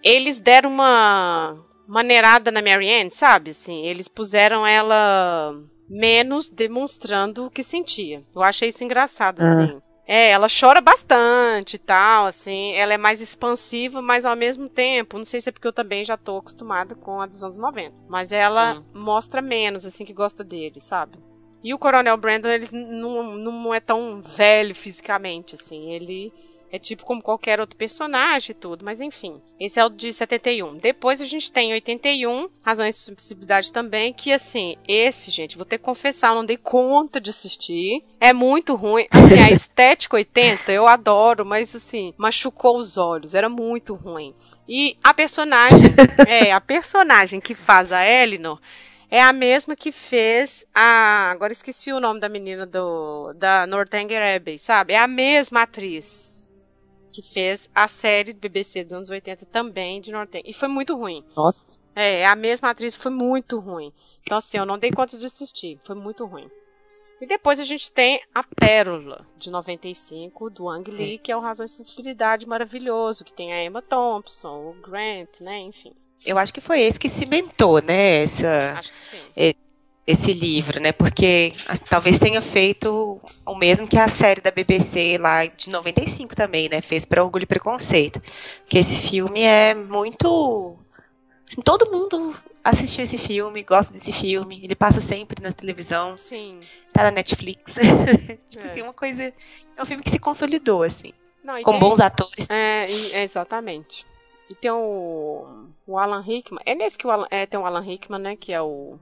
eles 0.03 0.39
deram 0.39 0.71
uma 0.71 1.59
maneirada 1.91 2.53
na 2.53 2.63
Marianne, 2.63 3.11
sabe? 3.11 3.51
Assim, 3.51 3.85
eles 3.85 4.07
puseram 4.07 4.65
ela 4.65 5.53
menos 5.89 6.49
demonstrando 6.49 7.47
o 7.47 7.51
que 7.51 7.65
sentia. 7.65 8.23
Eu 8.35 8.43
achei 8.43 8.69
isso 8.69 8.85
engraçado, 8.85 9.41
ah. 9.41 9.45
assim. 9.45 9.79
É, 10.07 10.31
ela 10.31 10.47
chora 10.49 10.81
bastante 10.81 11.75
e 11.75 11.79
tal, 11.79 12.27
assim. 12.27 12.73
Ela 12.73 12.95
é 12.95 12.97
mais 12.97 13.21
expansiva, 13.21 14.01
mas 14.01 14.25
ao 14.25 14.37
mesmo 14.37 14.69
tempo, 14.69 15.19
não 15.19 15.25
sei 15.25 15.41
se 15.41 15.49
é 15.49 15.53
porque 15.53 15.67
eu 15.67 15.73
também 15.73 16.05
já 16.05 16.17
tô 16.17 16.39
acostumada 16.39 16.95
com 16.95 17.21
a 17.21 17.27
dos 17.27 17.43
anos 17.43 17.59
90. 17.59 17.93
Mas 18.09 18.33
ela 18.33 18.79
hum. 18.79 18.85
mostra 18.95 19.43
menos, 19.43 19.85
assim, 19.85 20.05
que 20.05 20.13
gosta 20.13 20.45
dele, 20.45 20.81
sabe? 20.81 21.19
E 21.63 21.75
o 21.75 21.79
Coronel 21.79 22.17
Brandon, 22.17 22.49
ele 22.49 22.67
não, 22.73 23.37
não 23.37 23.75
é 23.75 23.81
tão 23.81 24.23
velho 24.23 24.75
fisicamente, 24.75 25.57
assim. 25.57 25.93
Ele 25.93 26.33
é 26.73 26.79
tipo 26.79 27.05
como 27.05 27.23
qualquer 27.23 27.61
outro 27.61 27.77
personagem 27.77 28.53
e 28.53 28.55
tudo, 28.55 28.85
mas 28.85 29.01
enfim. 29.01 29.41
Esse 29.59 29.81
é 29.81 29.85
o 29.85 29.91
de 29.91 30.13
71. 30.13 30.79
Depois 30.79 31.21
a 31.21 31.27
gente 31.27 31.51
tem 31.51 31.73
81, 31.73 32.49
Razões 32.63 32.95
de 32.95 33.01
Subsidiariedade 33.01 33.73
também, 33.73 34.13
que 34.13 34.33
assim, 34.33 34.77
esse, 34.87 35.31
gente, 35.31 35.57
vou 35.57 35.67
ter 35.67 35.79
que 35.79 35.85
confessar, 35.85 36.31
eu 36.31 36.37
não 36.37 36.45
dei 36.45 36.57
conta 36.57 37.21
de 37.21 37.31
assistir. 37.31 38.05
É 38.21 38.33
muito 38.33 38.75
ruim. 38.75 39.07
Assim, 39.11 39.41
a 39.41 39.51
estética 39.53 40.17
80 40.17 40.71
eu 40.73 40.87
adoro, 40.87 41.45
mas 41.45 41.75
assim, 41.75 42.15
machucou 42.17 42.77
os 42.77 42.97
olhos, 42.97 43.35
era 43.35 43.49
muito 43.49 43.95
ruim. 43.95 44.35
E 44.69 44.97
a 45.03 45.13
personagem, 45.13 45.81
é, 46.27 46.53
a 46.53 46.61
personagem 46.61 47.41
que 47.41 47.55
faz 47.55 47.91
a 47.91 48.07
Eleanor 48.07 48.61
é 49.11 49.21
a 49.21 49.33
mesma 49.33 49.75
que 49.75 49.91
fez 49.91 50.65
a. 50.73 51.31
Agora 51.33 51.53
esqueci 51.53 51.93
o 51.93 51.99
nome 51.99 52.21
da 52.21 52.29
menina 52.29 52.65
do 52.65 53.33
da 53.35 53.67
Northanger 53.67 54.37
Abbey, 54.37 54.57
sabe? 54.57 54.93
É 54.93 54.99
a 54.99 55.09
mesma 55.09 55.63
atriz 55.63 56.40
que 57.21 57.33
fez 57.33 57.69
a 57.75 57.87
série 57.87 58.33
do 58.33 58.41
BBC 58.41 58.85
dos 58.85 58.93
anos 58.93 59.11
80 59.11 59.47
também 59.47 60.01
de 60.01 60.11
Norte. 60.11 60.43
E 60.45 60.53
foi 60.53 60.69
muito 60.69 60.97
ruim. 60.97 61.25
Nossa. 61.37 61.79
É, 61.95 62.27
a 62.27 62.35
mesma 62.35 62.71
atriz 62.71 62.95
foi 62.95 63.11
muito 63.11 63.59
ruim. 63.59 63.93
Então, 64.23 64.39
assim, 64.39 64.59
eu 64.59 64.67
não 64.67 64.79
dei 64.79 64.91
conta 64.91 65.19
de 65.19 65.27
assistir. 65.27 65.79
Foi 65.85 65.95
muito 65.95 66.25
ruim. 66.25 66.49
E 67.21 67.27
depois 67.27 67.61
a 67.61 67.65
gente 67.65 67.93
tem 67.93 68.23
a 68.35 68.43
Pérola, 68.43 69.27
de 69.37 69.51
95, 69.51 70.49
do 70.49 70.69
Ang 70.69 70.91
Lee, 70.91 71.19
que 71.19 71.31
é 71.31 71.37
o 71.37 71.41
Razão 71.41 71.67
e 71.67 71.69
Sensibilidade 71.69 72.47
maravilhoso, 72.47 73.25
que 73.25 73.33
tem 73.33 73.53
a 73.53 73.63
Emma 73.63 73.83
Thompson, 73.83 74.71
o 74.71 74.73
Grant, 74.81 75.41
né, 75.41 75.59
enfim. 75.59 75.93
Eu 76.25 76.39
acho 76.39 76.55
que 76.55 76.63
foi 76.63 76.81
esse 76.81 76.99
que 76.99 77.11
cimentou, 77.11 77.83
né, 77.83 78.23
essa... 78.23 78.81
Esse 80.11 80.33
livro, 80.33 80.81
né? 80.81 80.93
Porque 80.93 81.53
talvez 81.89 82.19
tenha 82.19 82.41
feito 82.43 83.21
o 83.47 83.55
mesmo 83.57 83.87
que 83.87 83.97
a 83.99 84.09
série 84.09 84.41
da 84.41 84.51
BBC 84.51 85.19
lá 85.19 85.45
de 85.47 85.69
95 85.71 86.35
também, 86.35 86.69
né? 86.69 86.81
Fez 86.81 87.05
para 87.05 87.23
Orgulho 87.25 87.45
e 87.45 87.47
Preconceito. 87.47 88.21
Que 88.67 88.79
esse 88.79 89.09
filme 89.09 89.41
é 89.43 89.75
muito 89.75 90.77
assim, 91.49 91.61
todo 91.63 91.91
mundo 91.91 92.35
assistiu 92.63 93.05
esse 93.05 93.17
filme, 93.19 93.63
gosto 93.63 93.93
desse 93.93 94.13
filme. 94.13 94.61
Ele 94.63 94.75
passa 94.75 95.01
sempre 95.01 95.43
na 95.43 95.53
televisão. 95.53 96.17
Sim. 96.19 96.61
Tá 96.93 97.05
na 97.05 97.11
Netflix. 97.11 97.75
tipo 98.49 98.63
É. 98.63 98.67
assim, 98.67 98.83
uma 98.83 98.93
coisa. 98.93 99.25
É 99.77 99.83
um 99.83 99.87
filme 99.87 100.03
que 100.03 100.11
se 100.11 100.19
consolidou, 100.19 100.83
assim. 100.83 101.13
Não, 101.43 101.61
Com 101.63 101.71
tem- 101.73 101.81
bons 101.81 102.01
atores. 102.01 102.51
É, 102.51 102.87
exatamente. 103.23 104.05
E 104.49 104.55
tem 104.55 104.71
o, 104.71 105.47
o 105.87 105.97
Alan 105.99 106.21
Rickman. 106.21 106.61
É 106.67 106.75
nesse 106.75 106.99
que 106.99 107.07
o 107.07 107.11
Alan, 107.11 107.27
é, 107.31 107.47
tem 107.47 107.59
o 107.59 107.65
Alan 107.65 107.81
Rickman, 107.81 108.21
né? 108.21 108.37
Que 108.37 108.53
é 108.53 108.61
o, 108.61 108.99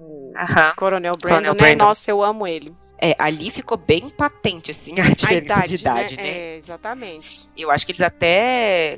o 0.00 0.32
Aham. 0.36 0.72
Coronel 0.76 1.12
Brandon, 1.12 1.28
Coronel 1.36 1.52
né? 1.52 1.58
Brandon. 1.58 1.84
Nossa, 1.86 2.10
eu 2.10 2.22
amo 2.22 2.46
ele. 2.46 2.74
É, 3.02 3.14
ali 3.18 3.50
ficou 3.50 3.76
bem 3.78 4.08
patente, 4.10 4.70
assim, 4.70 4.92
a 5.00 5.10
diferença 5.14 5.34
a 5.34 5.36
idade, 5.56 5.68
de 5.68 5.80
idade, 5.80 6.16
né? 6.16 6.28
É, 6.28 6.56
exatamente. 6.56 7.48
Eu 7.56 7.70
acho 7.70 7.86
que 7.86 7.92
eles 7.92 8.02
até. 8.02 8.96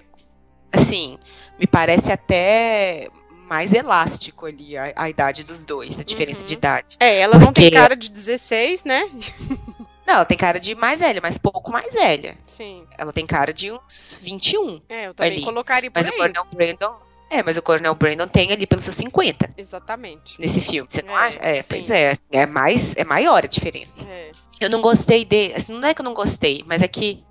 Assim, 0.72 1.18
me 1.58 1.66
parece 1.66 2.10
até 2.10 3.08
mais 3.46 3.72
elástico 3.74 4.46
ali 4.46 4.76
a, 4.78 4.92
a 4.96 5.08
idade 5.10 5.44
dos 5.44 5.64
dois, 5.64 6.00
a 6.00 6.04
diferença 6.04 6.40
Uhum. 6.40 6.46
de 6.46 6.54
idade. 6.54 6.96
É, 6.98 7.18
ela 7.20 7.38
não 7.38 7.52
tem 7.52 7.64
Porque- 7.66 7.76
cara 7.76 7.94
de 7.94 8.10
16, 8.10 8.82
né? 8.84 9.08
Não, 10.04 10.14
ela 10.14 10.24
tem 10.24 10.36
cara 10.36 10.58
de 10.58 10.74
mais 10.74 10.98
velha, 10.98 11.20
mas 11.22 11.38
pouco 11.38 11.70
mais 11.70 11.94
velha. 11.94 12.36
Sim. 12.44 12.84
Ela 12.98 13.12
tem 13.12 13.24
cara 13.24 13.52
de 13.52 13.70
uns 13.70 14.18
21. 14.20 14.82
É, 14.88 15.06
eu 15.06 15.14
também 15.14 15.34
Ali. 15.34 15.44
colocaria 15.44 15.88
por 15.92 15.98
Mas 16.00 16.08
o 16.08 16.10
aí. 16.10 16.16
Coronel 16.18 16.44
Brandon. 16.52 16.96
É, 17.32 17.42
mas 17.42 17.56
o 17.56 17.62
Coronel 17.62 17.94
Brandon 17.94 18.28
tem 18.28 18.52
ali 18.52 18.66
pelos 18.66 18.84
seus 18.84 18.96
50 18.96 19.54
Exatamente. 19.56 20.38
nesse 20.38 20.60
filme. 20.60 20.88
Você 20.90 21.00
não 21.02 21.16
É, 21.18 21.22
acha? 21.28 21.38
É, 21.40 21.62
sim. 21.62 21.68
pois 21.70 21.90
é, 21.90 22.10
assim, 22.10 22.28
é 22.32 22.44
mais. 22.46 22.94
É 22.96 23.04
maior 23.04 23.42
a 23.44 23.48
diferença. 23.48 24.06
É. 24.06 24.30
Eu 24.60 24.68
não 24.68 24.82
gostei 24.82 25.24
dele. 25.24 25.54
Assim, 25.56 25.72
não 25.72 25.88
é 25.88 25.94
que 25.94 26.00
eu 26.02 26.04
não 26.04 26.14
gostei, 26.14 26.62
mas 26.66 26.82
é 26.82 26.88
que. 26.88 27.24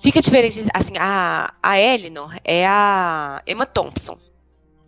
Fica 0.00 0.20
diferente. 0.20 0.62
Assim, 0.72 0.94
a, 0.98 1.52
a 1.62 1.78
Eleanor 1.80 2.34
é 2.44 2.66
a 2.66 3.42
Emma 3.46 3.66
Thompson. 3.66 4.18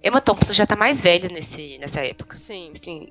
Emma 0.02 0.20
Thompson 0.20 0.52
já 0.52 0.66
tá 0.66 0.76
mais 0.76 1.00
velha 1.00 1.28
nesse, 1.28 1.78
nessa 1.78 2.00
época. 2.04 2.36
Sim. 2.36 2.72
Assim, 2.74 3.08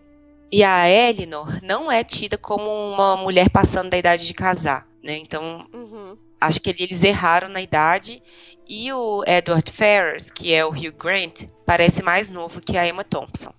e 0.51 0.63
a 0.63 0.87
Eleanor 0.89 1.59
não 1.63 1.91
é 1.91 2.03
tida 2.03 2.37
como 2.37 2.63
uma 2.69 3.17
mulher 3.17 3.49
passando 3.49 3.89
da 3.89 3.97
idade 3.97 4.27
de 4.27 4.33
casar, 4.33 4.87
né? 5.03 5.17
Então, 5.17 5.65
Uhum. 5.73 6.17
acho 6.39 6.61
que 6.61 6.69
ali 6.69 6.83
eles 6.83 7.03
erraram 7.03 7.49
na 7.49 7.61
idade. 7.61 8.21
E 8.67 8.91
o 8.93 9.23
Edward 9.27 9.69
Ferrars, 9.71 10.29
que 10.31 10.53
é 10.53 10.65
o 10.65 10.69
Hugh 10.69 10.93
Grant, 10.97 11.43
parece 11.65 12.01
mais 12.01 12.29
novo 12.29 12.61
que 12.61 12.77
a 12.77 12.87
Emma 12.87 13.03
Thompson. 13.03 13.53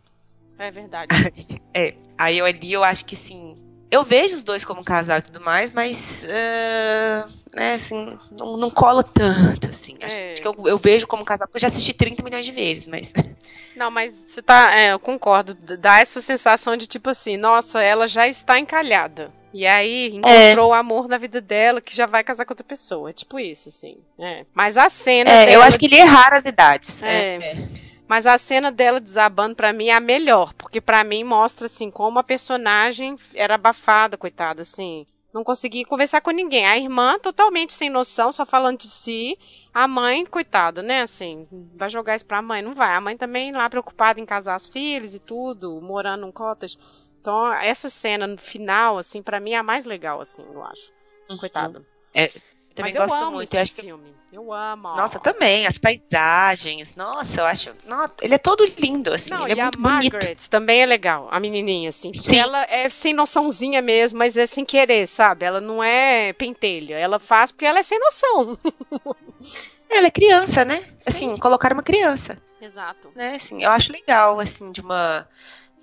É 0.59 0.71
verdade. 0.71 1.09
Aí 2.17 2.39
eu 2.39 2.47
ali 2.47 2.73
eu 2.73 2.85
acho 2.85 3.05
que 3.05 3.17
sim. 3.17 3.57
Eu 3.91 4.03
vejo 4.03 4.35
os 4.35 4.43
dois 4.43 4.65
como 4.65 4.83
casal 4.83 5.19
e 5.19 5.23
tudo 5.23 5.41
mais, 5.41 5.71
mas 5.71 6.27
ah, 6.29 7.29
né, 7.55 7.75
assim, 7.75 8.19
não, 8.33 8.57
não 8.57 8.71
cola 8.71 9.05
tanto, 9.05 9.71
assim. 9.71 9.97
Acho 10.03 10.17
É. 10.17 10.35
que 10.35 10.47
eu, 10.47 10.55
eu 10.67 10.79
vejo 10.79 11.07
como 11.07 11.25
casal, 11.25 11.47
porque 11.47 11.59
eu 11.59 11.61
já 11.61 11.69
assisti 11.69 11.93
30 11.93 12.23
milhões 12.23 12.45
de 12.47 12.53
vezes, 12.53 12.89
mas. 12.89 13.13
Não, 13.77 13.91
mas 13.91 14.15
você 14.29 14.41
tá. 14.41 14.73
É, 14.73 14.93
eu 14.93 15.01
concordo. 15.01 15.55
Dá 15.55 15.99
essa 16.01 16.21
sensação 16.21 16.77
de 16.77 16.87
tipo 16.87 17.11
assim, 17.11 17.37
nossa, 17.37 17.83
ela 17.83 18.07
já 18.07 18.29
está 18.29 18.57
encalhada. 18.59 19.33
E 19.55 19.65
aí 19.67 20.09
encontrou 20.17 20.71
o 20.71 20.75
amor 20.75 21.07
da 21.07 21.17
vida 21.17 21.41
dela 21.41 21.81
que 21.81 21.95
já 21.97 22.07
vai 22.07 22.25
casar 22.25 22.45
com 22.45 22.53
outra 22.53 22.67
pessoa. 22.67 23.11
É 23.11 23.13
tipo 23.13 23.39
isso, 23.39 23.69
assim. 23.69 23.99
É. 24.19 24.45
Mas 24.53 24.77
a 24.77 24.89
cena. 24.89 25.31
É, 25.31 25.43
eu 25.45 25.47
dela- 25.51 25.67
acho 25.67 25.79
que 25.79 25.87
ele 25.87 25.97
erraram 25.97 26.37
as 26.37 26.45
idades. 26.45 27.03
É. 27.05 27.37
é. 27.37 27.69
Mas 28.09 28.27
a 28.27 28.37
cena 28.37 28.71
dela 28.71 29.01
desabando 29.01 29.55
pra 29.55 29.73
mim 29.73 29.87
é 29.87 29.95
a 29.95 30.01
melhor, 30.01 30.53
porque 30.55 30.81
pra 30.81 31.03
mim 31.05 31.25
mostra 31.25 31.67
assim 31.67 31.91
como 31.91 32.19
a 32.19 32.23
personagem 32.25 33.17
era 33.35 33.55
abafada, 33.55 34.17
coitada, 34.19 34.61
assim. 34.63 35.07
Não 35.33 35.43
conseguia 35.43 35.85
conversar 35.87 36.21
com 36.21 36.31
ninguém. 36.31 36.67
A 36.67 36.77
irmã 36.77 37.19
totalmente 37.19 37.73
sem 37.73 37.89
noção, 37.91 38.31
só 38.31 38.45
falando 38.45 38.79
de 38.79 38.89
si. 38.89 39.39
A 39.73 39.89
mãe, 39.89 40.25
coitada, 40.27 40.81
né, 40.83 41.03
assim, 41.03 41.49
vai 41.75 41.91
jogar 41.91 42.15
isso 42.15 42.27
pra 42.27 42.41
mãe, 42.43 42.63
não 42.63 42.75
vai. 42.75 42.95
A 42.95 43.01
mãe 43.01 43.17
também 43.17 43.51
lá 43.51 43.69
preocupada 43.69 44.21
em 44.21 44.27
casar 44.27 44.55
as 44.55 44.67
filhas 44.67 45.15
e 45.17 45.19
tudo, 45.19 45.81
morando 45.81 46.21
num 46.21 46.31
cottage. 46.31 46.77
Então, 47.25 47.51
essa 47.55 47.89
cena 47.89 48.27
no 48.27 48.37
final, 48.37 48.99
assim, 48.99 49.23
pra 49.23 49.41
mim 49.41 49.53
é 49.53 49.57
a 49.57 49.63
mais 49.63 49.87
legal, 49.87 50.21
assim, 50.21 50.45
eu 50.53 50.63
acho. 50.63 50.93
Coitada. 51.41 51.83
Também 52.13 52.93
Mas 52.93 52.97
eu 52.97 53.03
gosto 53.03 53.23
amo 53.23 53.31
muito. 53.37 53.45
esse 53.45 53.57
Eu 53.57 53.63
acho 53.63 53.73
que 53.73 53.81
filme. 53.81 54.15
Eu 54.31 54.53
amo. 54.53 54.95
Nossa, 54.95 55.19
também, 55.19 55.67
as 55.67 55.79
paisagens. 55.79 56.97
Nossa, 56.97 57.41
eu 57.41 57.47
acho. 57.47 57.75
Nossa, 57.87 58.13
ele 58.21 58.35
é 58.35 58.39
todo 58.39 58.63
lindo, 58.79 59.15
assim. 59.15 59.33
Não, 59.33 59.49
ele 59.49 59.59
é 59.59 59.63
a 59.63 59.67
muito 59.67 59.81
bonito. 59.81 60.13
Margaret 60.13 60.37
também 60.51 60.83
é 60.83 60.87
legal, 60.87 61.27
a 61.31 61.41
menininha, 61.41 61.89
assim. 61.89 62.13
Sim. 62.13 62.37
Ela 62.37 62.65
é 62.65 62.91
sem 62.91 63.15
noçãozinha 63.15 63.81
mesmo, 63.81 64.19
mas 64.19 64.37
é 64.37 64.45
sem 64.45 64.63
querer, 64.63 65.07
sabe? 65.09 65.47
Ela 65.47 65.63
não 65.63 65.83
é 65.83 66.35
pentelha. 66.35 66.97
Ela 66.97 67.19
faz 67.19 67.51
porque 67.51 67.65
ela 67.65 67.79
é 67.79 67.83
sem 67.83 67.99
noção. 67.99 68.59
Ela 69.89 70.09
é 70.09 70.11
criança, 70.11 70.65
né? 70.65 70.83
Assim, 71.07 71.37
colocaram 71.37 71.77
uma 71.77 71.83
criança, 71.83 72.37
Exato. 72.61 73.13
né? 73.15 73.37
Assim, 73.37 73.63
eu 73.63 73.71
acho 73.71 73.93
legal, 73.93 74.41
assim, 74.41 74.73
de 74.73 74.81
uma. 74.81 75.29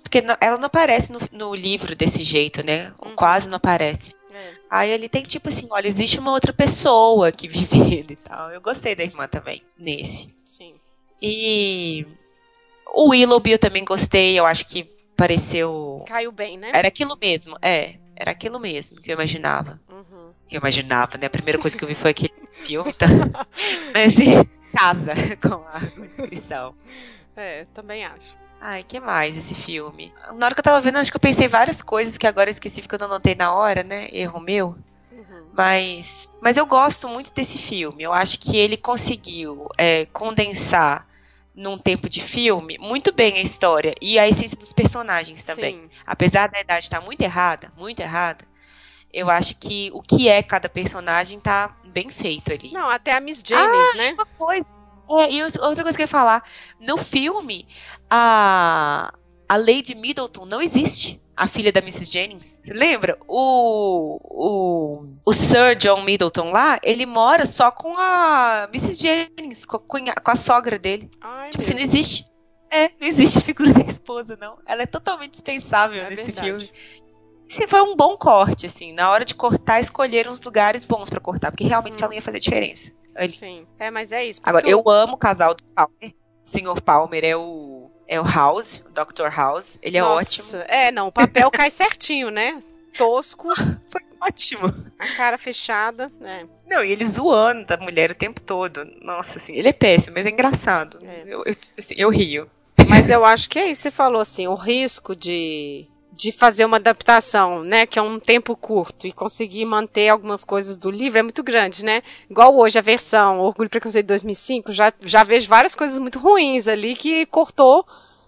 Porque 0.02 0.20
não- 0.20 0.36
ela 0.40 0.56
não 0.58 0.66
aparece 0.66 1.12
no, 1.12 1.18
no 1.30 1.54
livro 1.54 1.94
desse 1.96 2.22
jeito, 2.22 2.64
né? 2.64 2.92
Uhum. 3.04 3.14
Quase 3.14 3.48
não 3.48 3.56
aparece. 3.56 4.14
É. 4.32 4.52
Aí 4.70 4.90
ele 4.90 5.08
tem 5.08 5.22
tipo 5.22 5.48
assim, 5.48 5.66
olha, 5.70 5.86
existe 5.86 6.18
uma 6.18 6.32
outra 6.32 6.52
pessoa 6.52 7.30
que 7.32 7.46
vive 7.48 7.78
ele 7.94 8.12
e 8.14 8.16
tal. 8.16 8.50
Eu 8.50 8.60
gostei 8.60 8.94
da 8.94 9.04
irmã 9.04 9.26
também, 9.28 9.62
nesse. 9.78 10.34
Sim. 10.44 10.74
E 11.20 12.06
o 12.92 13.10
Willoughby 13.10 13.52
eu 13.52 13.58
também 13.58 13.84
gostei, 13.84 14.38
eu 14.38 14.44
acho 14.46 14.66
que 14.66 14.84
pareceu. 15.16 16.04
Caiu 16.06 16.32
bem, 16.32 16.58
né? 16.58 16.70
Era 16.74 16.88
aquilo 16.88 17.16
mesmo, 17.20 17.56
é. 17.62 17.96
Era 18.16 18.32
aquilo 18.32 18.58
mesmo 18.58 19.00
que 19.00 19.10
eu 19.10 19.14
imaginava. 19.14 19.80
Uhum. 19.90 20.32
Que 20.48 20.56
eu 20.56 20.60
imaginava, 20.60 21.16
né? 21.18 21.26
A 21.26 21.30
primeira 21.30 21.58
coisa 21.58 21.76
que 21.76 21.84
eu 21.84 21.88
vi 21.88 21.94
foi 21.94 22.10
aquele 22.10 22.32
filme, 22.64 22.92
tá? 22.92 23.06
Mas 23.94 24.14
assim, 24.14 24.32
casa 24.76 25.12
com 25.40 25.54
a, 25.68 25.80
com 25.94 26.02
a 26.02 26.06
descrição. 26.06 26.74
É, 27.36 27.64
também 27.74 28.04
acho. 28.04 28.34
Ai, 28.64 28.84
que 28.84 29.00
mais 29.00 29.36
esse 29.36 29.56
filme? 29.56 30.14
Na 30.36 30.46
hora 30.46 30.54
que 30.54 30.60
eu 30.60 30.64
tava 30.64 30.80
vendo, 30.80 30.96
acho 30.96 31.10
que 31.10 31.16
eu 31.16 31.20
pensei 31.20 31.48
várias 31.48 31.82
coisas 31.82 32.16
que 32.16 32.28
agora 32.28 32.48
eu 32.48 32.52
esqueci 32.52 32.80
porque 32.80 32.94
eu 32.94 32.98
não 33.00 33.06
anotei 33.06 33.34
na 33.34 33.52
hora, 33.52 33.82
né? 33.82 34.08
Erro 34.12 34.38
meu. 34.38 34.76
Uhum. 35.10 35.46
Mas, 35.52 36.38
mas 36.40 36.56
eu 36.56 36.64
gosto 36.64 37.08
muito 37.08 37.34
desse 37.34 37.58
filme. 37.58 38.04
Eu 38.04 38.12
acho 38.12 38.38
que 38.38 38.56
ele 38.56 38.76
conseguiu 38.76 39.66
é, 39.76 40.06
condensar 40.06 41.08
num 41.52 41.76
tempo 41.76 42.08
de 42.08 42.20
filme 42.22 42.78
muito 42.78 43.12
bem 43.12 43.34
a 43.34 43.42
história 43.42 43.96
e 44.00 44.16
a 44.16 44.28
essência 44.28 44.56
dos 44.56 44.72
personagens 44.72 45.42
também. 45.42 45.74
Sim. 45.74 45.90
Apesar 46.06 46.48
da 46.48 46.60
idade 46.60 46.84
estar 46.84 47.00
muito 47.00 47.20
errada, 47.20 47.72
muito 47.76 47.98
errada, 47.98 48.44
eu 49.12 49.28
acho 49.28 49.56
que 49.56 49.90
o 49.92 50.00
que 50.00 50.28
é 50.28 50.40
cada 50.40 50.68
personagem 50.68 51.40
tá 51.40 51.76
bem 51.84 52.08
feito 52.08 52.52
ali. 52.52 52.70
Não, 52.70 52.88
até 52.88 53.12
a 53.16 53.20
Miss 53.20 53.42
James, 53.44 53.96
né? 53.96 54.12
Uma 54.12 54.26
coisa. 54.26 54.81
É, 55.20 55.30
e 55.32 55.42
outra 55.42 55.82
coisa 55.82 55.96
que 55.96 56.02
eu 56.02 56.04
ia 56.04 56.08
falar. 56.08 56.42
No 56.80 56.96
filme, 56.96 57.66
a, 58.10 59.12
a 59.48 59.56
Lady 59.56 59.94
Middleton 59.94 60.44
não 60.46 60.60
existe. 60.60 61.20
A 61.34 61.46
filha 61.48 61.72
da 61.72 61.80
Mrs. 61.80 62.12
Jennings. 62.12 62.60
Lembra? 62.66 63.18
O, 63.26 64.18
o, 64.22 65.06
o 65.24 65.32
Sir 65.32 65.74
John 65.76 66.02
Middleton 66.02 66.50
lá, 66.50 66.78
ele 66.82 67.06
mora 67.06 67.46
só 67.46 67.70
com 67.70 67.94
a 67.96 68.68
Mrs. 68.72 68.96
Jennings, 69.02 69.64
com 69.64 69.78
com 69.78 70.30
a 70.30 70.36
sogra 70.36 70.78
dele. 70.78 71.10
Ai, 71.20 71.48
Tipo 71.50 71.64
assim, 71.64 71.74
não 71.74 71.80
existe. 71.80 72.26
É, 72.70 72.90
não 73.00 73.06
existe 73.06 73.38
a 73.38 73.42
figura 73.42 73.72
da 73.72 73.80
esposa, 73.80 74.36
não. 74.38 74.58
Ela 74.66 74.82
é 74.82 74.86
totalmente 74.86 75.32
dispensável 75.32 76.02
É 76.02 76.10
nesse 76.10 76.32
verdade. 76.32 76.46
filme. 76.48 76.70
Esse 77.48 77.66
foi 77.66 77.80
um 77.80 77.96
bom 77.96 78.16
corte, 78.16 78.66
assim. 78.66 78.92
Na 78.92 79.10
hora 79.10 79.24
de 79.24 79.34
cortar, 79.34 79.80
escolheram 79.80 80.32
os 80.32 80.40
lugares 80.42 80.84
bons 80.84 81.08
pra 81.10 81.18
cortar, 81.20 81.50
porque 81.50 81.64
realmente 81.64 82.02
Hum. 82.02 82.06
ela 82.06 82.14
ia 82.14 82.22
fazer 82.22 82.40
diferença. 82.40 82.92
Ali. 83.14 83.32
Sim. 83.32 83.66
É, 83.78 83.90
mas 83.90 84.12
é 84.12 84.24
isso. 84.24 84.40
Agora, 84.42 84.68
eu 84.68 84.82
amo 84.88 85.14
o 85.14 85.18
casal 85.18 85.54
dos 85.54 85.70
Palmer. 85.70 86.14
O 86.44 86.50
Sr. 86.50 86.80
Palmer 86.82 87.24
é 87.24 87.36
o, 87.36 87.90
é 88.08 88.20
o 88.20 88.24
House, 88.24 88.84
o 88.86 88.90
Dr. 88.90 89.28
House. 89.34 89.78
Ele 89.82 89.96
é 89.96 90.00
Nossa, 90.00 90.22
ótimo. 90.22 90.62
É, 90.68 90.90
não, 90.90 91.08
o 91.08 91.12
papel 91.12 91.50
cai 91.50 91.70
certinho, 91.70 92.30
né? 92.30 92.62
Tosco, 92.96 93.48
Foi 93.88 94.02
ótimo. 94.20 94.66
a 94.98 95.08
cara 95.16 95.38
fechada, 95.38 96.10
né? 96.20 96.46
Não, 96.66 96.84
e 96.84 96.92
ele 96.92 97.04
zoando 97.04 97.66
da 97.66 97.76
mulher 97.76 98.10
o 98.10 98.14
tempo 98.14 98.40
todo. 98.40 98.84
Nossa, 99.02 99.38
assim, 99.38 99.54
ele 99.54 99.68
é 99.68 99.72
péssimo, 99.72 100.14
mas 100.16 100.26
é 100.26 100.30
engraçado. 100.30 100.98
É. 101.02 101.22
Eu, 101.26 101.42
eu, 101.44 101.54
assim, 101.78 101.94
eu 101.96 102.10
rio. 102.10 102.50
Mas 102.88 103.10
eu 103.10 103.24
acho 103.24 103.48
que 103.48 103.58
é 103.58 103.70
isso. 103.70 103.82
Você 103.82 103.90
falou 103.90 104.20
assim, 104.20 104.46
o 104.46 104.54
risco 104.54 105.14
de, 105.16 105.86
de 106.12 106.30
fazer 106.30 106.64
uma 106.64 106.76
adaptação, 106.76 107.64
né? 107.64 107.86
Que 107.86 107.98
é 107.98 108.02
um 108.02 108.20
tempo 108.20 108.54
curto 108.54 109.06
e 109.06 109.12
conseguir 109.12 109.64
manter 109.64 110.08
algumas 110.08 110.44
coisas 110.44 110.76
do 110.76 110.90
livro 110.90 111.18
é 111.18 111.22
muito 111.22 111.42
grande, 111.42 111.84
né? 111.84 112.02
Igual 112.28 112.56
hoje 112.56 112.78
a 112.78 112.82
versão 112.82 113.40
Orgulho 113.40 113.66
e 113.66 113.70
Preconceito 113.70 114.04
de 114.04 114.08
2005, 114.08 114.72
já, 114.72 114.92
já 115.00 115.24
vejo 115.24 115.48
várias 115.48 115.74
coisas 115.74 115.98
muito 115.98 116.18
ruins 116.18 116.68
ali 116.68 116.94
que 116.94 117.26
cortou 117.26 117.86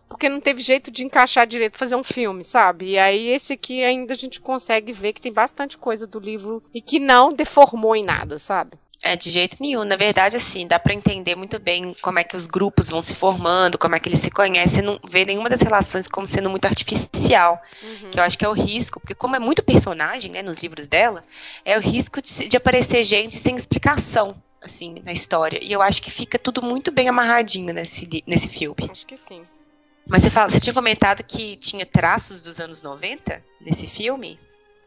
porque 0.08 0.28
não 0.28 0.40
teve 0.40 0.60
jeito 0.60 0.90
de 0.90 1.04
encaixar 1.04 1.46
direito 1.46 1.76
fazer 1.76 1.96
um 1.96 2.04
filme, 2.04 2.44
sabe? 2.44 2.90
E 2.90 2.98
aí 2.98 3.28
esse 3.28 3.54
aqui 3.54 3.82
ainda 3.82 4.12
a 4.12 4.16
gente 4.16 4.40
consegue 4.40 4.92
ver 4.92 5.12
que 5.12 5.20
tem 5.20 5.32
bastante 5.32 5.76
coisa 5.76 6.06
do 6.06 6.20
livro 6.20 6.62
e 6.72 6.80
que 6.80 7.00
não 7.00 7.32
deformou 7.32 7.96
em 7.96 8.04
nada, 8.04 8.38
sabe? 8.38 8.78
É, 9.06 9.14
de 9.16 9.28
jeito 9.30 9.58
nenhum. 9.60 9.84
Na 9.84 9.96
verdade, 9.96 10.34
assim, 10.34 10.66
dá 10.66 10.78
pra 10.78 10.94
entender 10.94 11.36
muito 11.36 11.58
bem 11.58 11.94
como 12.00 12.18
é 12.18 12.24
que 12.24 12.34
os 12.34 12.46
grupos 12.46 12.88
vão 12.88 13.02
se 13.02 13.14
formando, 13.14 13.76
como 13.76 13.94
é 13.94 14.00
que 14.00 14.08
eles 14.08 14.20
se 14.20 14.30
conhecem. 14.30 14.82
Não 14.82 14.98
vê 15.06 15.26
nenhuma 15.26 15.50
das 15.50 15.60
relações 15.60 16.08
como 16.08 16.26
sendo 16.26 16.48
muito 16.48 16.64
artificial. 16.64 17.62
Uhum. 17.82 18.10
Que 18.10 18.18
eu 18.18 18.22
acho 18.22 18.38
que 18.38 18.46
é 18.46 18.48
o 18.48 18.54
risco, 18.54 18.98
porque 18.98 19.14
como 19.14 19.36
é 19.36 19.38
muito 19.38 19.62
personagem, 19.62 20.32
né, 20.32 20.42
nos 20.42 20.56
livros 20.56 20.88
dela, 20.88 21.22
é 21.66 21.76
o 21.76 21.82
risco 21.82 22.22
de, 22.22 22.48
de 22.48 22.56
aparecer 22.56 23.02
gente 23.02 23.36
sem 23.36 23.54
explicação, 23.54 24.34
assim, 24.62 24.94
na 25.04 25.12
história. 25.12 25.62
E 25.62 25.70
eu 25.70 25.82
acho 25.82 26.00
que 26.00 26.10
fica 26.10 26.38
tudo 26.38 26.64
muito 26.64 26.90
bem 26.90 27.06
amarradinho 27.06 27.74
nesse, 27.74 28.08
nesse 28.26 28.48
filme. 28.48 28.88
Acho 28.90 29.06
que 29.06 29.18
sim. 29.18 29.42
Mas 30.06 30.22
você, 30.22 30.30
fala, 30.30 30.48
você 30.48 30.60
tinha 30.60 30.72
comentado 30.72 31.22
que 31.22 31.56
tinha 31.56 31.84
traços 31.84 32.40
dos 32.40 32.58
anos 32.58 32.82
90 32.82 33.42
nesse 33.60 33.86
filme? 33.86 34.40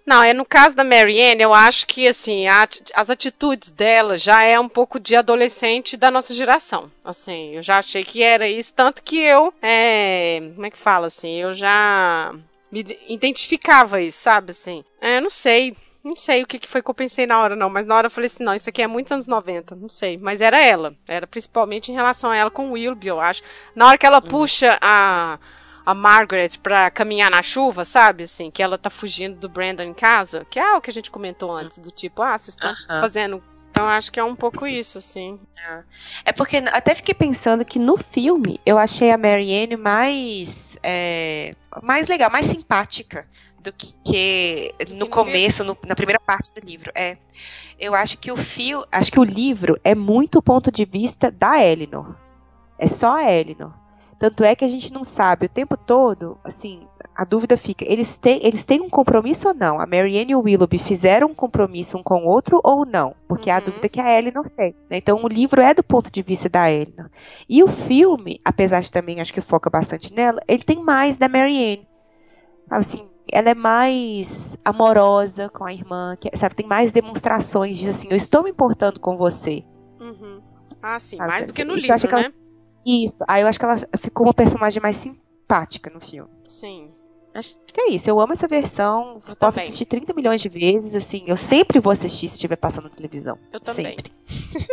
Não, 0.08 0.24
é 0.24 0.34
no 0.34 0.46
caso 0.46 0.74
da 0.74 0.86
Marianne, 0.86 1.44
eu 1.44 1.54
acho 1.54 1.86
que 1.86 2.08
assim, 2.08 2.48
a, 2.48 2.66
as 2.96 3.10
atitudes 3.10 3.70
dela 3.70 4.18
já 4.18 4.42
é 4.42 4.58
um 4.58 4.70
pouco 4.70 5.02
de 5.02 5.18
adolescente 5.18 5.98
da 5.98 6.10
nossa 6.10 6.34
geração. 6.34 6.90
Assim, 7.04 7.56
eu 7.56 7.62
já 7.62 7.80
achei 7.80 8.06
que 8.06 8.24
era 8.24 8.48
isso, 8.48 8.74
tanto 8.74 9.04
que 9.04 9.18
eu, 9.18 9.54
é, 9.62 10.50
como 10.56 10.66
é 10.66 10.72
que 10.72 10.78
fala 10.78 11.08
assim, 11.08 11.36
eu 11.36 11.54
já 11.54 12.34
me 12.72 12.98
identificava 13.10 14.02
isso, 14.02 14.20
sabe 14.20 14.52
assim. 14.52 14.82
É, 15.02 15.20
não 15.20 15.30
sei, 15.30 15.76
não 16.02 16.16
sei 16.16 16.42
o 16.42 16.48
que, 16.48 16.58
que 16.58 16.70
foi 16.70 16.82
que 16.82 16.90
eu 16.90 16.96
pensei 16.96 17.28
na 17.28 17.42
hora, 17.42 17.54
não, 17.54 17.70
mas 17.70 17.86
na 17.86 17.94
hora 17.94 18.08
eu 18.08 18.12
falei 18.12 18.28
assim, 18.28 18.46
não, 18.46 18.56
isso 18.56 18.70
aqui 18.70 18.82
é 18.82 18.88
muitos 18.88 19.12
anos 19.12 19.28
90, 19.28 19.76
não 19.76 19.90
sei. 19.90 20.18
Mas 20.18 20.40
era 20.40 20.58
ela. 20.58 20.96
Era 21.06 21.28
principalmente 21.28 21.92
em 21.92 21.96
relação 21.96 22.30
a 22.30 22.36
ela 22.36 22.50
com 22.50 22.70
o 22.70 22.72
Wilby, 22.72 23.08
eu 23.08 23.20
acho. 23.20 23.42
Na 23.76 23.88
hora 23.88 23.98
que 23.98 24.06
ela 24.06 24.22
uhum. 24.24 24.30
puxa 24.30 24.78
a, 24.82 25.38
a 25.88 25.94
Margaret 25.94 26.50
pra 26.62 26.92
caminhar 26.92 27.32
na 27.32 27.42
chuva, 27.42 27.86
sabe? 27.86 28.24
Assim, 28.24 28.52
que 28.52 28.62
ela 28.62 28.78
tá 28.78 28.90
fugindo 28.90 29.40
do 29.40 29.48
Brandon 29.48 29.84
em 29.84 29.94
casa, 29.94 30.46
que 30.50 30.60
é 30.60 30.76
o 30.76 30.82
que 30.82 30.90
a 30.90 30.94
gente 30.94 31.10
comentou 31.10 31.50
antes, 31.50 31.78
do 31.78 31.90
tipo, 31.90 32.22
ah, 32.22 32.38
vocês 32.38 32.50
estão 32.50 32.72
uhum. 32.72 33.00
fazendo 33.00 33.44
então 33.72 33.86
acho 33.86 34.12
que 34.12 34.20
é 34.20 34.24
um 34.24 34.36
pouco 34.36 34.66
isso, 34.66 34.98
assim. 34.98 35.40
É. 35.56 35.84
é 36.26 36.32
porque 36.34 36.58
até 36.58 36.96
fiquei 36.96 37.14
pensando 37.14 37.64
que 37.64 37.78
no 37.78 37.96
filme 37.96 38.60
eu 38.66 38.76
achei 38.76 39.12
a 39.12 39.18
Marianne 39.20 39.78
mais 39.78 40.78
é, 40.82 41.56
mais 41.84 42.08
legal, 42.08 42.32
mais 42.32 42.48
simpática 42.48 43.28
do 43.60 43.72
que, 43.72 43.94
que 44.04 44.74
no 44.90 45.08
começo, 45.08 45.64
no, 45.64 45.78
na 45.86 45.94
primeira 45.94 46.20
parte 46.20 46.52
do 46.56 46.68
livro. 46.68 46.92
É, 46.96 47.18
eu 47.80 47.94
acho 47.94 48.18
que 48.18 48.32
o 48.32 48.36
fio, 48.36 48.84
acho 48.92 49.12
que 49.12 49.20
o 49.20 49.24
livro 49.24 49.80
é 49.84 49.94
muito 49.94 50.40
o 50.40 50.42
ponto 50.42 50.72
de 50.72 50.84
vista 50.84 51.30
da 51.30 51.64
Elinor. 51.64 52.16
É 52.80 52.88
só 52.88 53.14
a 53.14 53.32
Elinor. 53.32 53.87
Tanto 54.20 54.44
é 54.44 54.56
que 54.56 54.66
a 54.66 54.68
gente 54.68 54.92
não 54.92 55.04
sabe 55.04 55.46
o 55.46 55.50
tempo 55.50 55.78
todo, 55.78 56.40
assim, 56.44 56.88
a 57.16 57.24
dúvida 57.24 57.56
fica, 57.56 57.86
eles 57.88 58.18
têm, 58.18 58.40
eles 58.44 58.66
têm 58.66 58.82
um 58.82 58.90
compromisso 58.90 59.48
ou 59.48 59.54
não? 59.54 59.80
A 59.80 59.86
Marianne 59.86 60.32
e 60.32 60.36
o 60.36 60.42
Willoughby 60.42 60.80
fizeram 60.80 61.28
um 61.28 61.36
compromisso 61.36 61.98
um 61.98 62.04
com 62.04 62.24
o 62.24 62.28
outro 62.28 62.60
ou 62.64 62.86
não? 62.86 63.16
Porque 63.28 63.50
uhum. 63.50 63.56
é 63.56 63.58
a 63.58 63.62
dúvida 63.62 63.90
que 63.90 64.00
a 64.00 64.18
Elinor 64.18 64.50
tem. 64.50 64.76
Né? 64.90 64.98
Então 64.98 65.24
o 65.24 65.28
livro 65.28 65.62
é 65.62 65.74
do 65.74 65.84
ponto 65.84 66.12
de 66.12 66.22
vista 66.22 66.50
da 66.50 66.72
Elinor. 66.72 67.10
E 67.48 67.64
o 67.64 67.68
filme, 67.68 68.40
apesar 68.44 68.82
de 68.82 68.92
também 68.92 69.20
acho 69.20 69.34
que 69.34 69.42
foca 69.42 69.70
bastante 69.70 70.14
nela, 70.14 70.42
ele 70.48 70.64
tem 70.64 70.84
mais 70.84 71.18
da 71.18 71.28
Marianne. 71.28 71.88
Assim, 72.70 73.08
ela 73.32 73.50
é 73.50 73.56
mais 73.56 74.58
amorosa 74.64 75.50
com 75.50 75.66
a 75.66 75.74
irmã, 75.74 76.16
que, 76.20 76.30
sabe, 76.36 76.56
tem 76.56 76.68
mais 76.68 76.92
demonstrações 76.92 77.78
de 77.78 77.90
assim, 77.90 78.08
eu 78.10 78.18
estou 78.18 78.44
me 78.44 78.50
importando 78.50 79.00
com 79.00 79.18
você. 79.18 79.64
Uhum. 80.00 80.42
Ah, 80.82 81.00
sim, 81.00 81.18
mais 81.18 81.48
do 81.48 81.54
que 81.54 81.64
no 81.64 81.76
Isso, 81.78 81.92
livro, 81.92 82.16
né? 82.16 82.32
Isso, 82.88 83.24
aí 83.28 83.42
eu 83.42 83.48
acho 83.48 83.60
que 83.60 83.66
ela 83.66 83.76
ficou 84.00 84.26
uma 84.26 84.34
personagem 84.34 84.82
mais 84.82 84.96
simpática 84.96 85.90
no 85.90 86.00
filme. 86.00 86.30
Sim. 86.48 86.92
Acho 87.34 87.56
que 87.68 87.82
é 87.82 87.90
isso. 87.92 88.10
Eu 88.10 88.20
amo 88.20 88.34
essa 88.34 88.48
versão. 88.48 89.22
Eu 89.28 89.36
posso 89.36 89.58
também. 89.58 89.68
assistir 89.68 89.86
30 89.86 90.14
milhões 90.14 90.42
de 90.42 90.50
vezes, 90.50 90.96
assim. 90.96 91.24
Eu 91.28 91.38
sempre 91.38 91.80
vou 91.80 91.92
assistir 91.92 92.28
se 92.28 92.36
estiver 92.36 92.56
passando 92.56 92.86
na 92.86 92.96
televisão. 92.96 93.38
Eu 93.54 93.60
também. 93.60 93.96
Sempre. 93.96 94.12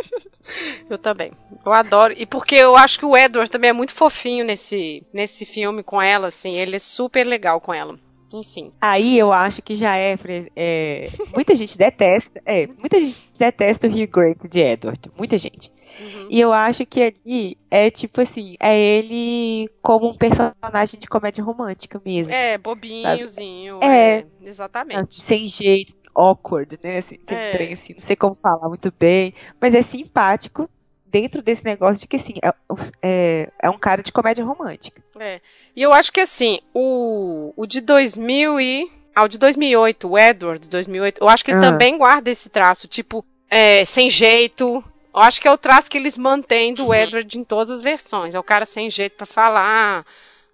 eu 0.89 0.97
também. 0.97 1.31
Eu 1.63 1.73
adoro. 1.73 2.15
E 2.17 2.25
porque 2.25 2.55
eu 2.55 2.75
acho 2.75 2.97
que 2.97 3.05
o 3.05 3.15
Edward 3.15 3.51
também 3.51 3.69
é 3.69 3.73
muito 3.73 3.93
fofinho 3.93 4.43
nesse, 4.43 5.05
nesse 5.13 5.45
filme 5.45 5.83
com 5.83 6.01
ela, 6.01 6.29
assim. 6.29 6.55
Ele 6.55 6.77
é 6.77 6.79
super 6.79 7.27
legal 7.27 7.61
com 7.61 7.71
ela. 7.71 7.99
Enfim. 8.33 8.71
Aí 8.81 9.17
eu 9.17 9.31
acho 9.31 9.61
que 9.61 9.75
já 9.75 9.95
é, 9.97 10.17
é. 10.55 11.09
muita 11.35 11.53
gente 11.55 11.77
detesta. 11.77 12.41
É, 12.45 12.65
muita 12.65 12.99
gente 12.99 13.27
detesta 13.37 13.87
o 13.87 13.91
Hugh 13.91 14.07
Grant 14.07 14.49
de 14.49 14.59
Edward. 14.59 15.11
Muita 15.15 15.37
gente. 15.37 15.71
Uhum. 15.99 16.27
E 16.29 16.39
eu 16.39 16.51
acho 16.51 16.85
que 16.85 17.01
ali 17.01 17.57
é 17.69 17.89
tipo 17.89 18.21
assim, 18.21 18.55
é 18.59 18.77
ele 18.77 19.69
como 19.81 20.09
um 20.09 20.13
personagem 20.13 20.99
de 20.99 21.07
comédia 21.07 21.43
romântica 21.43 22.01
mesmo. 22.03 22.33
É, 22.33 22.57
bobinhozinho. 22.57 23.79
É, 23.81 24.19
é, 24.19 24.25
exatamente. 24.43 24.99
Assim, 24.99 25.19
sem 25.19 25.45
jeito, 25.45 25.93
awkward, 26.13 26.79
né? 26.83 26.97
Assim, 26.97 27.17
tem 27.17 27.37
é. 27.37 27.51
trem 27.51 27.73
assim, 27.73 27.93
não 27.93 28.01
sei 28.01 28.15
como 28.15 28.35
falar 28.35 28.67
muito 28.67 28.93
bem. 28.97 29.33
Mas 29.59 29.73
é 29.73 29.81
simpático 29.81 30.69
dentro 31.05 31.41
desse 31.41 31.63
negócio 31.63 32.01
de 32.01 32.07
que 32.07 32.17
assim, 32.17 32.33
é, 32.43 32.53
é, 33.01 33.49
é, 33.63 33.69
um 33.69 33.77
cara 33.77 34.03
de 34.03 34.11
comédia 34.11 34.43
romântica. 34.43 35.01
É. 35.19 35.39
E 35.75 35.81
eu 35.81 35.93
acho 35.93 36.11
que 36.11 36.19
assim, 36.19 36.59
o, 36.73 37.53
o 37.55 37.65
de 37.65 37.81
2000 37.81 38.59
e. 38.59 38.91
Ah, 39.15 39.23
o 39.23 39.29
de 39.29 39.37
2008, 39.37 40.09
o 40.09 40.19
Edward 40.19 40.59
de 40.59 40.69
2008, 40.69 41.21
eu 41.21 41.29
acho 41.29 41.45
que 41.45 41.51
ele 41.51 41.59
ah. 41.59 41.71
também 41.71 41.97
guarda 41.97 42.29
esse 42.29 42.49
traço, 42.49 42.85
tipo, 42.85 43.23
é, 43.49 43.85
sem 43.85 44.09
jeito, 44.09 44.83
eu 45.15 45.21
acho 45.21 45.41
que 45.41 45.47
é 45.47 45.51
o 45.51 45.57
traço 45.57 45.89
que 45.89 45.97
eles 45.97 46.17
mantêm 46.17 46.73
do 46.73 46.87
uhum. 46.87 46.93
Edward 46.93 47.39
em 47.39 47.43
todas 47.43 47.69
as 47.69 47.81
versões. 47.81 48.35
É 48.35 48.39
o 48.39 48.43
cara 48.43 48.65
sem 48.65 48.89
jeito 48.89 49.15
para 49.15 49.25
falar, 49.25 50.05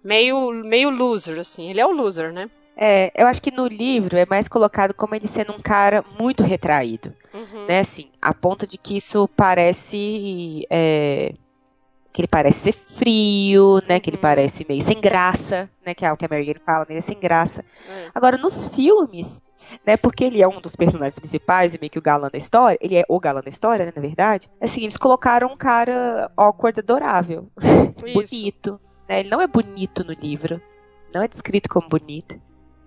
meio, 0.04 0.52
meio 0.52 0.88
loser, 0.88 1.38
assim. 1.38 1.68
Ele 1.68 1.80
é 1.80 1.86
o 1.86 1.90
loser, 1.90 2.32
né? 2.32 2.48
É, 2.76 3.12
eu 3.14 3.26
acho 3.26 3.42
que 3.42 3.50
no 3.50 3.66
livro 3.66 4.16
é 4.16 4.24
mais 4.24 4.48
colocado 4.48 4.94
como 4.94 5.14
ele 5.14 5.26
sendo 5.26 5.52
um 5.52 5.58
cara 5.58 6.04
muito 6.18 6.42
retraído. 6.42 7.14
Uhum. 7.34 7.66
Né, 7.66 7.80
assim, 7.80 8.08
a 8.20 8.32
ponto 8.32 8.66
de 8.66 8.78
que 8.78 8.96
isso 8.96 9.28
parece. 9.36 10.66
É, 10.70 11.34
que 12.12 12.20
ele 12.20 12.28
parece 12.28 12.58
ser 12.58 12.72
frio, 12.72 13.80
né? 13.88 13.98
Que 13.98 14.10
ele 14.10 14.18
uhum. 14.18 14.22
parece 14.22 14.66
meio 14.68 14.82
sem 14.82 15.00
graça, 15.00 15.68
né? 15.84 15.94
Que 15.94 16.04
é 16.04 16.12
o 16.12 16.16
que 16.16 16.26
a 16.26 16.28
Mary 16.28 16.54
fala, 16.64 16.86
né? 16.88 17.00
Sem 17.00 17.18
graça. 17.18 17.64
É. 17.88 18.10
Agora, 18.14 18.36
nos 18.36 18.68
filmes, 18.68 19.40
né? 19.86 19.96
Porque 19.96 20.24
ele 20.24 20.42
é 20.42 20.48
um 20.48 20.60
dos 20.60 20.76
personagens 20.76 21.18
principais 21.18 21.74
e 21.74 21.78
meio 21.78 21.90
que 21.90 21.98
o 21.98 22.02
galã 22.02 22.28
da 22.30 22.38
história. 22.38 22.78
Ele 22.80 22.96
é 22.96 23.04
o 23.08 23.18
galã 23.18 23.40
da 23.40 23.48
história, 23.48 23.84
né? 23.84 23.92
Na 23.94 24.02
verdade. 24.02 24.50
Assim, 24.60 24.82
eles 24.82 24.96
colocaram 24.96 25.48
um 25.48 25.56
cara 25.56 26.30
awkward, 26.36 26.80
adorável. 26.80 27.48
bonito. 28.14 28.80
Né? 29.08 29.20
Ele 29.20 29.28
não 29.28 29.40
é 29.40 29.46
bonito 29.46 30.04
no 30.04 30.12
livro. 30.12 30.60
Não 31.14 31.22
é 31.22 31.28
descrito 31.28 31.68
como 31.68 31.88
bonito. 31.88 32.40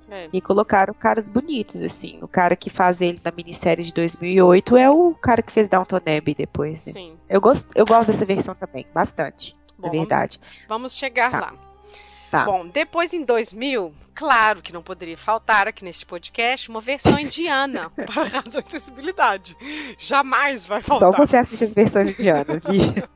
É. 0.10 0.30
E 0.32 0.40
colocaram 0.40 0.94
caras 0.94 1.28
bonitos, 1.28 1.82
assim. 1.82 2.20
O 2.22 2.28
cara 2.28 2.56
que 2.56 2.70
faz 2.70 3.02
ele 3.02 3.20
na 3.24 3.32
minissérie 3.32 3.84
de 3.84 3.94
2008 3.94 4.78
é 4.78 4.90
o 4.90 5.16
cara 5.16 5.42
que 5.42 5.52
fez 5.52 5.68
Downton 5.68 5.98
Abbey 5.98 6.36
depois. 6.36 6.86
Né? 6.86 6.92
Sim. 6.92 7.18
Eu 7.28 7.42
gosto, 7.42 7.68
eu 7.76 7.86
gosto 7.86 8.12
dessa 8.12 8.26
versão 8.26 8.54
também, 8.54 8.86
bastante. 8.94 9.56
Bom, 9.78 9.88
na 9.88 9.92
verdade. 9.92 10.40
Vamos, 10.40 10.68
vamos 10.70 10.98
chegar 10.98 11.32
tá. 11.32 11.40
lá. 11.40 11.65
Tá. 12.32 12.46
Bom, 12.46 12.68
depois 12.68 13.14
em 13.14 13.24
2000, 13.24 13.94
claro 14.14 14.62
que 14.62 14.74
não 14.74 14.82
poderia 14.82 15.18
faltar 15.18 15.68
aqui 15.68 15.84
neste 15.84 16.06
podcast 16.06 16.70
uma 16.70 16.82
versão 16.82 17.20
indiana 17.20 17.92
para 17.96 18.24
razões 18.24 18.54
de 18.54 18.60
acessibilidade. 18.60 19.58
Jamais 19.98 20.66
vai 20.66 20.82
faltar. 20.82 21.12
Só 21.12 21.18
você 21.18 21.38
assiste 21.38 21.64
as 21.64 21.74
versões 21.74 22.20
indianas, 22.20 22.62
bicha. 22.62 23.10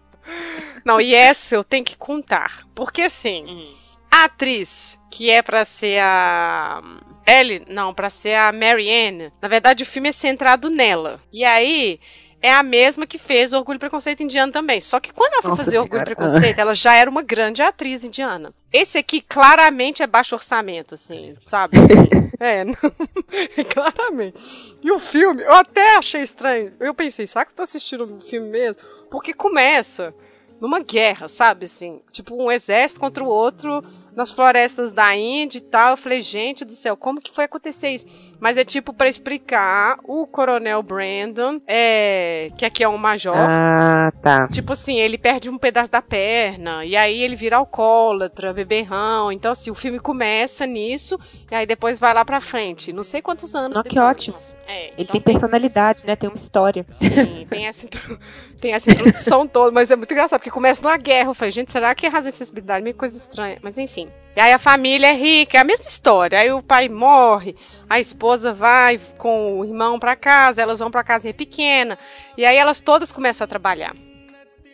Não, 0.86 1.02
e 1.02 1.14
essa 1.14 1.56
eu 1.56 1.64
tenho 1.64 1.84
que 1.84 1.98
contar. 1.98 2.66
Porque 2.74 3.02
assim, 3.02 3.46
hum. 3.46 3.74
a 4.12 4.26
atriz 4.26 4.98
que 5.10 5.30
é 5.30 5.42
para 5.42 5.66
ser 5.66 6.00
a 6.02 6.82
Ellie, 7.28 7.64
não, 7.68 7.94
para 7.94 8.10
ser 8.10 8.36
a 8.36 8.52
Marianne, 8.52 9.32
na 9.42 9.48
verdade 9.48 9.84
o 9.84 9.86
filme 9.86 10.10
é 10.10 10.12
centrado 10.12 10.70
nela. 10.70 11.20
E 11.32 11.44
aí, 11.44 12.00
é 12.42 12.54
a 12.54 12.64
mesma 12.64 13.06
que 13.06 13.18
fez 13.18 13.54
Orgulho 13.54 13.78
e 13.78 13.80
Preconceito 13.80 14.24
indiano 14.24 14.52
também. 14.52 14.80
Só 14.80 15.00
que 15.00 15.12
quando 15.12 15.34
ela 15.34 15.42
foi 15.42 15.52
Nossa 15.52 15.64
fazer 15.64 15.72
senhora. 15.72 15.88
Orgulho 15.88 16.02
e 16.02 16.06
Preconceito, 16.06 16.60
ela 16.60 16.74
já 16.74 16.96
era 16.96 17.10
uma 17.10 17.22
grande 17.22 17.62
atriz 17.62 18.04
indiana. 18.04 18.54
Esse 18.72 18.98
aqui 18.98 19.22
claramente 19.22 20.02
é 20.02 20.08
baixo 20.08 20.36
orçamento, 20.36 20.96
assim, 20.96 21.36
sabe? 21.46 21.78
Assim, 21.78 22.32
é, 22.40 22.64
não, 22.64 22.76
claramente. 23.74 24.78
E 24.82 24.92
o 24.92 25.00
filme, 25.00 25.44
eu 25.44 25.54
até 25.54 25.98
achei 25.98 26.22
estranho. 26.22 26.74
Eu 26.80 26.94
pensei, 26.94 27.28
será 27.28 27.46
que 27.46 27.52
eu 27.52 27.56
tô 27.56 27.64
assistindo 27.64 28.06
o 28.06 28.16
um 28.16 28.22
filme 28.22 28.50
mesmo? 28.50 28.82
Porque 29.10 29.34
começa 29.34 30.14
numa 30.62 30.80
guerra, 30.80 31.28
sabe? 31.28 31.66
Assim, 31.66 32.02
tipo 32.12 32.36
um 32.36 32.52
exército 32.52 33.00
contra 33.00 33.24
o 33.24 33.28
outro 33.28 33.84
nas 34.16 34.32
florestas 34.32 34.92
da 34.92 35.16
Índia 35.16 35.58
e 35.58 35.62
tal. 35.62 35.92
Eu 35.92 35.98
falei, 35.98 36.22
gente 36.22 36.66
do 36.66 36.74
céu, 36.74 36.96
como 36.96 37.22
que 37.22 37.34
foi 37.34 37.46
acontecer 37.46 37.90
isso? 37.90 38.06
Mas 38.40 38.58
é 38.58 38.64
tipo 38.64 38.94
para 38.94 39.10
explicar 39.10 39.98
o 40.04 40.26
Coronel 40.26 40.82
Brandon, 40.82 41.60
é, 41.68 42.50
que 42.58 42.66
aqui 42.66 42.84
é 42.84 42.90
um 42.90 42.98
major. 42.98 43.36
Ah, 43.38 44.12
tá. 44.22 44.48
Tipo 44.48 44.74
assim, 44.74 45.00
ele 45.00 45.18
perde 45.18 45.50
um 45.50 45.58
pedaço 45.58 45.92
da 45.92 46.02
perna 46.02 46.86
e 46.86 46.96
aí 46.96 47.22
ele 47.22 47.36
vira 47.36 47.58
alcoólatra, 47.58 48.54
beberrão. 48.54 49.32
Então 49.32 49.52
assim, 49.52 49.72
o 49.72 49.76
filme 49.76 50.00
começa 50.00 50.66
nisso 50.66 51.20
e 51.52 51.56
aí 51.56 51.66
depois 51.66 52.00
vai 52.00 52.14
lá 52.14 52.24
pra 52.24 52.40
frente. 52.40 52.94
Não 52.94 53.04
sei 53.04 53.22
quantos 53.22 53.56
anos. 53.56 53.76
Não, 53.76 53.84
que 53.84 54.00
ótimo. 54.00 54.38
É, 54.70 54.90
ele 54.90 54.94
então 55.00 55.14
tem 55.14 55.22
personalidade, 55.22 56.06
né? 56.06 56.16
Tem 56.16 56.30
uma 56.30 56.36
história. 56.36 56.86
Sim, 56.92 57.48
tem 57.50 57.66
essa, 57.66 57.88
tem 58.62 58.72
essa 58.72 58.92
introdução 58.92 59.48
toda, 59.48 59.72
mas 59.72 59.90
é 59.90 59.96
muito 59.96 60.12
engraçado, 60.12 60.40
porque 60.40 60.52
começa 60.52 60.80
numa 60.84 60.96
guerra. 60.96 61.32
Eu 61.32 61.34
falei, 61.34 61.50
gente, 61.50 61.72
será 61.72 61.96
que 61.96 62.06
é 62.06 62.10
razão 62.10 62.30
de 62.30 62.36
acessibilidade? 62.36 62.84
Meio 62.84 62.96
coisa 62.96 63.18
estranha. 63.18 63.58
Mas 63.64 63.80
enfim. 63.80 64.08
E 64.36 64.40
aí 64.40 64.54
a 64.54 64.60
família 64.60 65.08
é 65.08 65.14
rica, 65.14 65.58
é 65.58 65.62
a 65.62 65.64
mesma 65.64 65.86
história. 65.86 66.40
Aí 66.40 66.52
o 66.52 66.62
pai 66.62 66.88
morre, 66.88 67.56
a 67.90 68.00
esposa 68.00 68.54
vai 68.54 69.02
com 69.18 69.60
o 69.60 69.66
irmão 69.66 69.98
para 69.98 70.16
casa, 70.16 70.62
elas 70.62 70.78
vão 70.78 70.92
para 70.92 71.04
casinha 71.04 71.34
pequena. 71.34 71.98
E 72.38 72.46
aí 72.46 72.56
elas 72.56 72.80
todas 72.80 73.12
começam 73.12 73.46
a 73.46 73.48
trabalhar. 73.48 73.96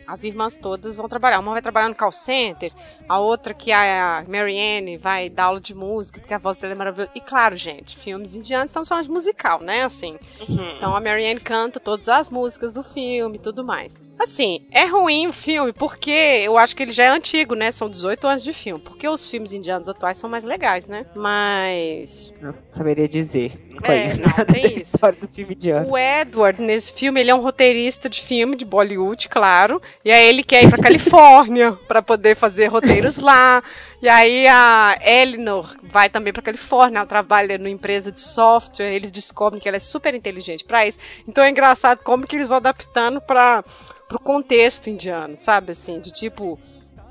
As 0.06 0.24
irmãs 0.24 0.54
todas 0.56 0.94
vão 0.94 1.08
trabalhar. 1.08 1.40
Uma 1.40 1.52
vai 1.52 1.62
trabalhar 1.62 1.88
no 1.88 1.94
call 1.94 2.12
center, 2.12 2.70
A 3.08 3.18
outra 3.18 3.54
que 3.54 3.72
a 3.72 4.24
Marianne 4.28 4.96
vai 4.96 5.28
dar 5.28 5.44
aula 5.44 5.60
de 5.60 5.74
música, 5.74 6.20
porque 6.20 6.34
a 6.34 6.38
voz 6.38 6.56
dela 6.56 6.74
é 6.74 6.76
maravilhosa. 6.76 7.10
E 7.14 7.20
claro, 7.20 7.56
gente, 7.56 7.96
filmes 7.96 8.34
indianos 8.34 8.70
são 8.70 8.84
só 8.84 9.00
de 9.00 9.10
musical, 9.10 9.60
né? 9.60 9.82
Assim. 9.82 10.18
Uhum. 10.48 10.76
Então 10.76 10.94
a 10.94 11.00
Marianne 11.00 11.40
canta 11.40 11.78
todas 11.78 12.08
as 12.08 12.30
músicas 12.30 12.72
do 12.72 12.82
filme 12.82 13.36
e 13.36 13.40
tudo 13.40 13.64
mais. 13.64 14.02
Assim, 14.18 14.66
é 14.70 14.86
ruim 14.86 15.26
o 15.26 15.32
filme 15.32 15.72
porque 15.72 16.10
eu 16.10 16.56
acho 16.56 16.74
que 16.74 16.82
ele 16.82 16.92
já 16.92 17.04
é 17.04 17.08
antigo, 17.08 17.54
né? 17.54 17.70
São 17.70 17.88
18 17.88 18.26
anos 18.26 18.42
de 18.42 18.52
filme. 18.52 18.82
Porque 18.82 19.06
os 19.06 19.30
filmes 19.30 19.52
indianos 19.52 19.88
atuais 19.88 20.16
são 20.16 20.28
mais 20.28 20.42
legais, 20.42 20.86
né? 20.86 21.04
Mas. 21.14 22.32
Não 22.40 22.50
saberia 22.70 23.06
dizer. 23.06 23.52
Não 23.70 23.76
é, 23.82 23.86
conheço 23.86 24.22
não, 24.22 24.28
nada 24.28 24.44
da 24.44 24.58
isso. 24.58 24.94
história 24.94 25.18
do 25.20 25.28
filme 25.28 25.54
indiano. 25.54 25.90
O 25.90 25.98
Edward, 25.98 26.62
nesse 26.62 26.92
filme, 26.92 27.20
ele 27.20 27.30
é 27.30 27.34
um 27.34 27.42
roteirista 27.42 28.08
de 28.08 28.22
filme 28.22 28.56
de 28.56 28.64
Bollywood, 28.64 29.28
claro. 29.28 29.80
E 30.04 30.10
aí 30.10 30.26
ele 30.28 30.42
quer 30.42 30.64
ir 30.64 30.70
pra 30.70 30.82
Califórnia 30.82 31.72
para 31.86 32.00
poder 32.00 32.36
fazer 32.36 32.68
roteiros 32.96 33.18
lá. 33.18 33.62
E 34.00 34.08
aí 34.08 34.46
a 34.46 34.98
Eleanor 35.00 35.76
vai 35.82 36.08
também 36.08 36.32
pra 36.32 36.42
Califórnia, 36.42 36.98
ela 36.98 37.06
trabalha 37.06 37.58
numa 37.58 37.70
empresa 37.70 38.10
de 38.12 38.20
software, 38.20 38.94
eles 38.94 39.10
descobrem 39.10 39.60
que 39.60 39.68
ela 39.68 39.76
é 39.76 39.80
super 39.80 40.14
inteligente 40.14 40.64
para 40.64 40.86
isso. 40.86 40.98
Então 41.26 41.44
é 41.44 41.50
engraçado 41.50 42.00
como 42.02 42.26
que 42.26 42.36
eles 42.36 42.48
vão 42.48 42.56
adaptando 42.58 43.20
para 43.20 43.64
pro 44.08 44.20
contexto 44.20 44.88
indiano, 44.88 45.36
sabe? 45.36 45.72
Assim, 45.72 45.98
de 45.98 46.12
tipo, 46.12 46.58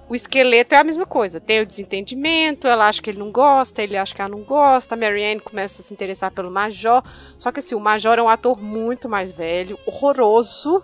o 0.08 0.16
esqueleto 0.16 0.76
é 0.76 0.78
a 0.78 0.84
mesma 0.84 1.06
coisa. 1.06 1.42
Tem 1.42 1.62
o 1.62 1.66
desentendimento, 1.66 2.68
ela 2.68 2.88
acha 2.88 3.02
que 3.02 3.10
ele 3.10 3.20
não 3.20 3.32
gosta, 3.32 3.82
ele 3.84 3.98
acha 3.98 4.16
que 4.16 4.22
ela 4.22 4.30
não 4.30 4.44
gosta. 4.44 4.96
A 4.96 4.98
Marianne 4.98 5.42
começa 5.42 5.82
a 5.82 5.86
se 5.86 5.94
interessar 5.94 6.32
pelo 6.32 6.52
Major. 6.52 7.04
Só 7.38 7.52
que 7.52 7.60
assim, 7.60 7.76
o 7.76 7.80
Major 7.80 8.18
é 8.18 8.24
um 8.24 8.30
ator 8.30 8.62
muito 8.62 9.10
mais 9.10 9.32
velho, 9.32 9.78
horroroso. 9.86 10.82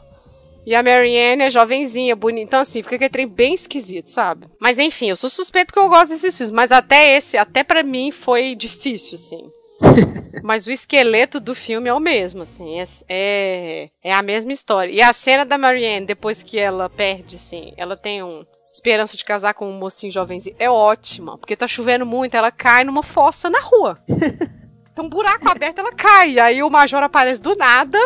E 0.66 0.76
a 0.76 0.84
Marianne 0.84 1.44
é 1.44 1.52
jovenzinha, 1.52 2.16
bonita. 2.16 2.44
Então, 2.44 2.60
assim, 2.60 2.84
fica 2.84 2.96
aquele 2.96 3.10
trem 3.10 3.28
bem 3.28 3.54
esquisito, 3.54 4.10
sabe? 4.10 4.48
Mas 4.60 4.78
enfim, 4.78 5.10
eu 5.10 5.16
sou 5.16 5.30
suspeito 5.30 5.74
que 5.74 5.80
eu 5.80 5.90
gosto 5.90 6.10
desses 6.10 6.38
filmes. 6.38 6.54
Mas 6.54 6.72
até 6.72 7.18
esse, 7.18 7.38
até 7.38 7.64
para 7.64 7.84
mim, 7.84 8.12
foi 8.12 8.56
difícil, 8.56 9.16
assim. 9.16 9.52
Mas 10.44 10.68
o 10.68 10.72
esqueleto 10.72 11.40
do 11.40 11.56
filme 11.56 11.90
é 11.90 11.94
o 11.94 12.00
mesmo, 12.00 12.44
assim, 12.44 12.80
é, 12.80 12.84
é, 13.10 13.90
é, 14.04 14.14
a 14.14 14.22
mesma 14.22 14.52
história. 14.52 14.92
E 14.92 15.02
a 15.02 15.12
cena 15.14 15.44
da 15.44 15.58
Marianne, 15.58 16.06
depois 16.06 16.42
que 16.42 16.58
ela 16.58 16.90
perde, 16.90 17.36
assim, 17.36 17.74
ela 17.78 17.98
tem 17.98 18.24
um 18.24 18.46
esperança 18.72 19.18
de 19.18 19.26
casar 19.26 19.54
com 19.54 19.70
um 19.70 19.78
mocinho 19.78 20.14
jovenzinho, 20.14 20.56
é 20.58 20.70
ótima, 20.70 21.38
porque 21.38 21.58
tá 21.58 21.68
chovendo 21.68 22.06
muito, 22.06 22.36
ela 22.36 22.52
cai 22.52 22.86
numa 22.86 23.04
fossa 23.04 23.50
na 23.50 23.60
rua. 23.60 24.00
Então, 24.94 25.06
um 25.06 25.10
buraco 25.10 25.50
aberto, 25.50 25.80
ela 25.80 25.94
cai. 25.94 26.38
Aí 26.38 26.62
o 26.62 26.70
Major 26.70 27.02
aparece 27.02 27.40
do 27.40 27.56
nada 27.56 27.98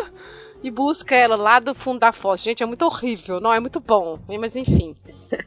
e 0.65 0.71
busca 0.71 1.15
ela 1.15 1.35
lá 1.35 1.59
do 1.59 1.75
fundo 1.75 1.99
da 1.99 2.11
fossa. 2.11 2.45
Gente, 2.45 2.63
é 2.63 2.65
muito 2.65 2.83
horrível, 2.83 3.39
não 3.39 3.53
é 3.53 3.59
muito 3.59 3.79
bom, 3.79 4.17
mas 4.27 4.55
enfim. 4.55 4.95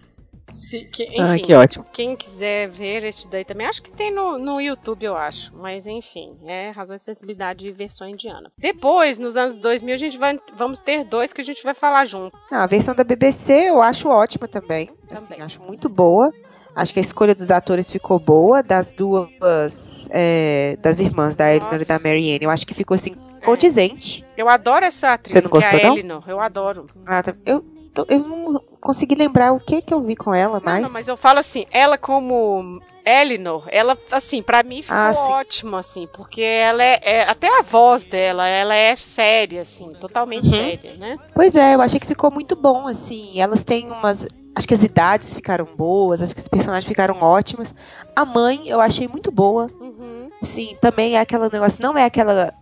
Se, 0.52 0.84
que, 0.84 1.04
enfim, 1.04 1.20
ah, 1.20 1.38
que 1.38 1.54
ótimo. 1.54 1.86
Quem 1.92 2.16
quiser 2.16 2.68
ver 2.68 3.04
este 3.04 3.28
daí 3.28 3.44
também, 3.44 3.66
acho 3.66 3.82
que 3.82 3.90
tem 3.90 4.10
no, 4.10 4.38
no 4.38 4.60
YouTube, 4.60 5.04
eu 5.04 5.16
acho. 5.16 5.52
Mas 5.54 5.86
enfim, 5.86 6.32
é 6.46 6.70
razão 6.70 6.96
e 6.96 6.98
sensibilidade 6.98 7.66
de 7.66 7.72
versão 7.72 8.08
indiana. 8.08 8.50
Depois, 8.56 9.18
nos 9.18 9.36
anos 9.36 9.58
2000, 9.58 9.94
a 9.94 9.98
gente 9.98 10.18
vai 10.18 10.40
vamos 10.56 10.80
ter 10.80 11.04
dois 11.04 11.32
que 11.32 11.40
a 11.40 11.44
gente 11.44 11.62
vai 11.62 11.74
falar 11.74 12.06
junto. 12.06 12.36
Ah, 12.50 12.62
a 12.62 12.66
versão 12.66 12.94
da 12.94 13.04
BBC 13.04 13.68
eu 13.68 13.82
acho 13.82 14.08
ótima 14.08 14.48
também. 14.48 14.86
também. 14.86 14.96
Assim, 15.10 15.34
acho 15.40 15.62
muito 15.62 15.88
boa. 15.88 16.32
Acho 16.74 16.92
que 16.92 17.00
a 17.00 17.02
escolha 17.02 17.34
dos 17.34 17.50
atores 17.50 17.90
ficou 17.90 18.18
boa, 18.18 18.62
das 18.62 18.92
duas, 18.92 20.08
é, 20.10 20.78
das 20.80 21.00
irmãs, 21.00 21.36
da 21.36 21.52
Eleanor 21.54 21.82
e 21.82 21.84
da 21.84 21.98
Marianne. 21.98 22.44
Eu 22.44 22.50
acho 22.50 22.66
que 22.66 22.72
ficou 22.72 22.94
assim, 22.94 23.14
condizente. 23.50 24.24
Eu 24.36 24.48
adoro 24.48 24.84
essa 24.84 25.14
atriz, 25.14 25.32
Você 25.32 25.40
não 25.40 25.50
gostou, 25.50 25.78
que 25.78 25.86
é 25.86 25.88
a 25.88 25.92
Eleanor. 25.92 26.24
Eu 26.26 26.40
adoro. 26.40 26.86
Ah, 27.06 27.22
tá. 27.22 27.34
eu, 27.44 27.64
eu 28.08 28.18
não 28.18 28.62
consegui 28.80 29.14
lembrar 29.14 29.52
o 29.52 29.60
que 29.60 29.82
que 29.82 29.92
eu 29.92 30.00
vi 30.00 30.14
com 30.14 30.34
ela, 30.34 30.60
mas. 30.64 30.82
Não, 30.82 30.92
mas 30.92 31.08
eu 31.08 31.16
falo 31.16 31.38
assim, 31.38 31.66
ela 31.70 31.98
como 31.98 32.80
Eleanor, 33.04 33.64
ela, 33.68 33.96
assim, 34.10 34.42
para 34.42 34.62
mim 34.62 34.82
ficou 34.82 34.96
ah, 34.96 35.12
ótima, 35.30 35.78
assim, 35.78 36.06
porque 36.12 36.42
ela 36.42 36.82
é, 36.82 37.00
é, 37.02 37.22
Até 37.22 37.48
a 37.58 37.62
voz 37.62 38.04
dela, 38.04 38.46
ela 38.46 38.74
é 38.74 38.94
séria, 38.96 39.62
assim, 39.62 39.92
totalmente 39.94 40.44
uhum. 40.44 40.52
séria, 40.52 40.94
né? 40.94 41.18
Pois 41.34 41.56
é, 41.56 41.74
eu 41.74 41.80
achei 41.80 41.98
que 41.98 42.06
ficou 42.06 42.30
muito 42.30 42.54
bom, 42.54 42.86
assim. 42.86 43.40
Elas 43.40 43.64
têm 43.64 43.90
umas. 43.90 44.26
Acho 44.54 44.66
que 44.66 44.74
as 44.74 44.82
idades 44.82 45.32
ficaram 45.32 45.68
boas, 45.76 46.20
acho 46.20 46.34
que 46.34 46.40
os 46.40 46.48
personagens 46.48 46.86
ficaram 46.86 47.16
ótimos. 47.20 47.74
A 48.14 48.24
mãe 48.24 48.68
eu 48.68 48.80
achei 48.80 49.06
muito 49.08 49.30
boa. 49.30 49.68
Uhum. 49.80 50.28
Sim, 50.42 50.76
também 50.80 51.16
é 51.16 51.20
aquele 51.20 51.48
negócio, 51.48 51.82
não 51.82 51.96
é 51.96 52.04
aquela. 52.04 52.52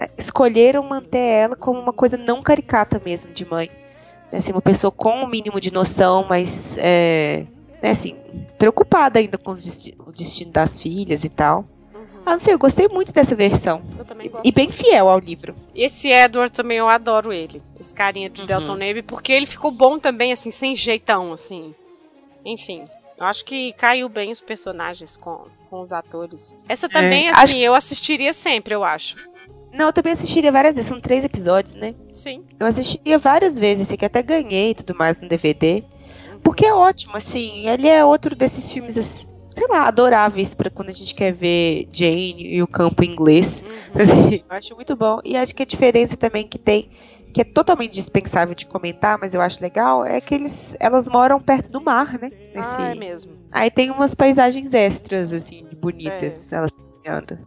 É, 0.00 0.08
escolheram 0.16 0.82
manter 0.82 1.18
ela 1.18 1.56
como 1.56 1.80
uma 1.80 1.92
coisa 1.92 2.16
não 2.16 2.40
caricata 2.40 3.00
mesmo 3.04 3.32
de 3.32 3.44
mãe 3.44 3.70
né, 4.30 4.38
assim, 4.38 4.52
uma 4.52 4.62
pessoa 4.62 4.90
com 4.90 5.20
o 5.20 5.24
um 5.24 5.26
mínimo 5.26 5.60
de 5.60 5.72
noção, 5.72 6.24
mas 6.28 6.78
é, 6.78 7.44
né, 7.82 7.90
assim, 7.90 8.16
preocupada 8.56 9.18
ainda 9.18 9.38
com 9.38 9.52
desti 9.52 9.94
o 10.06 10.12
destino 10.12 10.52
das 10.52 10.80
filhas 10.80 11.24
e 11.24 11.28
tal. 11.28 11.60
Uhum. 11.94 12.22
Ah, 12.24 12.32
não 12.32 12.38
sei, 12.38 12.54
eu 12.54 12.58
gostei 12.58 12.88
muito 12.88 13.12
dessa 13.12 13.34
versão. 13.34 13.82
Eu 13.98 14.04
também 14.04 14.28
gosto. 14.28 14.46
E 14.46 14.52
bem 14.52 14.70
fiel 14.70 15.08
ao 15.08 15.18
livro. 15.18 15.54
Esse 15.74 16.08
Edward 16.08 16.52
também 16.52 16.78
eu 16.78 16.88
adoro 16.88 17.32
ele. 17.32 17.62
Esse 17.78 17.94
carinha 17.94 18.28
de 18.28 18.42
uhum. 18.42 18.46
Delton 18.46 18.74
Neve, 18.76 19.02
porque 19.02 19.32
ele 19.32 19.46
ficou 19.46 19.70
bom 19.70 19.98
também, 19.98 20.32
assim, 20.32 20.50
sem 20.50 20.76
jeitão, 20.76 21.32
assim. 21.32 21.74
Enfim. 22.44 22.86
Eu 23.16 23.26
acho 23.26 23.44
que 23.44 23.72
caiu 23.72 24.08
bem 24.08 24.30
os 24.30 24.40
personagens 24.40 25.16
com, 25.16 25.46
com 25.68 25.80
os 25.80 25.92
atores. 25.92 26.54
Essa 26.68 26.88
também, 26.88 27.26
é, 27.26 27.30
assim, 27.30 27.42
acho... 27.42 27.56
eu 27.56 27.74
assistiria 27.74 28.32
sempre, 28.32 28.74
eu 28.74 28.84
acho. 28.84 29.16
Não, 29.72 29.86
eu 29.86 29.92
também 29.92 30.12
assistiria 30.12 30.50
várias 30.50 30.74
vezes. 30.74 30.88
São 30.88 31.00
três 31.00 31.24
episódios, 31.24 31.74
né? 31.74 31.94
Sim. 32.14 32.42
Eu 32.58 32.66
assistiria 32.66 33.18
várias 33.18 33.58
vezes. 33.58 33.86
Esse 33.86 33.94
aqui 33.94 34.04
até 34.04 34.22
ganhei 34.22 34.70
e 34.70 34.74
tudo 34.74 34.94
mais 34.96 35.20
no 35.20 35.28
DVD. 35.28 35.84
Porque 36.42 36.66
é 36.66 36.74
ótimo, 36.74 37.16
assim. 37.16 37.68
Ele 37.68 37.88
é 37.88 38.04
outro 38.04 38.34
desses 38.34 38.72
filmes, 38.72 39.30
sei 39.50 39.66
lá, 39.68 39.86
adoráveis 39.86 40.54
para 40.54 40.70
quando 40.70 40.88
a 40.88 40.92
gente 40.92 41.14
quer 41.14 41.32
ver 41.32 41.88
Jane 41.92 42.54
e 42.54 42.62
o 42.62 42.66
campo 42.66 43.04
inglês. 43.04 43.62
Uhum. 43.62 44.02
Assim, 44.02 44.44
eu 44.48 44.56
acho 44.56 44.74
muito 44.74 44.96
bom. 44.96 45.20
E 45.24 45.36
acho 45.36 45.54
que 45.54 45.62
a 45.62 45.66
diferença 45.66 46.16
também 46.16 46.46
que 46.46 46.58
tem, 46.58 46.88
que 47.32 47.40
é 47.40 47.44
totalmente 47.44 47.92
dispensável 47.92 48.54
de 48.54 48.66
comentar, 48.66 49.18
mas 49.20 49.34
eu 49.34 49.40
acho 49.40 49.62
legal, 49.62 50.04
é 50.04 50.20
que 50.20 50.34
eles, 50.34 50.76
elas 50.80 51.08
moram 51.08 51.40
perto 51.40 51.70
do 51.70 51.80
mar, 51.80 52.18
né? 52.18 52.30
Nesse... 52.54 52.80
Ah, 52.80 52.90
é 52.90 52.94
mesmo. 52.94 53.32
Aí 53.52 53.70
tem 53.70 53.90
umas 53.90 54.14
paisagens 54.14 54.74
extras, 54.74 55.32
assim, 55.32 55.66
bonitas, 55.80 56.52
é. 56.52 56.56
elas 56.56 56.76
caminhando. 56.76 57.38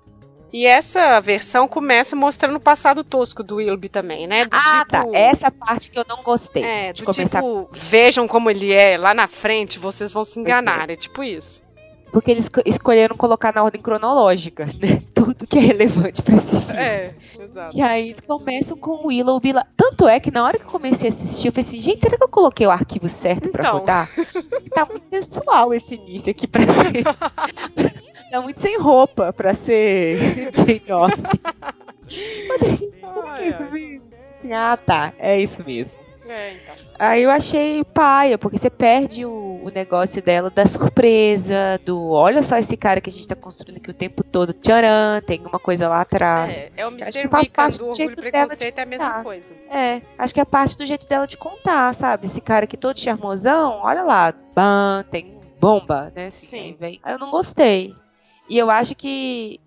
E 0.54 0.66
essa 0.66 1.20
versão 1.22 1.68
começa 1.68 2.16
mostrando 2.16 2.58
o 2.58 2.60
passado 2.60 3.04
tosco 3.04 3.42
do 3.42 3.56
Wilby 3.56 3.88
também, 3.88 4.28
né? 4.28 4.46
Do 4.46 4.56
ah, 4.56 4.86
tá. 4.86 5.00
tipo... 5.00 5.12
tá. 5.14 5.18
Essa 5.18 5.50
parte 5.50 5.90
que 5.90 5.98
eu 5.98 6.06
não 6.08 6.22
gostei. 6.22 6.64
É, 6.64 6.92
de 6.92 7.04
começar... 7.04 7.42
tipo, 7.42 7.70
vejam 7.72 8.28
como 8.28 8.50
ele 8.50 8.72
é 8.72 8.98
lá 8.98 9.14
na 9.14 9.28
frente, 9.28 9.80
vocês 9.80 10.12
vão 10.12 10.24
se 10.24 10.40
enganar. 10.40 10.90
É. 10.90 10.94
é 10.94 10.96
tipo 10.98 11.24
isso. 11.24 11.62
Porque 12.12 12.30
eles 12.30 12.50
escolheram 12.66 13.16
colocar 13.16 13.54
na 13.56 13.64
ordem 13.64 13.82
cronológica, 13.82 14.66
né? 14.82 15.02
Tudo 15.14 15.48
que 15.48 15.58
é 15.58 15.62
relevante 15.62 16.22
pra 16.22 16.36
esse 16.36 16.50
filme. 16.50 16.74
É, 16.74 17.16
exato. 17.40 17.78
E 17.78 17.82
aí 17.82 18.10
eles 18.10 18.20
começam 18.20 18.78
com 18.78 18.92
o 18.92 19.08
Willoughby 19.08 19.54
lá. 19.54 19.66
Tanto 19.78 20.08
é 20.08 20.20
que 20.20 20.30
na 20.30 20.44
hora 20.44 20.60
que 20.60 20.66
eu 20.66 20.70
comecei 20.70 21.10
a 21.10 21.14
assistir, 21.14 21.48
eu 21.48 21.54
falei 21.54 21.68
assim, 21.68 21.82
gente, 21.82 22.02
será 22.02 22.18
que 22.18 22.24
eu 22.24 22.28
coloquei 22.28 22.68
o 22.68 22.72
arquivo 22.72 23.08
certo 23.08 23.48
então. 23.48 23.52
pra 23.52 23.72
rodar? 23.72 24.10
tá 24.76 24.86
muito 24.86 25.10
sensual 25.10 25.74
esse 25.74 25.96
início 25.96 26.32
aqui 26.32 26.48
pra 26.48 26.64
ser. 26.68 28.01
Tá 28.32 28.42
muito 28.42 28.62
sem 28.62 28.80
roupa 28.80 29.34
pra 29.34 29.54
ser 29.54 30.18
Jane 30.56 30.84
Austen. 30.90 31.42
Mas, 32.48 32.82
isso 32.82 33.64
mesmo? 33.72 34.12
Assim, 34.30 34.54
ah, 34.54 34.78
tá, 34.78 35.14
é 35.20 35.40
isso 35.40 35.64
mesmo. 35.66 36.00
É, 36.28 36.54
então. 36.54 36.76
Aí 36.98 37.24
eu 37.24 37.30
achei 37.30 37.84
paia, 37.84 38.38
porque 38.38 38.58
você 38.58 38.70
perde 38.70 39.26
o, 39.26 39.60
o, 39.64 39.70
negócio 39.70 40.22
dela 40.22 40.50
da 40.50 40.66
surpresa, 40.66 41.78
do 41.84 42.10
olha 42.12 42.42
só 42.42 42.58
esse 42.58 42.78
cara 42.78 43.02
que 43.02 43.10
a 43.10 43.12
gente 43.12 43.28
tá 43.28 43.36
construindo 43.36 43.78
aqui 43.78 43.90
o 43.90 43.94
tempo 43.94 44.24
todo, 44.24 44.54
tcharam, 44.54 45.20
tem 45.26 45.42
uma 45.42 45.60
coisa 45.60 45.90
lá 45.90 46.02
atrás. 46.02 46.54
É, 46.54 46.72
é 46.78 46.88
o 46.88 46.92
Mr. 46.92 47.12
Que 47.12 47.28
do, 47.28 47.88
do 47.90 47.96
jeito 47.96 48.32
dela 48.32 48.56
de 48.56 48.66
é 48.66 48.82
a 48.82 48.86
mesma 48.86 49.24
coisa. 49.24 49.54
É, 49.70 50.02
acho 50.18 50.34
que 50.34 50.40
é 50.40 50.46
parte 50.46 50.78
do 50.78 50.86
jeito 50.86 51.06
dela 51.06 51.28
de 51.28 51.38
contar, 51.38 51.94
sabe? 51.94 52.28
Esse 52.28 52.40
cara 52.40 52.66
que 52.66 52.78
todo 52.78 52.98
charmosão, 52.98 53.82
olha 53.84 54.04
lá, 54.04 54.34
bam, 54.56 55.04
tem 55.12 55.38
bomba, 55.60 56.14
né? 56.16 56.28
Assim, 56.28 56.48
Sim. 56.48 56.58
Aí, 56.60 56.78
vem. 56.80 57.00
aí 57.04 57.14
eu 57.14 57.20
não 57.20 57.30
gostei. 57.30 57.94
E 58.52 58.58
eu 58.58 58.70
acho 58.70 58.94
que, 58.96 59.62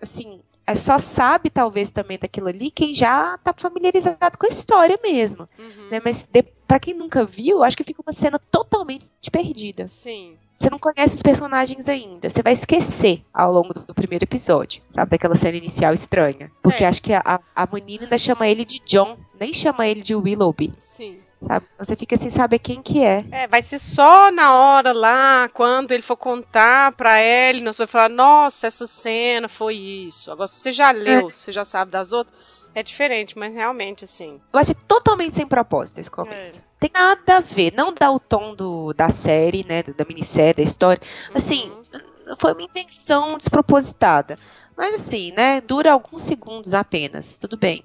assim, 0.00 0.40
é 0.66 0.74
só 0.74 0.96
sabe 0.96 1.50
talvez 1.50 1.90
também 1.90 2.18
daquilo 2.18 2.48
ali 2.48 2.70
quem 2.70 2.94
já 2.94 3.36
tá 3.36 3.52
familiarizado 3.54 4.38
com 4.38 4.46
a 4.46 4.48
história 4.48 4.98
mesmo. 5.02 5.46
Uhum. 5.58 5.90
Né? 5.90 6.00
Mas 6.02 6.26
para 6.66 6.80
quem 6.80 6.94
nunca 6.94 7.26
viu, 7.26 7.62
acho 7.62 7.76
que 7.76 7.84
fica 7.84 8.00
uma 8.00 8.14
cena 8.14 8.38
totalmente 8.38 9.04
perdida. 9.30 9.86
Sim. 9.86 10.38
Você 10.58 10.70
não 10.70 10.78
conhece 10.78 11.16
os 11.16 11.22
personagens 11.22 11.90
ainda. 11.90 12.30
Você 12.30 12.42
vai 12.42 12.54
esquecer 12.54 13.22
ao 13.34 13.52
longo 13.52 13.74
do 13.74 13.94
primeiro 13.94 14.24
episódio, 14.24 14.82
sabe? 14.94 15.10
Daquela 15.10 15.34
cena 15.34 15.58
inicial 15.58 15.92
estranha. 15.92 16.50
Porque 16.62 16.84
é. 16.84 16.86
acho 16.86 17.02
que 17.02 17.12
a, 17.12 17.38
a 17.54 17.68
menina 17.70 18.04
ainda 18.04 18.16
chama 18.16 18.48
ele 18.48 18.64
de 18.64 18.80
John, 18.86 19.18
nem 19.38 19.52
chama 19.52 19.86
ele 19.86 20.00
de 20.00 20.14
Willoughby. 20.14 20.72
Sim. 20.78 21.18
Sabe? 21.44 21.66
Você 21.78 21.96
fica 21.96 22.16
sem 22.16 22.30
saber 22.30 22.58
quem 22.58 22.80
que 22.82 23.04
é. 23.04 23.24
É, 23.30 23.46
vai 23.46 23.62
ser 23.62 23.78
só 23.78 24.30
na 24.30 24.54
hora 24.54 24.92
lá, 24.92 25.48
quando 25.52 25.92
ele 25.92 26.02
for 26.02 26.16
contar 26.16 26.92
pra 26.92 27.20
ele, 27.20 27.62
você 27.64 27.78
vai 27.84 27.86
falar, 27.86 28.08
nossa, 28.08 28.66
essa 28.66 28.86
cena 28.86 29.48
foi 29.48 29.76
isso. 29.76 30.30
Agora, 30.30 30.46
se 30.48 30.60
você 30.60 30.72
já 30.72 30.90
leu, 30.90 31.28
é. 31.28 31.30
você 31.30 31.52
já 31.52 31.64
sabe 31.64 31.90
das 31.90 32.12
outras, 32.12 32.36
É 32.74 32.82
diferente, 32.82 33.38
mas 33.38 33.54
realmente, 33.54 34.04
assim. 34.04 34.38
Eu 34.52 34.60
achei 34.60 34.74
totalmente 34.86 35.34
sem 35.34 35.46
propósito 35.46 35.98
esse 35.98 36.10
começo. 36.10 36.60
É. 36.60 36.62
Tem 36.78 36.90
nada 36.92 37.38
a 37.38 37.40
ver. 37.40 37.72
Não 37.74 37.92
dá 37.92 38.10
o 38.10 38.20
tom 38.20 38.54
do, 38.54 38.92
da 38.92 39.08
série, 39.08 39.64
né? 39.66 39.82
Da 39.82 40.04
minissérie, 40.04 40.54
da 40.54 40.62
história. 40.62 41.00
Assim, 41.34 41.70
uhum. 41.70 42.36
foi 42.38 42.52
uma 42.52 42.62
invenção 42.62 43.38
despropositada. 43.38 44.38
Mas 44.76 44.94
assim, 44.94 45.32
né? 45.32 45.62
Dura 45.62 45.92
alguns 45.92 46.20
segundos 46.20 46.74
apenas. 46.74 47.38
Tudo 47.38 47.56
bem. 47.56 47.82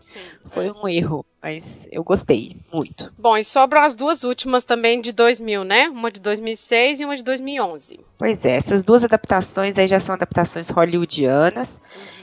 Sim. 0.00 0.18
Foi 0.52 0.70
um 0.70 0.88
erro, 0.88 1.24
mas 1.42 1.88
eu 1.90 2.02
gostei 2.02 2.56
muito. 2.72 3.12
Bom, 3.18 3.36
e 3.36 3.44
sobram 3.44 3.82
as 3.82 3.94
duas 3.94 4.24
últimas 4.24 4.64
também 4.64 5.00
de 5.00 5.12
2000, 5.12 5.64
né? 5.64 5.88
Uma 5.88 6.10
de 6.10 6.20
2006 6.20 7.00
e 7.00 7.04
uma 7.04 7.16
de 7.16 7.22
2011. 7.22 8.00
Pois 8.18 8.44
é, 8.44 8.56
essas 8.56 8.82
duas 8.82 9.04
adaptações 9.04 9.78
aí 9.78 9.86
já 9.86 10.00
são 10.00 10.14
adaptações 10.14 10.70
hollywoodianas 10.70 11.80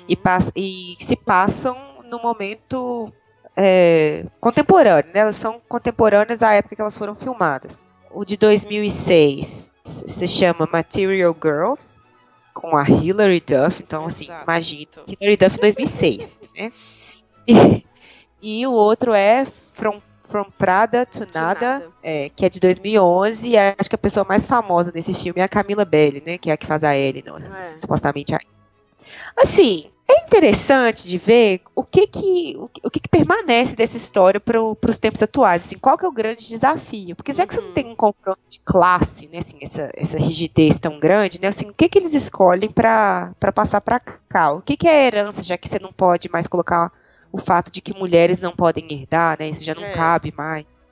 uhum. 0.10 0.16
e, 0.56 0.94
e, 0.94 1.06
se 1.06 1.16
passam 1.16 1.78
no 2.10 2.20
momento 2.22 3.12
é, 3.56 4.26
contemporâneo, 4.40 5.12
né? 5.14 5.22
Elas 5.22 5.36
são 5.36 5.62
contemporâneas 5.68 6.42
à 6.44 6.54
época 6.54 6.76
que 6.76 6.82
elas 6.82 6.98
foram 6.98 7.16
filmadas. 7.16 7.88
O 8.12 8.24
de 8.24 8.38
2006 8.38 9.72
se 9.84 10.28
chama 10.28 10.70
Material 10.72 11.36
Girls, 11.42 12.00
com 12.54 12.78
a 12.78 12.88
Hilary 12.88 13.42
Duff, 13.42 13.82
então 13.82 14.06
assim, 14.06 14.26
Exato. 14.26 14.44
imagina, 14.44 14.92
Hilary 15.08 15.38
Duff 15.38 15.60
2006, 15.60 16.38
né? 16.56 16.72
E, 18.46 18.68
o 18.68 18.74
outro 18.74 19.14
é 19.14 19.48
From, 19.72 20.02
From 20.28 20.46
Prada 20.58 21.06
to 21.06 21.22
Nada, 21.34 21.80
Nada. 21.80 21.92
É, 22.04 22.28
que 22.28 22.46
é 22.46 22.50
de 22.50 22.60
2011. 22.60 23.48
E 23.48 23.58
acho 23.58 23.88
que 23.88 23.96
a 23.96 23.98
pessoa 23.98 24.26
mais 24.28 24.46
famosa 24.46 24.92
nesse 24.94 25.14
filme 25.14 25.40
é 25.40 25.46
a 25.46 25.48
Camila 25.48 25.86
Belli, 25.86 26.22
né? 26.26 26.38
Que 26.38 26.50
é 26.50 26.54
a 26.54 26.58
que 26.58 26.68
faz 26.68 26.84
a 26.84 26.94
Ellie, 26.94 27.24
não, 27.26 27.38
é. 27.38 27.78
supostamente 27.78 28.36
a 28.36 28.40
Assim, 29.42 29.90
é 30.08 30.26
interessante 30.26 31.08
de 31.08 31.18
ver 31.18 31.62
o 31.76 31.84
que 31.84 32.06
que, 32.06 32.56
o 32.58 32.90
que, 32.90 33.00
que 33.00 33.10
permanece 33.10 33.76
dessa 33.76 33.98
história 33.98 34.40
para 34.40 34.62
os 34.62 35.00
tempos 35.00 35.24
atuais. 35.24 35.66
Assim, 35.66 35.78
qual 35.78 35.98
que 35.98 36.06
é 36.06 36.08
o 36.08 36.12
grande 36.12 36.48
desafio? 36.48 37.16
Porque 37.16 37.34
já 37.34 37.48
que 37.48 37.56
uhum. 37.56 37.62
você 37.62 37.68
não 37.68 37.74
tem 37.74 37.86
um 37.88 37.96
confronto 37.96 38.48
de 38.48 38.60
classe, 38.60 39.28
né, 39.28 39.40
assim, 39.40 39.58
essa, 39.62 39.90
essa 39.96 40.18
rigidez 40.18 40.80
tão 40.80 41.00
grande, 41.00 41.40
né, 41.42 41.48
assim, 41.48 41.70
o 41.70 41.74
que, 41.74 41.88
que 41.88 41.98
eles 41.98 42.14
escolhem 42.14 42.70
para 42.70 43.34
passar 43.56 43.82
para 43.82 44.00
cá? 44.00 44.52
O 44.52 44.62
que, 44.62 44.76
que 44.76 44.88
é 44.88 45.08
herança, 45.08 45.42
já 45.42 45.58
que 45.58 45.70
você 45.70 45.80
não 45.80 45.94
pode 45.94 46.30
mais 46.30 46.48
colocar 46.48 46.92
o 47.34 47.40
fato 47.40 47.72
de 47.72 47.82
que 47.82 47.98
mulheres 47.98 48.40
não 48.40 48.56
podem 48.56 48.86
herdar, 48.94 49.38
né? 49.40 49.50
Isso 49.50 49.64
já 49.64 49.74
não 49.74 49.84
é. 49.84 49.92
cabe 49.92 50.32
mais. 50.38 50.86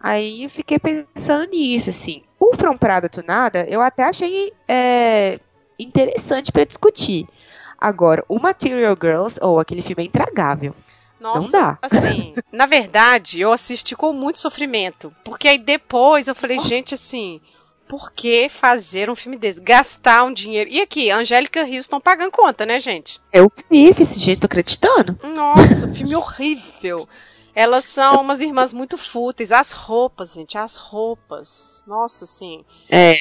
Aí 0.00 0.44
eu 0.44 0.50
fiquei 0.50 0.78
pensando 0.78 1.50
nisso, 1.50 1.90
assim. 1.90 2.22
O 2.38 2.56
From 2.56 2.78
Prada 2.78 3.08
Tunada, 3.08 3.66
eu 3.68 3.82
até 3.82 4.04
achei 4.04 4.52
é, 4.68 5.40
interessante 5.76 6.52
para 6.52 6.64
discutir. 6.64 7.26
Agora, 7.76 8.24
o 8.28 8.38
Material 8.38 8.96
Girls, 9.00 9.38
ou 9.42 9.56
oh, 9.56 9.58
aquele 9.58 9.82
filme 9.82 10.04
é 10.04 10.06
intragável. 10.06 10.72
Nossa, 11.18 11.40
não 11.40 11.50
dá. 11.50 11.78
assim, 11.82 12.34
na 12.52 12.66
verdade, 12.66 13.40
eu 13.40 13.50
assisti 13.50 13.96
com 13.96 14.12
muito 14.12 14.38
sofrimento. 14.38 15.12
Porque 15.24 15.48
aí 15.48 15.58
depois 15.58 16.28
eu 16.28 16.34
falei, 16.36 16.60
gente, 16.62 16.94
assim, 16.94 17.40
por 17.88 18.12
que 18.12 18.48
fazer 18.48 19.08
um 19.08 19.16
filme 19.16 19.36
desse? 19.36 19.60
Gastar 19.60 20.24
um 20.24 20.32
dinheiro. 20.32 20.68
E 20.68 20.80
aqui, 20.80 21.10
Angélica 21.10 21.64
Houston 21.64 21.98
pagando 21.98 22.30
conta, 22.30 22.66
né, 22.66 22.78
gente? 22.78 23.20
Eu 23.32 23.50
vi 23.70 23.94
esse 23.98 24.20
jeito, 24.20 24.42
tô 24.42 24.46
acreditando. 24.46 25.18
Nossa, 25.34 25.88
filme 25.88 26.14
horrível. 26.14 27.08
Elas 27.54 27.86
são 27.86 28.20
umas 28.20 28.40
irmãs 28.40 28.72
muito 28.72 28.96
fúteis. 28.98 29.50
As 29.50 29.72
roupas, 29.72 30.34
gente, 30.34 30.56
as 30.56 30.76
roupas. 30.76 31.82
Nossa, 31.86 32.24
assim. 32.24 32.64
É. 32.88 33.14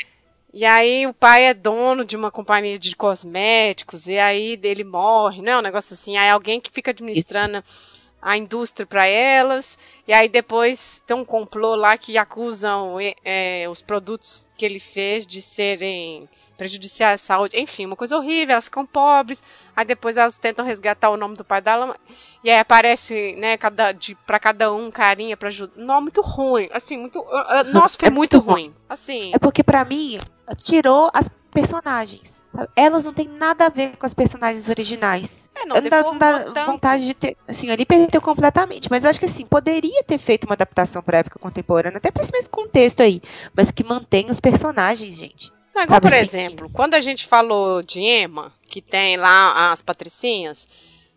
E 0.54 0.66
aí 0.66 1.08
o 1.08 1.14
pai 1.14 1.46
é 1.46 1.54
dono 1.54 2.04
de 2.04 2.16
uma 2.16 2.30
companhia 2.30 2.78
de 2.78 2.96
cosméticos, 2.96 4.08
e 4.08 4.18
aí 4.18 4.60
ele 4.64 4.84
morre, 4.84 5.42
não 5.42 5.52
é 5.52 5.58
um 5.58 5.62
negócio 5.62 5.94
assim. 5.94 6.18
Aí 6.18 6.30
alguém 6.30 6.60
que 6.60 6.72
fica 6.72 6.92
administrando. 6.92 7.60
Isso 7.60 7.97
a 8.28 8.36
indústria 8.36 8.86
para 8.86 9.08
elas, 9.08 9.80
e 10.06 10.12
aí 10.12 10.28
depois 10.28 11.02
tem 11.08 11.16
um 11.16 11.24
complô 11.24 11.76
lá 11.76 11.98
que 11.98 12.18
acusam 12.18 12.98
é, 13.24 13.66
os 13.70 13.82
produtos 13.82 14.50
que 14.58 14.66
ele 14.66 14.82
fez 14.82 15.26
de 15.26 15.42
serem 15.42 16.28
prejudiciais 16.58 17.22
à 17.22 17.26
saúde, 17.26 17.58
enfim, 17.58 17.86
uma 17.86 17.96
coisa 17.96 18.18
horrível, 18.18 18.52
elas 18.52 18.66
ficam 18.66 18.86
pobres, 18.86 19.42
aí 19.74 19.86
depois 19.86 20.18
elas 20.18 20.38
tentam 20.38 20.66
resgatar 20.66 21.10
o 21.10 21.16
nome 21.16 21.38
do 21.38 21.46
pai 21.46 21.62
dela, 21.62 21.96
e 22.44 22.50
aí 22.50 22.58
aparece, 22.58 23.34
né, 23.38 23.56
cada, 23.56 23.94
de, 23.94 24.14
pra 24.14 24.40
cada 24.40 24.74
um 24.74 24.92
carinha 24.92 25.38
pra 25.38 25.48
ajudar, 25.48 25.82
não, 25.82 26.02
muito 26.02 26.22
ruim, 26.22 26.68
assim, 26.74 26.98
muito, 26.98 27.26
nossa, 27.72 27.98
foi 27.98 28.10
é 28.10 28.12
muito, 28.12 28.38
muito 28.38 28.52
ruim, 28.52 28.76
assim. 28.90 29.32
É 29.34 29.40
porque 29.40 29.64
para 29.64 29.86
mim, 29.86 30.20
tirou 30.58 31.10
as 31.14 31.30
personagens. 31.52 32.44
Sabe? 32.54 32.70
Elas 32.76 33.06
não 33.06 33.14
têm 33.14 33.28
nada 33.28 33.66
a 33.66 33.70
ver 33.70 33.98
com 33.98 34.06
as 34.06 34.14
personagens 34.14 34.70
originais. 34.70 35.50
É, 35.56 35.66
não, 35.66 35.76
não 35.76 35.90
dá, 36.18 36.46
não 36.46 36.54
dá 36.54 36.66
vontade 36.66 37.06
de 37.06 37.14
ter. 37.14 37.36
Assim, 37.48 37.70
ali 37.70 37.86
perdeu 37.86 38.22
completamente. 38.22 38.90
Mas 38.90 39.04
eu 39.04 39.10
acho 39.10 39.20
que 39.20 39.26
assim, 39.26 39.46
poderia 39.46 40.04
ter 40.04 40.18
feito 40.18 40.46
uma 40.46 40.54
adaptação 40.54 41.02
para 41.02 41.20
época 41.20 41.40
contemporânea, 41.40 41.98
até 41.98 42.12
para 42.12 42.22
esse 42.22 42.32
mesmo 42.32 42.52
contexto 42.52 43.02
aí. 43.02 43.22
Mas 43.56 43.72
que 43.72 43.84
mantém 43.84 44.30
os 44.30 44.40
personagens, 44.40 45.16
gente. 45.16 45.52
Não, 45.74 45.84
igual, 45.84 46.02
por 46.02 46.14
assim? 46.14 46.24
exemplo, 46.24 46.70
quando 46.74 46.96
a 46.96 47.00
gente 47.00 47.28
falou 47.28 47.84
de 47.84 48.00
Emma, 48.00 48.52
que 48.68 48.82
tem 48.82 49.16
lá 49.16 49.72
as 49.72 49.82
patricinhas, 49.82 50.68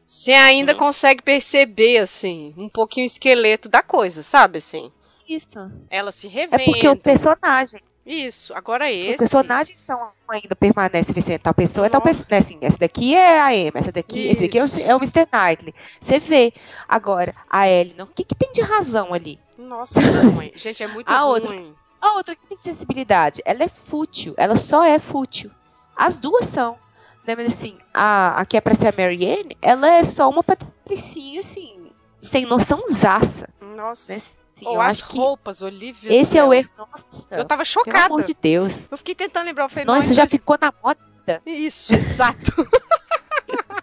você 0.07 0.33
ainda 0.33 0.73
hum. 0.73 0.77
consegue 0.77 1.23
perceber, 1.23 1.99
assim, 1.99 2.53
um 2.59 2.69
pouquinho 2.69 3.05
o 3.05 3.07
esqueleto 3.07 3.69
da 3.69 3.83
coisa, 3.83 4.23
sabe, 4.23 4.59
assim? 4.59 4.93
Isso. 5.27 5.59
Ela 5.89 6.11
se 6.11 6.27
revendo. 6.27 6.61
É 6.61 6.65
porque 6.65 6.89
os 6.89 7.01
personagens 7.01 7.83
isso, 8.11 8.53
agora 8.55 8.91
esse. 8.91 9.11
Os 9.11 9.17
personagens 9.17 9.81
são 9.81 10.11
ainda 10.29 10.57
permanecem 10.57 11.15
você 11.15 11.39
tal 11.39 11.55
pessoa 11.55 11.87
é 11.87 11.91
tal 11.91 12.01
pessoa, 12.01 12.27
né, 12.29 12.39
assim, 12.39 12.59
essa 12.61 12.77
daqui 12.77 13.15
é 13.15 13.41
a 13.41 13.55
Emma, 13.55 13.79
essa 13.79 13.93
daqui, 13.93 14.21
Isso. 14.21 14.33
esse 14.33 14.43
daqui 14.43 14.59
é 14.59 14.65
o, 14.65 14.91
é 14.91 14.97
o 14.97 14.99
Mr. 14.99 15.29
Knightley. 15.31 15.75
Você 16.01 16.19
vê. 16.19 16.53
Agora, 16.89 17.35
a 17.49 17.69
Ellie, 17.69 17.95
o 18.03 18.07
que, 18.07 18.25
que 18.25 18.35
tem 18.35 18.51
de 18.53 18.63
razão 18.63 19.15
ali? 19.15 19.39
Nossa, 19.57 20.01
mãe. 20.35 20.53
Gente, 20.57 20.83
é 20.83 20.89
muito 20.89 21.09
a 21.09 21.21
ruim. 21.21 21.31
Outra, 21.31 21.57
a 22.01 22.13
outra 22.15 22.35
que 22.35 22.47
tem 22.47 22.59
sensibilidade, 22.61 23.43
ela 23.45 23.63
é 23.63 23.69
fútil, 23.69 24.35
ela 24.37 24.57
só 24.57 24.83
é 24.83 24.99
fútil. 24.99 25.51
As 25.97 26.19
duas 26.19 26.47
são. 26.47 26.77
Né? 27.25 27.37
Mas 27.37 27.53
assim, 27.53 27.79
a, 27.95 28.41
a 28.41 28.45
que 28.45 28.57
é 28.57 28.61
pra 28.61 28.75
ser 28.75 28.89
a 28.89 28.95
Marianne, 28.97 29.57
ela 29.63 29.89
é 29.89 30.03
só 30.03 30.29
uma 30.29 30.43
patricinha, 30.43 31.41
assim, 31.41 31.93
sem 32.19 32.45
noção 32.45 32.83
zaça. 32.91 33.49
Nossa. 33.61 34.15
Né? 34.15 34.21
Assim, 34.61 34.67
Ou 34.67 34.81
as 34.81 35.01
roupas, 35.01 35.63
Olivia. 35.63 36.15
Esse 36.15 36.37
é 36.37 36.45
o 36.45 36.53
erro. 36.53 36.69
Nossa. 36.77 37.37
Eu 37.37 37.45
tava 37.45 37.65
chocada. 37.65 37.97
Pelo 37.97 38.15
amor 38.15 38.25
de 38.25 38.35
Deus. 38.35 38.93
Eu 38.93 38.99
fiquei 38.99 39.15
tentando 39.15 39.47
lembrar. 39.47 39.65
Eu 39.65 39.69
falei, 39.69 39.85
Nossa, 39.85 40.13
já 40.13 40.27
ficou 40.27 40.59
na 40.61 40.73
moda. 40.83 41.01
Isso, 41.47 41.95
exato. 41.95 42.53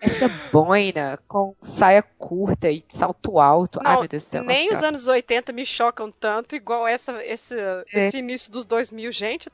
Essa 0.00 0.28
boina 0.50 1.18
com 1.28 1.54
saia 1.60 2.02
curta 2.02 2.70
e 2.70 2.82
salto 2.88 3.38
alto. 3.38 3.82
Não, 3.82 3.90
Ai, 3.90 3.98
meu 3.98 4.08
Deus 4.08 4.24
do 4.24 4.26
céu. 4.26 4.42
Nem 4.42 4.72
os 4.72 4.82
anos 4.82 5.06
80 5.06 5.52
me 5.52 5.66
chocam 5.66 6.10
tanto, 6.10 6.56
igual 6.56 6.86
essa, 6.86 7.22
esse, 7.22 7.54
é. 7.58 7.84
esse 7.92 8.16
início 8.16 8.50
dos 8.50 8.64
2000. 8.64 9.12
Gente, 9.12 9.50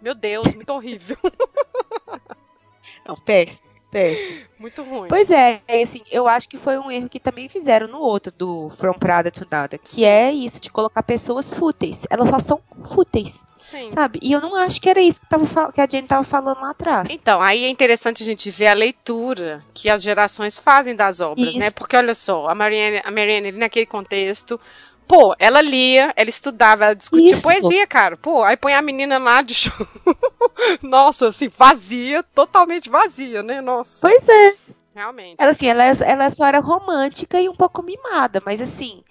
meu 0.00 0.14
Deus, 0.14 0.46
muito 0.54 0.70
horrível. 0.72 1.18
Não, 3.06 3.14
péssimo. 3.14 3.73
Péssimo. 3.94 4.40
Muito 4.58 4.82
ruim. 4.82 5.08
Pois 5.08 5.30
é, 5.30 5.62
assim, 5.80 6.02
eu 6.10 6.26
acho 6.26 6.48
que 6.48 6.58
foi 6.58 6.76
um 6.76 6.90
erro 6.90 7.08
que 7.08 7.20
também 7.20 7.48
fizeram 7.48 7.86
no 7.86 8.00
outro, 8.00 8.32
do 8.36 8.70
From 8.76 8.94
Prada 8.94 9.30
to 9.30 9.46
Nada, 9.48 9.78
que 9.78 10.04
é 10.04 10.32
isso, 10.32 10.60
de 10.60 10.68
colocar 10.68 11.00
pessoas 11.04 11.54
fúteis. 11.54 12.04
Elas 12.10 12.28
só 12.28 12.40
são 12.40 12.60
fúteis. 12.92 13.44
Sim. 13.56 13.92
Sabe? 13.94 14.18
E 14.20 14.32
eu 14.32 14.40
não 14.40 14.56
acho 14.56 14.80
que 14.80 14.90
era 14.90 15.00
isso 15.00 15.20
que, 15.20 15.28
tava, 15.28 15.72
que 15.72 15.80
a 15.80 15.86
Jane 15.88 16.04
estava 16.04 16.24
falando 16.24 16.60
lá 16.60 16.70
atrás. 16.70 17.08
Então, 17.08 17.40
aí 17.40 17.64
é 17.64 17.68
interessante 17.68 18.24
a 18.24 18.26
gente 18.26 18.50
ver 18.50 18.66
a 18.66 18.74
leitura 18.74 19.64
que 19.72 19.88
as 19.88 20.02
gerações 20.02 20.58
fazem 20.58 20.96
das 20.96 21.20
obras, 21.20 21.46
né? 21.46 21.50
isso. 21.50 21.58
né? 21.60 21.68
Porque 21.78 21.96
olha 21.96 22.14
só, 22.14 22.48
a 22.48 22.54
Marianne, 22.54 23.00
a 23.04 23.10
Marianne 23.12 23.52
naquele 23.52 23.86
contexto, 23.86 24.60
Pô, 25.06 25.34
ela 25.38 25.60
lia, 25.60 26.12
ela 26.16 26.30
estudava, 26.30 26.84
ela 26.84 26.94
discutia 26.94 27.32
Isso. 27.32 27.42
poesia, 27.42 27.86
cara. 27.86 28.16
Pô, 28.16 28.42
aí 28.42 28.56
põe 28.56 28.74
a 28.74 28.82
menina 28.82 29.18
lá 29.18 29.42
de 29.42 29.54
show. 29.54 29.86
Nossa, 30.82 31.28
assim, 31.28 31.48
vazia, 31.48 32.22
totalmente 32.34 32.88
vazia, 32.88 33.42
né? 33.42 33.60
Nossa. 33.60 34.00
Pois 34.00 34.28
é. 34.28 34.54
Realmente. 34.94 35.36
Ela, 35.38 35.50
assim, 35.50 35.66
ela, 35.66 35.84
ela 35.84 36.30
só 36.30 36.46
era 36.46 36.60
romântica 36.60 37.40
e 37.40 37.48
um 37.48 37.54
pouco 37.54 37.82
mimada, 37.82 38.40
mas 38.46 38.60
assim, 38.60 39.02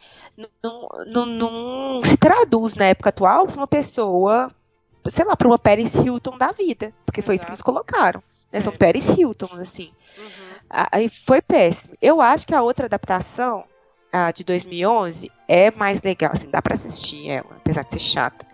não, 0.63 0.87
não, 1.05 1.25
não 1.25 2.03
se 2.03 2.17
traduz 2.17 2.75
na 2.75 2.85
época 2.85 3.09
atual 3.09 3.45
pra 3.45 3.57
uma 3.57 3.67
pessoa, 3.67 4.49
sei 5.05 5.25
lá, 5.25 5.35
pra 5.35 5.47
uma 5.47 5.59
Paris 5.59 5.93
Hilton 5.93 6.37
da 6.37 6.51
vida. 6.51 6.93
Porque 7.05 7.19
Exato. 7.19 7.25
foi 7.25 7.35
isso 7.35 7.45
que 7.45 7.51
eles 7.51 7.61
colocaram. 7.61 8.23
Né? 8.51 8.61
São 8.61 8.73
é. 8.73 8.77
Paris 8.77 9.09
Hilton, 9.09 9.49
assim. 9.59 9.91
Uhum. 10.17 10.53
Aí 10.69 11.09
foi 11.09 11.41
péssimo. 11.41 11.95
Eu 12.01 12.19
acho 12.19 12.47
que 12.47 12.55
a 12.55 12.63
outra 12.63 12.85
adaptação 12.85 13.65
a 14.13 14.31
de 14.31 14.43
2011 14.43 15.31
é 15.47 15.71
mais 15.71 16.01
legal, 16.03 16.31
assim, 16.31 16.47
dá 16.49 16.61
para 16.61 16.75
assistir 16.75 17.29
ela, 17.29 17.49
apesar 17.57 17.83
de 17.83 17.91
ser 17.91 17.99
chata. 17.99 18.45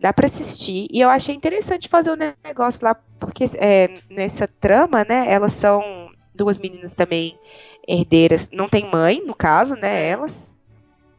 Dá 0.00 0.12
para 0.12 0.26
assistir 0.26 0.86
e 0.92 1.00
eu 1.00 1.10
achei 1.10 1.34
interessante 1.34 1.88
fazer 1.88 2.10
o 2.10 2.14
um 2.14 2.34
negócio 2.46 2.84
lá 2.84 2.94
porque 3.18 3.44
é, 3.56 4.00
nessa 4.08 4.46
trama, 4.46 5.04
né, 5.04 5.28
elas 5.28 5.52
são 5.52 6.08
duas 6.32 6.58
meninas 6.60 6.94
também 6.94 7.36
herdeiras, 7.86 8.48
não 8.52 8.68
tem 8.68 8.88
mãe, 8.88 9.20
no 9.26 9.34
caso, 9.34 9.74
né, 9.74 10.08
elas 10.08 10.56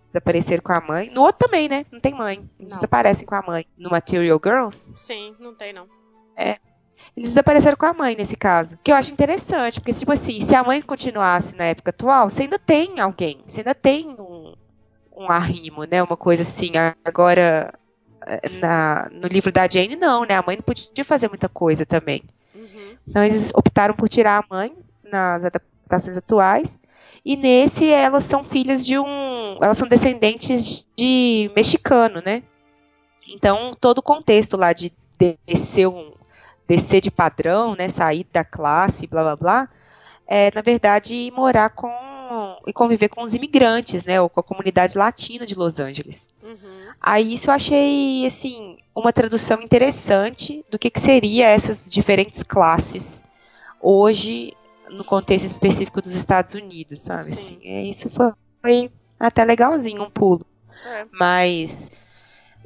desapareceram 0.07 0.63
com 0.63 0.71
a 0.71 0.81
mãe. 0.81 1.09
No 1.09 1.21
outro 1.21 1.47
também, 1.47 1.69
né? 1.69 1.85
Não 1.91 1.99
tem 1.99 2.13
mãe. 2.13 2.49
Eles 2.59 2.73
desaparecem 2.73 3.27
com 3.27 3.35
a 3.35 3.43
mãe. 3.43 3.65
No 3.77 3.91
Material 3.91 4.41
Girls? 4.43 4.91
Sim, 4.95 5.35
não 5.39 5.53
tem 5.53 5.71
não. 5.71 5.87
É. 6.35 6.57
eles 7.19 7.31
desapareceram 7.31 7.75
com 7.75 7.85
a 7.85 7.93
mãe 7.93 8.15
nesse 8.15 8.37
caso. 8.37 8.79
Que 8.81 8.93
eu 8.93 8.95
acho 8.95 9.11
interessante, 9.11 9.81
porque, 9.81 9.91
tipo 9.91 10.09
assim, 10.09 10.39
se 10.39 10.55
a 10.55 10.63
mãe 10.63 10.81
continuasse 10.81 11.53
na 11.53 11.65
época 11.65 11.89
atual, 11.89 12.29
você 12.29 12.43
ainda 12.43 12.57
tem 12.57 12.97
alguém, 13.01 13.43
você 13.45 13.59
ainda 13.59 13.75
tem 13.75 14.07
um, 14.17 14.53
um 15.17 15.29
arrimo, 15.29 15.83
né? 15.83 16.01
Uma 16.01 16.15
coisa 16.15 16.43
assim. 16.43 16.71
Agora, 17.03 17.73
eh, 18.25 18.49
na, 18.61 19.09
no 19.11 19.27
livro 19.27 19.51
da 19.51 19.67
Jane, 19.67 19.97
não, 19.97 20.23
né? 20.23 20.35
A 20.35 20.41
mãe 20.41 20.55
não 20.55 20.63
podia 20.63 21.03
fazer 21.03 21.27
muita 21.27 21.49
coisa 21.49 21.85
também. 21.85 22.23
Uhum. 22.55 22.95
Então, 23.05 23.21
eles 23.21 23.51
optaram 23.53 23.93
por 23.93 24.07
tirar 24.07 24.41
a 24.41 24.55
mãe 24.55 24.73
nas 25.03 25.43
adaptações 25.43 26.15
atuais. 26.15 26.79
E 27.25 27.35
nesse, 27.35 27.89
elas 27.89 28.23
são 28.23 28.45
filhas 28.45 28.85
de 28.85 28.97
um. 28.97 29.57
Elas 29.61 29.77
são 29.77 29.89
descendentes 29.89 30.87
de 30.97 31.51
mexicano, 31.53 32.21
né? 32.25 32.43
Então, 33.27 33.73
todo 33.77 33.97
o 33.97 34.03
contexto 34.03 34.55
lá 34.55 34.71
de 34.71 34.93
descer 35.45 35.85
um, 35.85 36.13
descer 36.69 37.01
de 37.01 37.09
padrão, 37.09 37.75
né, 37.75 37.89
sair 37.89 38.27
da 38.31 38.43
classe, 38.43 39.07
blá 39.07 39.23
blá 39.23 39.35
blá, 39.35 39.69
é, 40.27 40.51
na 40.53 40.61
verdade, 40.61 41.33
morar 41.35 41.71
com 41.71 41.91
e 42.67 42.71
conviver 42.71 43.09
com 43.09 43.23
os 43.23 43.33
imigrantes, 43.33 44.05
né, 44.05 44.21
ou 44.21 44.29
com 44.29 44.39
a 44.39 44.43
comunidade 44.43 44.95
latina 44.95 45.47
de 45.47 45.55
Los 45.55 45.79
Angeles. 45.79 46.29
Uhum. 46.43 46.89
Aí 47.01 47.33
isso 47.33 47.49
eu 47.49 47.53
achei, 47.55 48.23
assim, 48.27 48.77
uma 48.93 49.11
tradução 49.11 49.59
interessante 49.61 50.63
do 50.69 50.77
que, 50.77 50.91
que 50.91 50.99
seria 50.99 51.47
essas 51.47 51.91
diferentes 51.91 52.43
classes 52.43 53.23
hoje 53.81 54.53
no 54.91 55.03
contexto 55.03 55.45
específico 55.45 56.01
dos 56.01 56.13
Estados 56.13 56.53
Unidos, 56.53 57.01
sabe? 57.01 57.31
Assim, 57.31 57.57
é, 57.63 57.81
isso 57.81 58.09
foi, 58.11 58.31
foi, 58.61 58.91
até 59.19 59.43
legalzinho, 59.43 60.03
um 60.03 60.11
pulo. 60.11 60.45
É. 60.85 61.05
Mas 61.11 61.89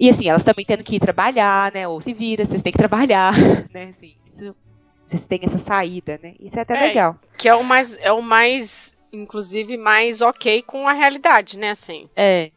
e 0.04 0.10
assim, 0.10 0.28
elas 0.28 0.44
também 0.44 0.66
tendo 0.66 0.84
que 0.84 0.98
ir 0.98 1.00
trabalhar, 1.00 1.72
né? 1.72 1.88
Ou 1.88 2.02
se 2.02 2.14
vira, 2.14 2.44
vocês 2.44 2.62
têm 2.62 2.74
que 2.74 2.78
trabalhar, 2.78 3.34
né? 3.74 3.94
Assim, 3.96 4.14
isso, 4.26 4.54
vocês 4.98 5.26
têm 5.26 5.40
essa 5.44 5.58
saída, 5.58 6.20
né? 6.22 6.34
Isso 6.42 6.60
é 6.60 6.62
até 6.62 6.76
é, 6.76 6.88
legal. 6.88 7.18
Que 7.38 7.48
é 7.48 7.56
o 7.56 7.64
mais, 7.64 7.98
é 8.00 8.12
o 8.12 8.22
mais, 8.22 8.94
inclusive, 9.14 9.78
mais 9.78 10.22
ok 10.22 10.62
com 10.64 10.90
a 10.90 10.92
realidade, 10.92 11.58
né? 11.58 11.72
Assim. 11.72 12.10
É. 12.18 12.52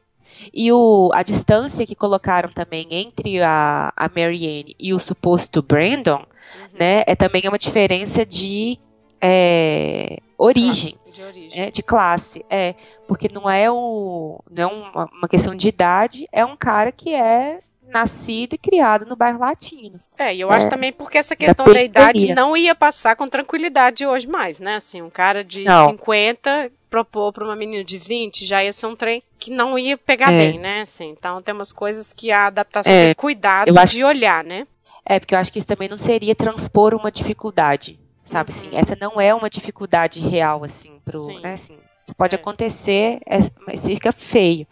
E 0.52 0.72
o, 0.72 1.12
a 1.14 1.22
distância 1.22 1.86
que 1.86 1.94
colocaram 1.94 2.50
também 2.50 2.88
entre 2.90 3.40
a, 3.40 3.92
a 3.96 4.08
Marianne 4.08 4.74
e 4.76 4.92
o 4.92 4.98
suposto 4.98 5.62
Brandon, 5.62 6.16
uhum. 6.16 6.68
né? 6.76 7.04
É 7.06 7.14
também 7.14 7.42
uma 7.46 7.58
diferença 7.58 8.26
de 8.26 8.76
é, 9.20 10.18
origem 10.38 10.98
de 11.16 11.22
origem. 11.22 11.60
É, 11.60 11.70
de 11.70 11.82
classe. 11.82 12.44
É, 12.48 12.74
porque 13.06 13.28
não 13.32 13.48
é, 13.48 13.70
o, 13.70 14.42
não 14.50 14.62
é 14.62 14.66
uma, 14.66 15.10
uma 15.12 15.28
questão 15.28 15.54
de 15.54 15.68
idade, 15.68 16.28
é 16.30 16.44
um 16.44 16.56
cara 16.56 16.92
que 16.92 17.14
é 17.14 17.60
nascido 17.88 18.54
e 18.54 18.58
criado 18.58 19.06
no 19.06 19.16
bairro 19.16 19.38
latino. 19.38 20.00
É, 20.18 20.34
e 20.34 20.40
eu 20.40 20.50
é, 20.50 20.56
acho 20.56 20.68
também 20.68 20.92
porque 20.92 21.18
essa 21.18 21.36
questão 21.36 21.66
da, 21.66 21.72
da, 21.72 21.82
idade 21.82 22.34
não 22.34 22.56
ia 22.56 22.74
passar 22.74 23.16
com 23.16 23.28
tranquilidade 23.28 24.04
hoje 24.04 24.26
mais, 24.26 24.58
né? 24.58 24.76
Assim, 24.76 25.02
um 25.02 25.10
cara 25.10 25.44
de 25.44 25.64
não. 25.64 25.90
50 25.90 26.70
propor 26.90 27.32
para 27.32 27.44
uma 27.44 27.56
menina 27.56 27.84
de 27.84 27.98
20 27.98 28.46
já 28.46 28.62
ia 28.62 28.72
ser 28.72 28.86
um 28.86 28.96
trem 28.96 29.22
que 29.38 29.50
não 29.50 29.78
ia 29.78 29.96
pegar 29.96 30.32
é. 30.32 30.38
bem, 30.38 30.58
né? 30.58 30.80
Assim, 30.82 31.10
então 31.10 31.40
tem 31.40 31.54
umas 31.54 31.72
coisas 31.72 32.12
que 32.12 32.30
a 32.30 32.46
adaptação 32.46 32.92
é, 32.92 33.06
tem 33.06 33.14
cuidado 33.14 33.76
acho, 33.78 33.94
de 33.94 34.04
olhar, 34.04 34.42
né? 34.44 34.66
É, 35.04 35.20
porque 35.20 35.34
eu 35.34 35.38
acho 35.38 35.52
que 35.52 35.58
isso 35.58 35.68
também 35.68 35.88
não 35.88 35.96
seria 35.96 36.34
transpor 36.34 36.94
uma 36.94 37.10
dificuldade 37.10 37.98
sabe 38.26 38.50
assim 38.50 38.70
essa 38.72 38.96
não 39.00 39.20
é 39.20 39.32
uma 39.34 39.48
dificuldade 39.48 40.20
real 40.20 40.64
assim 40.64 41.00
pro 41.04 41.20
Sim. 41.20 41.40
né 41.40 41.54
assim 41.54 41.78
isso 42.04 42.14
pode 42.14 42.34
é. 42.34 42.38
acontecer 42.38 43.20
é, 43.24 43.38
mas 43.66 43.86
fica 43.86 44.12
feio 44.12 44.66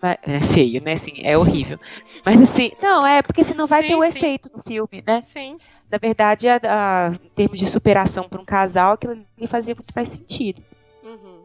mas, 0.00 0.16
é 0.22 0.40
feio 0.40 0.82
né 0.82 0.94
assim 0.94 1.12
é 1.22 1.36
horrível 1.36 1.78
mas 2.24 2.40
assim 2.40 2.72
não 2.82 3.06
é 3.06 3.22
porque 3.22 3.44
senão 3.44 3.66
vai 3.66 3.82
sim, 3.82 3.88
ter 3.88 3.94
o 3.94 3.98
um 3.98 4.04
efeito 4.04 4.50
no 4.54 4.62
filme 4.62 5.04
né 5.06 5.20
sim 5.20 5.58
na 5.90 5.98
verdade 5.98 6.48
a, 6.48 6.60
a, 6.64 7.08
em 7.08 7.28
termos 7.30 7.58
de 7.58 7.66
superação 7.66 8.28
para 8.28 8.40
um 8.40 8.44
casal 8.44 8.94
aquilo 8.94 9.12
ali 9.12 9.46
fazia 9.46 9.74
muito 9.74 9.92
mais 9.94 10.08
sentido 10.08 10.62
uhum. 11.04 11.42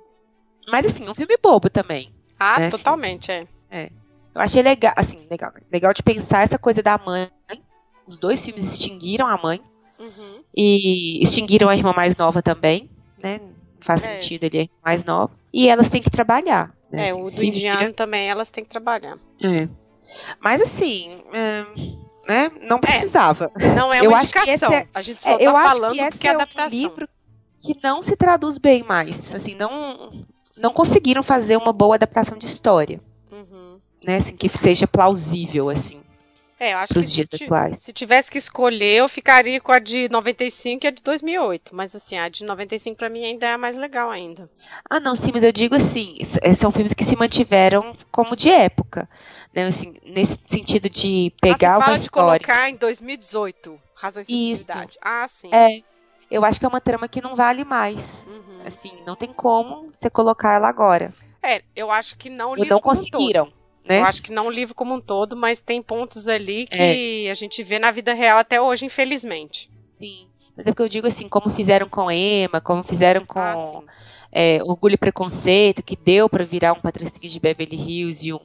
mas 0.67 0.85
assim 0.85 1.07
um 1.09 1.15
filme 1.15 1.37
bobo 1.41 1.69
também 1.69 2.13
ah 2.39 2.59
né, 2.59 2.67
assim. 2.67 2.77
totalmente 2.77 3.31
assim, 3.31 3.47
é. 3.69 3.83
é 3.83 3.89
eu 4.33 4.41
achei 4.41 4.61
legal 4.61 4.93
assim 4.95 5.27
legal 5.29 5.51
legal 5.71 5.93
de 5.93 6.01
pensar 6.01 6.43
essa 6.43 6.57
coisa 6.57 6.81
da 6.81 6.97
mãe 6.97 7.29
os 8.07 8.17
dois 8.17 8.43
filmes 8.43 8.65
extinguiram 8.65 9.27
a 9.27 9.37
mãe 9.37 9.61
Uhum. 9.99 10.43
E 10.55 11.21
extinguiram 11.21 11.69
a 11.69 11.75
irmã 11.75 11.93
mais 11.95 12.15
nova 12.17 12.41
também, 12.41 12.89
né? 13.21 13.39
Faz 13.79 14.07
é. 14.07 14.19
sentido 14.19 14.45
ele 14.45 14.63
é 14.63 14.67
mais 14.83 15.05
nova. 15.05 15.33
E 15.51 15.69
elas 15.69 15.89
têm 15.89 16.01
que 16.01 16.09
trabalhar. 16.09 16.75
Né? 16.91 17.07
É, 17.07 17.09
assim, 17.11 17.21
o 17.21 17.29
do 17.29 17.43
indiano 17.43 17.79
vira... 17.79 17.93
também 17.93 18.29
elas 18.29 18.51
têm 18.51 18.63
que 18.63 18.69
trabalhar. 18.69 19.17
É. 19.41 19.67
Mas 20.39 20.61
assim, 20.61 21.21
é, 21.33 21.65
né? 22.27 22.51
Não 22.61 22.79
precisava. 22.79 23.51
É, 23.59 23.75
não 23.75 23.93
é 23.93 24.01
uma 24.01 24.17
eu 24.17 24.21
indicação. 24.21 24.71
É, 24.71 24.87
a 24.93 25.01
gente 25.01 25.21
só 25.21 25.37
é, 25.37 25.45
tá 25.45 25.67
falando 25.67 25.95
que 25.95 26.09
porque 26.09 26.27
é 26.27 26.31
adaptação. 26.31 26.77
Um 26.77 26.81
livro 26.81 27.09
que 27.59 27.77
não 27.81 28.01
se 28.01 28.15
traduz 28.15 28.57
bem 28.57 28.83
mais. 28.83 29.33
Assim, 29.33 29.55
não, 29.55 30.11
não 30.57 30.73
conseguiram 30.73 31.23
fazer 31.23 31.57
uma 31.57 31.73
boa 31.73 31.95
adaptação 31.95 32.37
de 32.37 32.45
história. 32.45 33.01
Uhum. 33.31 33.79
Né, 34.05 34.17
assim, 34.17 34.35
que 34.35 34.49
seja 34.49 34.85
plausível, 34.85 35.69
assim. 35.69 36.02
É, 36.63 36.71
eu 36.71 36.77
acho 36.77 36.93
que 36.93 36.99
dias 37.01 37.27
se, 37.27 37.43
atuais. 37.43 37.81
se 37.81 37.91
tivesse 37.91 38.31
que 38.31 38.37
escolher, 38.37 38.99
eu 38.99 39.09
ficaria 39.09 39.59
com 39.59 39.73
a 39.73 39.79
de 39.79 40.07
95 40.07 40.85
e 40.85 40.87
a 40.87 40.91
de 40.91 41.03
2008. 41.03 41.75
Mas 41.75 41.93
assim, 41.93 42.17
a 42.17 42.29
de 42.29 42.45
95 42.45 42.95
para 42.95 43.09
mim 43.09 43.25
ainda 43.25 43.47
é 43.47 43.51
a 43.51 43.57
mais 43.57 43.75
legal 43.75 44.09
ainda. 44.09 44.49
Ah, 44.89 44.97
não, 44.97 45.13
sim, 45.13 45.31
mas 45.33 45.43
eu 45.43 45.51
digo 45.51 45.75
assim, 45.75 46.17
é, 46.41 46.53
são 46.53 46.71
filmes 46.71 46.93
que 46.93 47.03
se 47.03 47.17
mantiveram 47.17 47.91
como 48.09 48.33
de 48.33 48.49
época. 48.49 49.09
Né, 49.53 49.65
assim, 49.65 49.93
nesse 50.05 50.39
sentido 50.45 50.89
de 50.89 51.33
pegar 51.41 51.73
ah, 51.73 51.77
uma 51.79 51.95
história. 51.95 52.39
de 52.39 52.45
colocar 52.45 52.69
em 52.69 52.77
2018, 52.77 53.77
Razão 53.93 54.23
e 54.29 54.51
Isso. 54.51 54.71
Ah, 55.01 55.27
sim. 55.27 55.49
É, 55.53 55.81
eu 56.31 56.45
acho 56.45 56.61
que 56.61 56.65
é 56.65 56.69
uma 56.69 56.79
trama 56.79 57.09
que 57.09 57.21
não 57.21 57.35
vale 57.35 57.65
mais. 57.65 58.25
Uhum. 58.25 58.61
Assim, 58.65 58.93
não 59.05 59.17
tem 59.17 59.33
como 59.33 59.89
você 59.91 60.09
colocar 60.09 60.53
ela 60.53 60.69
agora. 60.69 61.13
É, 61.43 61.61
eu 61.75 61.91
acho 61.91 62.17
que 62.17 62.29
não. 62.29 62.51
Ou 62.51 62.65
não 62.65 62.79
conseguiram. 62.79 63.47
Todo. 63.47 63.62
Né? 63.85 63.99
Eu 63.99 64.05
acho 64.05 64.21
que 64.21 64.31
não 64.31 64.47
o 64.47 64.51
livro 64.51 64.73
como 64.73 64.93
um 64.93 65.01
todo, 65.01 65.35
mas 65.35 65.61
tem 65.61 65.81
pontos 65.81 66.27
ali 66.27 66.67
que 66.67 67.25
é. 67.27 67.31
a 67.31 67.33
gente 67.33 67.61
vê 67.61 67.77
na 67.77 67.91
vida 67.91 68.13
real 68.13 68.37
até 68.37 68.61
hoje, 68.61 68.85
infelizmente. 68.85 69.69
Sim. 69.83 70.27
Mas 70.55 70.67
é 70.67 70.71
porque 70.71 70.83
eu 70.83 70.89
digo 70.89 71.07
assim, 71.07 71.27
como 71.27 71.49
fizeram 71.49 71.89
com 71.89 72.11
Emma, 72.11 72.61
como 72.61 72.83
fizeram 72.83 73.25
com 73.25 73.39
ah, 73.39 73.81
é, 74.31 74.63
Orgulho 74.63 74.93
e 74.93 74.97
Preconceito, 74.97 75.83
que 75.83 75.95
deu 75.95 76.29
para 76.29 76.45
virar 76.45 76.73
um 76.73 76.79
Patricinho 76.79 77.29
de 77.29 77.39
Beverly 77.39 77.75
Hills 77.75 78.27
e 78.27 78.33
um 78.33 78.39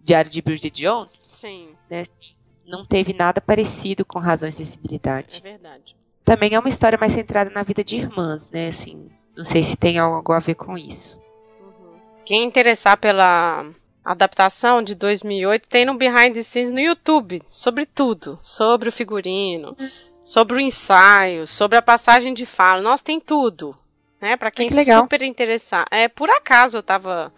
Diário 0.00 0.30
de 0.30 0.40
Bridget 0.40 0.82
Jones. 0.82 1.12
Sim. 1.16 1.70
Né, 1.90 2.02
assim, 2.02 2.34
não 2.66 2.86
teve 2.86 3.12
nada 3.12 3.40
parecido 3.40 4.04
com 4.04 4.18
Razão 4.18 4.48
e 4.48 4.52
Sensibilidade. 4.52 5.40
É 5.44 5.48
verdade. 5.48 5.96
Também 6.24 6.54
é 6.54 6.58
uma 6.58 6.68
história 6.68 6.98
mais 6.98 7.12
centrada 7.12 7.50
na 7.50 7.62
vida 7.62 7.84
de 7.84 7.96
irmãs, 7.96 8.48
né? 8.48 8.68
Assim, 8.68 9.10
não 9.36 9.44
sei 9.44 9.62
se 9.62 9.76
tem 9.76 9.98
algo 9.98 10.32
a 10.32 10.38
ver 10.38 10.54
com 10.54 10.78
isso. 10.78 11.20
Uhum. 11.60 11.98
Quem 12.24 12.44
interessar 12.44 12.96
pela 12.96 13.66
adaptação 14.04 14.82
de 14.82 14.94
2008 14.94 15.68
tem 15.68 15.84
no 15.84 15.94
Behind 15.94 16.34
the 16.34 16.42
Scenes 16.42 16.70
no 16.70 16.80
YouTube, 16.80 17.42
sobre 17.50 17.86
tudo, 17.86 18.38
sobre 18.42 18.88
o 18.88 18.92
figurino, 18.92 19.76
sobre 20.22 20.56
o 20.56 20.60
ensaio, 20.60 21.46
sobre 21.46 21.78
a 21.78 21.82
passagem 21.82 22.34
de 22.34 22.44
fala. 22.44 22.82
Nossa, 22.82 23.04
tem 23.04 23.18
tudo, 23.18 23.76
né? 24.20 24.36
Para 24.36 24.50
quem 24.50 24.68
que 24.68 24.84
super 24.84 25.22
interessar. 25.22 25.86
É, 25.90 26.06
por 26.08 26.28
acaso 26.28 26.78
eu 26.78 26.82
tava 26.82 27.32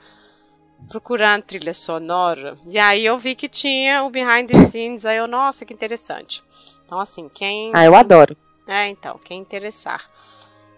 procurando 0.88 1.42
trilha 1.42 1.72
sonora 1.72 2.58
e 2.66 2.78
aí 2.78 3.04
eu 3.04 3.16
vi 3.16 3.34
que 3.34 3.48
tinha 3.48 4.02
o 4.04 4.10
Behind 4.10 4.50
the 4.50 4.64
Scenes, 4.64 5.06
aí 5.06 5.16
eu, 5.16 5.26
nossa, 5.26 5.64
que 5.64 5.72
interessante. 5.72 6.42
Então 6.84 6.98
assim, 6.98 7.28
quem 7.28 7.70
Ah, 7.74 7.84
eu 7.84 7.94
adoro. 7.94 8.36
É, 8.66 8.88
então, 8.88 9.18
quem 9.24 9.40
interessar. 9.40 10.04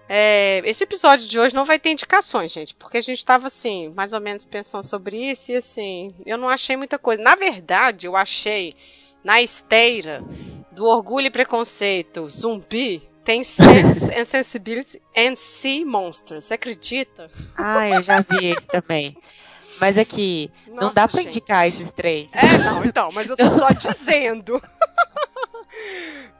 É, 0.08 0.62
esse 0.64 0.84
episódio 0.84 1.28
de 1.28 1.38
hoje 1.38 1.54
não 1.54 1.64
vai 1.64 1.78
ter 1.78 1.90
indicações, 1.90 2.50
gente, 2.50 2.74
porque 2.74 2.96
a 2.96 3.00
gente 3.00 3.18
estava 3.18 3.48
assim, 3.48 3.92
mais 3.94 4.12
ou 4.12 4.20
menos 4.20 4.44
pensando 4.44 4.84
sobre 4.84 5.30
isso 5.30 5.52
e 5.52 5.56
assim, 5.56 6.08
eu 6.24 6.38
não 6.38 6.48
achei 6.48 6.76
muita 6.76 6.98
coisa. 6.98 7.22
Na 7.22 7.34
verdade, 7.34 8.06
eu 8.06 8.16
achei 8.16 8.74
na 9.22 9.42
esteira 9.42 10.24
do 10.72 10.86
Orgulho 10.86 11.26
e 11.26 11.30
Preconceito 11.30 12.28
Zumbi 12.28 13.06
tem 13.28 13.44
Sense 13.44 14.10
and 14.18 14.24
Sensibility 14.24 15.02
and 15.14 15.36
Sea 15.36 15.84
Monsters. 15.84 16.46
Você 16.46 16.54
acredita? 16.54 17.30
Ah, 17.54 17.86
eu 17.86 18.02
já 18.02 18.22
vi 18.22 18.46
esse 18.46 18.66
também. 18.66 19.14
Mas 19.78 19.98
aqui, 19.98 20.50
é 20.66 20.70
Nossa, 20.70 20.84
não 20.86 20.90
dá 20.90 21.06
para 21.06 21.22
indicar 21.22 21.68
esses 21.68 21.92
três. 21.92 22.28
É, 22.32 22.56
não, 22.58 22.82
então, 22.84 23.10
mas 23.12 23.28
eu 23.28 23.36
tô 23.36 23.50
só 23.50 23.68
dizendo. 23.76 24.62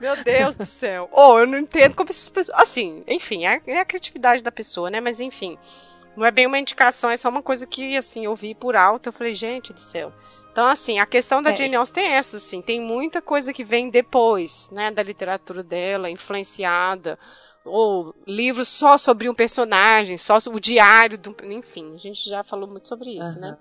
Meu 0.00 0.22
Deus 0.22 0.56
do 0.56 0.64
céu. 0.64 1.08
Ou 1.12 1.34
oh, 1.34 1.38
eu 1.40 1.46
não 1.46 1.58
entendo 1.58 1.94
como 1.94 2.10
essas 2.10 2.28
pessoas. 2.28 2.58
Assim, 2.58 3.02
enfim, 3.06 3.46
é, 3.46 3.60
é, 3.66 3.80
a 3.80 3.84
criatividade 3.84 4.42
da 4.42 4.52
pessoa, 4.52 4.90
né? 4.90 5.00
Mas 5.00 5.20
enfim. 5.20 5.58
Não 6.16 6.26
é 6.26 6.32
bem 6.32 6.46
uma 6.46 6.58
indicação, 6.58 7.10
é 7.10 7.16
só 7.16 7.28
uma 7.28 7.42
coisa 7.42 7.64
que, 7.64 7.96
assim, 7.96 8.24
eu 8.24 8.34
vi 8.34 8.52
por 8.52 8.74
alto. 8.74 9.08
Eu 9.08 9.12
falei, 9.12 9.34
gente 9.34 9.72
do 9.72 9.80
céu. 9.80 10.12
Então, 10.50 10.66
assim, 10.66 10.98
a 10.98 11.06
questão 11.06 11.40
da 11.40 11.52
é. 11.52 11.56
Jane 11.56 11.76
Austen 11.76 12.04
é 12.04 12.14
essa, 12.14 12.38
assim. 12.38 12.60
Tem 12.60 12.80
muita 12.80 13.22
coisa 13.22 13.52
que 13.52 13.62
vem 13.62 13.88
depois, 13.88 14.68
né? 14.72 14.90
Da 14.90 15.02
literatura 15.04 15.62
dela, 15.62 16.10
influenciada. 16.10 17.16
Ou 17.64 18.12
livros 18.26 18.68
só 18.68 18.98
sobre 18.98 19.28
um 19.28 19.34
personagem, 19.34 20.18
só 20.18 20.38
o 20.48 20.58
diário 20.58 21.16
do. 21.16 21.36
Enfim, 21.44 21.94
a 21.94 21.98
gente 21.98 22.28
já 22.28 22.42
falou 22.42 22.68
muito 22.68 22.88
sobre 22.88 23.10
isso, 23.10 23.36
uhum. 23.36 23.40
né? 23.40 23.58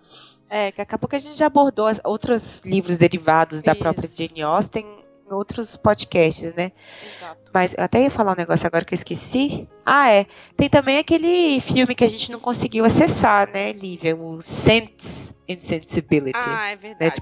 É, 0.49 0.71
que 0.71 0.81
acabou 0.81 1.07
que 1.07 1.17
a 1.17 1.19
gente 1.19 1.37
já 1.37 1.45
abordou 1.45 1.85
outros 2.03 2.61
livros 2.61 2.97
derivados 2.97 3.61
da 3.61 3.73
isso. 3.73 3.81
própria 3.81 4.07
Jane 4.07 4.41
Austen 4.41 4.96
em 5.29 5.33
outros 5.33 5.75
podcasts, 5.75 6.53
né? 6.55 6.71
Exato. 7.17 7.41
Mas 7.53 7.73
eu 7.77 7.83
até 7.83 8.01
ia 8.01 8.09
falar 8.11 8.33
um 8.33 8.37
negócio 8.37 8.65
agora 8.65 8.85
que 8.85 8.93
eu 8.93 8.97
esqueci. 8.97 9.67
Ah, 9.85 10.09
é. 10.11 10.25
Tem 10.55 10.69
também 10.69 10.97
aquele 10.97 11.59
filme 11.59 11.93
que 11.95 12.03
a 12.03 12.09
gente 12.09 12.31
não 12.31 12.39
conseguiu 12.39 12.85
acessar, 12.85 13.49
né, 13.51 13.73
Lívia? 13.73 14.15
O 14.15 14.39
Sense 14.41 15.33
and 15.49 15.57
Sensibility. 15.57 16.39
Ah, 16.47 16.69
é 16.69 16.71
né? 16.71 16.75
verdade. 16.75 17.21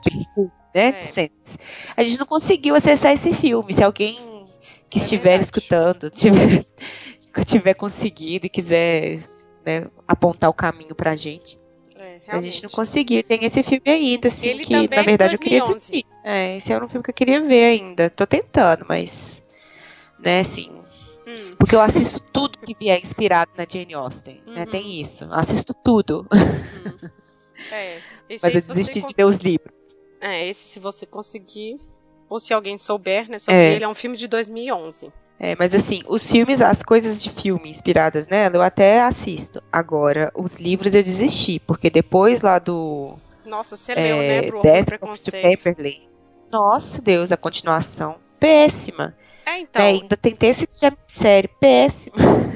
Né? 0.74 0.90
É. 0.90 0.94
Sense. 0.94 1.58
A 1.96 2.04
gente 2.04 2.20
não 2.20 2.26
conseguiu 2.26 2.76
acessar 2.76 3.14
esse 3.14 3.34
filme. 3.34 3.74
Se 3.74 3.84
alguém 3.84 4.46
que 4.90 5.00
É 5.00 5.02
estiver 5.02 5.38
verdade. 5.38 5.44
escutando 5.44 6.10
tiver, 6.12 6.66
tiver 7.46 7.74
conseguido 7.74 8.46
e 8.46 8.50
quiser 8.50 9.24
né, 9.66 9.88
apontar 10.08 10.50
o 10.50 10.54
caminho 10.54 10.94
pra 10.94 11.16
gente. 11.16 11.58
É, 12.28 12.32
A 12.36 12.40
gente 12.40 12.56
não 12.64 12.70
realmente. 12.70 12.76
conseguiu. 12.76 13.24
Tem 13.24 13.44
esse 13.46 13.62
filme 13.64 13.82
ainda, 13.86 14.28
assim, 14.30 14.48
Ele 14.50 14.64
que 14.64 14.74
é 14.74 14.78
na 14.78 14.84
de 14.88 15.04
verdade 15.04 15.36
eu 15.36 15.40
queria 15.40 15.60
2011. 15.60 15.72
assistir. 15.80 16.06
É, 16.24 16.58
esse 16.58 16.74
era 16.74 16.84
um 16.84 16.90
filme 16.90 17.04
que 17.04 17.10
eu 17.12 17.14
queria 17.14 17.42
ver 17.42 17.66
ainda. 17.66 18.10
Tô 18.10 18.26
tentando, 18.26 18.86
mas. 18.90 19.42
Né, 20.20 20.40
assim. 20.40 20.72
Hum, 21.28 21.56
Porque 21.58 21.76
eu 21.76 21.82
assisto 21.82 22.20
tudo 22.20 22.58
que 22.60 22.74
vier 22.76 23.00
inspirado 23.00 23.52
na 23.58 23.66
Jane 23.68 23.94
Austen. 23.94 24.42
Né, 24.46 24.62
Uhum. 24.64 24.72
tem 24.72 25.00
isso. 25.02 25.24
Eu 25.26 25.34
assisto 25.34 25.74
tudo. 25.74 26.28
hum. 26.32 27.10
É. 27.72 28.00
Mas 28.42 28.56
eu 28.56 28.62
desisti 28.62 29.00
de 29.02 29.14
ler 29.18 29.24
os 29.26 29.38
livros. 29.38 29.74
É, 30.22 30.48
esse 30.48 30.64
se 30.64 30.80
você 30.80 31.06
conseguir. 31.06 31.80
Ou 32.30 32.40
se 32.40 32.54
alguém 32.54 32.78
souber, 32.78 33.30
né? 33.30 33.38
Sobre 33.40 33.60
É. 33.60 33.74
ele, 33.74 33.84
é 33.84 33.88
um 33.88 33.96
filme 33.96 34.18
de 34.18 34.28
2011. 34.28 35.12
É, 35.40 35.56
mas 35.58 35.76
assim, 35.76 36.02
os 36.08 36.30
filmes, 36.30 36.62
as 36.62 36.82
coisas 36.82 37.22
de 37.22 37.30
filme 37.30 37.70
inspiradas 37.70 38.28
nela, 38.28 38.56
eu 38.56 38.62
até 38.62 39.02
assisto. 39.02 39.62
Agora, 39.72 40.32
os 40.34 40.56
livros 40.56 40.96
eu 40.96 41.04
desisti, 41.04 41.60
porque 41.60 41.90
depois 41.90 42.42
lá 42.42 42.58
do 42.58 43.16
Nossa, 43.46 43.76
você 43.76 43.94
leu, 43.94 44.18
é, 44.18 44.28
né? 44.28 44.48
Pro 44.48 44.58
Orgulho 44.58 44.72
e 44.72 44.78
Death 44.78 44.86
Preconceito. 44.86 46.06
Nossa 46.52 47.02
Deus, 47.02 47.32
a 47.32 47.38
continuação. 47.38 48.16
Péssima. 48.40 49.14
É, 49.46 49.60
então. 49.60 49.82
né? 49.82 49.90
Ainda 49.90 50.16
tentei 50.18 50.50
assistir 50.50 50.86
a 50.86 50.94
série. 51.08 51.48
Péssima. 51.48 52.16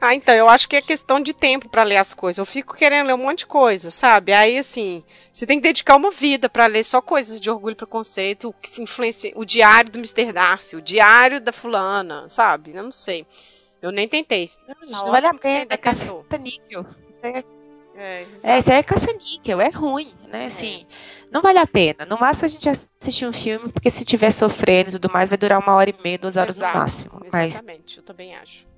Ah, 0.00 0.14
então, 0.14 0.34
eu 0.34 0.48
acho 0.48 0.66
que 0.66 0.76
é 0.76 0.80
questão 0.80 1.20
de 1.20 1.34
tempo 1.34 1.68
pra 1.68 1.82
ler 1.82 1.98
as 1.98 2.14
coisas. 2.14 2.38
Eu 2.38 2.46
fico 2.46 2.74
querendo 2.74 3.08
ler 3.08 3.14
um 3.14 3.18
monte 3.18 3.40
de 3.40 3.46
coisa, 3.46 3.90
sabe? 3.90 4.32
Aí, 4.32 4.56
assim, 4.56 5.04
você 5.30 5.46
tem 5.46 5.58
que 5.58 5.62
dedicar 5.62 5.96
uma 5.96 6.10
vida 6.10 6.48
pra 6.48 6.66
ler 6.66 6.82
só 6.82 7.02
coisas 7.02 7.38
de 7.40 7.50
orgulho 7.50 7.72
e 7.74 7.76
preconceito, 7.76 8.48
o 8.48 8.52
que 8.54 8.80
influencia, 8.80 9.30
o 9.36 9.44
diário 9.44 9.90
do 9.92 9.98
Mr. 9.98 10.32
Darcy, 10.32 10.74
o 10.76 10.80
diário 10.80 11.38
da 11.40 11.52
fulana, 11.52 12.26
sabe? 12.30 12.72
Eu 12.74 12.82
não 12.82 12.90
sei. 12.92 13.26
Eu 13.82 13.92
nem 13.92 14.08
tentei. 14.08 14.48
Não, 14.66 14.74
Tá 14.74 14.80
não 15.04 15.10
vale 15.10 15.26
a 15.26 15.34
pena. 15.34 15.66
É 15.68 15.76
caça-níquel. 15.76 16.86
É- 17.22 17.44
É, 17.94 18.26
É, 18.42 18.58
isso 18.58 18.70
aí 18.72 18.78
é 18.78 18.82
caça-níquel. 18.82 19.60
É 19.60 19.68
ruim, 19.68 20.14
né? 20.28 20.46
Assim, 20.46 20.86
não 21.30 21.42
vale 21.42 21.58
a 21.58 21.66
pena. 21.66 22.06
No 22.06 22.18
máximo 22.18 22.46
a 22.46 22.48
gente 22.48 22.66
assistir 22.70 23.26
um 23.26 23.32
filme, 23.32 23.70
porque 23.70 23.90
se 23.90 24.06
tiver 24.06 24.30
sofrendo 24.30 24.88
e 24.88 24.92
tudo 24.92 25.12
mais, 25.12 25.28
vai 25.28 25.36
durar 25.36 25.58
uma 25.60 25.74
hora 25.74 25.90
e 25.90 26.02
meia, 26.02 26.16
duas 26.18 26.38
horas 26.38 26.56
Exato, 26.56 26.72
no 26.72 26.80
máximo. 26.80 27.20
Mas 27.30 27.56
Exatamente, 27.56 27.98
eu 27.98 28.02
também 28.02 28.34
acho. 28.34 28.69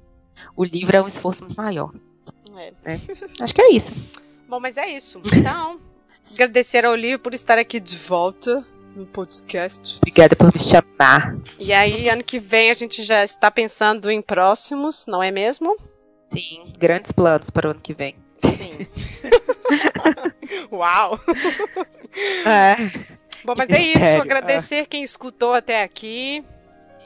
O 0.56 0.64
livro 0.64 0.97
é 0.97 1.02
um 1.02 1.06
esforço 1.06 1.47
maior. 1.56 1.93
É. 2.85 2.98
Acho 3.40 3.55
que 3.55 3.62
é 3.62 3.73
isso. 3.73 3.93
Bom, 4.48 4.60
mas 4.60 4.77
é 4.77 4.89
isso. 4.89 5.20
Então, 5.35 5.81
agradecer 6.31 6.85
ao 6.85 6.94
Livro 6.94 7.20
por 7.20 7.35
estar 7.35 7.59
aqui 7.59 7.81
de 7.81 7.97
volta 7.97 8.64
no 8.94 9.06
podcast. 9.06 9.97
Obrigada 9.97 10.36
por 10.36 10.52
me 10.52 10.60
chamar. 10.60 11.36
E 11.59 11.73
aí, 11.73 12.09
ano 12.09 12.23
que 12.23 12.39
vem, 12.39 12.70
a 12.70 12.74
gente 12.74 13.02
já 13.02 13.24
está 13.24 13.51
pensando 13.51 14.10
em 14.10 14.20
próximos, 14.20 15.06
não 15.06 15.23
é 15.23 15.31
mesmo? 15.31 15.77
Sim, 16.14 16.64
grandes 16.78 17.12
planos 17.12 17.51
para 17.51 17.69
o 17.69 17.70
ano 17.70 17.81
que 17.81 17.94
vem. 17.94 18.14
Sim. 18.40 18.86
Uau! 20.70 21.19
É. 22.47 22.77
Bom, 23.44 23.55
mas 23.56 23.70
é 23.70 23.81
isso. 23.81 24.23
Agradecer 24.23 24.86
quem 24.86 25.02
escutou 25.02 25.55
até 25.55 25.82
aqui. 25.82 26.44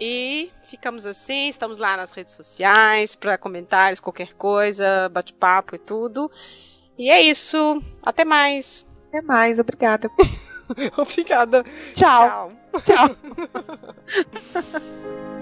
E 0.01 0.51
ficamos 0.67 1.07
assim. 1.07 1.49
Estamos 1.49 1.79
lá 1.79 1.97
nas 1.97 2.13
redes 2.13 2.35
sociais 2.35 3.15
para 3.15 3.39
comentários, 3.39 4.01
qualquer 4.01 4.35
coisa, 4.35 5.09
bate-papo 5.09 5.75
e 5.77 5.79
tudo. 5.79 6.31
E 6.99 7.11
é 7.11 7.23
isso. 7.23 7.83
Até 8.03 8.25
mais. 8.25 8.87
Até 9.09 9.21
mais, 9.21 9.59
obrigada. 9.59 10.11
Obrigada. 10.97 11.65
Tchau. 11.95 12.49
Tchau. 12.83 12.83
Tchau. 12.83 13.17